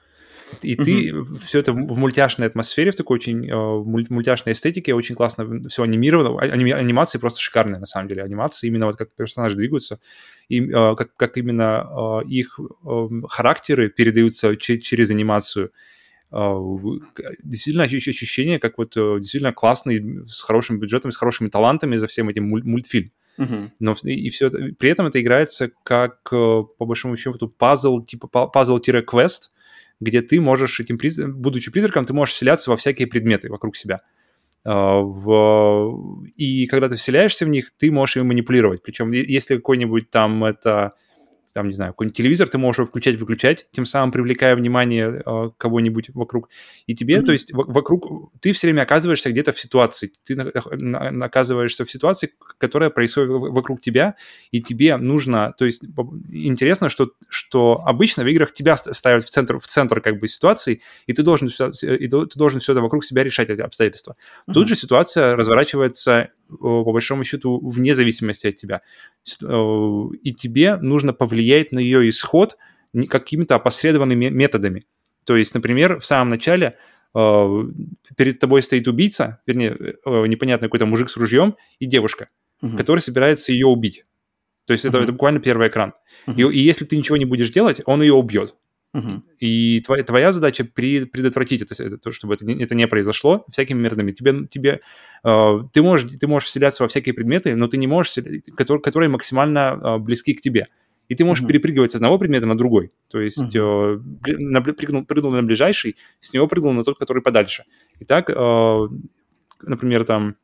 И 0.62 0.76
mm-hmm. 0.76 0.84
ты 0.84 1.39
все 1.45 1.60
это 1.60 1.72
в 1.74 1.97
мультяшной 1.97 2.47
атмосфере, 2.47 2.91
в 2.91 2.95
такой 2.95 3.16
очень 3.16 3.49
э, 3.49 4.10
мультяшной 4.10 4.53
эстетике, 4.53 4.93
очень 4.93 5.16
классно 5.16 5.62
все 5.70 5.84
анимировано. 5.84 6.39
Ани- 6.39 6.72
анимации 6.72 7.18
просто 7.18 7.39
шикарные, 7.39 7.80
на 7.80 7.86
самом 7.86 8.07
деле. 8.07 8.24
Анимации 8.24 8.68
именно 8.68 8.86
вот 8.86 8.97
как 8.97 9.12
персонажи 9.16 9.55
двигаются, 9.55 9.99
и 10.49 10.62
э, 10.62 10.95
как, 10.95 11.16
как 11.16 11.38
именно 11.38 12.22
э, 12.24 12.28
их 12.28 12.60
э, 12.60 13.07
характеры 13.30 13.89
передаются 13.89 14.55
через 14.57 15.10
анимацию. 15.10 15.72
Действительно 16.32 17.86
ощущение, 17.86 18.60
как 18.60 18.78
вот 18.78 18.93
действительно 18.93 19.51
классный, 19.51 20.28
с 20.28 20.41
хорошим 20.41 20.80
бюджетом, 20.80 21.12
с 21.12 21.16
хорошими 21.18 21.47
талантами 21.47 21.95
за 21.95 22.05
всем 22.05 22.30
этим 22.30 22.45
муль- 22.45 22.64
мультфильм. 22.64 23.12
Uh-huh. 23.39 23.72
Но 23.80 23.95
и, 24.03 24.28
и 24.28 24.30
все 24.30 24.47
это, 24.47 24.60
при 24.78 24.91
этом 24.91 25.07
это 25.07 25.20
играется 25.20 25.72
как, 25.84 26.22
по 26.30 26.68
большому 26.80 27.18
счету, 27.18 27.47
пазл, 27.47 28.01
типа 28.03 28.28
пазл-квест, 28.28 29.51
где 30.00 30.22
ты 30.22 30.39
можешь 30.39 30.80
этим, 30.80 30.97
будучи 31.34 31.72
призраком, 31.72 32.06
ты 32.06 32.14
можешь 32.14 32.36
вселяться 32.36 32.70
во 32.70 32.78
всякие 32.78 33.08
предметы 33.08 33.50
вокруг 33.50 33.76
себя. 33.76 34.02
А, 34.64 35.00
в... 35.00 36.24
И 36.36 36.68
когда 36.68 36.89
ты 36.89 36.95
вселяешься 36.95 37.45
в 37.45 37.50
них, 37.50 37.72
ты 37.78 37.91
можешь 37.91 38.18
ими 38.18 38.24
манипулировать. 38.24 38.84
Причем, 38.84 39.12
если 39.12 39.56
какой-нибудь 39.56 40.10
там 40.10 40.43
это 40.43 40.93
там, 41.54 41.68
не 41.68 41.74
знаю, 41.74 41.93
какой-нибудь 41.93 42.18
телевизор, 42.18 42.47
ты 42.47 42.58
можешь 42.58 42.80
его 42.80 42.88
включать-выключать, 42.88 43.68
тем 43.72 43.86
самым 43.86 44.12
привлекая 44.12 44.56
внимание 44.56 45.22
э, 45.26 45.50
кого-нибудь 45.58 46.10
вокруг. 46.14 46.50
И 46.88 46.95
тебе, 46.95 47.18
mm-hmm. 47.18 47.24
то 47.24 47.32
есть, 47.32 47.54
в- 47.54 47.72
вокруг, 47.72 48.32
ты 48.41 48.54
все 48.54 48.68
время 48.68 48.84
оказываешься 48.84 49.32
где-то 49.32 49.54
в 49.54 49.60
ситуации, 49.60 50.12
ты 50.24 50.36
на- 50.36 50.52
на- 51.12 51.26
оказываешься 51.26 51.86
в 51.86 51.91
ситуации, 51.91 52.32
которая 52.58 52.89
происходит 52.89 53.30
вокруг 53.30 53.82
тебя, 53.82 54.16
и 54.52 54.62
тебе 54.62 54.97
нужно, 54.97 55.54
то 55.58 55.66
есть, 55.66 55.84
интересно, 56.30 56.89
что, 56.89 57.12
что 57.30 57.82
обычно 57.86 58.24
в 58.24 58.28
играх 58.28 58.54
тебя 58.54 58.78
ставят 58.78 59.26
в 59.26 59.30
центр, 59.30 59.60
в 59.60 59.68
центр 59.68 60.02
как 60.02 60.20
бы 60.20 60.28
ситуации, 60.28 60.82
и 61.08 61.14
ты 61.14 61.24
должен, 61.24 61.47
и 61.47 62.08
ты 62.08 62.28
должен 62.36 62.60
все 62.60 62.74
это 62.74 62.82
вокруг 62.82 63.04
себя 63.04 63.24
решать, 63.24 63.50
эти 63.50 63.62
обстоятельства. 63.62 64.16
Mm-hmm. 64.47 64.54
Тут 64.54 64.68
же 64.68 64.76
ситуация 64.76 65.36
разворачивается 65.36 66.30
по 66.58 66.91
большому 66.91 67.24
счету, 67.24 67.60
вне 67.60 67.95
зависимости 67.95 68.47
от 68.47 68.56
тебя. 68.56 68.82
Э, 69.43 70.04
и 70.24 70.34
тебе 70.34 70.78
нужно 70.78 71.14
повлиять 71.14 71.39
на 71.72 71.80
ее 71.80 72.08
исход 72.10 72.58
какими-то 73.10 73.56
опосредованными 73.56 74.30
методами. 74.30 74.86
То 75.26 75.36
есть, 75.36 75.54
например, 75.54 76.00
в 76.00 76.06
самом 76.06 76.30
начале 76.30 76.78
э, 77.14 77.64
перед 78.16 78.40
тобой 78.40 78.64
стоит 78.64 78.88
убийца, 78.88 79.42
вернее, 79.46 79.78
э, 79.78 80.26
непонятный 80.28 80.68
какой-то 80.68 80.86
мужик 80.86 81.10
с 81.10 81.18
ружьем 81.18 81.56
и 81.78 81.86
девушка, 81.86 82.30
uh-huh. 82.64 82.76
который 82.78 83.00
собирается 83.00 83.52
ее 83.52 83.68
убить. 83.68 84.06
То 84.66 84.74
есть 84.74 84.86
uh-huh. 84.86 84.90
это, 84.90 84.98
это 85.00 85.12
буквально 85.12 85.40
первый 85.40 85.68
экран. 85.68 85.94
Uh-huh. 86.26 86.52
И, 86.52 86.58
и 86.58 86.60
если 86.62 86.86
ты 86.86 86.98
ничего 86.98 87.18
не 87.18 87.26
будешь 87.26 87.52
делать, 87.52 87.82
он 87.86 88.02
ее 88.02 88.14
убьет. 88.14 88.56
Uh-huh. 88.96 89.22
И 89.40 89.82
твоя, 89.82 90.04
твоя 90.04 90.32
задача 90.32 90.66
при, 90.66 91.06
предотвратить 91.06 91.62
это, 91.62 91.84
это, 91.84 92.12
чтобы 92.12 92.34
это, 92.34 92.50
это 92.50 92.74
не 92.74 92.88
произошло 92.88 93.46
всякими 93.52 93.80
методами. 93.80 94.14
Тебе, 94.14 94.48
тебе, 94.48 94.82
э, 95.24 95.60
ты, 95.72 95.84
можешь, 95.84 96.10
ты 96.20 96.26
можешь 96.26 96.50
вселяться 96.50 96.82
во 96.82 96.90
всякие 96.90 97.14
предметы, 97.14 97.56
но 97.56 97.68
ты 97.68 97.78
не 97.78 97.86
можешь, 97.86 98.16
которые, 98.58 98.82
которые 98.82 99.10
максимально 99.10 99.80
э, 99.80 99.98
близки 100.00 100.34
к 100.34 100.42
тебе. 100.42 100.70
И 101.10 101.16
ты 101.16 101.26
можешь 101.26 101.43
uh-huh. 101.43 101.47
перепрыгивать 101.47 101.91
с 101.91 101.95
одного 101.95 102.18
предмета 102.18 102.45
на 102.45 102.55
другой. 102.55 102.91
То 103.10 103.20
есть 103.20 103.55
э, 103.55 103.99
на, 104.28 104.62
прыгнул, 104.62 105.03
прыгнул 105.03 105.32
на 105.32 105.43
ближайший, 105.43 105.97
с 106.20 106.32
него 106.34 106.47
прыгнул 106.47 106.72
на 106.72 106.84
тот, 106.84 106.97
который 106.97 107.22
подальше. 107.22 107.66
И 107.99 108.05
так, 108.05 108.30
э, 108.30 108.88
например, 109.62 110.05
там, 110.05 110.36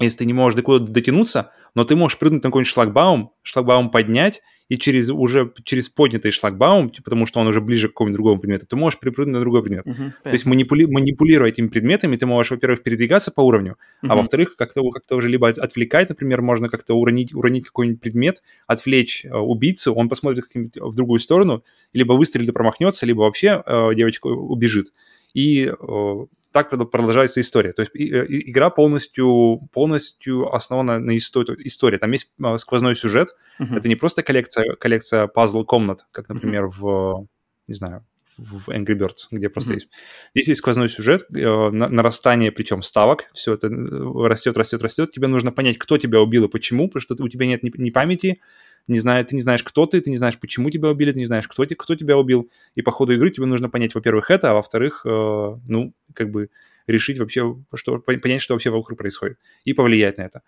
если 0.00 0.18
ты 0.18 0.24
не 0.24 0.32
можешь 0.32 0.56
до 0.56 0.62
куда-то 0.62 0.90
дотянуться, 0.90 1.52
но 1.74 1.84
ты 1.84 1.94
можешь 1.94 2.18
прыгнуть 2.18 2.42
на 2.42 2.48
какой-нибудь 2.48 2.72
шлагбаум, 2.72 3.32
шлагбаум 3.42 3.90
поднять, 3.90 4.42
и 4.70 4.78
через 4.78 5.10
уже 5.10 5.52
через 5.64 5.88
поднятый 5.88 6.30
шлагбаум, 6.30 6.90
потому 7.04 7.26
что 7.26 7.40
он 7.40 7.48
уже 7.48 7.60
ближе 7.60 7.88
к 7.88 7.90
какому-нибудь 7.90 8.16
другому 8.16 8.40
предмету, 8.40 8.66
ты 8.66 8.76
можешь 8.76 9.00
перепрыгнуть 9.00 9.34
на 9.34 9.40
другой 9.40 9.62
предмет. 9.62 9.84
Uh-huh, 9.84 10.12
То 10.22 10.30
есть 10.30 10.46
манипули- 10.46 10.86
манипулируя 10.86 11.48
этими 11.50 11.66
предметами, 11.66 12.16
ты 12.16 12.24
можешь, 12.24 12.52
во-первых, 12.52 12.84
передвигаться 12.84 13.32
по 13.32 13.40
уровню, 13.40 13.76
uh-huh. 14.02 14.08
а 14.08 14.16
во-вторых, 14.16 14.54
как-то, 14.56 14.88
как-то 14.90 15.16
уже 15.16 15.28
либо 15.28 15.48
отвлекать, 15.48 16.08
например, 16.08 16.40
можно 16.40 16.68
как-то 16.68 16.94
уронить, 16.94 17.34
уронить 17.34 17.66
какой-нибудь 17.66 18.00
предмет, 18.00 18.42
отвлечь 18.68 19.24
э, 19.24 19.36
убийцу, 19.36 19.92
он 19.92 20.08
посмотрит 20.08 20.44
в 20.54 20.94
другую 20.94 21.18
сторону, 21.18 21.64
либо 21.92 22.12
выстрелит 22.12 22.48
и 22.48 22.52
промахнется, 22.52 23.06
либо 23.06 23.22
вообще 23.22 23.62
э, 23.66 23.94
девочка 23.96 24.28
убежит. 24.28 24.92
И 25.34 25.66
э, 25.66 26.26
так 26.52 26.70
продолжается 26.90 27.40
история. 27.40 27.72
То 27.72 27.82
есть 27.82 27.92
игра 27.94 28.70
полностью, 28.70 29.68
полностью 29.72 30.52
основана 30.54 30.98
на 30.98 31.16
истории. 31.16 31.56
истории. 31.66 31.96
Там 31.98 32.10
есть 32.12 32.32
а, 32.42 32.58
сквозной 32.58 32.96
сюжет. 32.96 33.36
Uh-huh. 33.60 33.76
Это 33.76 33.88
не 33.88 33.96
просто 33.96 34.22
коллекция, 34.22 34.74
коллекция 34.76 35.26
пазл-комнат, 35.26 36.06
как, 36.10 36.28
например, 36.28 36.64
uh-huh. 36.64 36.74
в, 36.78 37.28
не 37.68 37.74
знаю, 37.74 38.04
в 38.36 38.68
Angry 38.70 38.96
Birds, 38.96 39.28
где 39.30 39.48
просто 39.48 39.72
uh-huh. 39.72 39.76
есть. 39.76 39.88
Здесь 40.34 40.48
есть 40.48 40.58
сквозной 40.58 40.88
сюжет, 40.88 41.26
э, 41.34 41.70
нарастание, 41.70 42.50
причем 42.50 42.82
ставок. 42.82 43.30
Все 43.32 43.54
это 43.54 43.68
растет, 43.68 44.56
растет, 44.56 44.82
растет. 44.82 45.10
Тебе 45.10 45.28
нужно 45.28 45.52
понять, 45.52 45.78
кто 45.78 45.98
тебя 45.98 46.20
убил 46.20 46.46
и 46.46 46.48
почему, 46.48 46.88
потому 46.88 47.00
что 47.00 47.22
у 47.22 47.28
тебя 47.28 47.46
нет 47.46 47.62
ни, 47.62 47.70
ни 47.76 47.90
памяти, 47.90 48.40
не 48.88 49.00
знаю, 49.00 49.24
ты 49.24 49.36
не 49.36 49.42
знаешь, 49.42 49.62
кто 49.62 49.86
ты, 49.86 50.00
ты 50.00 50.10
не 50.10 50.16
знаешь, 50.16 50.38
почему 50.38 50.70
тебя 50.70 50.88
убили, 50.88 51.12
ты 51.12 51.18
не 51.18 51.26
знаешь, 51.26 51.48
кто, 51.48 51.64
кто 51.66 51.94
тебя 51.94 52.16
убил. 52.16 52.50
И 52.74 52.82
по 52.82 52.90
ходу 52.90 53.12
игры 53.12 53.30
тебе 53.30 53.46
нужно 53.46 53.68
понять, 53.68 53.94
во-первых, 53.94 54.30
это, 54.30 54.50
а 54.50 54.54
во-вторых, 54.54 55.02
э, 55.04 55.08
ну, 55.08 55.94
как 56.14 56.30
бы 56.30 56.50
решить 56.86 57.18
вообще, 57.18 57.56
что, 57.74 57.98
понять, 57.98 58.42
что 58.42 58.54
вообще 58.54 58.70
вокруг 58.70 58.98
происходит, 58.98 59.38
и 59.64 59.72
повлиять 59.72 60.18
на 60.18 60.22
это. 60.22 60.42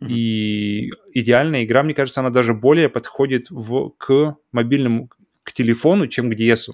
Mm-hmm. 0.00 0.08
И 0.10 0.92
идеальная 1.14 1.64
игра, 1.64 1.82
мне 1.82 1.94
кажется, 1.94 2.20
она 2.20 2.30
даже 2.30 2.54
более 2.54 2.88
подходит 2.88 3.46
в, 3.50 3.90
к 3.96 4.36
мобильному, 4.52 5.10
к 5.42 5.52
телефону, 5.52 6.06
чем 6.06 6.30
к 6.30 6.34
DS. 6.34 6.72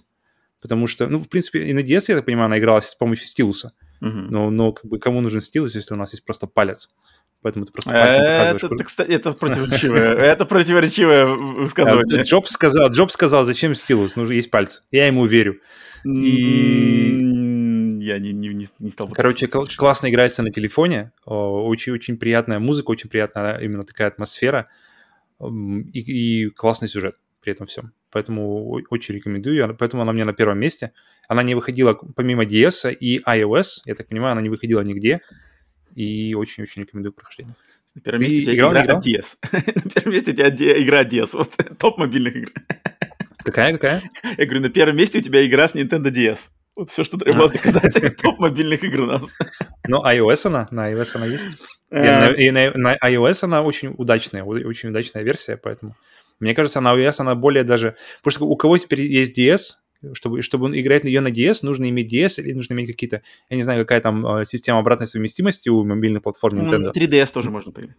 Потому 0.61 0.87
что, 0.87 1.09
ну, 1.09 1.19
в 1.19 1.29
принципе, 1.29 1.67
и 1.67 1.73
на 1.73 1.81
DS, 1.81 2.05
я 2.09 2.17
так 2.17 2.25
понимаю, 2.25 2.47
она 2.47 2.59
игралась 2.59 2.87
с 2.87 2.95
помощью 2.95 3.27
стилуса. 3.27 3.75
Mm-hmm. 4.01 4.27
Но, 4.31 4.51
но 4.51 4.73
как 4.73 4.87
бы 4.87 4.99
кому 4.99 5.21
нужен 5.21 5.41
стилус, 5.41 5.75
если 5.75 5.95
у 5.95 5.97
нас 5.97 6.13
есть 6.13 6.25
просто 6.25 6.47
палец? 6.47 6.95
Поэтому 7.43 7.67
ты 7.67 7.73
просто 7.73 7.91
пальцем 7.91 8.23
показываешь. 8.23 8.73
Это, 8.73 8.85
кстати, 8.85 9.11
это 9.11 9.33
противоречивое, 9.33 10.15
это 10.33 10.45
противоречивое 10.47 11.27
высказывание. 11.27 12.23
Джоб 12.23 12.47
сказал, 12.47 12.89
Джоб 12.91 13.11
сказал, 13.11 13.45
зачем 13.45 13.75
стилус, 13.75 14.15
нужно 14.15 14.35
есть 14.35 14.51
пальцы. 14.51 14.83
Я 14.93 15.09
ему 15.09 15.27
верю. 15.27 15.61
И 16.05 17.33
я 18.01 18.19
не, 18.19 18.33
не, 18.33 18.69
не 18.79 18.91
стал 18.91 19.09
Короче, 19.09 19.49
классно 19.49 20.09
играется 20.09 20.43
на 20.43 20.51
телефоне, 20.51 21.13
очень-очень 21.25 22.17
приятная 22.17 22.59
музыка, 22.59 22.91
очень 22.91 23.11
приятная 23.11 23.59
именно 23.59 23.85
такая 23.85 24.09
атмосфера 24.09 24.69
и, 25.41 26.01
и 26.01 26.51
классный 26.51 26.89
сюжет 26.89 27.17
при 27.41 27.53
этом 27.53 27.67
всем. 27.67 27.93
Поэтому 28.11 28.81
очень 28.91 29.15
рекомендую, 29.17 29.77
поэтому 29.77 30.03
она 30.03 30.13
мне 30.13 30.25
на 30.25 30.33
первом 30.33 30.59
месте. 30.59 30.93
Она 31.29 31.43
не 31.43 31.55
выходила 31.55 31.95
помимо 31.95 32.45
DS 32.45 32.93
и 32.95 33.21
iOS, 33.21 33.83
я 33.87 33.95
так 33.95 34.09
понимаю, 34.09 34.33
она 34.33 34.43
не 34.43 34.49
выходила 34.49 34.81
нигде 34.81 35.21
и 35.95 36.35
очень-очень 36.35 36.83
рекомендую 36.83 37.13
прохождение. 37.13 37.55
На 37.95 38.01
первом 38.01 38.19
Ты 38.21 38.25
месте 38.25 38.41
у 38.41 38.45
тебя 38.45 38.55
играл, 38.55 38.73
игра? 38.73 38.99
DS. 38.99 39.37
На 39.85 39.91
первом 39.91 40.13
месте 40.13 40.31
у 40.33 40.35
тебя 40.35 40.83
игра 40.83 41.05
DS, 41.05 41.29
вот 41.33 41.51
топ 41.79 41.99
мобильных 41.99 42.37
игр. 42.37 42.53
Какая, 43.45 43.73
какая? 43.73 44.03
Я 44.39 44.47
говорю, 44.47 44.63
на 44.63 44.71
первом 44.71 44.97
месте 44.97 45.19
у 45.19 45.23
тебя 45.23 45.45
игра 45.45 45.67
с 45.67 45.75
Nintendo 45.75 46.11
DS. 46.11 46.51
Вот 46.77 46.91
все, 46.91 47.05
что 47.05 47.19
требовалось 47.19 47.51
а. 47.51 47.55
доказать, 47.55 48.17
топ 48.23 48.39
мобильных 48.39 48.83
игр 48.85 49.03
у 49.03 49.07
нас. 49.07 49.37
Ну, 49.87 50.03
iOS 50.03 50.47
она, 50.47 50.69
на 50.71 50.93
iOS 50.93 51.17
она 51.17 51.27
есть. 51.27 51.47
И 51.91 52.51
на, 52.51 52.71
на 52.73 52.97
iOS 52.97 53.45
она 53.45 53.63
очень 53.63 53.95
удачная, 53.99 54.45
очень 54.45 54.91
удачная 54.91 55.23
версия, 55.23 55.57
поэтому... 55.57 55.97
Мне 56.41 56.55
кажется, 56.55 56.81
на 56.81 56.95
iOS 56.95 57.17
она 57.19 57.35
более 57.35 57.63
даже... 57.63 57.97
Потому 58.23 58.33
что 58.33 58.47
у 58.47 58.57
кого 58.57 58.79
теперь 58.79 59.03
есть 59.03 59.39
DS, 59.39 59.82
Чтобы, 60.15 60.43
чтобы 60.43 60.67
он 60.67 60.79
играть 60.79 61.05
ее 61.05 61.21
на 61.21 61.29
DS, 61.29 61.59
нужно 61.63 61.89
иметь 61.89 62.13
DS 62.13 62.43
или 62.43 62.53
нужно 62.53 62.75
иметь 62.75 62.89
какие-то, 62.89 63.23
я 63.51 63.57
не 63.57 63.63
знаю, 63.63 63.85
какая 63.85 64.01
там 64.01 64.27
э, 64.27 64.45
система 64.45 64.79
обратной 64.81 65.07
совместимости 65.07 65.69
у 65.69 65.85
мобильных 65.85 66.23
платформ 66.23 66.59
Ну, 66.59 66.71
Nintendo. 66.73 66.93
3DS 66.93 67.33
тоже 67.33 67.51
можно 67.51 67.71
поиграть. 67.73 67.97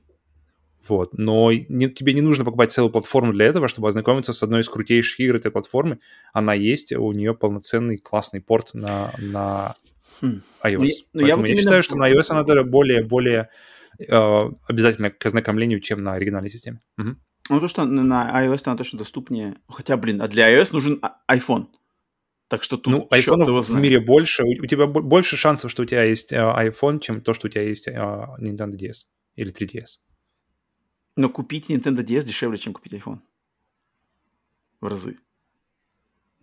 Вот. 0.87 1.17
Но 1.17 1.51
не, 1.53 1.89
тебе 1.89 2.13
не 2.13 2.19
нужно 2.21 2.43
покупать 2.43 2.71
целую 2.71 2.91
платформу 2.91 3.31
для 3.31 3.45
этого, 3.45 3.69
чтобы 3.69 3.87
ознакомиться 3.87 4.33
с 4.33 4.43
одной 4.43 4.61
из 4.61 4.69
крутейших 4.69 5.19
игр 5.21 5.35
этой 5.37 5.49
платформы. 5.49 5.99
Она 6.33 6.53
есть, 6.53 6.91
у 6.91 7.09
нее 7.13 7.33
полноценный 7.33 7.97
классный 7.97 8.41
порт 8.41 8.71
на, 8.73 9.13
на 9.17 9.75
Хм. 10.21 10.41
iOS. 10.63 10.77
Ну, 10.77 10.83
я- 10.83 10.89
ну, 11.13 11.21
я 11.21 11.35
Поэтому 11.35 11.41
вот 11.41 11.47
я, 11.47 11.53
именно 11.53 11.61
считаю, 11.61 11.83
что 11.83 11.95
на 11.95 12.11
iOS 12.11 12.25
она 12.31 12.43
даже 12.43 12.63
более, 12.65 13.03
более 13.03 13.49
э, 13.97 14.39
обязательно 14.67 15.09
к 15.09 15.25
ознакомлению, 15.25 15.79
чем 15.79 16.03
на 16.03 16.13
оригинальной 16.15 16.49
системе. 16.49 16.81
Мгм. 16.97 17.17
Ну, 17.49 17.59
то, 17.61 17.67
что 17.69 17.85
на- 17.85 18.03
на 18.03 18.43
iOS 18.45 18.63
она 18.65 18.75
точно 18.75 18.99
доступнее. 18.99 19.55
Хотя, 19.69 19.95
блин, 19.95 20.21
а 20.21 20.27
для 20.27 20.53
iOS 20.53 20.69
нужен 20.73 20.99
а- 21.01 21.15
iPhone. 21.33 21.67
Так 22.53 22.61
что 22.63 22.77
тут 22.77 22.93
Ну, 22.93 23.07
айфонов 23.09 23.47
его 23.47 23.61
в 23.61 23.65
знает. 23.65 23.83
мире 23.83 23.99
больше. 23.99 24.43
У, 24.43 24.49
у 24.63 24.65
тебя 24.67 24.85
бо- 24.85 25.01
больше 25.01 25.37
шансов, 25.37 25.71
что 25.71 25.81
у 25.81 25.85
тебя 25.85 26.03
есть 26.03 26.31
э, 26.31 26.35
iPhone, 26.37 26.99
чем 26.99 27.21
то, 27.21 27.33
что 27.33 27.47
у 27.47 27.49
тебя 27.49 27.63
есть 27.63 27.87
э, 27.87 27.91
Nintendo 27.93 28.75
DS 28.77 29.07
или 29.35 29.51
3DS. 29.51 30.01
Но 31.15 31.29
купить 31.29 31.71
Nintendo 31.71 32.03
DS 32.05 32.25
дешевле, 32.25 32.57
чем 32.59 32.73
купить 32.73 32.93
iPhone. 32.93 33.21
В 34.81 34.85
разы. 34.87 35.17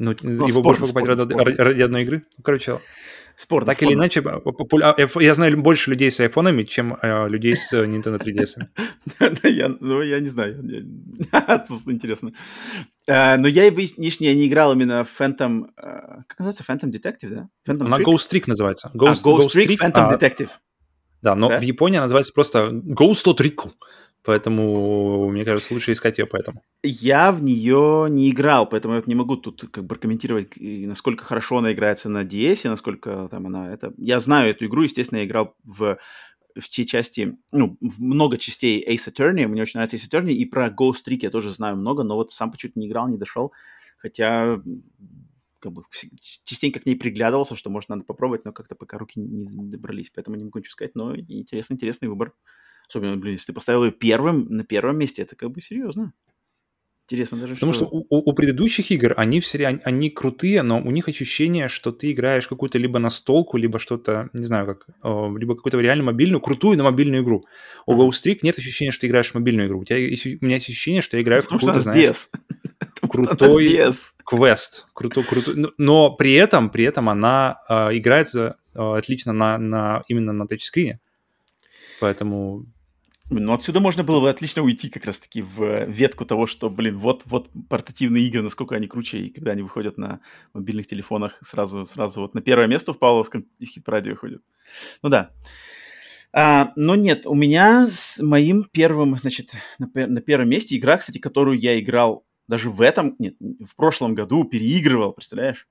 Ну, 0.00 0.14
Ну, 0.22 0.30
его 0.46 0.48
спорно, 0.50 0.62
будешь 0.62 0.78
покупать 0.78 1.04
спорно, 1.04 1.08
ради, 1.08 1.30
спорно. 1.32 1.64
ради- 1.64 1.82
одной 1.82 2.02
игры? 2.02 2.22
Ну, 2.38 2.42
короче, 2.42 2.80
Спорно, 3.36 3.66
так 3.66 3.82
или 3.82 3.88
спорно. 3.90 4.00
иначе, 4.00 4.20
популя- 4.20 4.94
айф- 4.98 5.22
я 5.22 5.34
знаю 5.34 5.56
больше 5.62 5.90
людей 5.90 6.10
с 6.10 6.20
айфонами, 6.20 6.64
чем 6.64 6.96
э, 7.00 7.28
людей 7.28 7.54
с 7.54 7.72
э, 7.72 7.84
Nintendo 7.86 8.18
3DS. 8.18 8.66
Да, 9.42 9.48
я, 9.48 9.68
ну, 9.80 10.02
я 10.02 10.20
не 10.20 10.28
знаю. 10.28 10.58
Интересно. 11.86 12.32
Э, 13.06 13.36
Но 13.36 13.46
я, 13.48 13.64
я 13.64 14.34
не 14.34 14.46
играл 14.46 14.72
именно 14.72 15.04
в 15.04 15.20
Phantom... 15.20 15.66
э, 15.76 16.22
Как 16.26 16.38
называется? 16.38 16.64
Phantom 16.66 16.90
Detective, 16.90 17.28
да? 17.28 17.48
Она? 17.66 17.98
Ghost 17.98 18.30
Trick 18.32 18.44
называется. 18.46 18.90
А, 18.92 18.96
Ghost, 18.96 19.24
Trick, 19.54 19.78
Phantom 19.78 20.08
а, 20.08 20.16
Detective. 20.16 20.48
Да, 21.22 21.34
но 21.34 21.48
в 21.58 21.62
Японии 21.62 21.96
она 21.98 22.06
называется 22.06 22.32
просто 22.34 22.68
Ghost 22.72 23.24
Trick. 23.36 23.70
Поэтому, 24.22 25.30
мне 25.30 25.44
кажется, 25.44 25.72
лучше 25.72 25.92
искать 25.92 26.18
ее 26.18 26.26
поэтому. 26.26 26.62
Я 26.82 27.32
в 27.32 27.42
нее 27.42 28.06
не 28.10 28.30
играл, 28.30 28.68
поэтому 28.68 28.94
я 28.94 29.02
не 29.06 29.14
могу 29.14 29.36
тут 29.36 29.62
как 29.70 29.84
бы 29.84 29.88
прокомментировать, 29.88 30.58
и 30.58 30.86
насколько 30.86 31.24
хорошо 31.24 31.58
она 31.58 31.72
играется 31.72 32.08
на 32.10 32.22
DS, 32.22 32.66
и 32.66 32.68
насколько 32.68 33.28
там 33.30 33.46
она... 33.46 33.72
Это... 33.72 33.94
Я 33.96 34.20
знаю 34.20 34.50
эту 34.50 34.66
игру, 34.66 34.82
естественно, 34.82 35.18
я 35.18 35.24
играл 35.24 35.56
в, 35.64 35.98
в 36.54 36.68
те 36.68 36.84
части, 36.84 37.38
ну, 37.50 37.78
в 37.80 38.02
много 38.02 38.36
частей 38.36 38.84
Ace 38.86 39.10
Attorney, 39.10 39.46
мне 39.46 39.62
очень 39.62 39.78
нравится 39.78 39.96
Ace 39.96 40.10
Attorney, 40.10 40.32
и 40.32 40.44
про 40.44 40.68
Ghost 40.68 41.06
Trick 41.08 41.20
я 41.22 41.30
тоже 41.30 41.50
знаю 41.50 41.76
много, 41.76 42.02
но 42.02 42.16
вот 42.16 42.34
сам 42.34 42.52
почему-то 42.52 42.78
не 42.78 42.88
играл, 42.88 43.08
не 43.08 43.16
дошел, 43.16 43.52
хотя 43.96 44.60
как 45.60 45.72
бы 45.72 45.82
частенько 46.44 46.80
к 46.80 46.86
ней 46.86 46.96
приглядывался, 46.96 47.56
что, 47.56 47.70
может, 47.70 47.88
надо 47.88 48.04
попробовать, 48.04 48.44
но 48.44 48.52
как-то 48.52 48.74
пока 48.74 48.98
руки 48.98 49.18
не 49.18 49.70
добрались, 49.70 50.10
поэтому 50.10 50.36
не 50.36 50.44
могу 50.44 50.58
ничего 50.58 50.72
сказать, 50.72 50.94
но 50.94 51.16
интересный, 51.16 51.74
интересный 51.74 52.08
выбор. 52.08 52.34
Особенно, 52.90 53.16
блин, 53.16 53.34
если 53.34 53.46
ты 53.46 53.52
поставил 53.52 53.84
ее 53.84 53.92
первым, 53.92 54.46
на 54.50 54.64
первом 54.64 54.98
месте, 54.98 55.22
это 55.22 55.36
как 55.36 55.52
бы 55.52 55.62
серьезно. 55.62 56.12
Интересно 57.06 57.38
даже, 57.38 57.54
Потому 57.54 57.72
что 57.72 57.86
у, 57.86 58.06
у- 58.08 58.30
у 58.30 58.32
предыдущих 58.34 58.90
игр 58.90 59.14
они 59.16 59.40
все 59.40 59.64
они, 59.66 59.80
они 59.84 60.10
крутые, 60.10 60.62
но 60.62 60.80
у 60.80 60.90
них 60.90 61.08
ощущение, 61.08 61.68
что 61.68 61.92
ты 61.92 62.10
играешь 62.10 62.48
какую-то 62.48 62.78
либо 62.78 62.98
настолку, 62.98 63.56
либо 63.56 63.78
что-то, 63.78 64.28
не 64.32 64.44
знаю 64.44 64.66
как, 64.66 64.86
э, 65.02 65.38
либо 65.38 65.54
какую-то 65.54 65.78
реально 65.78 66.04
мобильную, 66.04 66.40
крутую, 66.40 66.78
но 66.78 66.84
мобильную 66.84 67.22
игру. 67.22 67.44
У 67.86 67.92
Мгм. 67.94 68.02
Ghost 68.02 68.24
Trick 68.24 68.38
нет 68.42 68.58
ощущения, 68.58 68.90
что 68.90 69.02
ты 69.02 69.06
играешь 69.06 69.30
в 69.30 69.34
мобильную 69.34 69.68
игру. 69.68 69.80
У, 69.80 69.84
тебя, 69.84 69.98
у 69.98 70.44
меня 70.44 70.56
есть 70.56 70.68
ощущение, 70.68 71.02
что 71.02 71.16
я 71.16 71.22
играю 71.22 71.42
в 71.42 71.44
Потому 71.46 71.60
что 71.60 71.66
какую-то, 71.68 71.90
знаешь, 71.92 72.16
что 72.96 73.08
крутой 73.08 73.66
квест. 74.24 74.86
Крутой, 74.94 75.24
крутой. 75.24 75.54
Но, 75.56 75.70
но 75.78 76.10
при 76.10 76.34
этом, 76.34 76.70
при 76.70 76.84
этом 76.84 77.08
она 77.08 77.58
э, 77.68 77.96
играется 77.98 78.56
э, 78.74 78.78
отлично 78.78 79.32
на, 79.32 79.58
на, 79.58 80.02
именно 80.08 80.32
на 80.32 80.46
тачскрине. 80.46 81.00
Поэтому 81.98 82.66
Ну, 83.30 83.52
отсюда 83.52 83.78
можно 83.78 84.02
было 84.02 84.20
бы 84.20 84.28
отлично 84.28 84.62
уйти 84.62 84.88
как 84.88 85.04
раз-таки 85.04 85.40
в 85.40 85.84
ветку 85.86 86.26
того, 86.26 86.46
что, 86.46 86.68
блин, 86.68 86.98
вот, 86.98 87.22
вот 87.26 87.48
портативные 87.68 88.24
игры, 88.24 88.42
насколько 88.42 88.74
они 88.74 88.88
круче, 88.88 89.18
и 89.18 89.30
когда 89.30 89.52
они 89.52 89.62
выходят 89.62 89.98
на 89.98 90.20
мобильных 90.52 90.88
телефонах, 90.88 91.38
сразу, 91.42 91.84
сразу 91.84 92.22
вот 92.22 92.34
на 92.34 92.42
первое 92.42 92.66
место 92.66 92.92
в 92.92 92.98
Павловском 92.98 93.46
хит-параде 93.62 94.10
выходят. 94.10 94.42
Ну 95.02 95.08
да. 95.08 95.30
А, 96.32 96.72
но 96.74 96.96
нет, 96.96 97.24
у 97.26 97.34
меня 97.34 97.86
с 97.88 98.20
моим 98.20 98.64
первым, 98.64 99.16
значит, 99.16 99.52
на, 99.78 99.88
на 100.06 100.20
первом 100.20 100.48
месте 100.48 100.76
игра, 100.76 100.96
кстати, 100.96 101.18
которую 101.18 101.58
я 101.58 101.78
играл 101.78 102.24
даже 102.48 102.68
в 102.68 102.80
этом, 102.80 103.14
нет, 103.20 103.36
в 103.38 103.76
прошлом 103.76 104.14
году, 104.14 104.42
переигрывал, 104.42 105.12
представляешь? 105.12 105.68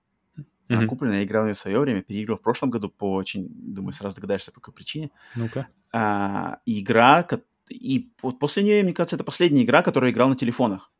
А, 0.69 0.75
Мгм. 0.75 0.87
купленная, 0.87 1.17
я 1.19 1.23
играл 1.25 1.43
в 1.43 1.45
нее 1.47 1.55
в 1.55 1.59
свое 1.59 1.79
время, 1.79 2.03
переиграл 2.03 2.37
в 2.37 2.41
прошлом 2.41 2.69
году 2.69 2.89
по 2.89 3.15
очень, 3.15 3.47
думаю, 3.49 3.91
сразу 3.91 4.15
догадаешься, 4.15 4.51
по 4.51 4.59
какой 4.59 4.75
причине. 4.75 5.09
ну-ка. 5.35 5.67
А, 5.91 6.59
игра, 6.65 7.23
и 7.69 8.11
по- 8.21 8.31
после 8.31 8.63
нее, 8.63 8.83
мне 8.83 8.93
кажется, 8.93 9.15
это 9.15 9.23
последняя 9.23 9.63
игра, 9.63 9.81
которую 9.83 10.09
я 10.09 10.13
играл 10.13 10.29
на 10.29 10.35
телефонах. 10.35 10.91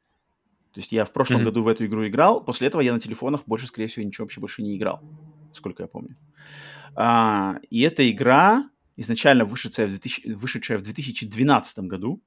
То 0.73 0.79
есть 0.79 0.91
я 0.91 1.03
в 1.05 1.11
прошлом 1.11 1.37
Мгм. 1.37 1.45
году 1.45 1.63
в 1.63 1.67
эту 1.67 1.85
игру 1.85 2.07
играл, 2.07 2.43
после 2.43 2.67
этого 2.67 2.81
я 2.81 2.93
на 2.93 2.99
телефонах 2.99 3.41
больше, 3.47 3.67
скорее 3.67 3.87
всего, 3.87 4.05
ничего 4.05 4.25
вообще 4.25 4.39
больше 4.39 4.61
не 4.61 4.77
играл, 4.77 5.01
сколько 5.53 5.83
я 5.83 5.87
помню. 5.87 6.15
А, 6.95 7.59
и 7.69 7.81
эта 7.81 8.09
игра, 8.09 8.69
изначально 8.95 9.45
вышедшая 9.45 9.87
в, 9.87 9.89
2000 9.89 10.27
вышедшая 10.33 10.77
в 10.77 10.81
2012 10.83 11.79
году, 11.87 12.21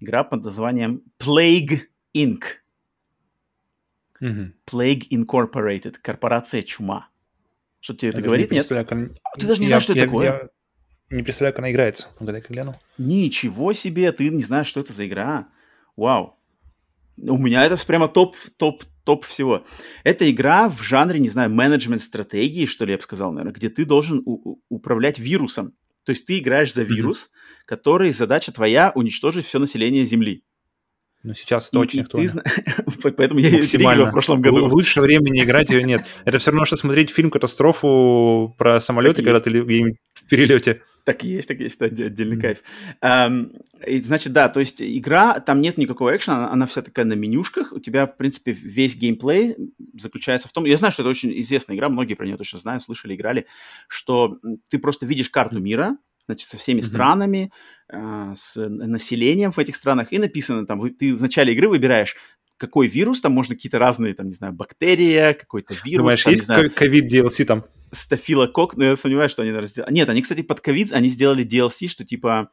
игра 0.00 0.24
под 0.24 0.42
названием 0.44 1.02
Plague 1.18 1.80
Inc. 2.14 2.40
Мгм. 4.20 4.54
Plague 4.66 5.08
Incorporated, 5.10 5.96
корпорация 6.00 6.62
чума. 6.62 7.08
Что 7.80 7.94
тебе 7.94 8.08
это 8.10 8.18
Я 8.18 8.22
даже 8.22 8.26
говорит, 8.26 8.50
не 8.50 8.56
нет? 8.58 8.68
как 8.68 8.92
она- 8.92 9.08
ты 9.38 9.46
даже 9.46 9.60
не 9.60 9.66
Я- 9.66 9.68
знаешь, 9.68 9.82
что 9.82 9.92
это 9.92 10.00
я- 10.00 10.06
такое? 10.06 10.50
Не 11.10 11.22
представляю, 11.22 11.52
как 11.54 11.58
она 11.60 11.70
играется. 11.70 12.08
Ну, 12.20 12.26
когда 12.26 12.38
я 12.38 12.44
гляну. 12.48 12.72
Ничего 12.98 13.72
себе, 13.72 14.10
ты 14.12 14.28
не 14.30 14.42
знаешь, 14.42 14.66
что 14.66 14.80
это 14.80 14.92
за 14.92 15.06
игра. 15.06 15.48
Вау. 15.96 16.36
У 17.16 17.38
меня 17.38 17.64
это 17.64 17.76
прямо 17.86 18.08
топ, 18.08 18.36
топ, 18.56 18.82
топ 19.04 19.24
всего. 19.24 19.64
Это 20.02 20.28
игра 20.30 20.68
в 20.68 20.82
жанре, 20.82 21.20
не 21.20 21.28
знаю, 21.28 21.50
менеджмент 21.50 22.02
стратегии, 22.02 22.66
что 22.66 22.84
ли, 22.84 22.92
я 22.92 22.96
бы 22.96 23.02
сказал, 23.04 23.30
наверное, 23.32 23.54
где 23.54 23.68
ты 23.68 23.84
должен 23.84 24.22
управлять 24.68 25.18
вирусом. 25.18 25.74
То 26.04 26.10
есть 26.10 26.26
ты 26.26 26.38
играешь 26.38 26.74
за 26.74 26.82
вирус, 26.82 27.30
который 27.66 28.10
задача 28.10 28.52
твоя 28.52 28.90
уничтожить 28.94 29.46
все 29.46 29.58
население 29.58 30.04
Земли. 30.04 30.42
Но 31.22 31.32
сейчас 31.34 31.68
это 31.68 31.78
И- 31.78 31.80
очень 31.80 31.98
и 32.00 32.02
ты 32.02 32.06
актуально. 32.06 32.28
зна- 32.32 32.44
Поэтому 33.16 33.40
я 33.40 33.48
ее 33.48 33.64
переиграл 33.66 34.06
в 34.08 34.10
прошлом 34.10 34.42
году. 34.42 34.66
лучшее 34.66 35.02
время 35.04 35.30
не 35.30 35.42
играть 35.44 35.70
ее 35.70 35.82
нет. 35.82 36.04
Это 36.26 36.38
все 36.38 36.50
равно, 36.50 36.66
что 36.66 36.76
смотреть 36.76 37.10
фильм 37.10 37.30
«Катастрофу» 37.30 38.54
про 38.58 38.78
самолеты, 38.80 39.22
когда 39.22 39.40
ты 39.40 39.50
в 39.62 40.28
перелете. 40.28 40.82
Так 41.04 41.22
и 41.22 41.28
есть, 41.28 41.48
так 41.48 41.60
и 41.60 41.64
есть, 41.64 41.80
это 41.80 42.04
отдельный 42.06 42.40
кайф. 42.40 42.62
Эм, 43.02 43.52
и, 43.86 44.00
значит, 44.00 44.32
да, 44.32 44.48
то 44.48 44.60
есть 44.60 44.80
игра, 44.80 45.38
там 45.38 45.60
нет 45.60 45.76
никакого 45.76 46.16
экшена, 46.16 46.38
она, 46.38 46.52
она 46.52 46.66
вся 46.66 46.80
такая 46.80 47.04
на 47.04 47.12
менюшках. 47.12 47.72
У 47.72 47.78
тебя, 47.78 48.06
в 48.06 48.16
принципе, 48.16 48.52
весь 48.52 48.96
геймплей 48.96 49.54
заключается 49.98 50.48
в 50.48 50.52
том... 50.52 50.64
Я 50.64 50.78
знаю, 50.78 50.92
что 50.92 51.02
это 51.02 51.10
очень 51.10 51.38
известная 51.40 51.76
игра, 51.76 51.90
многие 51.90 52.14
про 52.14 52.26
нее 52.26 52.38
точно 52.38 52.58
знают, 52.58 52.82
слышали, 52.82 53.14
играли, 53.14 53.46
что 53.86 54.38
ты 54.70 54.78
просто 54.78 55.04
видишь 55.04 55.28
карту 55.28 55.60
мира, 55.60 55.98
значит, 56.26 56.48
со 56.48 56.56
всеми 56.56 56.80
странами, 56.80 57.52
э, 57.92 58.32
с 58.34 58.56
населением 58.66 59.52
в 59.52 59.58
этих 59.58 59.76
странах, 59.76 60.10
и 60.10 60.18
написано 60.18 60.66
там, 60.66 60.80
вы- 60.80 60.90
ты 60.90 61.14
в 61.14 61.20
начале 61.20 61.52
игры 61.52 61.68
выбираешь, 61.68 62.16
какой 62.56 62.86
вирус, 62.86 63.20
там 63.20 63.32
можно 63.32 63.54
какие-то 63.54 63.78
разные, 63.78 64.14
там, 64.14 64.26
не 64.26 64.32
знаю, 64.34 64.52
бактерия, 64.52 65.34
какой-то 65.34 65.74
вирус, 65.84 66.02
Думаешь, 66.02 66.22
там, 66.22 66.32
есть 66.32 66.74
ковид 66.74 67.12
DLC 67.12 67.44
там? 67.44 67.64
стафилокок, 67.90 68.76
но 68.76 68.84
я 68.84 68.96
сомневаюсь, 68.96 69.30
что 69.30 69.42
они 69.42 69.66
сделали. 69.66 69.92
Нет, 69.92 70.08
они, 70.08 70.22
кстати, 70.22 70.42
под 70.42 70.60
ковид, 70.60 70.92
они 70.92 71.08
сделали 71.08 71.44
DLC, 71.44 71.88
что 71.88 72.04
типа 72.04 72.50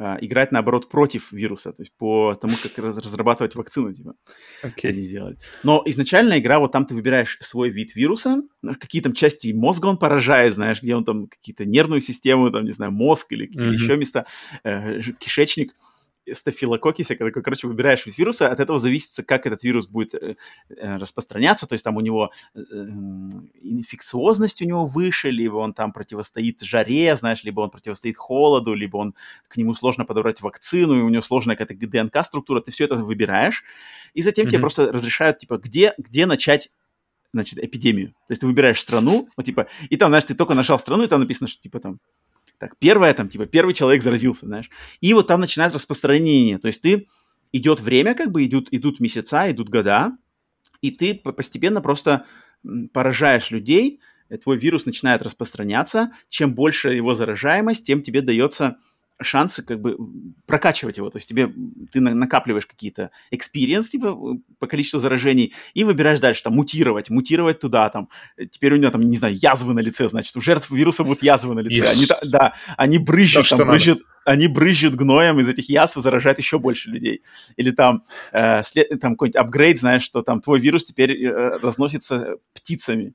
а, 0.00 0.16
играть, 0.20 0.52
наоборот, 0.52 0.88
против 0.88 1.32
вируса, 1.32 1.72
то 1.72 1.82
есть 1.82 1.92
по 1.96 2.34
тому, 2.40 2.54
как 2.62 2.78
раз- 2.78 2.98
разрабатывать 2.98 3.56
вакцину, 3.56 3.92
типа, 3.92 4.14
Окей. 4.62 4.92
они 4.92 5.00
сделали. 5.00 5.36
Но 5.64 5.82
изначально 5.86 6.38
игра, 6.38 6.60
вот 6.60 6.70
там 6.70 6.86
ты 6.86 6.94
выбираешь 6.94 7.36
свой 7.40 7.70
вид 7.70 7.96
вируса, 7.96 8.42
ну, 8.62 8.74
какие 8.76 9.02
там 9.02 9.12
части 9.12 9.52
мозга 9.52 9.86
он 9.86 9.96
поражает, 9.98 10.54
знаешь, 10.54 10.80
где 10.82 10.94
он 10.94 11.04
там 11.04 11.26
какие-то 11.26 11.64
нервную 11.64 12.00
систему, 12.00 12.48
там, 12.52 12.64
не 12.64 12.70
знаю, 12.70 12.92
мозг 12.92 13.32
или 13.32 13.46
какие-то 13.46 13.66
Мгм. 13.66 13.74
еще 13.74 13.96
места, 13.96 14.26
э, 14.62 15.00
кишечник, 15.18 15.74
всякое 16.32 17.28
такое. 17.28 17.42
Короче, 17.42 17.66
выбираешь 17.66 18.06
вид 18.06 18.18
вируса, 18.18 18.50
от 18.50 18.60
этого 18.60 18.78
зависит, 18.78 19.26
как 19.26 19.46
этот 19.46 19.62
вирус 19.62 19.86
будет 19.86 20.14
э, 20.14 20.36
э, 20.68 20.96
распространяться, 20.96 21.66
то 21.66 21.74
есть 21.74 21.84
там 21.84 21.96
у 21.96 22.00
него 22.00 22.30
э, 22.54 22.60
инфекциозность 23.62 24.62
у 24.62 24.64
него 24.64 24.86
выше, 24.86 25.30
либо 25.30 25.56
он 25.56 25.72
там 25.72 25.92
противостоит 25.92 26.62
жаре, 26.62 27.14
знаешь, 27.16 27.44
либо 27.44 27.60
он 27.60 27.70
противостоит 27.70 28.16
холоду, 28.16 28.74
либо 28.74 28.96
он 28.96 29.14
к 29.48 29.56
нему 29.56 29.74
сложно 29.74 30.04
подобрать 30.04 30.40
вакцину, 30.40 30.98
и 30.98 31.02
у 31.02 31.08
него 31.08 31.22
сложная 31.22 31.56
какая-то 31.56 31.86
ДНК-структура, 31.86 32.60
ты 32.60 32.70
все 32.70 32.84
это 32.84 32.96
выбираешь, 32.96 33.64
и 34.14 34.22
затем 34.22 34.46
тебе 34.46 34.58
Мгм. 34.58 34.62
просто 34.62 34.92
разрешают, 34.92 35.38
типа, 35.38 35.58
где, 35.58 35.94
где 35.98 36.26
начать 36.26 36.70
значит, 37.32 37.58
эпидемию. 37.58 38.08
То 38.26 38.32
есть 38.32 38.40
ты 38.40 38.46
выбираешь 38.46 38.80
страну, 38.80 39.28
вот, 39.36 39.44
типа, 39.46 39.68
и 39.90 39.96
там, 39.96 40.10
знаешь, 40.10 40.24
ты 40.24 40.34
только 40.34 40.54
нажал 40.54 40.78
страну, 40.78 41.04
и 41.04 41.08
там 41.08 41.20
написано, 41.20 41.48
что, 41.48 41.60
типа, 41.60 41.80
там, 41.80 41.98
так, 42.58 42.76
первое, 42.78 43.14
там, 43.14 43.28
типа, 43.28 43.46
первый 43.46 43.74
человек 43.74 44.02
заразился, 44.02 44.46
знаешь. 44.46 44.70
И 45.00 45.14
вот 45.14 45.26
там 45.26 45.40
начинает 45.40 45.74
распространение. 45.74 46.58
То 46.58 46.66
есть 46.66 46.82
ты, 46.82 47.06
идет 47.52 47.80
время, 47.80 48.14
как 48.14 48.30
бы, 48.30 48.44
идут, 48.44 48.68
идут 48.70 49.00
месяца, 49.00 49.50
идут 49.50 49.68
года, 49.68 50.16
и 50.80 50.90
ты 50.90 51.14
постепенно 51.14 51.80
просто 51.80 52.24
поражаешь 52.92 53.50
людей, 53.50 54.00
твой 54.42 54.58
вирус 54.58 54.84
начинает 54.84 55.22
распространяться, 55.22 56.12
чем 56.28 56.54
больше 56.54 56.92
его 56.92 57.14
заражаемость, 57.14 57.86
тем 57.86 58.02
тебе 58.02 58.20
дается 58.20 58.76
шансы 59.20 59.62
как 59.62 59.80
бы 59.80 59.96
прокачивать 60.46 60.96
его. 60.98 61.10
То 61.10 61.18
есть 61.18 61.28
тебе 61.28 61.52
ты 61.92 62.00
накапливаешь 62.00 62.66
какие-то 62.66 63.10
experience 63.32 63.88
типа 63.88 64.16
по 64.58 64.66
количеству 64.66 65.00
заражений 65.00 65.54
и 65.74 65.84
выбираешь 65.84 66.20
дальше 66.20 66.42
там 66.42 66.54
мутировать, 66.54 67.10
мутировать 67.10 67.60
туда 67.60 67.88
там. 67.90 68.08
Теперь 68.50 68.74
у 68.74 68.76
него 68.76 68.90
там 68.90 69.02
не 69.02 69.16
знаю 69.16 69.34
язвы 69.36 69.74
на 69.74 69.80
лице, 69.80 70.08
значит 70.08 70.36
у 70.36 70.40
жертв 70.40 70.70
вируса 70.70 71.04
будут 71.04 71.22
язвы 71.22 71.54
на 71.54 71.60
лице. 71.60 71.84
Yes. 71.84 71.92
Они, 71.92 72.30
да, 72.30 72.54
они 72.76 72.98
брызжут, 72.98 73.48
там, 73.48 73.68
брызжут, 73.68 74.02
они 74.24 74.48
брызжут 74.48 74.94
гноем 74.94 75.40
из 75.40 75.48
этих 75.48 75.68
язв 75.68 75.96
заражают 75.96 76.38
еще 76.38 76.58
больше 76.58 76.90
людей. 76.90 77.22
Или 77.56 77.70
там 77.70 78.04
э, 78.32 78.62
след, 78.62 78.88
там 79.00 79.12
какой-нибудь 79.12 79.36
апгрейд, 79.36 79.78
знаешь, 79.78 80.02
что 80.02 80.22
там 80.22 80.40
твой 80.40 80.60
вирус 80.60 80.84
теперь 80.84 81.24
э, 81.24 81.58
разносится 81.58 82.36
птицами 82.54 83.14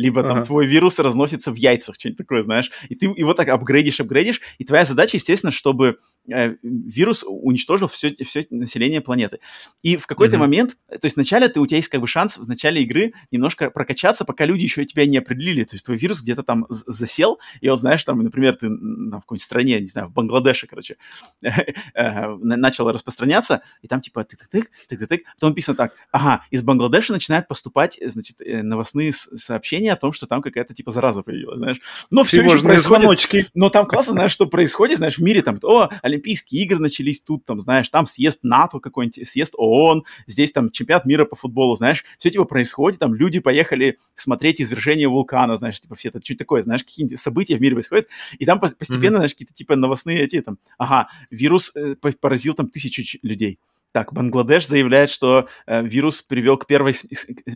либо 0.00 0.22
там 0.22 0.38
ага. 0.38 0.44
твой 0.46 0.66
вирус 0.66 0.98
разносится 0.98 1.52
в 1.52 1.56
яйцах, 1.56 1.96
что-нибудь 1.96 2.18
такое, 2.18 2.42
знаешь, 2.42 2.70
и 2.88 2.94
ты 2.94 3.06
его 3.06 3.34
так 3.34 3.48
апгрейдишь, 3.48 4.00
апгрейдишь, 4.00 4.40
и 4.58 4.64
твоя 4.64 4.86
задача, 4.86 5.18
естественно, 5.18 5.52
чтобы 5.52 5.98
э, 6.32 6.56
вирус 6.62 7.22
уничтожил 7.26 7.86
все, 7.86 8.14
все 8.24 8.46
население 8.48 9.02
планеты. 9.02 9.40
И 9.82 9.96
в 9.96 10.06
какой-то 10.06 10.36
mm 10.36 10.40
момент, 10.40 10.78
то 10.88 11.04
есть 11.04 11.16
вначале 11.16 11.48
ты, 11.48 11.60
у 11.60 11.66
тебя 11.66 11.76
есть 11.76 11.88
как 11.88 12.00
бы 12.00 12.06
шанс 12.06 12.38
в 12.38 12.48
начале 12.48 12.82
игры 12.82 13.12
немножко 13.30 13.70
прокачаться, 13.70 14.24
пока 14.24 14.46
люди 14.46 14.62
еще 14.62 14.86
тебя 14.86 15.04
не 15.04 15.18
определили, 15.18 15.64
то 15.64 15.74
есть 15.74 15.84
твой 15.84 15.98
вирус 15.98 16.22
где-то 16.22 16.42
там 16.42 16.64
засел, 16.70 17.38
и 17.60 17.68
вот 17.68 17.78
знаешь, 17.78 18.02
там, 18.02 18.22
например, 18.22 18.56
ты 18.56 18.70
в 18.70 19.10
какой-нибудь 19.10 19.42
стране, 19.42 19.80
не 19.80 19.86
знаю, 19.86 20.08
в 20.08 20.12
Бангладеше, 20.12 20.66
короче, 20.66 20.96
э, 21.42 22.36
начал 22.36 22.90
распространяться, 22.90 23.62
и 23.82 23.86
там 23.86 24.00
типа 24.00 24.20
тык-тык-тык, 24.20 24.68
тык-тык-тык, 24.88 25.20
потом 25.34 25.50
написано 25.50 25.76
так, 25.76 25.92
ага, 26.10 26.42
из 26.50 26.62
Бангладеша 26.62 27.12
начинают 27.12 27.48
поступать, 27.48 28.00
значит, 28.02 28.40
э, 28.40 28.62
новостные 28.62 29.12
сообщения 29.12 29.89
о 29.90 29.96
том, 29.96 30.12
что 30.12 30.26
там 30.26 30.42
какая-то 30.42 30.74
типа 30.74 30.90
зараза 30.90 31.22
появилась, 31.22 31.58
знаешь. 31.58 31.80
Но 32.10 32.24
все 32.24 32.42
еще 32.42 32.58
происходит... 32.60 32.82
Звоночки. 32.82 33.46
Но 33.54 33.70
там 33.70 33.86
классно, 33.86 34.12
знаешь, 34.12 34.32
что 34.32 34.46
происходит, 34.46 34.98
знаешь, 34.98 35.18
в 35.18 35.22
мире 35.22 35.42
там, 35.42 35.58
о, 35.62 35.88
Олимпийские 36.02 36.62
игры 36.62 36.78
начались 36.78 37.20
тут, 37.20 37.44
там, 37.44 37.60
знаешь, 37.60 37.88
там 37.88 38.06
съезд 38.06 38.40
НАТО 38.42 38.78
какой-нибудь, 38.80 39.26
съезд 39.28 39.54
ООН, 39.56 40.04
здесь 40.26 40.52
там 40.52 40.70
чемпионат 40.70 41.04
мира 41.04 41.24
по 41.24 41.36
футболу, 41.36 41.76
знаешь, 41.76 42.04
все 42.18 42.30
типа 42.30 42.44
происходит, 42.44 42.98
там 43.00 43.14
люди 43.14 43.40
поехали 43.40 43.98
смотреть 44.14 44.60
извержение 44.60 45.08
вулкана, 45.08 45.56
знаешь, 45.56 45.80
типа 45.80 45.94
все 45.94 46.08
это 46.08 46.20
чуть 46.22 46.38
такое, 46.38 46.62
знаешь, 46.62 46.84
какие-нибудь 46.84 47.18
события 47.18 47.56
в 47.56 47.60
мире 47.60 47.74
происходят, 47.74 48.08
и 48.38 48.46
там 48.46 48.60
постепенно, 48.60 49.14
mm-hmm. 49.14 49.16
знаешь, 49.16 49.32
какие-то 49.32 49.54
типа 49.54 49.76
новостные 49.76 50.20
эти 50.20 50.40
там, 50.40 50.58
ага, 50.78 51.08
вирус 51.30 51.72
э, 51.74 51.96
поразил 51.96 52.54
там 52.54 52.68
тысячу 52.68 53.18
людей. 53.22 53.58
Так, 53.92 54.12
Бангладеш 54.12 54.68
заявляет, 54.68 55.10
что 55.10 55.48
э, 55.66 55.82
вирус 55.82 56.22
привел 56.22 56.56
к 56.56 56.66
первой, 56.66 56.94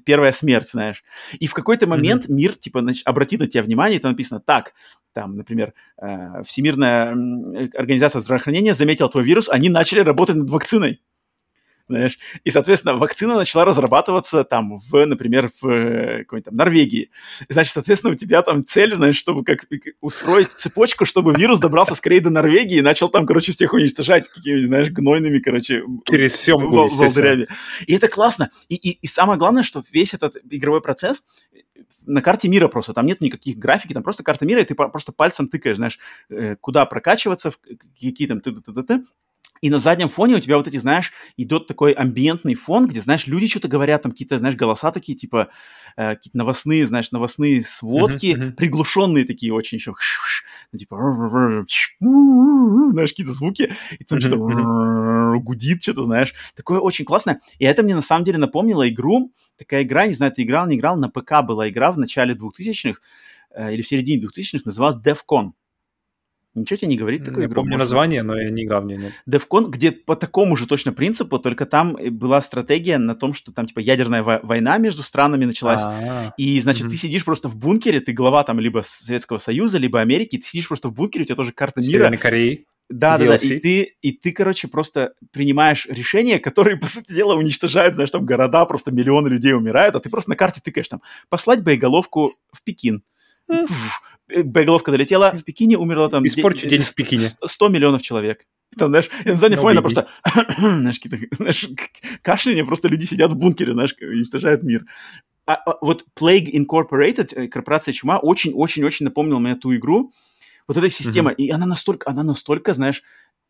первая 0.05 0.33
смерть, 0.33 0.71
знаешь. 0.71 1.05
И 1.39 1.47
в 1.47 1.55
какой-то 1.55 1.87
момент 1.87 2.27
mm-hmm. 2.27 2.35
мир, 2.35 2.53
типа, 2.55 2.79
нач- 2.79 3.03
обратит 3.05 3.41
на 3.41 3.47
тебя 3.47 3.63
внимание, 3.63 4.01
там 4.01 4.11
написано, 4.11 4.41
так, 4.41 4.73
там, 5.13 5.37
например, 5.37 5.75
э, 6.03 6.43
Всемирная 6.45 7.11
организация 7.77 8.21
здравоохранения 8.21 8.75
заметила 8.75 9.09
твой 9.09 9.23
вирус, 9.23 9.49
они 9.49 9.69
начали 9.69 10.01
работать 10.01 10.37
над 10.37 10.51
вакциной 10.51 11.01
знаешь. 11.89 12.19
И, 12.45 12.51
соответственно, 12.51 12.97
вакцина 12.97 13.37
начала 13.37 13.65
разрабатываться 13.65 14.45
там 14.45 14.79
в, 14.79 15.05
например, 15.07 15.51
в 15.61 15.69
э, 15.69 16.19
какой-нибудь 16.25 16.45
там 16.45 16.57
Норвегии. 16.57 17.11
Значит, 17.49 17.75
соответственно, 17.75 18.13
у 18.15 18.17
тебя 18.17 18.43
там 18.43 18.65
цель, 18.65 18.95
знаешь, 18.95 19.17
чтобы 19.17 19.45
как 19.45 19.67
устроить 20.01 20.51
цепочку, 20.53 21.05
чтобы 21.05 21.35
вирус 21.35 21.61
добрался 21.61 21.95
скорее 21.95 22.21
до 22.21 22.31
Норвегии 22.31 22.79
и 22.79 22.83
начал 22.83 23.09
там, 23.09 23.27
короче, 23.27 23.53
всех 23.53 23.73
уничтожать 23.73 24.29
какими-нибудь, 24.29 24.67
знаешь, 24.67 24.91
гнойными, 24.91 25.39
короче, 25.39 25.83
Через 26.09 26.37
семгу, 26.37 26.89
волдырями. 26.89 27.49
И 27.87 27.95
это 27.95 28.09
классно. 28.09 28.51
И, 28.69 28.77
и, 28.77 28.91
и 28.91 29.07
самое 29.07 29.39
главное, 29.39 29.63
что 29.63 29.83
весь 29.93 30.15
этот 30.15 30.37
игровой 30.51 30.81
процесс 30.81 31.23
на 32.07 32.23
карте 32.23 32.49
мира 32.49 32.69
просто, 32.69 32.93
там 32.93 33.07
нет 33.07 33.21
никаких 33.21 33.59
графики, 33.59 33.93
там 33.93 34.03
просто 34.03 34.23
карта 34.23 34.45
мира, 34.47 34.61
и 34.61 34.65
ты 34.65 34.75
просто 34.75 35.13
пальцем 35.13 35.49
тыкаешь, 35.49 35.77
знаешь, 35.77 35.99
э, 36.29 36.57
куда 36.57 36.87
прокачиваться, 36.87 37.53
какие 38.01 38.27
там 38.27 38.41
ты, 38.41 38.53
ты, 38.53 38.73
ты, 38.73 38.83
ты, 38.83 39.05
и 39.61 39.71
на 39.71 39.79
заднем 39.79 40.09
фоне 40.09 40.35
у 40.35 40.41
тебя 40.41 40.57
вот 40.57 40.69
эти, 40.69 40.77
знаешь, 40.77 41.13
идет 41.37 41.67
такой 41.67 41.93
амбиентный 41.93 42.55
фон, 42.55 42.87
где, 42.87 43.01
знаешь, 43.01 43.27
люди 43.27 43.47
что-то 43.47 43.69
говорят, 43.69 44.03
там 44.03 44.13
какие-то, 44.13 44.39
знаешь, 44.39 44.57
голоса 44.57 44.91
такие, 44.91 45.17
типа, 45.17 45.49
э, 45.97 46.17
какие-то 46.17 46.37
новостные, 46.37 46.85
знаешь, 46.85 47.11
новостные 47.13 47.63
сводки, 47.63 48.27
uh-huh, 48.27 48.39
uh-huh. 48.39 48.53
приглушенные 48.53 49.25
такие 49.25 49.55
очень 49.55 49.79
еще, 49.79 49.95
ну, 50.73 50.79
типа, 50.79 50.97
знаешь, 52.93 53.11
какие-то 53.11 53.33
звуки, 53.33 53.73
и 53.99 54.05
там 54.05 54.19
uh-huh, 54.19 54.21
что-то 54.21 54.37
uh-huh. 54.37 55.39
гудит, 55.39 55.83
что-то, 55.83 56.03
знаешь. 56.03 56.35
Такое 56.55 56.81
очень 56.81 57.05
классное. 57.05 57.41
И 57.59 57.65
это 57.65 57.83
мне 57.83 57.95
на 57.95 58.03
самом 58.03 58.25
деле 58.25 58.39
напомнило 58.39 58.89
игру, 58.89 59.33
такая 59.57 59.83
игра, 59.83 60.07
не 60.07 60.15
знаю, 60.15 60.33
ты 60.33 60.43
играл, 60.43 60.67
не 60.67 60.77
играл, 60.77 60.97
на 60.97 61.09
ПК 61.09 61.43
была 61.43 61.69
игра 61.69 61.91
в 61.93 61.99
начале 61.99 62.35
2000-х, 62.35 63.01
э, 63.55 63.73
или 63.73 63.83
в 63.83 63.89
середине 63.89 64.23
2000-х, 64.23 64.63
называлась 64.65 64.97
DevCon. 64.97 65.53
Ничего 66.55 66.77
тебе 66.77 66.89
не 66.89 66.97
говорит 66.97 67.25
такой 67.25 67.43
Я 67.43 67.47
игру? 67.47 67.63
помню 67.63 67.77
название, 67.77 68.23
но 68.23 68.37
я 68.37 68.51
не 68.51 68.65
играл 68.65 68.83
в 68.83 68.87
нее. 68.87 69.13
DevCon, 69.29 69.71
где 69.71 69.91
по 69.91 70.15
такому 70.15 70.57
же 70.57 70.67
точно 70.67 70.93
принципу, 70.93 71.39
только 71.39 71.67
там 71.67 71.97
была 72.11 72.41
стратегия 72.41 72.99
на 72.99 73.15
том, 73.17 73.35
что 73.35 73.53
там 73.53 73.67
типа 73.67 73.81
ядерная 73.81 74.23
война 74.23 74.79
между 74.79 75.03
странами 75.03 75.45
началась. 75.45 75.83
А-а-а. 75.83 76.35
И, 76.37 76.61
значит, 76.61 76.87
mm-hmm. 76.87 76.91
ты 76.91 76.97
сидишь 76.97 77.25
просто 77.25 77.49
в 77.49 77.57
бункере, 77.57 78.01
ты 78.01 78.13
глава 78.13 78.45
там 78.45 78.61
либо 78.61 78.83
Советского 78.85 79.39
Союза, 79.39 79.79
либо 79.79 80.01
Америки, 80.01 80.39
ты 80.39 80.47
сидишь 80.47 80.69
просто 80.69 80.89
в 80.89 80.95
бункере, 80.95 81.25
у 81.25 81.27
тебя 81.27 81.37
тоже 81.37 81.53
карта 81.53 81.81
мира. 81.81 81.91
Северной 81.91 82.19
Кореи. 82.19 82.67
Да, 82.91 83.17
да, 83.17 83.27
да. 83.27 83.37
И 83.37 83.59
ты, 83.61 83.97
и 84.03 84.13
ты, 84.13 84.33
короче, 84.33 84.69
просто 84.69 85.15
принимаешь 85.33 85.87
решения, 85.87 86.39
которые, 86.39 86.77
по 86.77 86.87
сути 86.87 87.13
дела, 87.13 87.35
уничтожают, 87.35 87.95
знаешь, 87.95 88.11
там 88.11 88.27
города, 88.27 88.65
просто 88.67 88.93
миллионы 88.93 89.29
людей 89.29 89.55
умирают, 89.55 89.97
а 89.97 90.01
ты 90.01 90.11
просто 90.11 90.31
на 90.31 90.37
карте 90.37 90.61
тыкаешь 90.63 90.89
там, 90.89 91.01
послать 91.29 91.63
боеголовку 91.63 92.35
в 92.53 92.63
Пекин. 92.63 93.03
Э, 93.49 94.43
боеголовка 94.43 94.91
долетела, 94.91 95.33
в 95.37 95.45
Пекине 95.45 95.77
умерло 95.77 96.09
там... 96.09 96.27
Испорчу 96.27 96.69
день 96.69 96.81
в 96.81 96.95
Пекине. 96.95 97.31
100 97.45 97.69
миллионов 97.69 98.03
человек. 98.03 98.47
Там, 98.77 98.89
знаешь, 98.89 99.09
на 99.25 99.37
заднем 99.37 99.59
фоне 99.59 99.81
просто, 99.81 100.09
знаешь, 100.59 101.01
знаешь, 101.31 101.69
кашляние, 102.23 102.65
просто 102.65 102.89
люди 102.89 103.05
сидят 103.05 103.33
в 103.33 103.37
бункере, 103.37 103.73
знаешь, 103.73 103.95
уничтожают 104.01 104.63
мир. 104.63 104.87
А, 105.47 105.55
а, 105.55 105.79
вот 105.81 106.05
Plague 106.19 106.51
Incorporated, 106.53 107.35
э, 107.35 107.49
корпорация 107.49 107.93
Чума, 107.93 108.19
очень-очень-очень 108.19 109.05
напомнила 109.05 109.39
мне 109.39 109.57
ту 109.57 109.75
игру. 109.77 110.11
Вот 110.67 110.79
эта 110.79 110.89
система, 110.89 111.33
mm-hmm. 111.33 111.37
и 111.37 111.51
она 111.51 111.67
настолько, 111.67 112.11
она 112.11 112.23
настолько, 112.23 112.73
знаешь, 112.73 113.03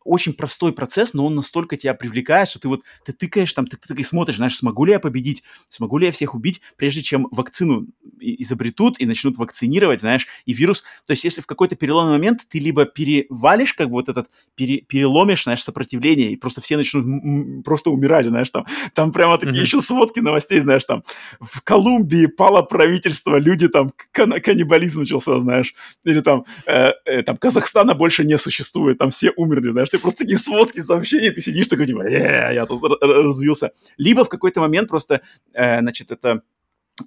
очень 0.05 0.33
простой 0.33 0.71
процесс, 0.71 1.13
но 1.13 1.25
он 1.25 1.35
настолько 1.35 1.75
тебя 1.75 1.93
привлекает, 1.93 2.47
что 2.47 2.59
ты 2.59 2.67
вот 2.67 2.83
ты 3.03 3.11
тыкаешь 3.11 3.51
там, 3.51 3.65
ты, 3.65 3.75
ты, 3.75 3.93
ты 3.93 4.03
смотришь, 4.03 4.37
знаешь, 4.37 4.55
смогу 4.55 4.85
ли 4.85 4.93
я 4.93 4.99
победить, 4.99 5.43
смогу 5.67 5.97
ли 5.97 6.05
я 6.05 6.11
всех 6.11 6.35
убить, 6.35 6.61
прежде 6.77 7.01
чем 7.01 7.27
вакцину 7.31 7.87
изобретут 8.19 8.99
и 8.99 9.05
начнут 9.05 9.37
вакцинировать, 9.37 9.99
знаешь, 9.99 10.27
и 10.45 10.53
вирус. 10.53 10.83
То 11.05 11.11
есть 11.11 11.23
если 11.23 11.41
в 11.41 11.47
какой-то 11.47 11.75
переломный 11.75 12.13
момент 12.13 12.41
ты 12.47 12.59
либо 12.59 12.85
перевалишь, 12.85 13.73
как 13.73 13.87
бы 13.87 13.93
вот 13.93 14.07
этот, 14.07 14.29
пере, 14.55 14.77
переломишь, 14.81 15.43
знаешь, 15.43 15.63
сопротивление, 15.63 16.31
и 16.31 16.37
просто 16.37 16.61
все 16.61 16.77
начнут 16.77 17.65
просто 17.65 17.89
умирать, 17.89 18.27
знаешь, 18.27 18.49
там, 18.51 18.65
там 18.93 19.11
прямо 19.11 19.37
такие 19.37 19.57
mm-hmm. 19.57 19.61
еще 19.61 19.81
сводки 19.81 20.19
новостей, 20.19 20.59
знаешь, 20.59 20.85
там, 20.85 21.03
в 21.39 21.61
Колумбии 21.61 22.27
пало 22.27 22.61
правительство, 22.61 23.37
люди 23.37 23.67
там, 23.67 23.91
кан- 24.11 24.39
каннибализм 24.39 25.01
начался, 25.01 25.39
знаешь, 25.39 25.73
или 26.03 26.21
там, 26.21 26.45
э, 26.67 26.91
э, 27.05 27.23
там, 27.23 27.37
Казахстана 27.37 27.95
больше 27.95 28.23
не 28.23 28.37
существует, 28.37 28.99
там 28.99 29.09
все 29.09 29.31
умерли, 29.35 29.71
знаешь, 29.71 29.89
ты 29.95 30.01
просто 30.01 30.19
такие 30.19 30.37
сводки, 30.37 30.81
сообщения, 30.81 31.31
ты 31.31 31.41
сидишь 31.41 31.67
такой, 31.67 31.85
типа, 31.87 32.01
э, 32.01 32.53
я 32.53 32.65
тут 32.65 32.83
развился. 33.01 33.71
Либо 33.97 34.23
в 34.25 34.29
какой-то 34.29 34.59
момент 34.59 34.89
просто, 34.89 35.21
э, 35.53 35.79
значит, 35.79 36.11
это 36.11 36.41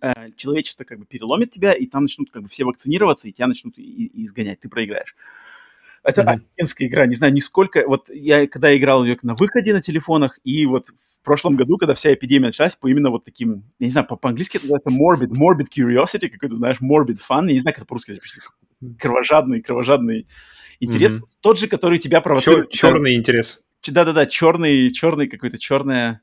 э, 0.00 0.30
человечество 0.36 0.84
как 0.84 0.98
бы 0.98 1.06
переломит 1.06 1.50
тебя, 1.50 1.72
и 1.72 1.86
там 1.86 2.02
начнут 2.02 2.30
как 2.30 2.42
бы 2.42 2.48
все 2.48 2.64
вакцинироваться, 2.64 3.28
и 3.28 3.32
тебя 3.32 3.46
начнут 3.46 3.74
изгонять, 3.78 4.60
ты 4.60 4.68
проиграешь. 4.68 5.14
Это 6.02 6.22
mm-hmm. 6.22 6.40
офигенская 6.56 6.88
игра, 6.88 7.06
не 7.06 7.14
знаю, 7.14 7.32
нисколько. 7.32 7.84
Вот 7.86 8.08
я 8.08 8.46
когда 8.46 8.74
играл 8.76 9.04
ее 9.04 9.18
на 9.22 9.34
выходе 9.34 9.74
на 9.74 9.82
телефонах, 9.82 10.38
и 10.44 10.64
вот 10.64 10.88
в 10.88 11.22
прошлом 11.22 11.56
году, 11.56 11.76
когда 11.76 11.94
вся 11.94 12.14
эпидемия 12.14 12.46
началась, 12.46 12.76
по 12.76 12.88
именно 12.88 13.10
вот 13.10 13.24
таким, 13.24 13.64
я 13.78 13.86
не 13.86 13.90
знаю, 13.90 14.06
по- 14.06 14.16
по-английски 14.16 14.56
это 14.56 14.66
называется 14.66 14.90
morbid, 14.90 15.32
morbid 15.32 15.66
curiosity, 15.68 16.28
какой-то, 16.28 16.54
знаешь, 16.54 16.78
morbid 16.80 17.18
fun, 17.28 17.48
я 17.48 17.52
не 17.52 17.60
знаю, 17.60 17.74
как 17.74 17.82
это 17.82 17.86
по-русски. 17.86 18.18
Кровожадный, 18.98 19.60
кровожадный 19.60 20.28
интерес. 20.80 21.12
Mm-hmm. 21.12 21.22
Тот 21.40 21.58
же, 21.58 21.68
который 21.68 21.98
тебя 21.98 22.20
провоцирует. 22.20 22.70
Чер- 22.70 22.76
черный 22.76 23.14
интерес. 23.14 23.64
Да-да-да, 23.86 24.26
черный, 24.26 24.90
черный 24.92 25.28
какой-то 25.28 25.58
черная 25.58 26.20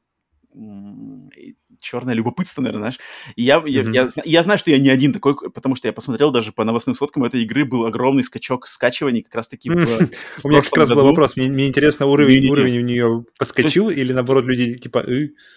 черное 1.86 2.14
любопытство, 2.14 2.62
наверное, 2.62 2.92
знаешь. 2.92 3.00
И 3.36 3.44
я, 3.44 3.58
mm-hmm. 3.58 3.94
я, 3.94 4.02
я, 4.04 4.08
я 4.26 4.44
знаю, 4.44 4.58
что 4.58 4.72
я 4.72 4.80
не 4.80 4.90
один 4.90 5.14
такой, 5.14 5.36
потому 5.36 5.76
что 5.76 5.88
я 5.88 5.94
посмотрел 5.94 6.32
даже 6.32 6.52
по 6.52 6.64
новостным 6.64 6.96
сводкам 6.96 7.24
этой 7.24 7.44
игры 7.44 7.64
был 7.66 7.86
огромный 7.86 8.24
скачок 8.24 8.68
скачиваний 8.68 9.22
как 9.22 9.36
раз-таки 9.36 9.70
У 10.44 10.50
меня 10.50 10.62
как 10.62 10.76
раз 10.76 10.90
был 10.90 11.04
вопрос, 11.04 11.36
мне, 11.36 11.48
мне 11.48 11.68
интересно, 11.68 12.08
уровень, 12.08 12.50
уровень 12.50 12.80
у 12.80 12.82
нее 12.82 13.26
подскочил 13.38 13.90
или 13.90 14.14
наоборот 14.14 14.46
люди 14.46 14.76
типа... 14.76 15.06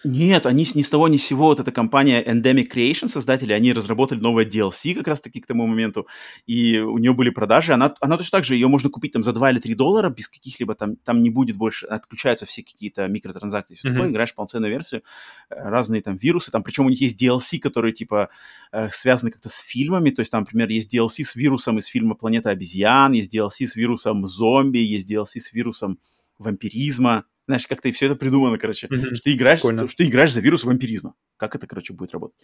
Нет, 0.05 0.47
они 0.47 0.67
ни 0.75 0.83
с 0.83 0.91
того 0.91 1.09
ни 1.09 1.17
с 1.17 1.27
сего, 1.27 1.47
вот 1.47 1.61
эта 1.61 1.73
компания 1.73 2.23
Endemic 2.23 2.69
Creation, 2.73 3.09
создатели, 3.09 3.53
они 3.53 3.73
разработали 3.73 4.21
новое 4.21 4.45
DLC 4.45 4.95
как 4.95 5.09
раз-таки 5.09 5.41
к 5.41 5.47
тому 5.47 5.67
моменту, 5.67 6.07
и 6.47 6.79
у 6.79 6.99
нее 6.99 7.15
были 7.15 7.31
продажи, 7.31 7.73
она, 7.73 7.95
она 8.01 8.17
точно 8.17 8.39
так 8.39 8.45
же, 8.45 8.55
ее 8.55 8.69
можно 8.69 8.91
купить 8.91 9.13
там 9.13 9.23
за 9.23 9.33
2 9.33 9.51
или 9.53 9.59
3 9.61 9.75
доллара 9.75 10.11
без 10.11 10.29
каких-либо 10.29 10.75
там, 10.75 10.97
там 10.97 11.23
не 11.23 11.31
будет 11.31 11.57
больше, 11.57 11.87
отключаются 11.87 12.45
все 12.47 12.63
какие-то 12.63 13.09
микротранзакции, 13.09 13.75
все 13.75 13.89
mm-hmm. 13.89 13.93
такое, 13.93 14.11
играешь 14.11 14.35
полноценную 14.35 14.71
версию, 14.71 15.03
разные 15.49 16.03
там 16.03 16.18
вирусы, 16.23 16.51
там, 16.51 16.62
причем 16.62 16.86
у 16.86 16.90
них 16.90 17.01
есть 17.01 17.23
DLC, 17.23 17.59
которые, 17.59 17.93
типа, 17.93 18.31
э, 18.73 18.90
связаны 18.90 19.31
как-то 19.31 19.49
с 19.49 19.59
фильмами, 19.59 20.11
то 20.11 20.20
есть 20.20 20.31
там, 20.31 20.43
например, 20.43 20.69
есть 20.69 20.95
DLC 20.95 21.24
с 21.24 21.35
вирусом 21.35 21.78
из 21.78 21.86
фильма 21.86 22.15
«Планета 22.15 22.51
обезьян», 22.51 23.12
есть 23.12 23.35
DLC 23.35 23.66
с 23.66 23.77
вирусом 23.77 24.27
зомби, 24.27 24.78
есть 24.78 25.11
DLC 25.11 25.40
с 25.40 25.53
вирусом 25.53 25.99
вампиризма, 26.39 27.24
знаешь, 27.47 27.66
как-то 27.66 27.90
все 27.93 28.07
это 28.07 28.15
придумано, 28.15 28.59
короче, 28.59 28.86
mm-hmm. 28.89 29.15
что 29.15 29.24
ты 29.24 29.32
играешь, 29.32 29.61
что, 29.61 29.89
что 29.89 29.97
ты 29.97 30.07
играешь 30.07 30.32
за 30.32 30.40
вирус 30.40 30.65
вампиризма. 30.65 31.15
Как 31.39 31.55
это, 31.57 31.66
короче, 31.66 31.95
будет 31.95 32.12
работать? 32.12 32.36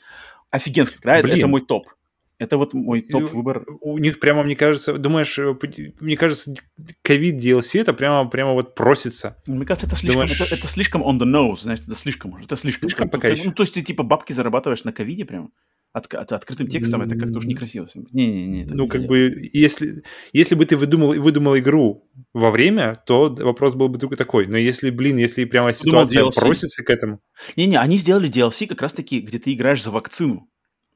Офигенская 0.51 0.98
игра, 0.98 1.20
Блин. 1.20 1.38
это 1.38 1.46
мой 1.46 1.60
топ. 1.60 1.88
Это 2.39 2.56
вот 2.56 2.74
мой 2.74 3.02
топ-выбор. 3.02 3.65
У 3.81 3.98
них 3.98 4.19
прямо, 4.19 4.43
мне 4.43 4.56
кажется, 4.56 4.98
думаешь, 4.98 5.39
э, 5.39 5.56
мне 6.01 6.16
кажется, 6.16 6.55
ковид 7.02 7.36
DLC 7.36 7.81
это 7.81 7.93
прямо, 7.93 8.28
прямо 8.28 8.52
вот 8.52 8.74
просится. 8.74 9.36
Мне 9.47 9.65
кажется, 9.65 9.86
это 9.86 9.94
слишком, 9.94 10.23
думаешь... 10.27 10.40
это, 10.40 10.55
это 10.55 10.66
слишком 10.66 11.02
on 11.05 11.19
the 11.19 11.24
nose, 11.24 11.62
знаешь, 11.62 11.81
это 11.86 11.94
слишком 11.94 12.32
уже, 12.32 12.44
это 12.44 12.56
слишком. 12.56 12.89
Слишком 12.89 13.09
пока 13.09 13.28
еще. 13.28 13.44
Ну, 13.44 13.52
то 13.52 13.62
есть 13.62 13.74
ты 13.74 13.82
типа 13.82 14.02
бабки 14.02 14.32
зарабатываешь 14.32 14.82
на 14.85 14.93
ковиде 14.93 15.24
прямо? 15.24 15.51
От, 15.93 16.12
от, 16.12 16.32
открытым 16.32 16.66
текстом 16.66 17.02
это 17.02 17.16
как-то 17.16 17.39
уж 17.39 17.44
некрасиво. 17.44 17.86
Не-не-не. 17.94 18.65
Ну, 18.65 18.89
как 18.89 19.06
бы, 19.06 19.48
если, 19.52 20.02
если 20.32 20.56
бы 20.56 20.65
ты 20.65 20.77
выдумал, 20.77 21.15
выдумал 21.15 21.56
игру 21.56 22.11
во 22.32 22.51
время, 22.51 22.94
то 23.06 23.32
вопрос 23.39 23.74
был 23.77 23.89
бы 23.89 23.98
только 23.98 24.16
такой. 24.16 24.48
Но 24.48 24.59
если, 24.59 24.90
блин, 24.90 25.19
если 25.19 25.44
прямо 25.44 25.73
ситуация 25.73 26.28
просится 26.31 26.82
к 26.82 26.90
этому... 26.90 27.20
Не-не, 27.55 27.78
они 27.78 27.97
сделали 27.97 28.28
DLC 28.28 28.66
как 28.66 28.82
раз-таки, 28.82 29.20
где 29.20 29.39
ты 29.39 29.52
играешь 29.52 29.85
за 29.85 29.93
вакцину. 29.93 30.51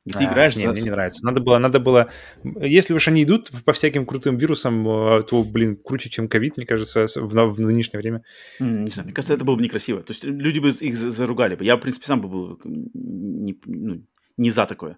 И 0.09 0.13
ты 0.13 0.25
а, 0.25 0.33
играешь 0.33 0.57
не, 0.57 0.67
мне 0.67 0.81
не 0.81 0.91
нравится. 0.91 1.25
Надо 1.25 1.41
было, 1.41 1.59
надо 1.59 1.81
было... 1.81 2.11
Если 2.43 2.95
уж 2.95 3.09
они 3.09 3.23
идут 3.25 3.51
по 3.65 3.73
всяким 3.73 4.07
крутым 4.07 4.39
вирусам, 4.39 4.89
э, 4.89 5.23
то, 5.23 5.45
блин, 5.45 5.77
круче, 5.77 6.09
чем 6.09 6.29
ковид, 6.29 6.57
мне 6.57 6.65
кажется, 6.65 7.07
в, 7.15 7.29
в 7.29 7.61
нынешнее 7.61 8.01
время. 8.01 8.23
Не 8.59 8.91
знаю, 8.91 9.07
мне 9.07 9.15
кажется, 9.15 9.35
это 9.35 9.45
было 9.45 9.57
бы 9.57 9.63
некрасиво. 9.63 10.03
То 10.03 10.13
есть 10.13 10.25
люди 10.25 10.61
бы 10.61 10.71
их 10.71 10.97
заругали 10.97 11.57
бы. 11.57 11.65
Я, 11.65 11.77
в 11.77 11.81
принципе, 11.81 12.07
сам 12.07 12.23
бы 12.23 12.29
был 12.29 12.61
не, 12.65 13.59
ну, 13.67 14.03
не 14.39 14.51
за 14.51 14.65
такое. 14.65 14.97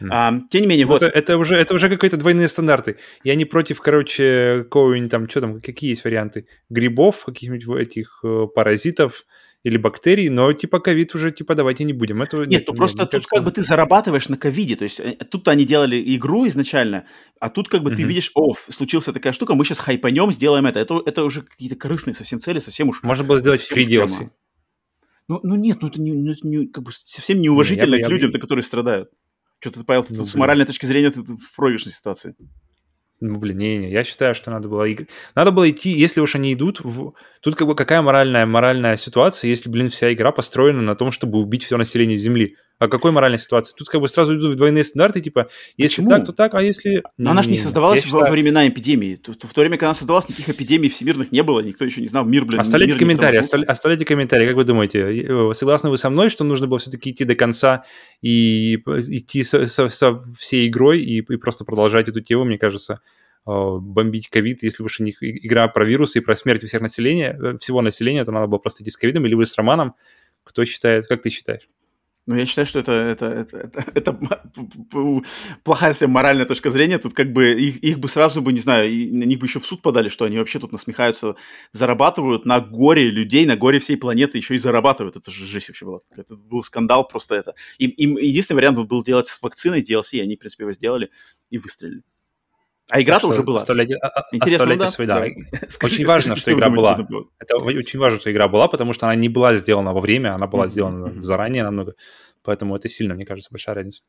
Mm. 0.00 0.08
А, 0.10 0.40
тем 0.50 0.62
не 0.62 0.66
менее, 0.66 0.86
вот. 0.86 1.02
Это, 1.02 1.18
это 1.18 1.38
уже, 1.38 1.56
это 1.56 1.74
уже 1.74 1.88
какие-то 1.88 2.18
двойные 2.18 2.48
стандарты. 2.48 2.96
Я 3.24 3.34
не 3.36 3.46
против, 3.46 3.80
короче, 3.80 4.64
какого-нибудь 4.64 5.10
там, 5.10 5.28
что 5.28 5.40
там, 5.40 5.60
какие 5.60 5.90
есть 5.90 6.04
варианты? 6.04 6.46
Грибов, 6.68 7.24
каких-нибудь 7.24 7.66
этих 7.80 8.20
э, 8.22 8.46
паразитов, 8.54 9.24
или 9.62 9.76
бактерий, 9.76 10.28
но 10.28 10.52
типа 10.52 10.80
ковид 10.80 11.14
уже 11.14 11.32
типа 11.32 11.54
давайте 11.54 11.84
не 11.84 11.92
будем. 11.92 12.22
Это, 12.22 12.38
нет, 12.38 12.48
нет 12.48 12.64
ну 12.68 12.74
просто 12.74 13.02
нет, 13.02 13.10
тут 13.10 13.12
кажется... 13.12 13.36
как 13.36 13.44
бы 13.44 13.50
ты 13.50 13.62
зарабатываешь 13.62 14.28
на 14.28 14.36
ковиде, 14.36 14.76
то 14.76 14.84
есть 14.84 15.00
э, 15.00 15.12
тут 15.30 15.48
они 15.48 15.64
делали 15.64 16.02
игру 16.16 16.46
изначально, 16.48 17.04
а 17.38 17.50
тут 17.50 17.68
как 17.68 17.82
бы 17.82 17.90
mm-hmm. 17.90 17.96
ты 17.96 18.02
видишь, 18.04 18.30
о, 18.34 18.54
случилась 18.54 19.04
такая 19.06 19.32
штука, 19.32 19.54
мы 19.54 19.64
сейчас 19.64 19.78
хайпанем, 19.78 20.32
сделаем 20.32 20.66
это. 20.66 20.80
Это, 20.80 21.02
это 21.04 21.24
уже 21.24 21.42
какие-то 21.42 21.76
корыстные 21.76 22.14
совсем 22.14 22.40
цели, 22.40 22.58
совсем 22.58 22.88
уж... 22.88 23.02
Можно 23.02 23.24
было 23.24 23.38
сделать 23.38 23.60
free 23.60 23.84
DLC. 23.84 24.30
Ну, 25.28 25.40
ну 25.42 25.54
нет, 25.56 25.78
ну 25.80 25.88
это, 25.88 26.00
не, 26.00 26.12
ну, 26.12 26.32
это 26.32 26.46
не, 26.46 26.66
как 26.66 26.82
бы 26.82 26.90
совсем 26.92 27.40
неуважительно 27.40 27.94
не, 27.94 28.00
я, 28.00 28.04
к 28.04 28.10
людям, 28.10 28.30
я... 28.32 28.40
которые 28.40 28.62
страдают. 28.62 29.10
Что-то, 29.60 29.84
Павел, 29.84 30.02
ты 30.04 30.14
ну, 30.14 30.20
тут 30.20 30.28
с 30.28 30.34
моральной 30.34 30.64
точки 30.64 30.86
зрения 30.86 31.10
ты 31.10 31.20
в 31.20 31.54
проигрышной 31.54 31.92
ситуации. 31.92 32.34
Ну, 33.20 33.38
блин, 33.38 33.58
не-не, 33.58 33.90
я 33.90 34.02
считаю, 34.02 34.34
что 34.34 34.50
надо 34.50 34.68
было... 34.68 34.86
Надо 35.34 35.50
было 35.50 35.70
идти, 35.70 35.90
если 35.90 36.20
уж 36.20 36.36
они 36.36 36.54
идут, 36.54 36.80
в... 36.82 37.12
тут 37.42 37.54
как 37.54 37.68
бы 37.68 37.74
какая 37.74 38.00
моральная, 38.00 38.46
моральная 38.46 38.96
ситуация, 38.96 39.50
если, 39.50 39.68
блин, 39.68 39.90
вся 39.90 40.10
игра 40.12 40.32
построена 40.32 40.80
на 40.80 40.96
том, 40.96 41.12
чтобы 41.12 41.38
убить 41.38 41.64
все 41.64 41.76
население 41.76 42.16
Земли. 42.16 42.56
А 42.80 42.88
какой 42.88 43.12
моральной 43.12 43.38
ситуации? 43.38 43.72
Тут 43.76 43.88
как 43.88 44.00
бы 44.00 44.08
сразу 44.08 44.36
идут 44.36 44.56
двойные 44.56 44.82
стандарты, 44.82 45.20
типа, 45.20 45.48
если 45.76 46.02
Почему? 46.02 46.10
так, 46.10 46.26
то 46.26 46.32
так, 46.32 46.54
а 46.54 46.62
если... 46.62 47.04
Но 47.16 47.30
она 47.30 47.44
же 47.44 47.50
не 47.50 47.56
создавалась 47.56 48.04
во 48.06 48.18
считаю... 48.18 48.32
времена 48.32 48.66
эпидемии. 48.68 49.20
В 49.24 49.34
то 49.36 49.60
время, 49.60 49.76
когда 49.76 49.88
она 49.88 49.94
создавалась, 49.94 50.28
никаких 50.28 50.48
эпидемий 50.48 50.90
всемирных 50.90 51.30
не 51.30 51.44
было, 51.44 51.60
никто 51.60 51.84
еще 51.84 52.00
не 52.00 52.08
знал, 52.08 52.24
мир, 52.24 52.44
блин, 52.44 52.58
Оставляйте 52.60 52.94
мир 52.94 52.98
комментарии, 52.98 53.38
остав... 53.38 53.62
оставляйте 53.68 54.04
комментарии, 54.04 54.46
как 54.48 54.56
вы 54.56 54.64
думаете, 54.64 55.00
э, 55.00 55.52
согласны 55.54 55.90
вы 55.90 55.96
со 55.96 56.10
мной, 56.10 56.30
что 56.30 56.42
нужно 56.42 56.66
было 56.66 56.78
все-таки 56.80 57.12
идти 57.12 57.24
до 57.24 57.36
конца 57.36 57.84
и 58.20 58.76
идти 58.76 59.44
со, 59.44 59.66
со, 59.66 59.88
со 59.88 60.22
всей 60.36 60.68
игрой 60.68 61.00
и, 61.00 61.18
и 61.18 61.36
просто 61.36 61.64
продолжать 61.64 62.08
эту 62.08 62.20
тему, 62.20 62.44
мне 62.44 62.58
кажется, 62.58 63.00
Э, 63.46 63.78
бомбить 63.80 64.28
ковид, 64.28 64.62
если 64.62 64.82
уж 64.82 65.00
у 65.00 65.04
них 65.04 65.22
игра 65.22 65.66
про 65.68 65.84
вирусы 65.84 66.18
и 66.18 66.22
про 66.22 66.36
смерть 66.36 66.62
всех 66.64 66.82
населения, 66.82 67.38
э, 67.40 67.58
всего 67.58 67.80
населения, 67.80 68.24
то 68.24 68.32
надо 68.32 68.46
было 68.46 68.58
просто 68.58 68.82
идти 68.82 68.90
с 68.90 68.96
ковидом, 68.96 69.24
или 69.26 69.34
вы 69.34 69.46
с 69.46 69.56
Романом. 69.56 69.94
Кто 70.44 70.64
считает, 70.64 71.06
как 71.06 71.22
ты 71.22 71.30
считаешь? 71.30 71.68
Ну, 72.26 72.36
я 72.36 72.46
считаю, 72.46 72.66
что 72.66 72.78
это, 72.78 72.92
это, 72.92 73.26
это, 73.26 73.58
это, 73.58 73.84
это 73.94 74.18
плохая 75.64 75.92
себе 75.92 76.08
моральная 76.08 76.44
точка 76.44 76.70
зрения. 76.70 76.98
Тут 76.98 77.14
как 77.14 77.32
бы 77.32 77.52
их, 77.52 77.82
их 77.82 77.98
бы 77.98 78.08
сразу 78.08 78.42
бы, 78.42 78.52
не 78.52 78.60
знаю, 78.60 78.88
на 78.88 79.24
них 79.24 79.38
бы 79.38 79.46
еще 79.46 79.58
в 79.58 79.66
суд 79.66 79.82
подали, 79.82 80.08
что 80.08 80.26
они 80.26 80.38
вообще 80.38 80.58
тут 80.58 80.72
насмехаются, 80.72 81.36
зарабатывают 81.72 82.44
на 82.44 82.60
горе 82.60 83.10
людей, 83.10 83.46
на 83.46 83.56
горе 83.56 83.78
всей 83.78 83.96
планеты, 83.96 84.38
еще 84.38 84.54
и 84.54 84.58
зарабатывают. 84.58 85.16
Это 85.16 85.30
же 85.30 85.46
жесть 85.46 85.68
вообще 85.68 85.86
была. 85.86 86.00
Это 86.14 86.36
был 86.36 86.62
скандал 86.62 87.08
просто 87.08 87.34
это. 87.34 87.54
Им, 87.78 87.90
им 87.90 88.16
единственный 88.18 88.56
вариант 88.56 88.78
был 88.78 89.02
делать 89.02 89.28
с 89.28 89.40
вакциной 89.42 89.82
DLC, 89.82 90.18
и 90.18 90.20
они, 90.20 90.36
в 90.36 90.38
принципе, 90.38 90.64
его 90.64 90.72
сделали 90.72 91.10
и 91.48 91.58
выстрелили. 91.58 92.02
А 92.90 93.00
игра-то 93.00 93.28
уже 93.28 93.42
была. 93.42 93.58
Оставляйте, 93.58 93.96
а, 93.96 94.08
а, 94.08 94.24
Интересно, 94.32 94.56
оставляйте 94.56 94.84
да? 94.84 94.90
свои, 94.90 95.06
да. 95.06 95.24
Скажи, 95.68 95.94
очень 95.94 96.06
важно, 96.06 96.34
скажите, 96.34 96.40
что 96.40 96.52
игра 96.52 96.70
была. 96.70 97.06
Это 97.38 97.56
очень 97.56 97.98
важно, 97.98 98.20
что 98.20 98.32
игра 98.32 98.48
была, 98.48 98.68
потому 98.68 98.92
что 98.92 99.06
она 99.06 99.14
не 99.14 99.28
была 99.28 99.54
сделана 99.54 99.92
во 99.92 100.00
время, 100.00 100.34
она 100.34 100.46
была 100.46 100.66
сделана 100.68 101.06
mm-hmm. 101.06 101.20
заранее 101.20 101.62
намного. 101.62 101.94
Поэтому 102.42 102.74
это 102.74 102.88
сильно, 102.88 103.14
мне 103.14 103.24
кажется, 103.24 103.50
большая 103.50 103.76
разница. 103.76 104.02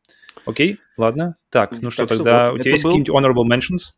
Окей, 0.46 0.80
ладно. 0.98 1.36
Так, 1.50 1.72
ну 1.74 1.90
так, 1.90 1.94
что, 1.94 2.08
тогда 2.08 2.52
вот, 2.52 2.60
у 2.60 2.64
тебя 2.64 2.72
есть 2.72 2.84
был... 2.84 2.92
какие-нибудь 2.92 3.14
honorable 3.14 3.48
mentions? 3.48 3.92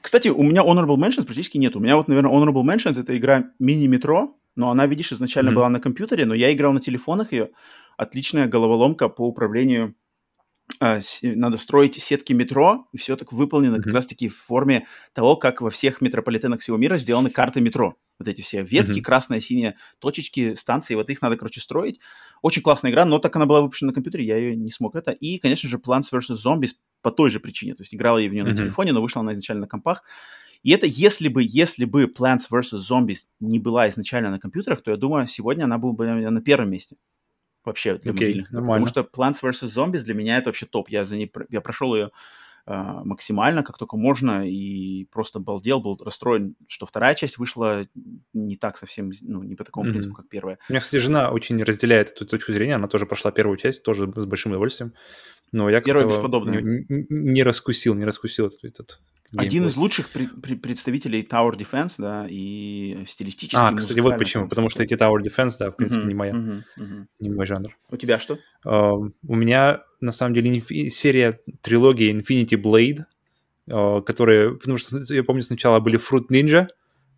Кстати, 0.00 0.28
у 0.28 0.42
меня 0.42 0.62
honorable 0.62 0.96
mentions 0.96 1.24
практически 1.24 1.58
нет. 1.58 1.76
У 1.76 1.80
меня 1.80 1.96
вот, 1.96 2.08
наверное, 2.08 2.32
honorable 2.32 2.64
mentions— 2.64 3.00
это 3.00 3.16
игра 3.16 3.50
мини-метро, 3.58 4.36
но 4.56 4.70
она, 4.70 4.86
видишь, 4.86 5.12
изначально 5.12 5.50
mm-hmm. 5.50 5.54
была 5.54 5.68
на 5.68 5.80
компьютере, 5.80 6.24
но 6.24 6.34
я 6.34 6.52
играл 6.52 6.72
на 6.72 6.80
телефонах 6.80 7.32
ее. 7.32 7.50
Отличная 7.96 8.46
головоломка 8.46 9.08
по 9.08 9.22
управлению 9.26 9.94
надо 10.80 11.56
строить 11.58 12.02
сетки 12.02 12.32
метро, 12.32 12.88
и 12.92 12.98
все 12.98 13.16
так 13.16 13.32
выполнено 13.32 13.76
mm-hmm. 13.76 13.82
как 13.82 13.92
раз-таки 13.92 14.28
в 14.28 14.36
форме 14.36 14.86
того, 15.12 15.36
как 15.36 15.60
во 15.60 15.70
всех 15.70 16.00
метрополитенах 16.00 16.60
всего 16.60 16.76
мира 16.76 16.96
сделаны 16.96 17.30
карты 17.30 17.60
метро. 17.60 17.96
Вот 18.18 18.28
эти 18.28 18.40
все 18.42 18.62
ветки, 18.62 18.98
mm-hmm. 18.98 19.02
красная, 19.02 19.40
синяя, 19.40 19.76
точечки, 19.98 20.54
станции, 20.54 20.94
вот 20.94 21.10
их 21.10 21.20
надо, 21.20 21.36
короче, 21.36 21.60
строить. 21.60 22.00
Очень 22.42 22.62
классная 22.62 22.90
игра, 22.90 23.04
но 23.04 23.18
так 23.18 23.36
она 23.36 23.46
была 23.46 23.60
выпущена 23.60 23.88
на 23.88 23.94
компьютере, 23.94 24.24
я 24.24 24.36
ее 24.36 24.56
не 24.56 24.70
смог 24.70 24.96
это. 24.96 25.10
И, 25.10 25.38
конечно 25.38 25.68
же, 25.68 25.76
Plants 25.76 26.10
vs. 26.12 26.36
Zombies 26.44 26.70
по 27.02 27.10
той 27.10 27.30
же 27.30 27.40
причине. 27.40 27.74
То 27.74 27.82
есть 27.82 27.94
играла 27.94 28.18
я 28.18 28.28
в 28.28 28.32
нее 28.32 28.44
mm-hmm. 28.44 28.50
на 28.50 28.56
телефоне, 28.56 28.92
но 28.92 29.02
вышла 29.02 29.20
она 29.20 29.32
изначально 29.34 29.62
на 29.62 29.68
компах. 29.68 30.02
И 30.62 30.70
это 30.70 30.86
если 30.86 31.28
бы, 31.28 31.42
если 31.46 31.84
бы 31.84 32.04
Plants 32.04 32.48
vs. 32.50 32.80
Zombies 32.90 33.26
не 33.40 33.58
была 33.58 33.88
изначально 33.88 34.30
на 34.30 34.38
компьютерах, 34.38 34.82
то 34.82 34.90
я 34.90 34.96
думаю, 34.96 35.26
сегодня 35.26 35.64
она 35.64 35.78
была 35.78 35.92
бы 35.92 36.06
на 36.06 36.40
первом 36.40 36.70
месте 36.70 36.96
вообще 37.66 37.98
для 37.98 38.12
okay, 38.12 38.14
мобильных. 38.14 38.50
Нормально. 38.52 38.86
Потому 38.86 39.06
что 39.06 39.20
Plants 39.20 39.42
vs. 39.42 39.66
Zombies 39.76 40.04
для 40.04 40.14
меня 40.14 40.38
это 40.38 40.48
вообще 40.48 40.66
топ. 40.66 40.88
Я, 40.88 41.04
за 41.04 41.16
ней, 41.16 41.30
я 41.50 41.60
прошел 41.60 41.94
ее 41.94 42.10
Uh, 42.68 43.04
максимально, 43.04 43.62
как 43.62 43.78
только 43.78 43.96
можно, 43.96 44.44
и 44.44 45.04
просто 45.12 45.38
балдел, 45.38 45.80
был 45.80 45.96
расстроен, 46.04 46.56
что 46.66 46.84
вторая 46.84 47.14
часть 47.14 47.38
вышла 47.38 47.86
не 48.32 48.56
так 48.56 48.76
совсем, 48.76 49.12
ну, 49.22 49.44
не 49.44 49.54
по 49.54 49.62
такому 49.62 49.86
mm-hmm. 49.86 49.90
принципу, 49.92 50.16
как 50.16 50.28
первая. 50.28 50.58
У 50.68 50.72
меня, 50.72 50.80
кстати, 50.80 51.00
жена 51.00 51.30
очень 51.30 51.62
разделяет 51.62 52.10
эту 52.10 52.26
точку 52.26 52.50
зрения, 52.50 52.74
она 52.74 52.88
тоже 52.88 53.06
прошла 53.06 53.30
первую 53.30 53.56
часть, 53.56 53.84
тоже 53.84 54.12
с 54.16 54.26
большим 54.26 54.50
удовольствием, 54.50 54.94
но 55.52 55.70
я 55.70 55.80
Герой. 55.80 56.06
Не, 56.06 56.84
не, 56.88 57.06
не 57.08 57.42
раскусил, 57.44 57.94
не 57.94 58.04
раскусил 58.04 58.46
этот, 58.46 58.64
этот 58.64 59.00
один 59.34 59.66
из 59.66 59.76
лучших 59.76 60.10
при, 60.10 60.26
при, 60.26 60.54
представителей 60.54 61.22
Tower 61.22 61.56
Defense, 61.56 61.94
да, 61.98 62.26
и 62.28 63.04
стилистически. 63.06 63.56
А, 63.56 63.72
кстати, 63.74 63.98
вот 64.00 64.18
почему. 64.18 64.48
Потому 64.48 64.68
что 64.68 64.82
эти 64.82 64.94
Tower 64.94 65.20
Defense, 65.20 65.54
да, 65.58 65.70
в 65.70 65.76
принципе, 65.76 66.04
uh-huh, 66.04 66.08
не 66.08 66.14
моя, 66.14 66.32
uh-huh, 66.32 66.62
uh-huh. 66.78 67.06
не 67.20 67.30
мой 67.30 67.46
жанр. 67.46 67.76
У 67.90 67.96
тебя 67.96 68.18
что? 68.18 68.38
Uh, 68.64 69.10
у 69.26 69.34
меня, 69.34 69.82
на 70.00 70.12
самом 70.12 70.34
деле, 70.34 70.60
серия 70.90 71.40
трилогии 71.62 72.12
Infinity 72.12 72.60
Blade, 72.60 73.04
uh, 73.68 74.02
которые, 74.02 74.56
потому 74.56 74.78
что 74.78 75.02
я 75.12 75.24
помню, 75.24 75.42
сначала 75.42 75.80
были 75.80 75.98
Fruit 75.98 76.28
Ninja, 76.30 76.68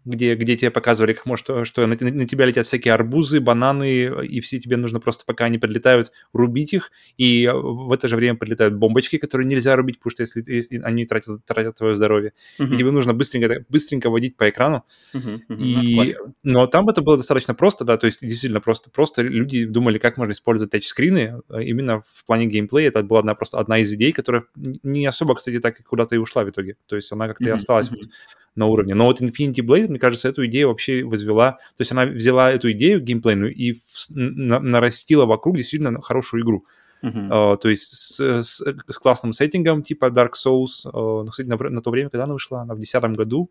где, 0.09 0.35
где 0.35 0.57
тебе 0.57 0.71
показывали, 0.71 1.13
как 1.13 1.27
может, 1.27 1.47
что 1.65 1.87
на, 1.87 1.97
на 1.97 2.27
тебя 2.27 2.47
летят 2.47 2.67
всякие 2.67 2.95
арбузы, 2.95 3.41
бананы, 3.41 4.25
и 4.25 4.41
все 4.41 4.59
тебе 4.59 4.77
нужно 4.77 5.01
просто, 5.01 5.25
пока 5.27 5.45
они 5.45 5.59
подлетают, 5.59 6.13
рубить 6.33 6.73
их, 6.73 6.91
и 7.17 7.51
в 7.53 7.93
это 7.93 8.09
же 8.09 8.17
время 8.17 8.37
подлетают 8.37 8.75
бомбочки, 8.75 9.19
которые 9.19 9.47
нельзя 9.47 9.77
рубить, 9.77 9.99
потому 9.99 10.11
что 10.13 10.23
если, 10.23 10.43
если 10.47 10.79
они 10.79 11.05
тратят, 11.05 11.45
тратят 11.45 11.77
твое 11.77 11.95
здоровье, 11.95 12.33
uh-huh. 12.59 12.75
и 12.75 12.77
тебе 12.77 12.91
нужно 12.91 13.15
быстренько, 13.15 13.65
быстренько 13.69 14.11
водить 14.11 14.37
по 14.37 14.49
экрану. 14.49 14.85
Uh-huh, 15.15 15.41
uh-huh. 15.49 15.57
И... 15.57 16.15
Но 16.43 16.67
там 16.67 16.89
это 16.89 17.03
было 17.03 17.17
достаточно 17.17 17.55
просто, 17.55 17.85
да, 17.85 17.99
то 17.99 18.07
есть 18.07 18.21
действительно 18.21 18.61
просто, 18.61 18.91
просто 18.91 19.23
люди 19.23 19.65
думали, 19.65 19.99
как 19.99 20.17
можно 20.17 20.33
использовать 20.33 20.73
тачскрины 20.73 21.41
а 21.49 21.61
именно 21.61 22.03
в 22.07 22.25
плане 22.25 22.47
геймплея. 22.47 22.89
Это 22.89 23.03
была 23.03 23.21
одна, 23.21 23.35
просто 23.35 23.59
одна 23.59 23.79
из 23.79 23.93
идей, 23.93 24.13
которая 24.13 24.45
не 24.55 25.07
особо, 25.07 25.35
кстати, 25.35 25.59
так 25.59 25.83
куда-то 25.85 26.15
и 26.15 26.19
ушла 26.19 26.45
в 26.45 26.51
итоге. 26.51 26.77
То 26.87 26.97
есть 26.97 27.13
она 27.13 27.29
как-то 27.29 27.45
uh-huh, 27.45 27.49
и 27.49 27.51
осталась 27.51 27.89
uh-huh. 27.89 27.97
вот 28.01 28.11
на 28.59 28.67
уровне. 28.67 28.95
Но 28.95 29.07
вот 29.07 29.21
Infinity 29.21 29.65
Blade, 29.65 29.89
мне 29.89 29.99
кажется, 29.99 30.29
эту 30.29 30.45
идею 30.47 30.69
вообще 30.69 31.05
возвела, 31.05 31.53
то 31.53 31.81
есть 31.81 31.93
она 31.93 32.05
взяла 32.05 32.51
эту 32.51 32.71
идею 32.73 33.01
геймплейную 33.01 33.55
и 33.55 33.81
на, 34.11 34.61
нарастила 34.61 35.25
вокруг 35.25 35.57
действительно 35.57 36.01
хорошую 36.03 36.43
игру. 36.43 36.67
Uh-huh. 37.03 37.29
Uh, 37.29 37.57
то 37.57 37.69
есть 37.69 37.93
с, 37.93 38.21
с, 38.21 38.61
с 38.61 38.99
классным 38.99 39.33
сеттингом 39.33 39.83
типа 39.83 40.07
Dark 40.07 40.33
Souls. 40.33 40.85
Uh, 40.85 41.23
ну, 41.23 41.27
кстати, 41.31 41.47
на, 41.47 41.57
на 41.57 41.81
то 41.81 41.91
время, 41.91 42.11
когда 42.11 42.25
она 42.25 42.33
вышла, 42.33 42.63
она 42.63 42.75
в 42.75 42.79
2010 42.79 43.17
году. 43.17 43.51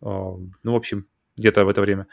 Uh, 0.00 0.48
ну, 0.62 0.72
в 0.72 0.76
общем, 0.76 1.06
где-то 1.40 1.64
в 1.64 1.68
это 1.68 1.80
время. 1.80 2.06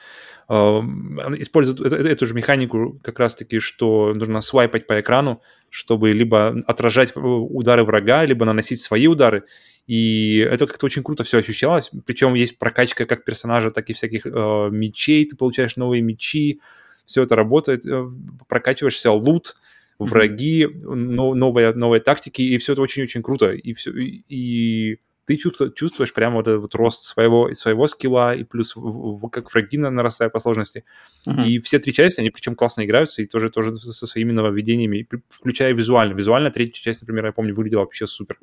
Используют 0.50 1.82
эту, 1.82 2.26
же 2.26 2.34
механику 2.34 3.00
как 3.04 3.20
раз-таки, 3.20 3.60
что 3.60 4.14
нужно 4.14 4.42
свайпать 4.42 4.88
по 4.88 5.00
экрану, 5.00 5.42
чтобы 5.70 6.12
либо 6.14 6.64
отражать 6.66 7.12
удары 7.16 7.84
врага, 7.84 8.26
либо 8.26 8.46
наносить 8.46 8.82
свои 8.82 9.08
удары. 9.08 9.44
И 9.88 10.38
это 10.40 10.68
как-то 10.68 10.86
очень 10.86 11.04
круто 11.04 11.24
все 11.24 11.40
ощущалось. 11.40 11.92
Причем 12.06 12.34
есть 12.34 12.60
прокачка 12.60 13.06
как 13.06 13.24
персонажа, 13.24 13.72
так 13.72 13.90
и 13.90 13.94
всяких 13.94 14.26
э, 14.26 14.70
мечей. 14.70 15.26
Ты 15.26 15.38
получаешь 15.38 15.78
новые 15.78 16.02
мечи. 16.02 16.60
Все 17.06 17.24
это 17.24 17.38
работает. 17.38 17.86
Э, 17.86 18.06
прокачиваешься, 18.50 19.12
лут, 19.12 19.56
враги, 19.98 20.68
но, 20.68 21.34
новые, 21.34 21.74
новые 21.74 22.02
тактики. 22.02 22.42
И 22.42 22.58
все 22.58 22.74
это 22.74 22.82
очень-очень 22.82 23.24
круто. 23.24 23.52
И, 23.52 23.74
все, 23.74 23.92
и, 23.92 24.24
и 24.28 25.00
ты 25.28 25.36
чувствуешь, 25.36 25.74
чувствуешь 25.74 26.14
прямо 26.14 26.38
вот 26.38 26.48
этот 26.48 26.62
вот 26.62 26.76
рост 26.76 27.04
своего, 27.04 27.54
своего 27.54 27.88
скилла, 27.88 28.34
и 28.34 28.46
плюс 28.46 28.78
в, 28.78 28.80
в, 28.80 29.30
как 29.30 29.54
враги 29.54 29.78
нарастают 29.78 30.32
по 30.32 30.40
сложности. 30.40 30.86
Uh-huh. 31.28 31.46
И 31.46 31.60
все 31.60 31.80
три 31.80 31.92
части, 31.92 32.22
они 32.22 32.30
причем 32.30 32.56
классно 32.56 32.86
играются, 32.86 33.22
и 33.22 33.26
тоже, 33.26 33.50
тоже 33.50 33.76
со 33.76 34.08
своими 34.08 34.32
нововведениями, 34.32 35.06
включая 35.28 35.74
визуально. 35.74 36.14
Визуально 36.14 36.50
третья 36.50 36.82
часть, 36.82 37.02
например, 37.02 37.26
я 37.26 37.34
помню, 37.34 37.54
выглядела 37.54 37.82
вообще 37.82 38.08
супер. 38.08 38.40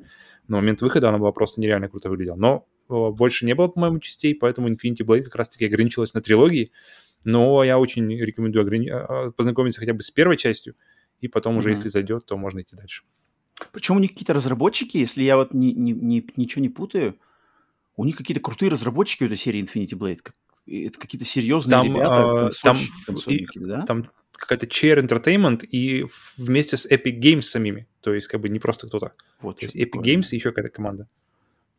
На 0.47 0.57
момент 0.57 0.81
выхода 0.81 1.09
она 1.09 1.17
была 1.17 1.31
просто 1.31 1.59
нереально 1.59 1.89
круто 1.89 2.07
выглядела. 2.07 2.35
Но 2.35 2.67
больше 2.87 3.47
не 3.47 3.55
было, 3.55 3.67
по-моему, 3.67 3.97
частей, 3.97 4.35
поэтому 4.35 4.69
Infinity 4.69 5.03
Blade 5.03 5.23
как 5.23 5.35
раз-таки 5.35 5.65
ограничилась 5.65 6.13
на 6.13 6.21
трилогии. 6.21 6.71
Но 7.23 7.63
я 7.63 7.79
очень 7.79 8.07
рекомендую 8.11 8.61
ограни... 8.61 8.89
А, 8.89 9.31
познакомиться 9.31 9.79
хотя 9.79 9.93
бы 9.93 10.03
с 10.03 10.11
первой 10.11 10.37
частью, 10.37 10.75
и 11.19 11.27
потом 11.27 11.55
uh-huh. 11.55 11.57
уже, 11.57 11.71
если 11.71 11.89
зайдет, 11.89 12.27
то 12.27 12.37
можно 12.37 12.61
идти 12.61 12.75
дальше. 12.75 13.01
Причем 13.71 13.97
у 13.97 13.99
них 13.99 14.11
какие-то 14.11 14.33
разработчики, 14.33 14.97
если 14.97 15.23
я 15.23 15.37
вот 15.37 15.53
ни, 15.53 15.67
ни, 15.67 15.91
ни, 15.91 16.25
ничего 16.35 16.61
не 16.61 16.69
путаю, 16.69 17.17
у 17.95 18.05
них 18.05 18.17
какие-то 18.17 18.41
крутые 18.41 18.69
разработчики 18.69 19.23
у 19.23 19.27
этой 19.27 19.37
серии 19.37 19.63
Infinity 19.63 19.97
Blade. 19.97 20.31
Это 20.67 20.99
какие-то 20.99 21.25
серьезные 21.25 21.77
там, 21.77 21.87
ребята, 21.87 22.47
а, 22.47 22.49
там, 22.63 22.77
и, 23.27 23.45
да? 23.55 23.81
Там 23.83 24.09
какая-то 24.33 24.65
Chair 24.65 24.99
Entertainment 24.99 25.65
и 25.65 26.05
вместе 26.37 26.77
с 26.77 26.89
Epic 26.89 27.19
Games 27.19 27.43
самими. 27.43 27.87
То 28.01 28.13
есть 28.13 28.27
как 28.27 28.41
бы 28.41 28.49
не 28.49 28.59
просто 28.59 28.87
кто-то. 28.87 29.13
Вот, 29.41 29.59
то 29.59 29.65
есть 29.65 29.75
Epic 29.75 29.91
такое. 29.91 30.15
Games 30.15 30.27
и 30.31 30.35
еще 30.35 30.49
какая-то 30.49 30.69
команда. 30.69 31.07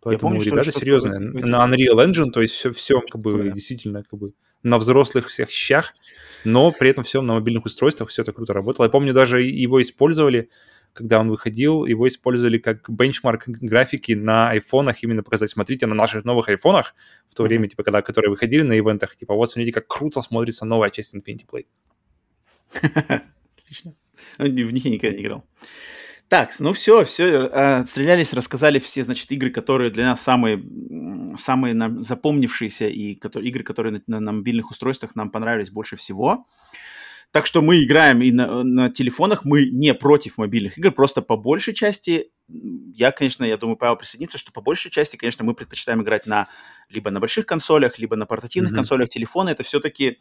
Поэтому 0.01 0.33
помню, 0.33 0.45
ребята 0.45 0.71
что 0.71 0.81
серьезные. 0.81 1.19
На 1.19 1.69
Unreal 1.69 2.07
Engine, 2.07 2.31
то 2.31 2.41
есть 2.41 2.55
все, 2.55 2.73
все 2.73 3.01
как 3.01 3.21
бы 3.21 3.43
да. 3.43 3.51
действительно 3.51 4.05
как 4.05 4.19
бы 4.19 4.33
на 4.63 4.79
взрослых 4.79 5.29
всех 5.29 5.51
щах, 5.51 5.93
но 6.45 6.71
при 6.71 6.91
этом 6.91 7.05
все 7.05 7.23
на 7.23 7.35
мобильных 7.35 7.65
устройствах, 7.65 8.11
все 8.11 8.23
это 8.23 8.33
круто 8.33 8.53
работало. 8.53 8.87
Я 8.87 8.91
помню, 8.91 9.13
даже 9.13 9.43
его 9.43 9.83
использовали 9.83 10.49
когда 10.97 11.21
он 11.21 11.31
выходил, 11.31 11.85
его 11.85 12.09
использовали 12.09 12.59
как 12.59 12.89
бенчмарк 12.89 13.45
графики 13.47 14.13
на 14.13 14.51
айфонах, 14.51 15.03
именно 15.03 15.23
показать, 15.23 15.51
смотрите, 15.51 15.87
на 15.87 15.95
наших 15.95 16.25
новых 16.25 16.49
айфонах, 16.49 16.95
в 17.31 17.35
то 17.35 17.43
время, 17.43 17.69
типа, 17.69 17.85
когда, 17.85 18.03
которые 18.03 18.31
выходили 18.31 18.63
на 18.63 18.79
ивентах, 18.79 19.17
типа, 19.17 19.35
вот 19.35 19.51
смотрите, 19.51 19.73
как 19.73 19.87
круто 19.87 20.21
смотрится 20.23 20.65
новая 20.65 20.91
часть 20.91 21.15
Infinity 21.15 21.47
Blade. 21.47 21.67
Отлично. 23.59 23.95
В 24.39 24.73
них 24.73 24.85
я 24.85 24.91
никогда 24.91 25.17
не 25.17 25.23
играл. 25.23 25.45
Так, 26.29 26.51
ну 26.59 26.73
все, 26.73 27.05
все, 27.05 27.25
э, 27.25 27.79
отстрелялись, 27.81 28.33
рассказали 28.33 28.81
все, 28.81 29.05
значит, 29.05 29.31
игры, 29.31 29.51
которые 29.51 29.91
для 29.91 30.07
нас 30.07 30.21
самые, 30.21 30.61
самые 31.37 31.75
нам 31.75 32.03
запомнившиеся 32.03 32.89
и 32.89 33.15
которые, 33.15 33.49
игры, 33.49 33.63
которые 33.63 33.93
на, 33.93 34.03
на, 34.09 34.21
на 34.21 34.33
мобильных 34.33 34.71
устройствах 34.73 35.15
нам 35.15 35.31
понравились 35.31 35.71
больше 35.71 35.95
всего. 35.95 36.47
Так 37.33 37.47
что 37.47 37.61
мы 37.61 37.83
играем 37.83 38.23
и 38.23 38.33
на, 38.33 38.63
на 38.63 38.91
телефонах, 38.91 39.45
мы 39.45 39.67
не 39.67 39.93
против 39.95 40.39
мобильных 40.39 40.79
игр, 40.79 40.91
просто 40.91 41.23
по 41.23 41.37
большей 41.37 41.75
части, 41.75 42.31
я, 42.49 43.11
конечно, 43.11 43.45
я 43.45 43.57
думаю, 43.57 43.77
Павел 43.77 43.97
присоединится, 43.97 44.39
что 44.39 44.53
по 44.53 44.61
большей 44.61 44.91
части, 44.91 45.17
конечно, 45.17 45.45
мы 45.45 45.55
предпочитаем 45.55 46.03
играть 46.03 46.27
на 46.27 46.49
либо 46.89 47.11
на 47.11 47.21
больших 47.21 47.47
консолях, 47.47 47.99
либо 47.99 48.17
на 48.17 48.27
портативных 48.27 48.73
mm-hmm. 48.73 48.77
консолях 48.77 49.09
телефона. 49.11 49.51
Это 49.51 49.65
все-таки 49.65 50.19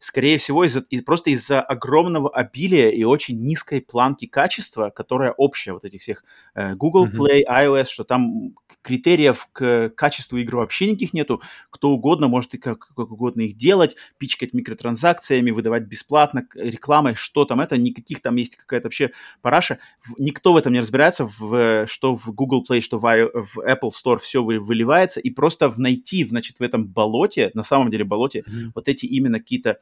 скорее 0.00 0.38
всего, 0.38 0.64
из 0.64 0.76
из, 0.88 1.02
просто 1.02 1.30
из-за 1.30 1.60
огромного 1.60 2.30
обилия 2.30 2.90
и 2.90 3.04
очень 3.04 3.38
низкой 3.40 3.82
планки 3.82 4.26
качества, 4.26 4.90
которая 4.90 5.32
общая 5.32 5.74
вот 5.74 5.84
этих 5.84 6.00
всех 6.00 6.24
э, 6.54 6.74
Google 6.74 7.06
Play, 7.06 7.42
iOS, 7.48 7.84
что 7.84 8.04
там 8.04 8.54
критериев 8.82 9.46
к 9.52 9.90
качеству 9.90 10.38
игр 10.38 10.56
вообще 10.56 10.86
никаких 10.88 11.12
нету. 11.12 11.42
Кто 11.68 11.90
угодно 11.90 12.28
может 12.28 12.54
и 12.54 12.58
как, 12.58 12.78
как 12.96 13.10
угодно 13.10 13.42
их 13.42 13.56
делать, 13.58 13.94
пичкать 14.16 14.54
микротранзакциями, 14.54 15.50
выдавать 15.50 15.82
бесплатно, 15.84 16.46
рекламой, 16.54 17.14
что 17.14 17.44
там 17.44 17.60
это, 17.60 17.76
никаких 17.76 18.22
там 18.22 18.36
есть 18.36 18.56
какая-то 18.56 18.86
вообще 18.86 19.10
параша. 19.42 19.78
Никто 20.16 20.54
в 20.54 20.56
этом 20.56 20.72
не 20.72 20.80
разбирается, 20.80 21.26
в, 21.26 21.86
что 21.86 22.16
в 22.16 22.32
Google 22.32 22.64
Play, 22.68 22.80
что 22.80 22.98
в, 22.98 23.02
в 23.02 23.58
Apple 23.58 23.90
Store 23.90 24.18
все 24.18 24.42
выливается, 24.42 25.20
и 25.20 25.28
просто 25.28 25.68
в 25.68 25.78
найти, 25.78 26.26
значит, 26.26 26.58
в 26.58 26.62
этом 26.62 26.86
болоте, 26.86 27.50
на 27.52 27.62
самом 27.62 27.90
деле 27.90 28.04
болоте, 28.04 28.40
mm-hmm. 28.40 28.70
вот 28.74 28.88
эти 28.88 29.04
именно 29.04 29.38
какие-то 29.40 29.78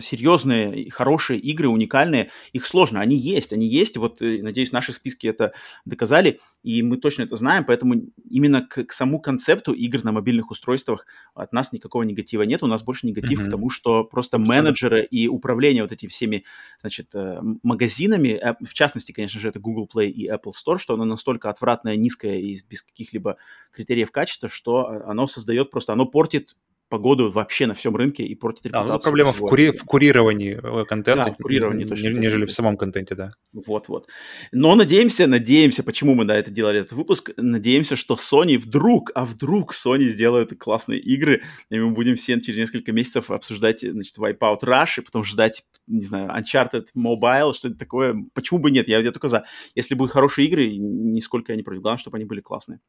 серьезные, 0.00 0.90
хорошие 0.90 1.38
игры, 1.38 1.68
уникальные, 1.68 2.30
их 2.52 2.66
сложно, 2.66 3.00
они 3.00 3.16
есть, 3.16 3.52
они 3.52 3.66
есть, 3.68 3.96
вот, 3.96 4.20
э, 4.20 4.42
надеюсь, 4.42 4.72
наши 4.72 4.92
списки 4.92 5.28
это 5.28 5.52
доказали, 5.84 6.40
и 6.64 6.82
мы 6.82 6.96
точно 6.96 7.22
это 7.22 7.36
знаем, 7.36 7.64
поэтому 7.64 7.94
именно 8.28 8.62
к, 8.62 8.84
к 8.84 8.92
самому 8.92 9.20
концепту 9.20 9.72
игр 9.72 10.02
на 10.02 10.10
мобильных 10.10 10.50
устройствах 10.50 11.06
от 11.34 11.52
нас 11.52 11.72
никакого 11.72 12.02
негатива 12.02 12.42
нет, 12.42 12.64
у 12.64 12.66
нас 12.66 12.82
больше 12.82 13.06
негатив 13.06 13.40
mm-hmm. 13.40 13.46
к 13.46 13.50
тому, 13.50 13.70
что 13.70 14.02
просто 14.02 14.38
менеджеры 14.38 15.04
и 15.04 15.28
управление 15.28 15.84
вот 15.84 15.92
этими 15.92 16.10
всеми, 16.10 16.44
значит, 16.80 17.14
э, 17.14 17.40
магазинами, 17.62 18.40
в 18.60 18.74
частности, 18.74 19.12
конечно 19.12 19.38
же, 19.38 19.48
это 19.48 19.60
Google 19.60 19.88
Play 19.92 20.08
и 20.08 20.28
Apple 20.28 20.52
Store, 20.52 20.78
что 20.78 20.94
оно 20.94 21.04
настолько 21.04 21.50
отвратное, 21.50 21.94
низкое 21.94 22.38
и 22.38 22.58
без 22.68 22.82
каких-либо 22.82 23.36
критериев 23.70 24.10
качества, 24.10 24.48
что 24.48 24.88
оно 25.06 25.28
создает 25.28 25.70
просто, 25.70 25.92
оно 25.92 26.04
портит 26.04 26.56
погоду 26.88 27.30
вообще 27.30 27.66
на 27.66 27.74
всем 27.74 27.96
рынке 27.96 28.24
и 28.24 28.34
портит 28.34 28.66
репутацию. 28.66 28.88
Да, 28.88 28.94
ну, 28.94 29.00
проблема 29.00 29.32
в, 29.32 29.40
кури- 29.40 29.72
в 29.72 29.84
курировании 29.84 30.58
э, 30.62 30.84
контента, 30.84 31.24
да, 31.24 31.32
в 31.32 31.36
курировании, 31.36 31.84
точно, 31.84 32.08
нежели 32.08 32.42
точно. 32.42 32.46
в 32.46 32.52
самом 32.52 32.76
контенте, 32.76 33.14
да. 33.14 33.32
Вот-вот. 33.52 34.08
Но 34.52 34.74
надеемся, 34.74 35.26
надеемся, 35.26 35.82
почему 35.82 36.14
мы, 36.14 36.24
да, 36.24 36.36
это 36.36 36.50
делали, 36.50 36.80
этот 36.80 36.92
выпуск, 36.92 37.30
надеемся, 37.36 37.96
что 37.96 38.14
Sony 38.14 38.58
вдруг, 38.58 39.10
а 39.14 39.24
вдруг 39.24 39.74
Sony 39.74 40.06
сделают 40.06 40.56
классные 40.58 41.00
игры, 41.00 41.42
и 41.70 41.78
мы 41.78 41.92
будем 41.92 42.16
все 42.16 42.40
через 42.40 42.58
несколько 42.58 42.92
месяцев 42.92 43.30
обсуждать, 43.30 43.80
значит, 43.80 44.16
Wipeout 44.18 44.60
Rush, 44.62 44.98
и 44.98 45.00
потом 45.02 45.24
ждать, 45.24 45.64
не 45.86 46.02
знаю, 46.02 46.30
Uncharted 46.30 46.86
Mobile, 46.96 47.52
что-то 47.52 47.76
такое. 47.76 48.16
Почему 48.34 48.60
бы 48.60 48.70
нет? 48.70 48.88
Я, 48.88 48.98
я 48.98 49.12
только 49.12 49.28
за. 49.28 49.44
Если 49.74 49.94
будут 49.94 50.12
хорошие 50.12 50.48
игры, 50.48 50.68
нисколько 50.68 51.52
я 51.52 51.56
не 51.56 51.62
против. 51.62 51.82
Главное, 51.82 51.98
чтобы 51.98 52.16
они 52.16 52.24
были 52.24 52.40
классные. 52.40 52.80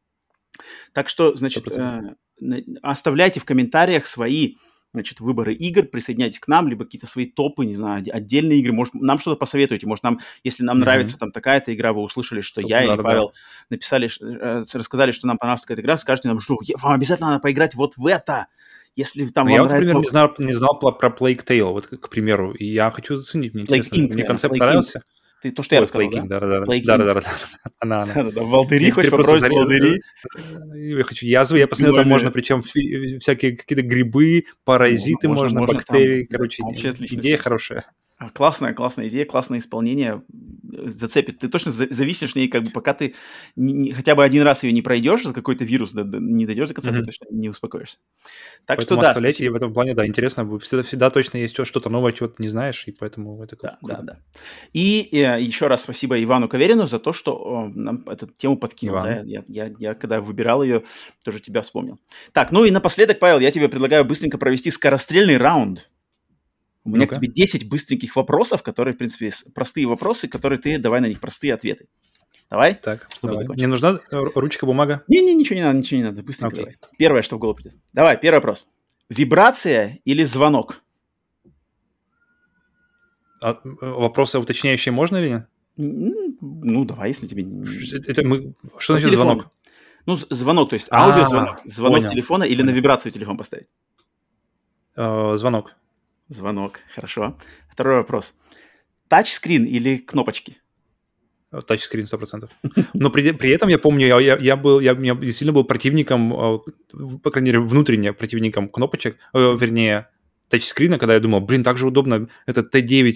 Так 0.93 1.09
что, 1.09 1.35
значит, 1.35 1.67
э, 1.75 2.15
оставляйте 2.81 3.39
в 3.39 3.45
комментариях 3.45 4.05
свои 4.05 4.55
значит, 4.93 5.19
выборы 5.19 5.53
игр, 5.53 5.83
присоединяйтесь 5.83 6.39
к 6.39 6.47
нам, 6.47 6.67
либо 6.67 6.85
какие-то 6.85 7.05
свои 7.05 7.27
топы, 7.27 7.65
не 7.65 7.75
знаю, 7.75 8.03
отдельные 8.11 8.59
игры, 8.59 8.73
может, 8.73 8.95
нам 8.95 9.19
что-то 9.19 9.37
посоветуйте, 9.37 9.85
может, 9.85 10.03
нам, 10.03 10.19
если 10.43 10.63
нам 10.63 10.77
mm-hmm. 10.77 10.79
нравится 10.79 11.17
там 11.19 11.31
такая-то 11.31 11.73
игра, 11.73 11.93
вы 11.93 12.01
услышали, 12.01 12.41
что 12.41 12.61
Топ, 12.61 12.69
я 12.69 12.83
или 12.83 13.01
Павел 13.01 13.27
да. 13.27 13.33
написали, 13.69 14.09
э, 14.19 14.63
рассказали, 14.73 15.11
что 15.11 15.27
нам 15.27 15.37
понравилась 15.37 15.61
какая-то 15.61 15.83
игра, 15.83 15.97
скажите 15.97 16.27
нам, 16.27 16.39
что 16.39 16.57
вам 16.81 16.93
обязательно 16.93 17.29
надо 17.29 17.41
поиграть 17.41 17.75
вот 17.75 17.97
в 17.97 18.05
это, 18.07 18.47
если 18.95 19.25
там 19.27 19.45
ну, 19.45 19.51
вам 19.51 19.61
я, 19.61 19.67
нравится... 19.67 19.93
например, 19.93 20.01
не 20.01 20.09
знал, 20.09 20.35
не 20.39 20.53
знал 20.53 20.79
про, 20.79 20.91
про 20.91 21.09
Plague 21.09 21.45
Tale, 21.45 21.71
вот, 21.71 21.85
к 21.85 22.09
примеру, 22.09 22.53
и 22.53 22.65
я 22.65 22.89
хочу 22.89 23.15
заценить, 23.17 23.53
мне 23.53 23.65
Plague 23.65 23.77
интересно, 23.77 23.95
Inc, 23.95 24.13
мне 24.13 24.23
концепт 24.23 24.55
Plague 24.55 24.59
понравился. 24.59 24.99
Inc. 24.99 25.18
Ты 25.41 25.51
то, 25.51 25.63
что 25.63 25.75
я 25.75 25.81
рассказал, 25.81 26.09
да? 26.11 26.23
Да, 26.23 26.39
да, 26.39 26.65
да. 26.65 26.79
Да, 26.83 26.97
да, 26.97 27.13
да. 27.13 27.21
Она, 27.79 28.03
она. 28.03 28.13
Волдыри, 28.43 28.91
хочешь 28.91 29.11
попробовать 29.11 29.49
волдыри? 29.49 30.01
Я 30.75 31.03
хочу 31.03 31.25
язвы, 31.25 31.59
я 31.59 31.67
посмотрел, 31.67 31.95
там 31.95 32.09
можно, 32.09 32.31
причем 32.31 32.61
всякие 32.61 33.55
какие-то 33.55 33.85
грибы, 33.85 34.45
паразиты 34.65 35.27
можно, 35.29 35.61
бактерии, 35.65 36.23
короче, 36.25 36.63
идея 36.63 37.37
хорошая. 37.37 37.85
Классная, 38.33 38.73
классная 38.73 39.07
идея, 39.07 39.25
классное 39.25 39.59
исполнение. 39.59 40.21
Зацепит. 40.85 41.39
Ты 41.39 41.47
точно 41.47 41.71
зависишь 41.71 42.33
в 42.33 42.35
ней, 42.35 42.49
как 42.49 42.63
бы, 42.63 42.69
пока 42.69 42.93
ты 42.93 43.15
не, 43.55 43.71
не, 43.71 43.91
хотя 43.93 44.13
бы 44.13 44.25
один 44.25 44.43
раз 44.43 44.63
ее 44.63 44.73
не 44.73 44.81
пройдешь, 44.81 45.23
за 45.23 45.33
какой-то 45.33 45.63
вирус 45.63 45.93
да, 45.93 46.03
да, 46.03 46.19
не 46.19 46.45
дойдешь 46.45 46.67
до 46.67 46.73
конца, 46.73 46.91
mm-hmm. 46.91 46.99
ты 46.99 47.03
точно 47.05 47.25
не 47.31 47.49
успокоишься. 47.49 47.97
Так 48.65 48.77
поэтому 48.77 48.99
что 48.99 49.01
да. 49.01 49.09
Оставляйте 49.11 49.49
в 49.49 49.55
этом 49.55 49.73
плане, 49.73 49.95
да, 49.95 50.05
интересно. 50.05 50.59
Всегда, 50.59 50.83
всегда 50.83 51.09
точно 51.09 51.37
есть 51.37 51.55
что-то 51.65 51.89
новое, 51.89 52.11
чего 52.11 52.27
ты 52.27 52.43
не 52.43 52.49
знаешь, 52.49 52.83
и 52.87 52.91
поэтому 52.91 53.41
это 53.41 53.55
да, 53.61 53.77
круто. 53.79 53.95
Да, 53.95 54.01
да. 54.01 54.19
И, 54.73 55.09
э, 55.13 55.41
еще 55.41 55.67
раз 55.67 55.83
спасибо 55.83 56.21
Ивану 56.21 56.49
Каверину 56.49 56.87
за 56.87 56.99
то, 56.99 57.13
что 57.13 57.35
о, 57.35 57.71
нам 57.73 58.03
эту 58.07 58.27
тему 58.27 58.57
подкинул. 58.57 59.01
Да? 59.01 59.21
Я, 59.21 59.45
я, 59.47 59.73
я, 59.79 59.95
когда 59.95 60.19
выбирал 60.19 60.61
ее, 60.61 60.83
тоже 61.23 61.39
тебя 61.39 61.61
вспомнил. 61.61 61.99
Так, 62.33 62.51
ну 62.51 62.65
и 62.65 62.71
напоследок, 62.71 63.19
Павел, 63.19 63.39
я 63.39 63.51
тебе 63.51 63.69
предлагаю 63.69 64.03
быстренько 64.03 64.37
провести 64.37 64.71
скорострельный 64.71 65.37
раунд. 65.37 65.89
У 66.89 66.95
меня 66.95 67.07
ну 67.09 67.15
к 67.15 67.15
тебе 67.15 67.27
10 67.27 67.69
быстреньких 67.69 68.15
вопросов, 68.15 68.63
которые, 68.63 68.93
в 68.93 68.97
принципе, 68.97 69.31
простые 69.53 69.87
вопросы, 69.87 70.27
которые 70.27 70.59
ты, 70.59 70.77
давай 70.77 71.01
на 71.01 71.05
них 71.05 71.19
простые 71.19 71.53
ответы. 71.53 71.87
Давай? 72.49 72.73
Так, 72.73 73.07
давай. 73.21 73.45
Не 73.55 73.67
нужна 73.67 73.99
ручка, 74.11 74.65
бумага? 74.65 75.03
Не-не, 75.07 75.35
ничего 75.35 75.55
не 75.55 75.63
надо, 75.63 75.77
ничего 75.77 75.99
не 75.99 76.03
надо, 76.05 76.23
быстренько 76.23 76.55
okay. 76.55 76.59
давай. 76.59 76.75
Первое, 76.97 77.21
что 77.21 77.35
в 77.35 77.39
голову 77.39 77.57
придет. 77.57 77.75
Давай, 77.93 78.17
первый 78.19 78.37
вопрос. 78.37 78.67
Вибрация 79.09 79.99
или 80.03 80.23
звонок? 80.23 80.81
А, 83.41 83.59
вопросы 83.63 84.39
уточняющие 84.39 84.91
можно 84.91 85.17
или 85.17 85.29
нет? 85.29 85.47
Ну, 85.77 86.85
давай, 86.85 87.09
если 87.09 87.27
тебе... 87.27 87.43
Это 88.07 88.25
мы... 88.25 88.53
Что 88.79 88.93
значит 88.93 89.13
звонок? 89.13 89.47
Ну, 90.05 90.15
звонок, 90.15 90.69
то 90.69 90.73
есть 90.73 90.87
аудиозвонок, 90.91 91.61
звонок 91.65 91.99
понял. 91.99 92.09
телефона 92.09 92.43
или 92.43 92.63
на 92.63 92.71
вибрацию 92.71 93.11
телефон 93.11 93.37
поставить? 93.37 93.67
Э, 94.95 95.35
звонок. 95.35 95.75
Звонок, 96.29 96.79
хорошо. 96.93 97.37
Второй 97.71 97.97
вопрос. 97.97 98.35
Тачскрин 99.07 99.65
или 99.65 99.97
кнопочки? 99.97 100.57
Тачскрин 101.65 102.05
100%. 102.05 102.49
Но 102.93 103.09
при, 103.09 103.31
при 103.31 103.49
этом 103.49 103.69
я 103.69 103.79
помню, 103.79 104.05
я, 104.05 104.19
я, 104.19 104.37
я 104.37 104.55
был, 104.55 104.79
я, 104.79 104.91
я 104.91 105.15
действительно 105.15 105.53
был 105.53 105.63
противником, 105.63 106.33
э, 106.33 106.59
по 107.23 107.31
крайней 107.31 107.47
мере, 107.47 107.59
внутренне 107.59 108.13
противником 108.13 108.69
кнопочек, 108.69 109.17
э, 109.33 109.57
вернее, 109.59 110.09
тачскрина, 110.49 110.99
когда 110.99 111.15
я 111.15 111.19
думал, 111.19 111.41
блин, 111.41 111.63
так 111.63 111.79
же 111.79 111.87
удобно, 111.87 112.27
это 112.45 112.61
Т9, 112.61 113.15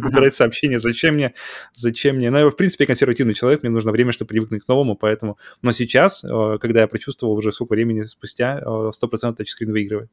добирать 0.00 0.34
сообщения, 0.34 0.78
зачем 0.78 1.14
мне, 1.14 1.32
зачем 1.74 2.16
мне, 2.16 2.30
ну, 2.30 2.38
я, 2.38 2.50
в 2.50 2.56
принципе, 2.56 2.84
консервативный 2.84 3.32
человек, 3.32 3.62
мне 3.62 3.72
нужно 3.72 3.92
время, 3.92 4.12
чтобы 4.12 4.28
привыкнуть 4.28 4.64
к 4.64 4.68
новому, 4.68 4.94
поэтому, 4.94 5.38
но 5.62 5.72
сейчас, 5.72 6.22
э, 6.24 6.58
когда 6.60 6.82
я 6.82 6.86
прочувствовал 6.86 7.34
уже 7.34 7.52
сколько 7.52 7.72
времени 7.72 8.02
спустя, 8.02 8.60
100% 8.62 9.36
тачскрин 9.36 9.72
выигрывает. 9.72 10.10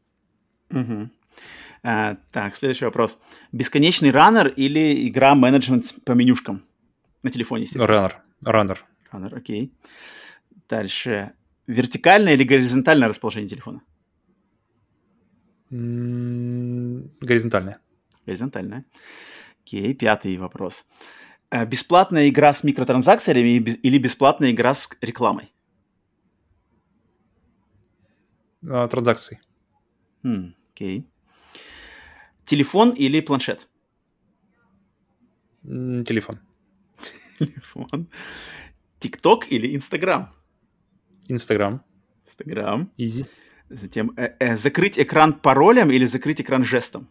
А, 1.84 2.16
так, 2.32 2.56
следующий 2.56 2.86
вопрос. 2.86 3.20
Бесконечный 3.52 4.12
раннер 4.12 4.48
или 4.48 5.08
игра 5.08 5.36
менеджмент 5.36 5.96
по 6.06 6.12
менюшкам? 6.12 6.64
На 7.24 7.32
телефоне, 7.32 7.64
естественно. 7.64 7.88
Раннер. 7.88 8.22
Раннер. 8.44 8.86
Раннер, 9.12 9.36
окей. 9.36 9.74
Дальше. 10.70 11.34
Вертикальное 11.68 12.34
или 12.34 12.44
горизонтальное 12.44 13.08
расположение 13.08 13.50
телефона? 13.50 13.82
Горизонтальное. 15.70 17.80
Горизонтальное. 18.26 18.86
Окей, 19.64 19.94
пятый 19.94 20.38
вопрос. 20.38 20.86
Э, 21.50 21.66
бесплатная 21.66 22.30
игра 22.30 22.54
с 22.54 22.64
микротранзакциями 22.64 23.58
или 23.58 23.98
бесплатная 23.98 24.52
игра 24.52 24.74
с 24.74 24.90
рекламой? 25.02 25.52
А, 28.70 28.88
транзакции. 28.88 29.40
Хм, 30.24 30.54
окей. 30.74 31.11
Телефон 32.46 32.92
или 32.92 33.22
планшет? 33.22 33.68
Телефон. 35.64 36.40
Телефон. 37.40 38.08
ТикТок 39.00 39.52
или 39.52 39.76
Инстаграм? 39.76 40.34
Инстаграм. 41.28 41.84
Инстаграм. 42.26 42.92
Изи. 42.98 43.26
Затем 43.70 44.12
э, 44.18 44.36
э, 44.40 44.56
закрыть 44.58 45.00
экран 45.00 45.34
паролем 45.34 45.92
или 45.92 46.06
закрыть 46.06 46.42
экран 46.42 46.66
жестом? 46.66 47.08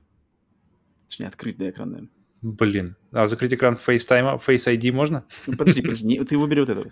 Точнее, 1.09 1.27
открыть 1.27 1.57
да, 1.57 1.70
экран, 1.70 1.90
наверное. 1.90 2.11
Блин. 2.43 2.97
А 3.12 3.27
закрыть 3.27 3.52
экран 3.52 3.78
FaceTime, 3.86 4.40
Face 4.47 4.77
ID 4.77 4.93
можно? 4.93 5.24
Ну, 5.47 5.57
подожди, 5.57 5.82
подожди, 5.82 6.23
ты 6.24 6.39
выбери 6.39 6.61
вот 6.61 6.70
это. 6.70 6.90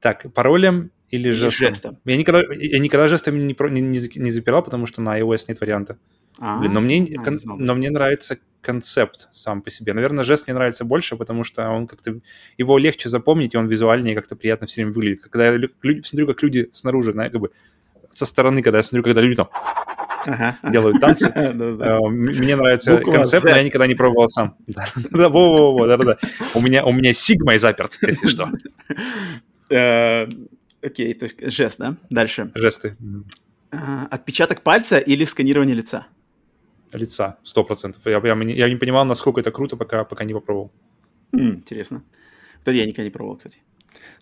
Так, 0.00 0.32
паролем 0.32 0.90
или 1.10 1.30
жестом? 1.30 1.72
жестом. 1.72 1.98
Я 2.04 2.16
никогда, 2.16 2.42
я 2.54 2.78
никогда 2.78 3.08
жестами 3.08 3.38
не, 3.40 3.54
не, 3.70 3.80
не, 3.80 4.00
не 4.16 4.30
запирал, 4.30 4.62
потому 4.62 4.86
что 4.86 5.00
на 5.02 5.18
iOS 5.20 5.44
нет 5.48 5.60
варианта. 5.60 5.98
А, 6.38 6.58
Блин, 6.58 6.72
но 6.72 6.80
мне, 6.80 7.16
а, 7.18 7.22
кон, 7.22 7.38
но 7.44 7.74
мне 7.74 7.90
нравится 7.90 8.38
концепт 8.60 9.28
сам 9.32 9.62
по 9.62 9.70
себе. 9.70 9.92
Наверное, 9.92 10.24
жест 10.24 10.46
мне 10.46 10.54
нравится 10.54 10.84
больше, 10.84 11.16
потому 11.16 11.44
что 11.44 11.68
он 11.70 11.86
как-то 11.86 12.18
его 12.58 12.78
легче 12.78 13.08
запомнить, 13.08 13.54
и 13.54 13.56
он 13.56 13.68
визуальнее 13.68 14.14
как-то 14.14 14.34
приятно 14.34 14.66
все 14.66 14.82
время 14.82 14.92
выглядит. 14.92 15.20
Когда 15.22 15.46
я 15.46 15.56
люди, 15.56 16.02
смотрю, 16.02 16.26
как 16.26 16.42
люди 16.42 16.68
снаружи, 16.72 17.12
знаешь, 17.12 17.30
как 17.30 17.40
бы 17.40 17.52
со 18.10 18.26
стороны, 18.26 18.62
когда 18.62 18.78
я 18.78 18.82
смотрю, 18.82 19.04
когда 19.04 19.20
люди 19.20 19.36
там 19.36 19.50
ага. 20.26 20.58
делают 20.70 21.00
танцы, 21.00 21.28
э, 21.34 21.52
мне 21.52 22.56
нравится 22.56 22.98
концепт, 22.98 23.44
но 23.44 23.56
я 23.56 23.62
никогда 23.62 23.86
не 23.86 23.94
пробовал 23.94 24.28
сам. 24.28 24.56
Да, 24.66 25.28
во-во-во, 25.28 25.86
да-да-да. 25.86 26.18
У 26.54 26.60
меня 26.60 26.84
у 26.84 26.92
меня 26.92 27.12
сигмой 27.12 27.58
заперт, 27.58 27.98
если 28.02 28.28
что. 28.28 28.50
Э, 29.70 30.26
окей, 30.82 31.14
то 31.14 31.24
есть 31.24 31.52
жест, 31.52 31.78
да? 31.78 31.96
Дальше. 32.10 32.50
Жесты. 32.54 32.96
А, 33.70 34.06
отпечаток 34.10 34.62
пальца 34.62 34.98
или 34.98 35.24
сканирование 35.24 35.76
лица? 35.76 36.06
Лица, 36.92 37.38
сто 37.42 37.64
процентов. 37.64 38.02
Я, 38.04 38.20
я, 38.22 38.34
я 38.34 38.68
не 38.68 38.76
понимал, 38.76 39.04
насколько 39.04 39.40
это 39.40 39.50
круто, 39.50 39.76
пока, 39.76 40.04
пока 40.04 40.24
не 40.24 40.34
попробовал. 40.34 40.72
Mm, 41.32 41.56
интересно. 41.56 42.02
Это 42.62 42.72
я 42.72 42.84
никогда 42.84 43.04
не 43.04 43.10
пробовал, 43.10 43.36
кстати. 43.36 43.60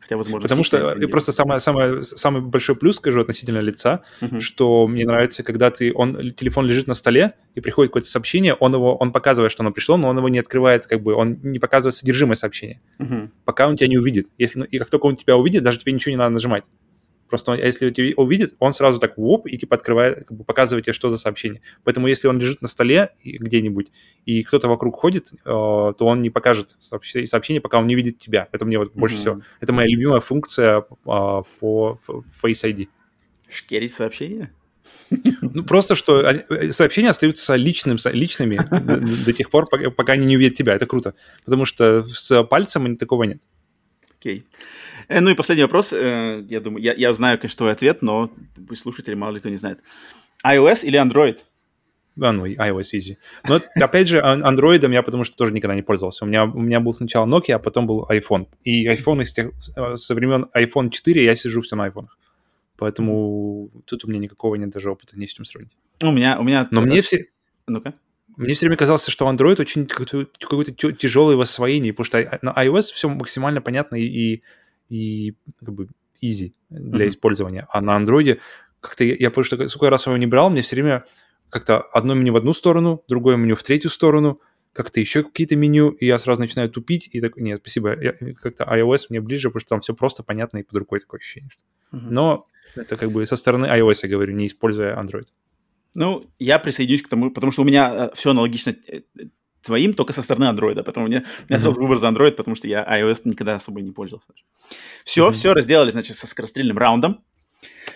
Хотя, 0.01 0.17
возможно, 0.17 0.43
Потому 0.43 0.65
что 0.65 0.95
просто 1.09 1.33
самое, 1.33 1.61
самое, 1.61 2.03
самый 2.03 2.43
большой 2.43 2.77
плюс, 2.77 2.97
скажу, 2.97 3.21
относительно 3.21 3.61
лица, 3.61 4.03
uh-huh. 4.21 4.41
что 4.41 4.87
мне 4.87 5.05
нравится, 5.05 5.43
когда 5.43 5.71
ты, 5.71 5.93
он, 5.95 6.33
телефон 6.33 6.67
лежит 6.67 6.87
на 6.87 6.95
столе, 6.95 7.35
и 7.55 7.61
приходит 7.61 7.91
какое-то 7.91 8.09
сообщение, 8.09 8.55
он 8.55 8.75
его, 8.75 8.97
он 8.97 9.13
показывает, 9.13 9.51
что 9.51 9.63
оно 9.63 9.73
пришло, 9.73 9.97
но 9.97 10.09
он 10.09 10.19
его 10.19 10.29
не 10.29 10.39
открывает, 10.39 10.87
как 10.87 11.03
бы, 11.03 11.15
он 11.15 11.37
не 11.43 11.59
показывает 11.59 11.95
содержимое 11.95 12.37
сообщения, 12.37 12.81
uh-huh. 12.99 13.31
пока 13.45 13.67
он 13.67 13.77
тебя 13.77 13.89
не 13.89 13.99
увидит. 13.99 14.29
Если, 14.39 14.59
ну, 14.59 14.65
и 14.65 14.79
как 14.79 14.91
только 14.91 15.07
он 15.07 15.17
тебя 15.17 15.37
увидит, 15.37 15.63
даже 15.63 15.79
тебе 15.79 15.93
ничего 15.93 16.11
не 16.11 16.19
надо 16.19 16.31
нажимать. 16.31 16.65
Просто 17.29 17.53
он, 17.53 17.59
если 17.59 17.91
тебя 17.91 18.13
увидит, 18.17 18.55
он 18.59 18.75
сразу 18.75 18.99
так 18.99 19.17
воп 19.17 19.47
и 19.47 19.57
типа 19.57 19.77
открывает, 19.77 20.27
как 20.27 20.37
бы 20.37 20.45
показывает 20.45 20.85
тебе, 20.85 20.93
что 20.93 21.09
за 21.09 21.17
сообщение. 21.17 21.63
Поэтому 21.83 22.07
если 22.07 22.29
он 22.29 22.39
лежит 22.39 22.63
на 22.63 22.69
столе 22.69 23.11
где-нибудь, 23.25 23.91
и 24.27 24.43
кто-то 24.43 24.69
вокруг 24.69 24.97
ходит, 24.97 25.33
э, 25.33 25.37
то 25.45 25.95
он 26.01 26.21
не 26.21 26.31
покажет 26.31 26.77
сообщение, 26.81 27.27
сообщение, 27.27 27.61
пока 27.61 27.79
он 27.79 27.87
не 27.87 27.95
видит 27.95 28.19
тебя. 28.19 28.49
Это 28.53 28.65
мне 28.65 28.79
вот 28.79 28.93
больше 28.95 29.17
mm-hmm. 29.17 29.21
всего. 29.21 29.41
Это 29.61 29.73
моя 29.73 29.89
любимая 29.89 30.21
функция 30.21 30.81
э, 30.81 30.83
по 31.05 31.99
Face 32.07 32.65
ID. 32.65 32.89
Шкерить 33.51 33.95
сообщения? 33.95 34.53
Ну, 35.41 35.65
просто 35.65 35.95
что 35.95 36.21
э, 36.21 36.73
сообщения 36.73 37.11
остаются 37.11 37.57
личным, 37.57 37.97
личными 38.13 38.57
до 39.25 39.33
тех 39.33 39.51
пор, 39.51 39.67
пока 39.69 40.13
они 40.13 40.27
не 40.27 40.37
увидят 40.37 40.57
тебя. 40.57 40.75
Это 40.75 40.87
круто. 40.87 41.15
Потому 41.45 41.65
что 41.65 42.05
с 42.05 42.45
пальцем 42.45 42.97
такого 42.97 43.25
нет. 43.25 43.41
Окей. 44.19 44.39
Okay. 44.39 44.45
Э, 45.09 45.21
ну 45.21 45.31
и 45.31 45.35
последний 45.35 45.65
вопрос. 45.65 45.93
Э, 45.93 46.45
я 46.49 46.61
думаю, 46.61 46.83
я, 46.83 46.95
я 46.95 47.13
знаю, 47.13 47.39
конечно, 47.39 47.59
твой 47.59 47.73
ответ, 47.73 48.03
но 48.03 48.31
пусть 48.69 48.83
слушатели 48.83 49.15
мало 49.15 49.35
ли 49.35 49.41
кто 49.41 49.49
не 49.49 49.57
знает. 49.57 49.81
iOS 50.45 50.85
или 50.85 51.01
Android? 51.01 51.39
А, 52.21 52.33
ну, 52.33 52.47
iOS 52.47 52.95
easy. 52.95 53.17
Но, 53.49 53.61
опять 53.75 54.09
же, 54.09 54.23
андроидом 54.23 54.93
я 54.93 55.03
потому 55.03 55.25
что 55.25 55.37
тоже 55.37 55.53
никогда 55.53 55.75
не 55.75 55.83
пользовался. 55.83 56.25
У 56.25 56.29
меня, 56.29 56.45
у 56.45 56.61
меня 56.61 56.81
был 56.81 56.93
сначала 56.93 57.27
Nokia, 57.27 57.55
а 57.55 57.59
потом 57.59 57.87
был 57.87 58.07
iPhone. 58.09 58.47
И 58.63 58.87
iPhone 58.87 59.23
из 59.23 59.33
тех, 59.33 59.51
э, 59.77 59.97
со 59.97 60.15
времен 60.15 60.47
iPhone 60.55 60.91
4 60.91 61.25
я 61.25 61.35
сижу 61.35 61.61
все 61.61 61.77
на 61.77 61.89
iPhone. 61.89 62.07
Поэтому 62.77 63.71
тут 63.85 64.05
у 64.05 64.09
меня 64.09 64.21
никакого 64.21 64.55
нет 64.57 64.71
даже 64.71 64.91
опыта, 64.91 65.19
не 65.19 65.27
с 65.27 65.33
чем 65.33 65.45
сравнить. 65.45 65.73
У 66.03 66.11
меня, 66.11 66.39
у 66.39 66.45
меня... 66.45 66.69
Но 66.71 66.81
мне 66.81 67.01
все... 67.03 67.27
Ну-ка. 67.67 67.95
Мне 68.37 68.55
все 68.55 68.67
время 68.67 68.77
казалось, 68.77 69.07
что 69.07 69.31
Android 69.31 69.61
очень 69.61 69.87
какой-то, 69.87 70.27
какой-то 70.41 70.73
тяжелый 70.73 71.37
в 71.37 71.41
освоении, 71.41 71.93
потому 71.93 72.05
что 72.05 72.39
на 72.43 72.51
iOS 72.51 72.93
все 72.93 73.09
максимально 73.09 73.61
понятно 73.61 73.97
и, 73.97 74.07
и 74.07 74.43
и 74.95 75.35
как 75.59 75.75
бы 75.75 75.89
easy 76.23 76.53
для 76.71 77.05
mm-hmm. 77.05 77.09
использования. 77.09 77.67
А 77.71 77.81
на 77.81 77.97
андроиде 77.97 78.41
как-то 78.81 79.05
я, 79.05 79.17
я 79.19 79.31
помню, 79.31 79.45
что 79.45 79.69
сколько 79.69 79.91
раз 79.91 80.07
его 80.07 80.17
не 80.17 80.27
брал, 80.27 80.51
мне 80.51 80.63
все 80.63 80.77
время 80.77 81.05
как-то 81.51 81.81
одно 81.81 82.15
меню 82.15 82.33
в 82.33 82.37
одну 82.37 82.53
сторону, 82.53 83.03
другое 83.09 83.37
меню 83.37 83.57
в 83.57 83.63
третью 83.63 83.91
сторону, 83.91 84.41
как-то 84.73 85.01
еще 85.01 85.23
какие-то 85.23 85.57
меню, 85.57 85.91
и 85.91 86.07
я 86.07 86.19
сразу 86.19 86.41
начинаю 86.41 86.69
тупить, 86.69 87.09
и 87.13 87.21
так, 87.21 87.37
нет, 87.37 87.61
спасибо, 87.61 88.01
я, 88.01 88.13
как-то 88.35 88.65
iOS 88.65 89.07
мне 89.11 89.21
ближе, 89.21 89.49
потому 89.49 89.61
что 89.61 89.69
там 89.69 89.81
все 89.81 89.95
просто 89.95 90.23
понятно 90.23 90.59
и 90.59 90.63
под 90.63 90.77
рукой 90.77 91.01
такое 91.01 91.19
ощущение. 91.19 91.51
Mm-hmm. 91.93 92.07
Но 92.11 92.47
это 92.75 92.97
как 92.97 93.11
бы 93.11 93.27
со 93.27 93.37
стороны 93.37 93.67
iOS, 93.67 94.01
я 94.03 94.09
говорю, 94.09 94.35
не 94.35 94.47
используя 94.47 95.01
Android. 95.01 95.27
Ну, 95.95 96.27
я 96.41 96.59
присоединюсь 96.59 97.03
к 97.03 97.09
тому, 97.09 97.31
потому 97.31 97.53
что 97.53 97.63
у 97.63 97.65
меня 97.65 97.95
э, 97.95 98.15
все 98.15 98.31
аналогично 98.31 98.75
э, 98.89 99.03
твоим 99.65 99.95
только 99.95 100.13
со 100.13 100.23
стороны 100.23 100.45
андроида, 100.45 100.83
поэтому 100.83 101.07
у 101.07 101.09
меня, 101.09 101.25
у 101.49 101.53
меня 101.53 101.59
сразу 101.59 101.81
выбор 101.81 101.99
за 101.99 102.09
Android, 102.09 102.33
потому 102.33 102.57
что 102.57 102.69
я 102.69 102.85
iOS 102.85 103.23
никогда 103.25 103.55
особо 103.55 103.81
не 103.81 103.93
пользовался. 103.93 104.33
Все, 105.05 105.29
mm-hmm. 105.29 105.33
все 105.33 105.53
разделали, 105.53 105.91
значит, 105.91 106.17
со 106.17 106.27
скорострельным 106.27 106.79
раундом. 106.79 107.25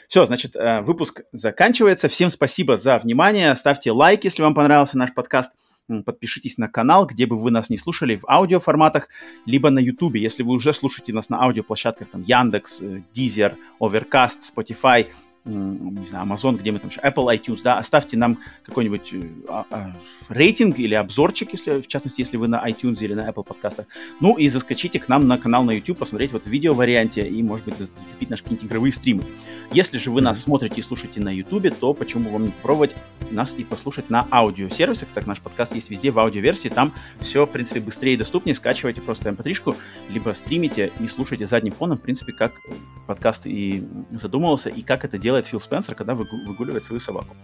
Все, 0.09 0.25
значит, 0.27 0.57
э, 0.57 0.81
выпуск 0.81 1.23
заканчивается. 1.33 2.09
Всем 2.09 2.31
спасибо 2.31 2.77
за 2.77 2.99
внимание. 2.99 3.55
Ставьте 3.55 3.93
лайк, 3.93 4.25
если 4.25 4.43
вам 4.43 4.55
понравился 4.55 4.97
наш 4.97 5.13
подкаст. 5.13 5.53
Подпишитесь 6.05 6.59
на 6.59 6.69
канал, 6.69 7.07
где 7.07 7.25
бы 7.27 7.39
вы 7.39 7.51
нас 7.51 7.71
не 7.71 7.79
слушали, 7.79 8.17
в 8.17 8.29
аудиоформатах, 8.29 9.09
либо 9.47 9.71
на 9.71 9.79
YouTube. 9.79 10.17
Если 10.17 10.43
вы 10.43 10.53
уже 10.53 10.75
слушаете 10.75 11.15
нас 11.15 11.31
на 11.31 11.43
аудиоплощадках, 11.43 12.09
там 12.11 12.23
Яндекс, 12.23 12.83
э, 12.83 13.03
Deezer, 13.15 13.57
Overcast, 13.81 14.41
Spotify, 14.55 15.07
не 15.49 16.07
знаю, 16.07 16.27
Amazon, 16.27 16.59
где 16.59 16.73
мы 16.73 16.79
там 16.79 16.91
еще, 16.91 17.01
Apple 17.01 17.27
iTunes, 17.37 17.61
да, 17.63 17.79
оставьте 17.79 18.17
нам 18.17 18.39
какой-нибудь 18.65 19.13
э, 19.13 19.23
а, 19.49 19.67
а, 19.71 19.93
рейтинг 20.29 20.79
или 20.79 20.95
обзорчик, 20.95 21.53
если, 21.53 21.81
в 21.81 21.87
частности, 21.87 22.21
если 22.21 22.37
вы 22.37 22.49
на 22.49 22.67
iTunes 22.69 22.99
или 23.01 23.15
на 23.15 23.29
Apple 23.29 23.45
подкастах. 23.45 23.87
Ну 24.21 24.37
и 24.37 24.49
заскочите 24.49 25.01
к 25.01 25.09
нам 25.09 25.27
на 25.27 25.39
канал 25.39 25.65
на 25.65 25.73
YouTube, 25.73 25.99
посмотреть 25.99 26.33
вот 26.33 26.45
в 26.45 26.47
видео 26.47 26.75
варианте 26.75 27.27
и, 27.27 27.43
может 27.43 27.65
быть, 27.65 27.77
зацепить 27.77 28.31
наши 28.31 28.43
какие-нибудь 28.43 28.69
игровые 28.69 28.93
стримы. 28.93 29.23
Если 29.73 29.99
же 29.99 30.11
вы 30.11 30.21
нас 30.21 30.41
смотрите 30.41 30.77
и 30.81 30.83
слушаете 30.83 31.21
на 31.21 31.35
YouTube, 31.35 31.75
то 31.79 31.95
почему 31.95 32.31
вам 32.31 32.47
не 32.47 32.51
попробовать 32.51 32.95
нас 33.31 33.55
и 33.57 33.65
послушать 33.65 34.11
на 34.11 34.27
аудиосервисах, 34.31 35.09
так 35.15 35.27
наш 35.27 35.41
подкаст 35.41 35.75
есть 35.75 35.91
везде 35.91 36.11
в 36.11 36.19
аудиоверсии, 36.19 36.69
там 36.69 36.93
все, 37.21 37.47
в 37.47 37.51
принципе, 37.51 37.81
быстрее 37.81 38.15
и 38.15 38.17
доступнее, 38.17 38.55
скачивайте 38.55 39.01
просто 39.01 39.31
mp3 39.31 39.77
либо 40.11 40.33
стримите 40.35 40.93
и 41.01 41.07
слушайте 41.07 41.47
задним 41.47 41.73
фоном, 41.73 41.99
в 41.99 42.03
принципе, 42.03 42.33
как 42.33 42.53
подкаст 43.07 43.47
и 43.47 43.87
задумывался, 44.11 44.71
и 44.71 44.83
как 44.83 45.05
это 45.05 45.19
делать 45.19 45.38
делает 45.39 45.47
Фил 45.47 45.61
Спенсер, 45.61 45.95
когда 45.95 46.15
выгуливает 46.15 46.85
свою 46.85 47.01
собаку. 47.01 47.37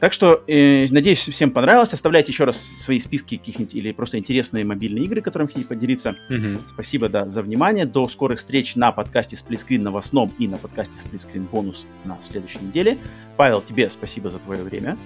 Так 0.00 0.12
что, 0.12 0.42
э, 0.48 0.88
надеюсь, 0.90 1.28
всем 1.28 1.50
понравилось. 1.50 1.94
Оставляйте 1.94 2.32
еще 2.32 2.44
раз 2.44 2.56
свои 2.56 2.98
списки 2.98 3.36
каких-нибудь 3.36 3.74
или 3.74 3.92
просто 3.92 4.18
интересные 4.18 4.64
мобильные 4.64 5.04
игры, 5.04 5.20
которыми 5.20 5.48
хотите 5.48 5.68
поделиться. 5.68 6.16
Mm-hmm. 6.28 6.60
Спасибо 6.66 7.08
да, 7.08 7.28
за 7.28 7.42
внимание. 7.42 7.86
До 7.86 8.08
скорых 8.08 8.40
встреч 8.40 8.74
на 8.74 8.90
подкасте 8.90 9.36
Сплитскрин 9.36 9.82
новостном 9.82 10.32
и 10.40 10.48
на 10.48 10.56
подкасте 10.56 10.98
Сплитскрин 10.98 11.44
бонус 11.44 11.86
на 12.04 12.18
следующей 12.20 12.58
неделе. 12.60 12.98
Павел, 13.36 13.60
тебе 13.60 13.90
спасибо 13.90 14.30
за 14.30 14.38
твое 14.38 14.62
время. 14.64 14.96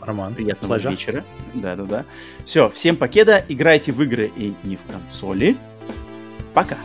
Роман, 0.00 0.34
приятного 0.34 0.78
pleasure. 0.78 0.90
вечера. 0.90 1.24
Да-да-да. 1.54 2.04
Все, 2.44 2.68
всем 2.68 2.96
покеда, 2.96 3.42
играйте 3.48 3.92
в 3.92 4.02
игры 4.02 4.30
и 4.36 4.52
не 4.64 4.76
в 4.76 4.80
консоли. 4.92 5.56
Пока. 6.52 6.76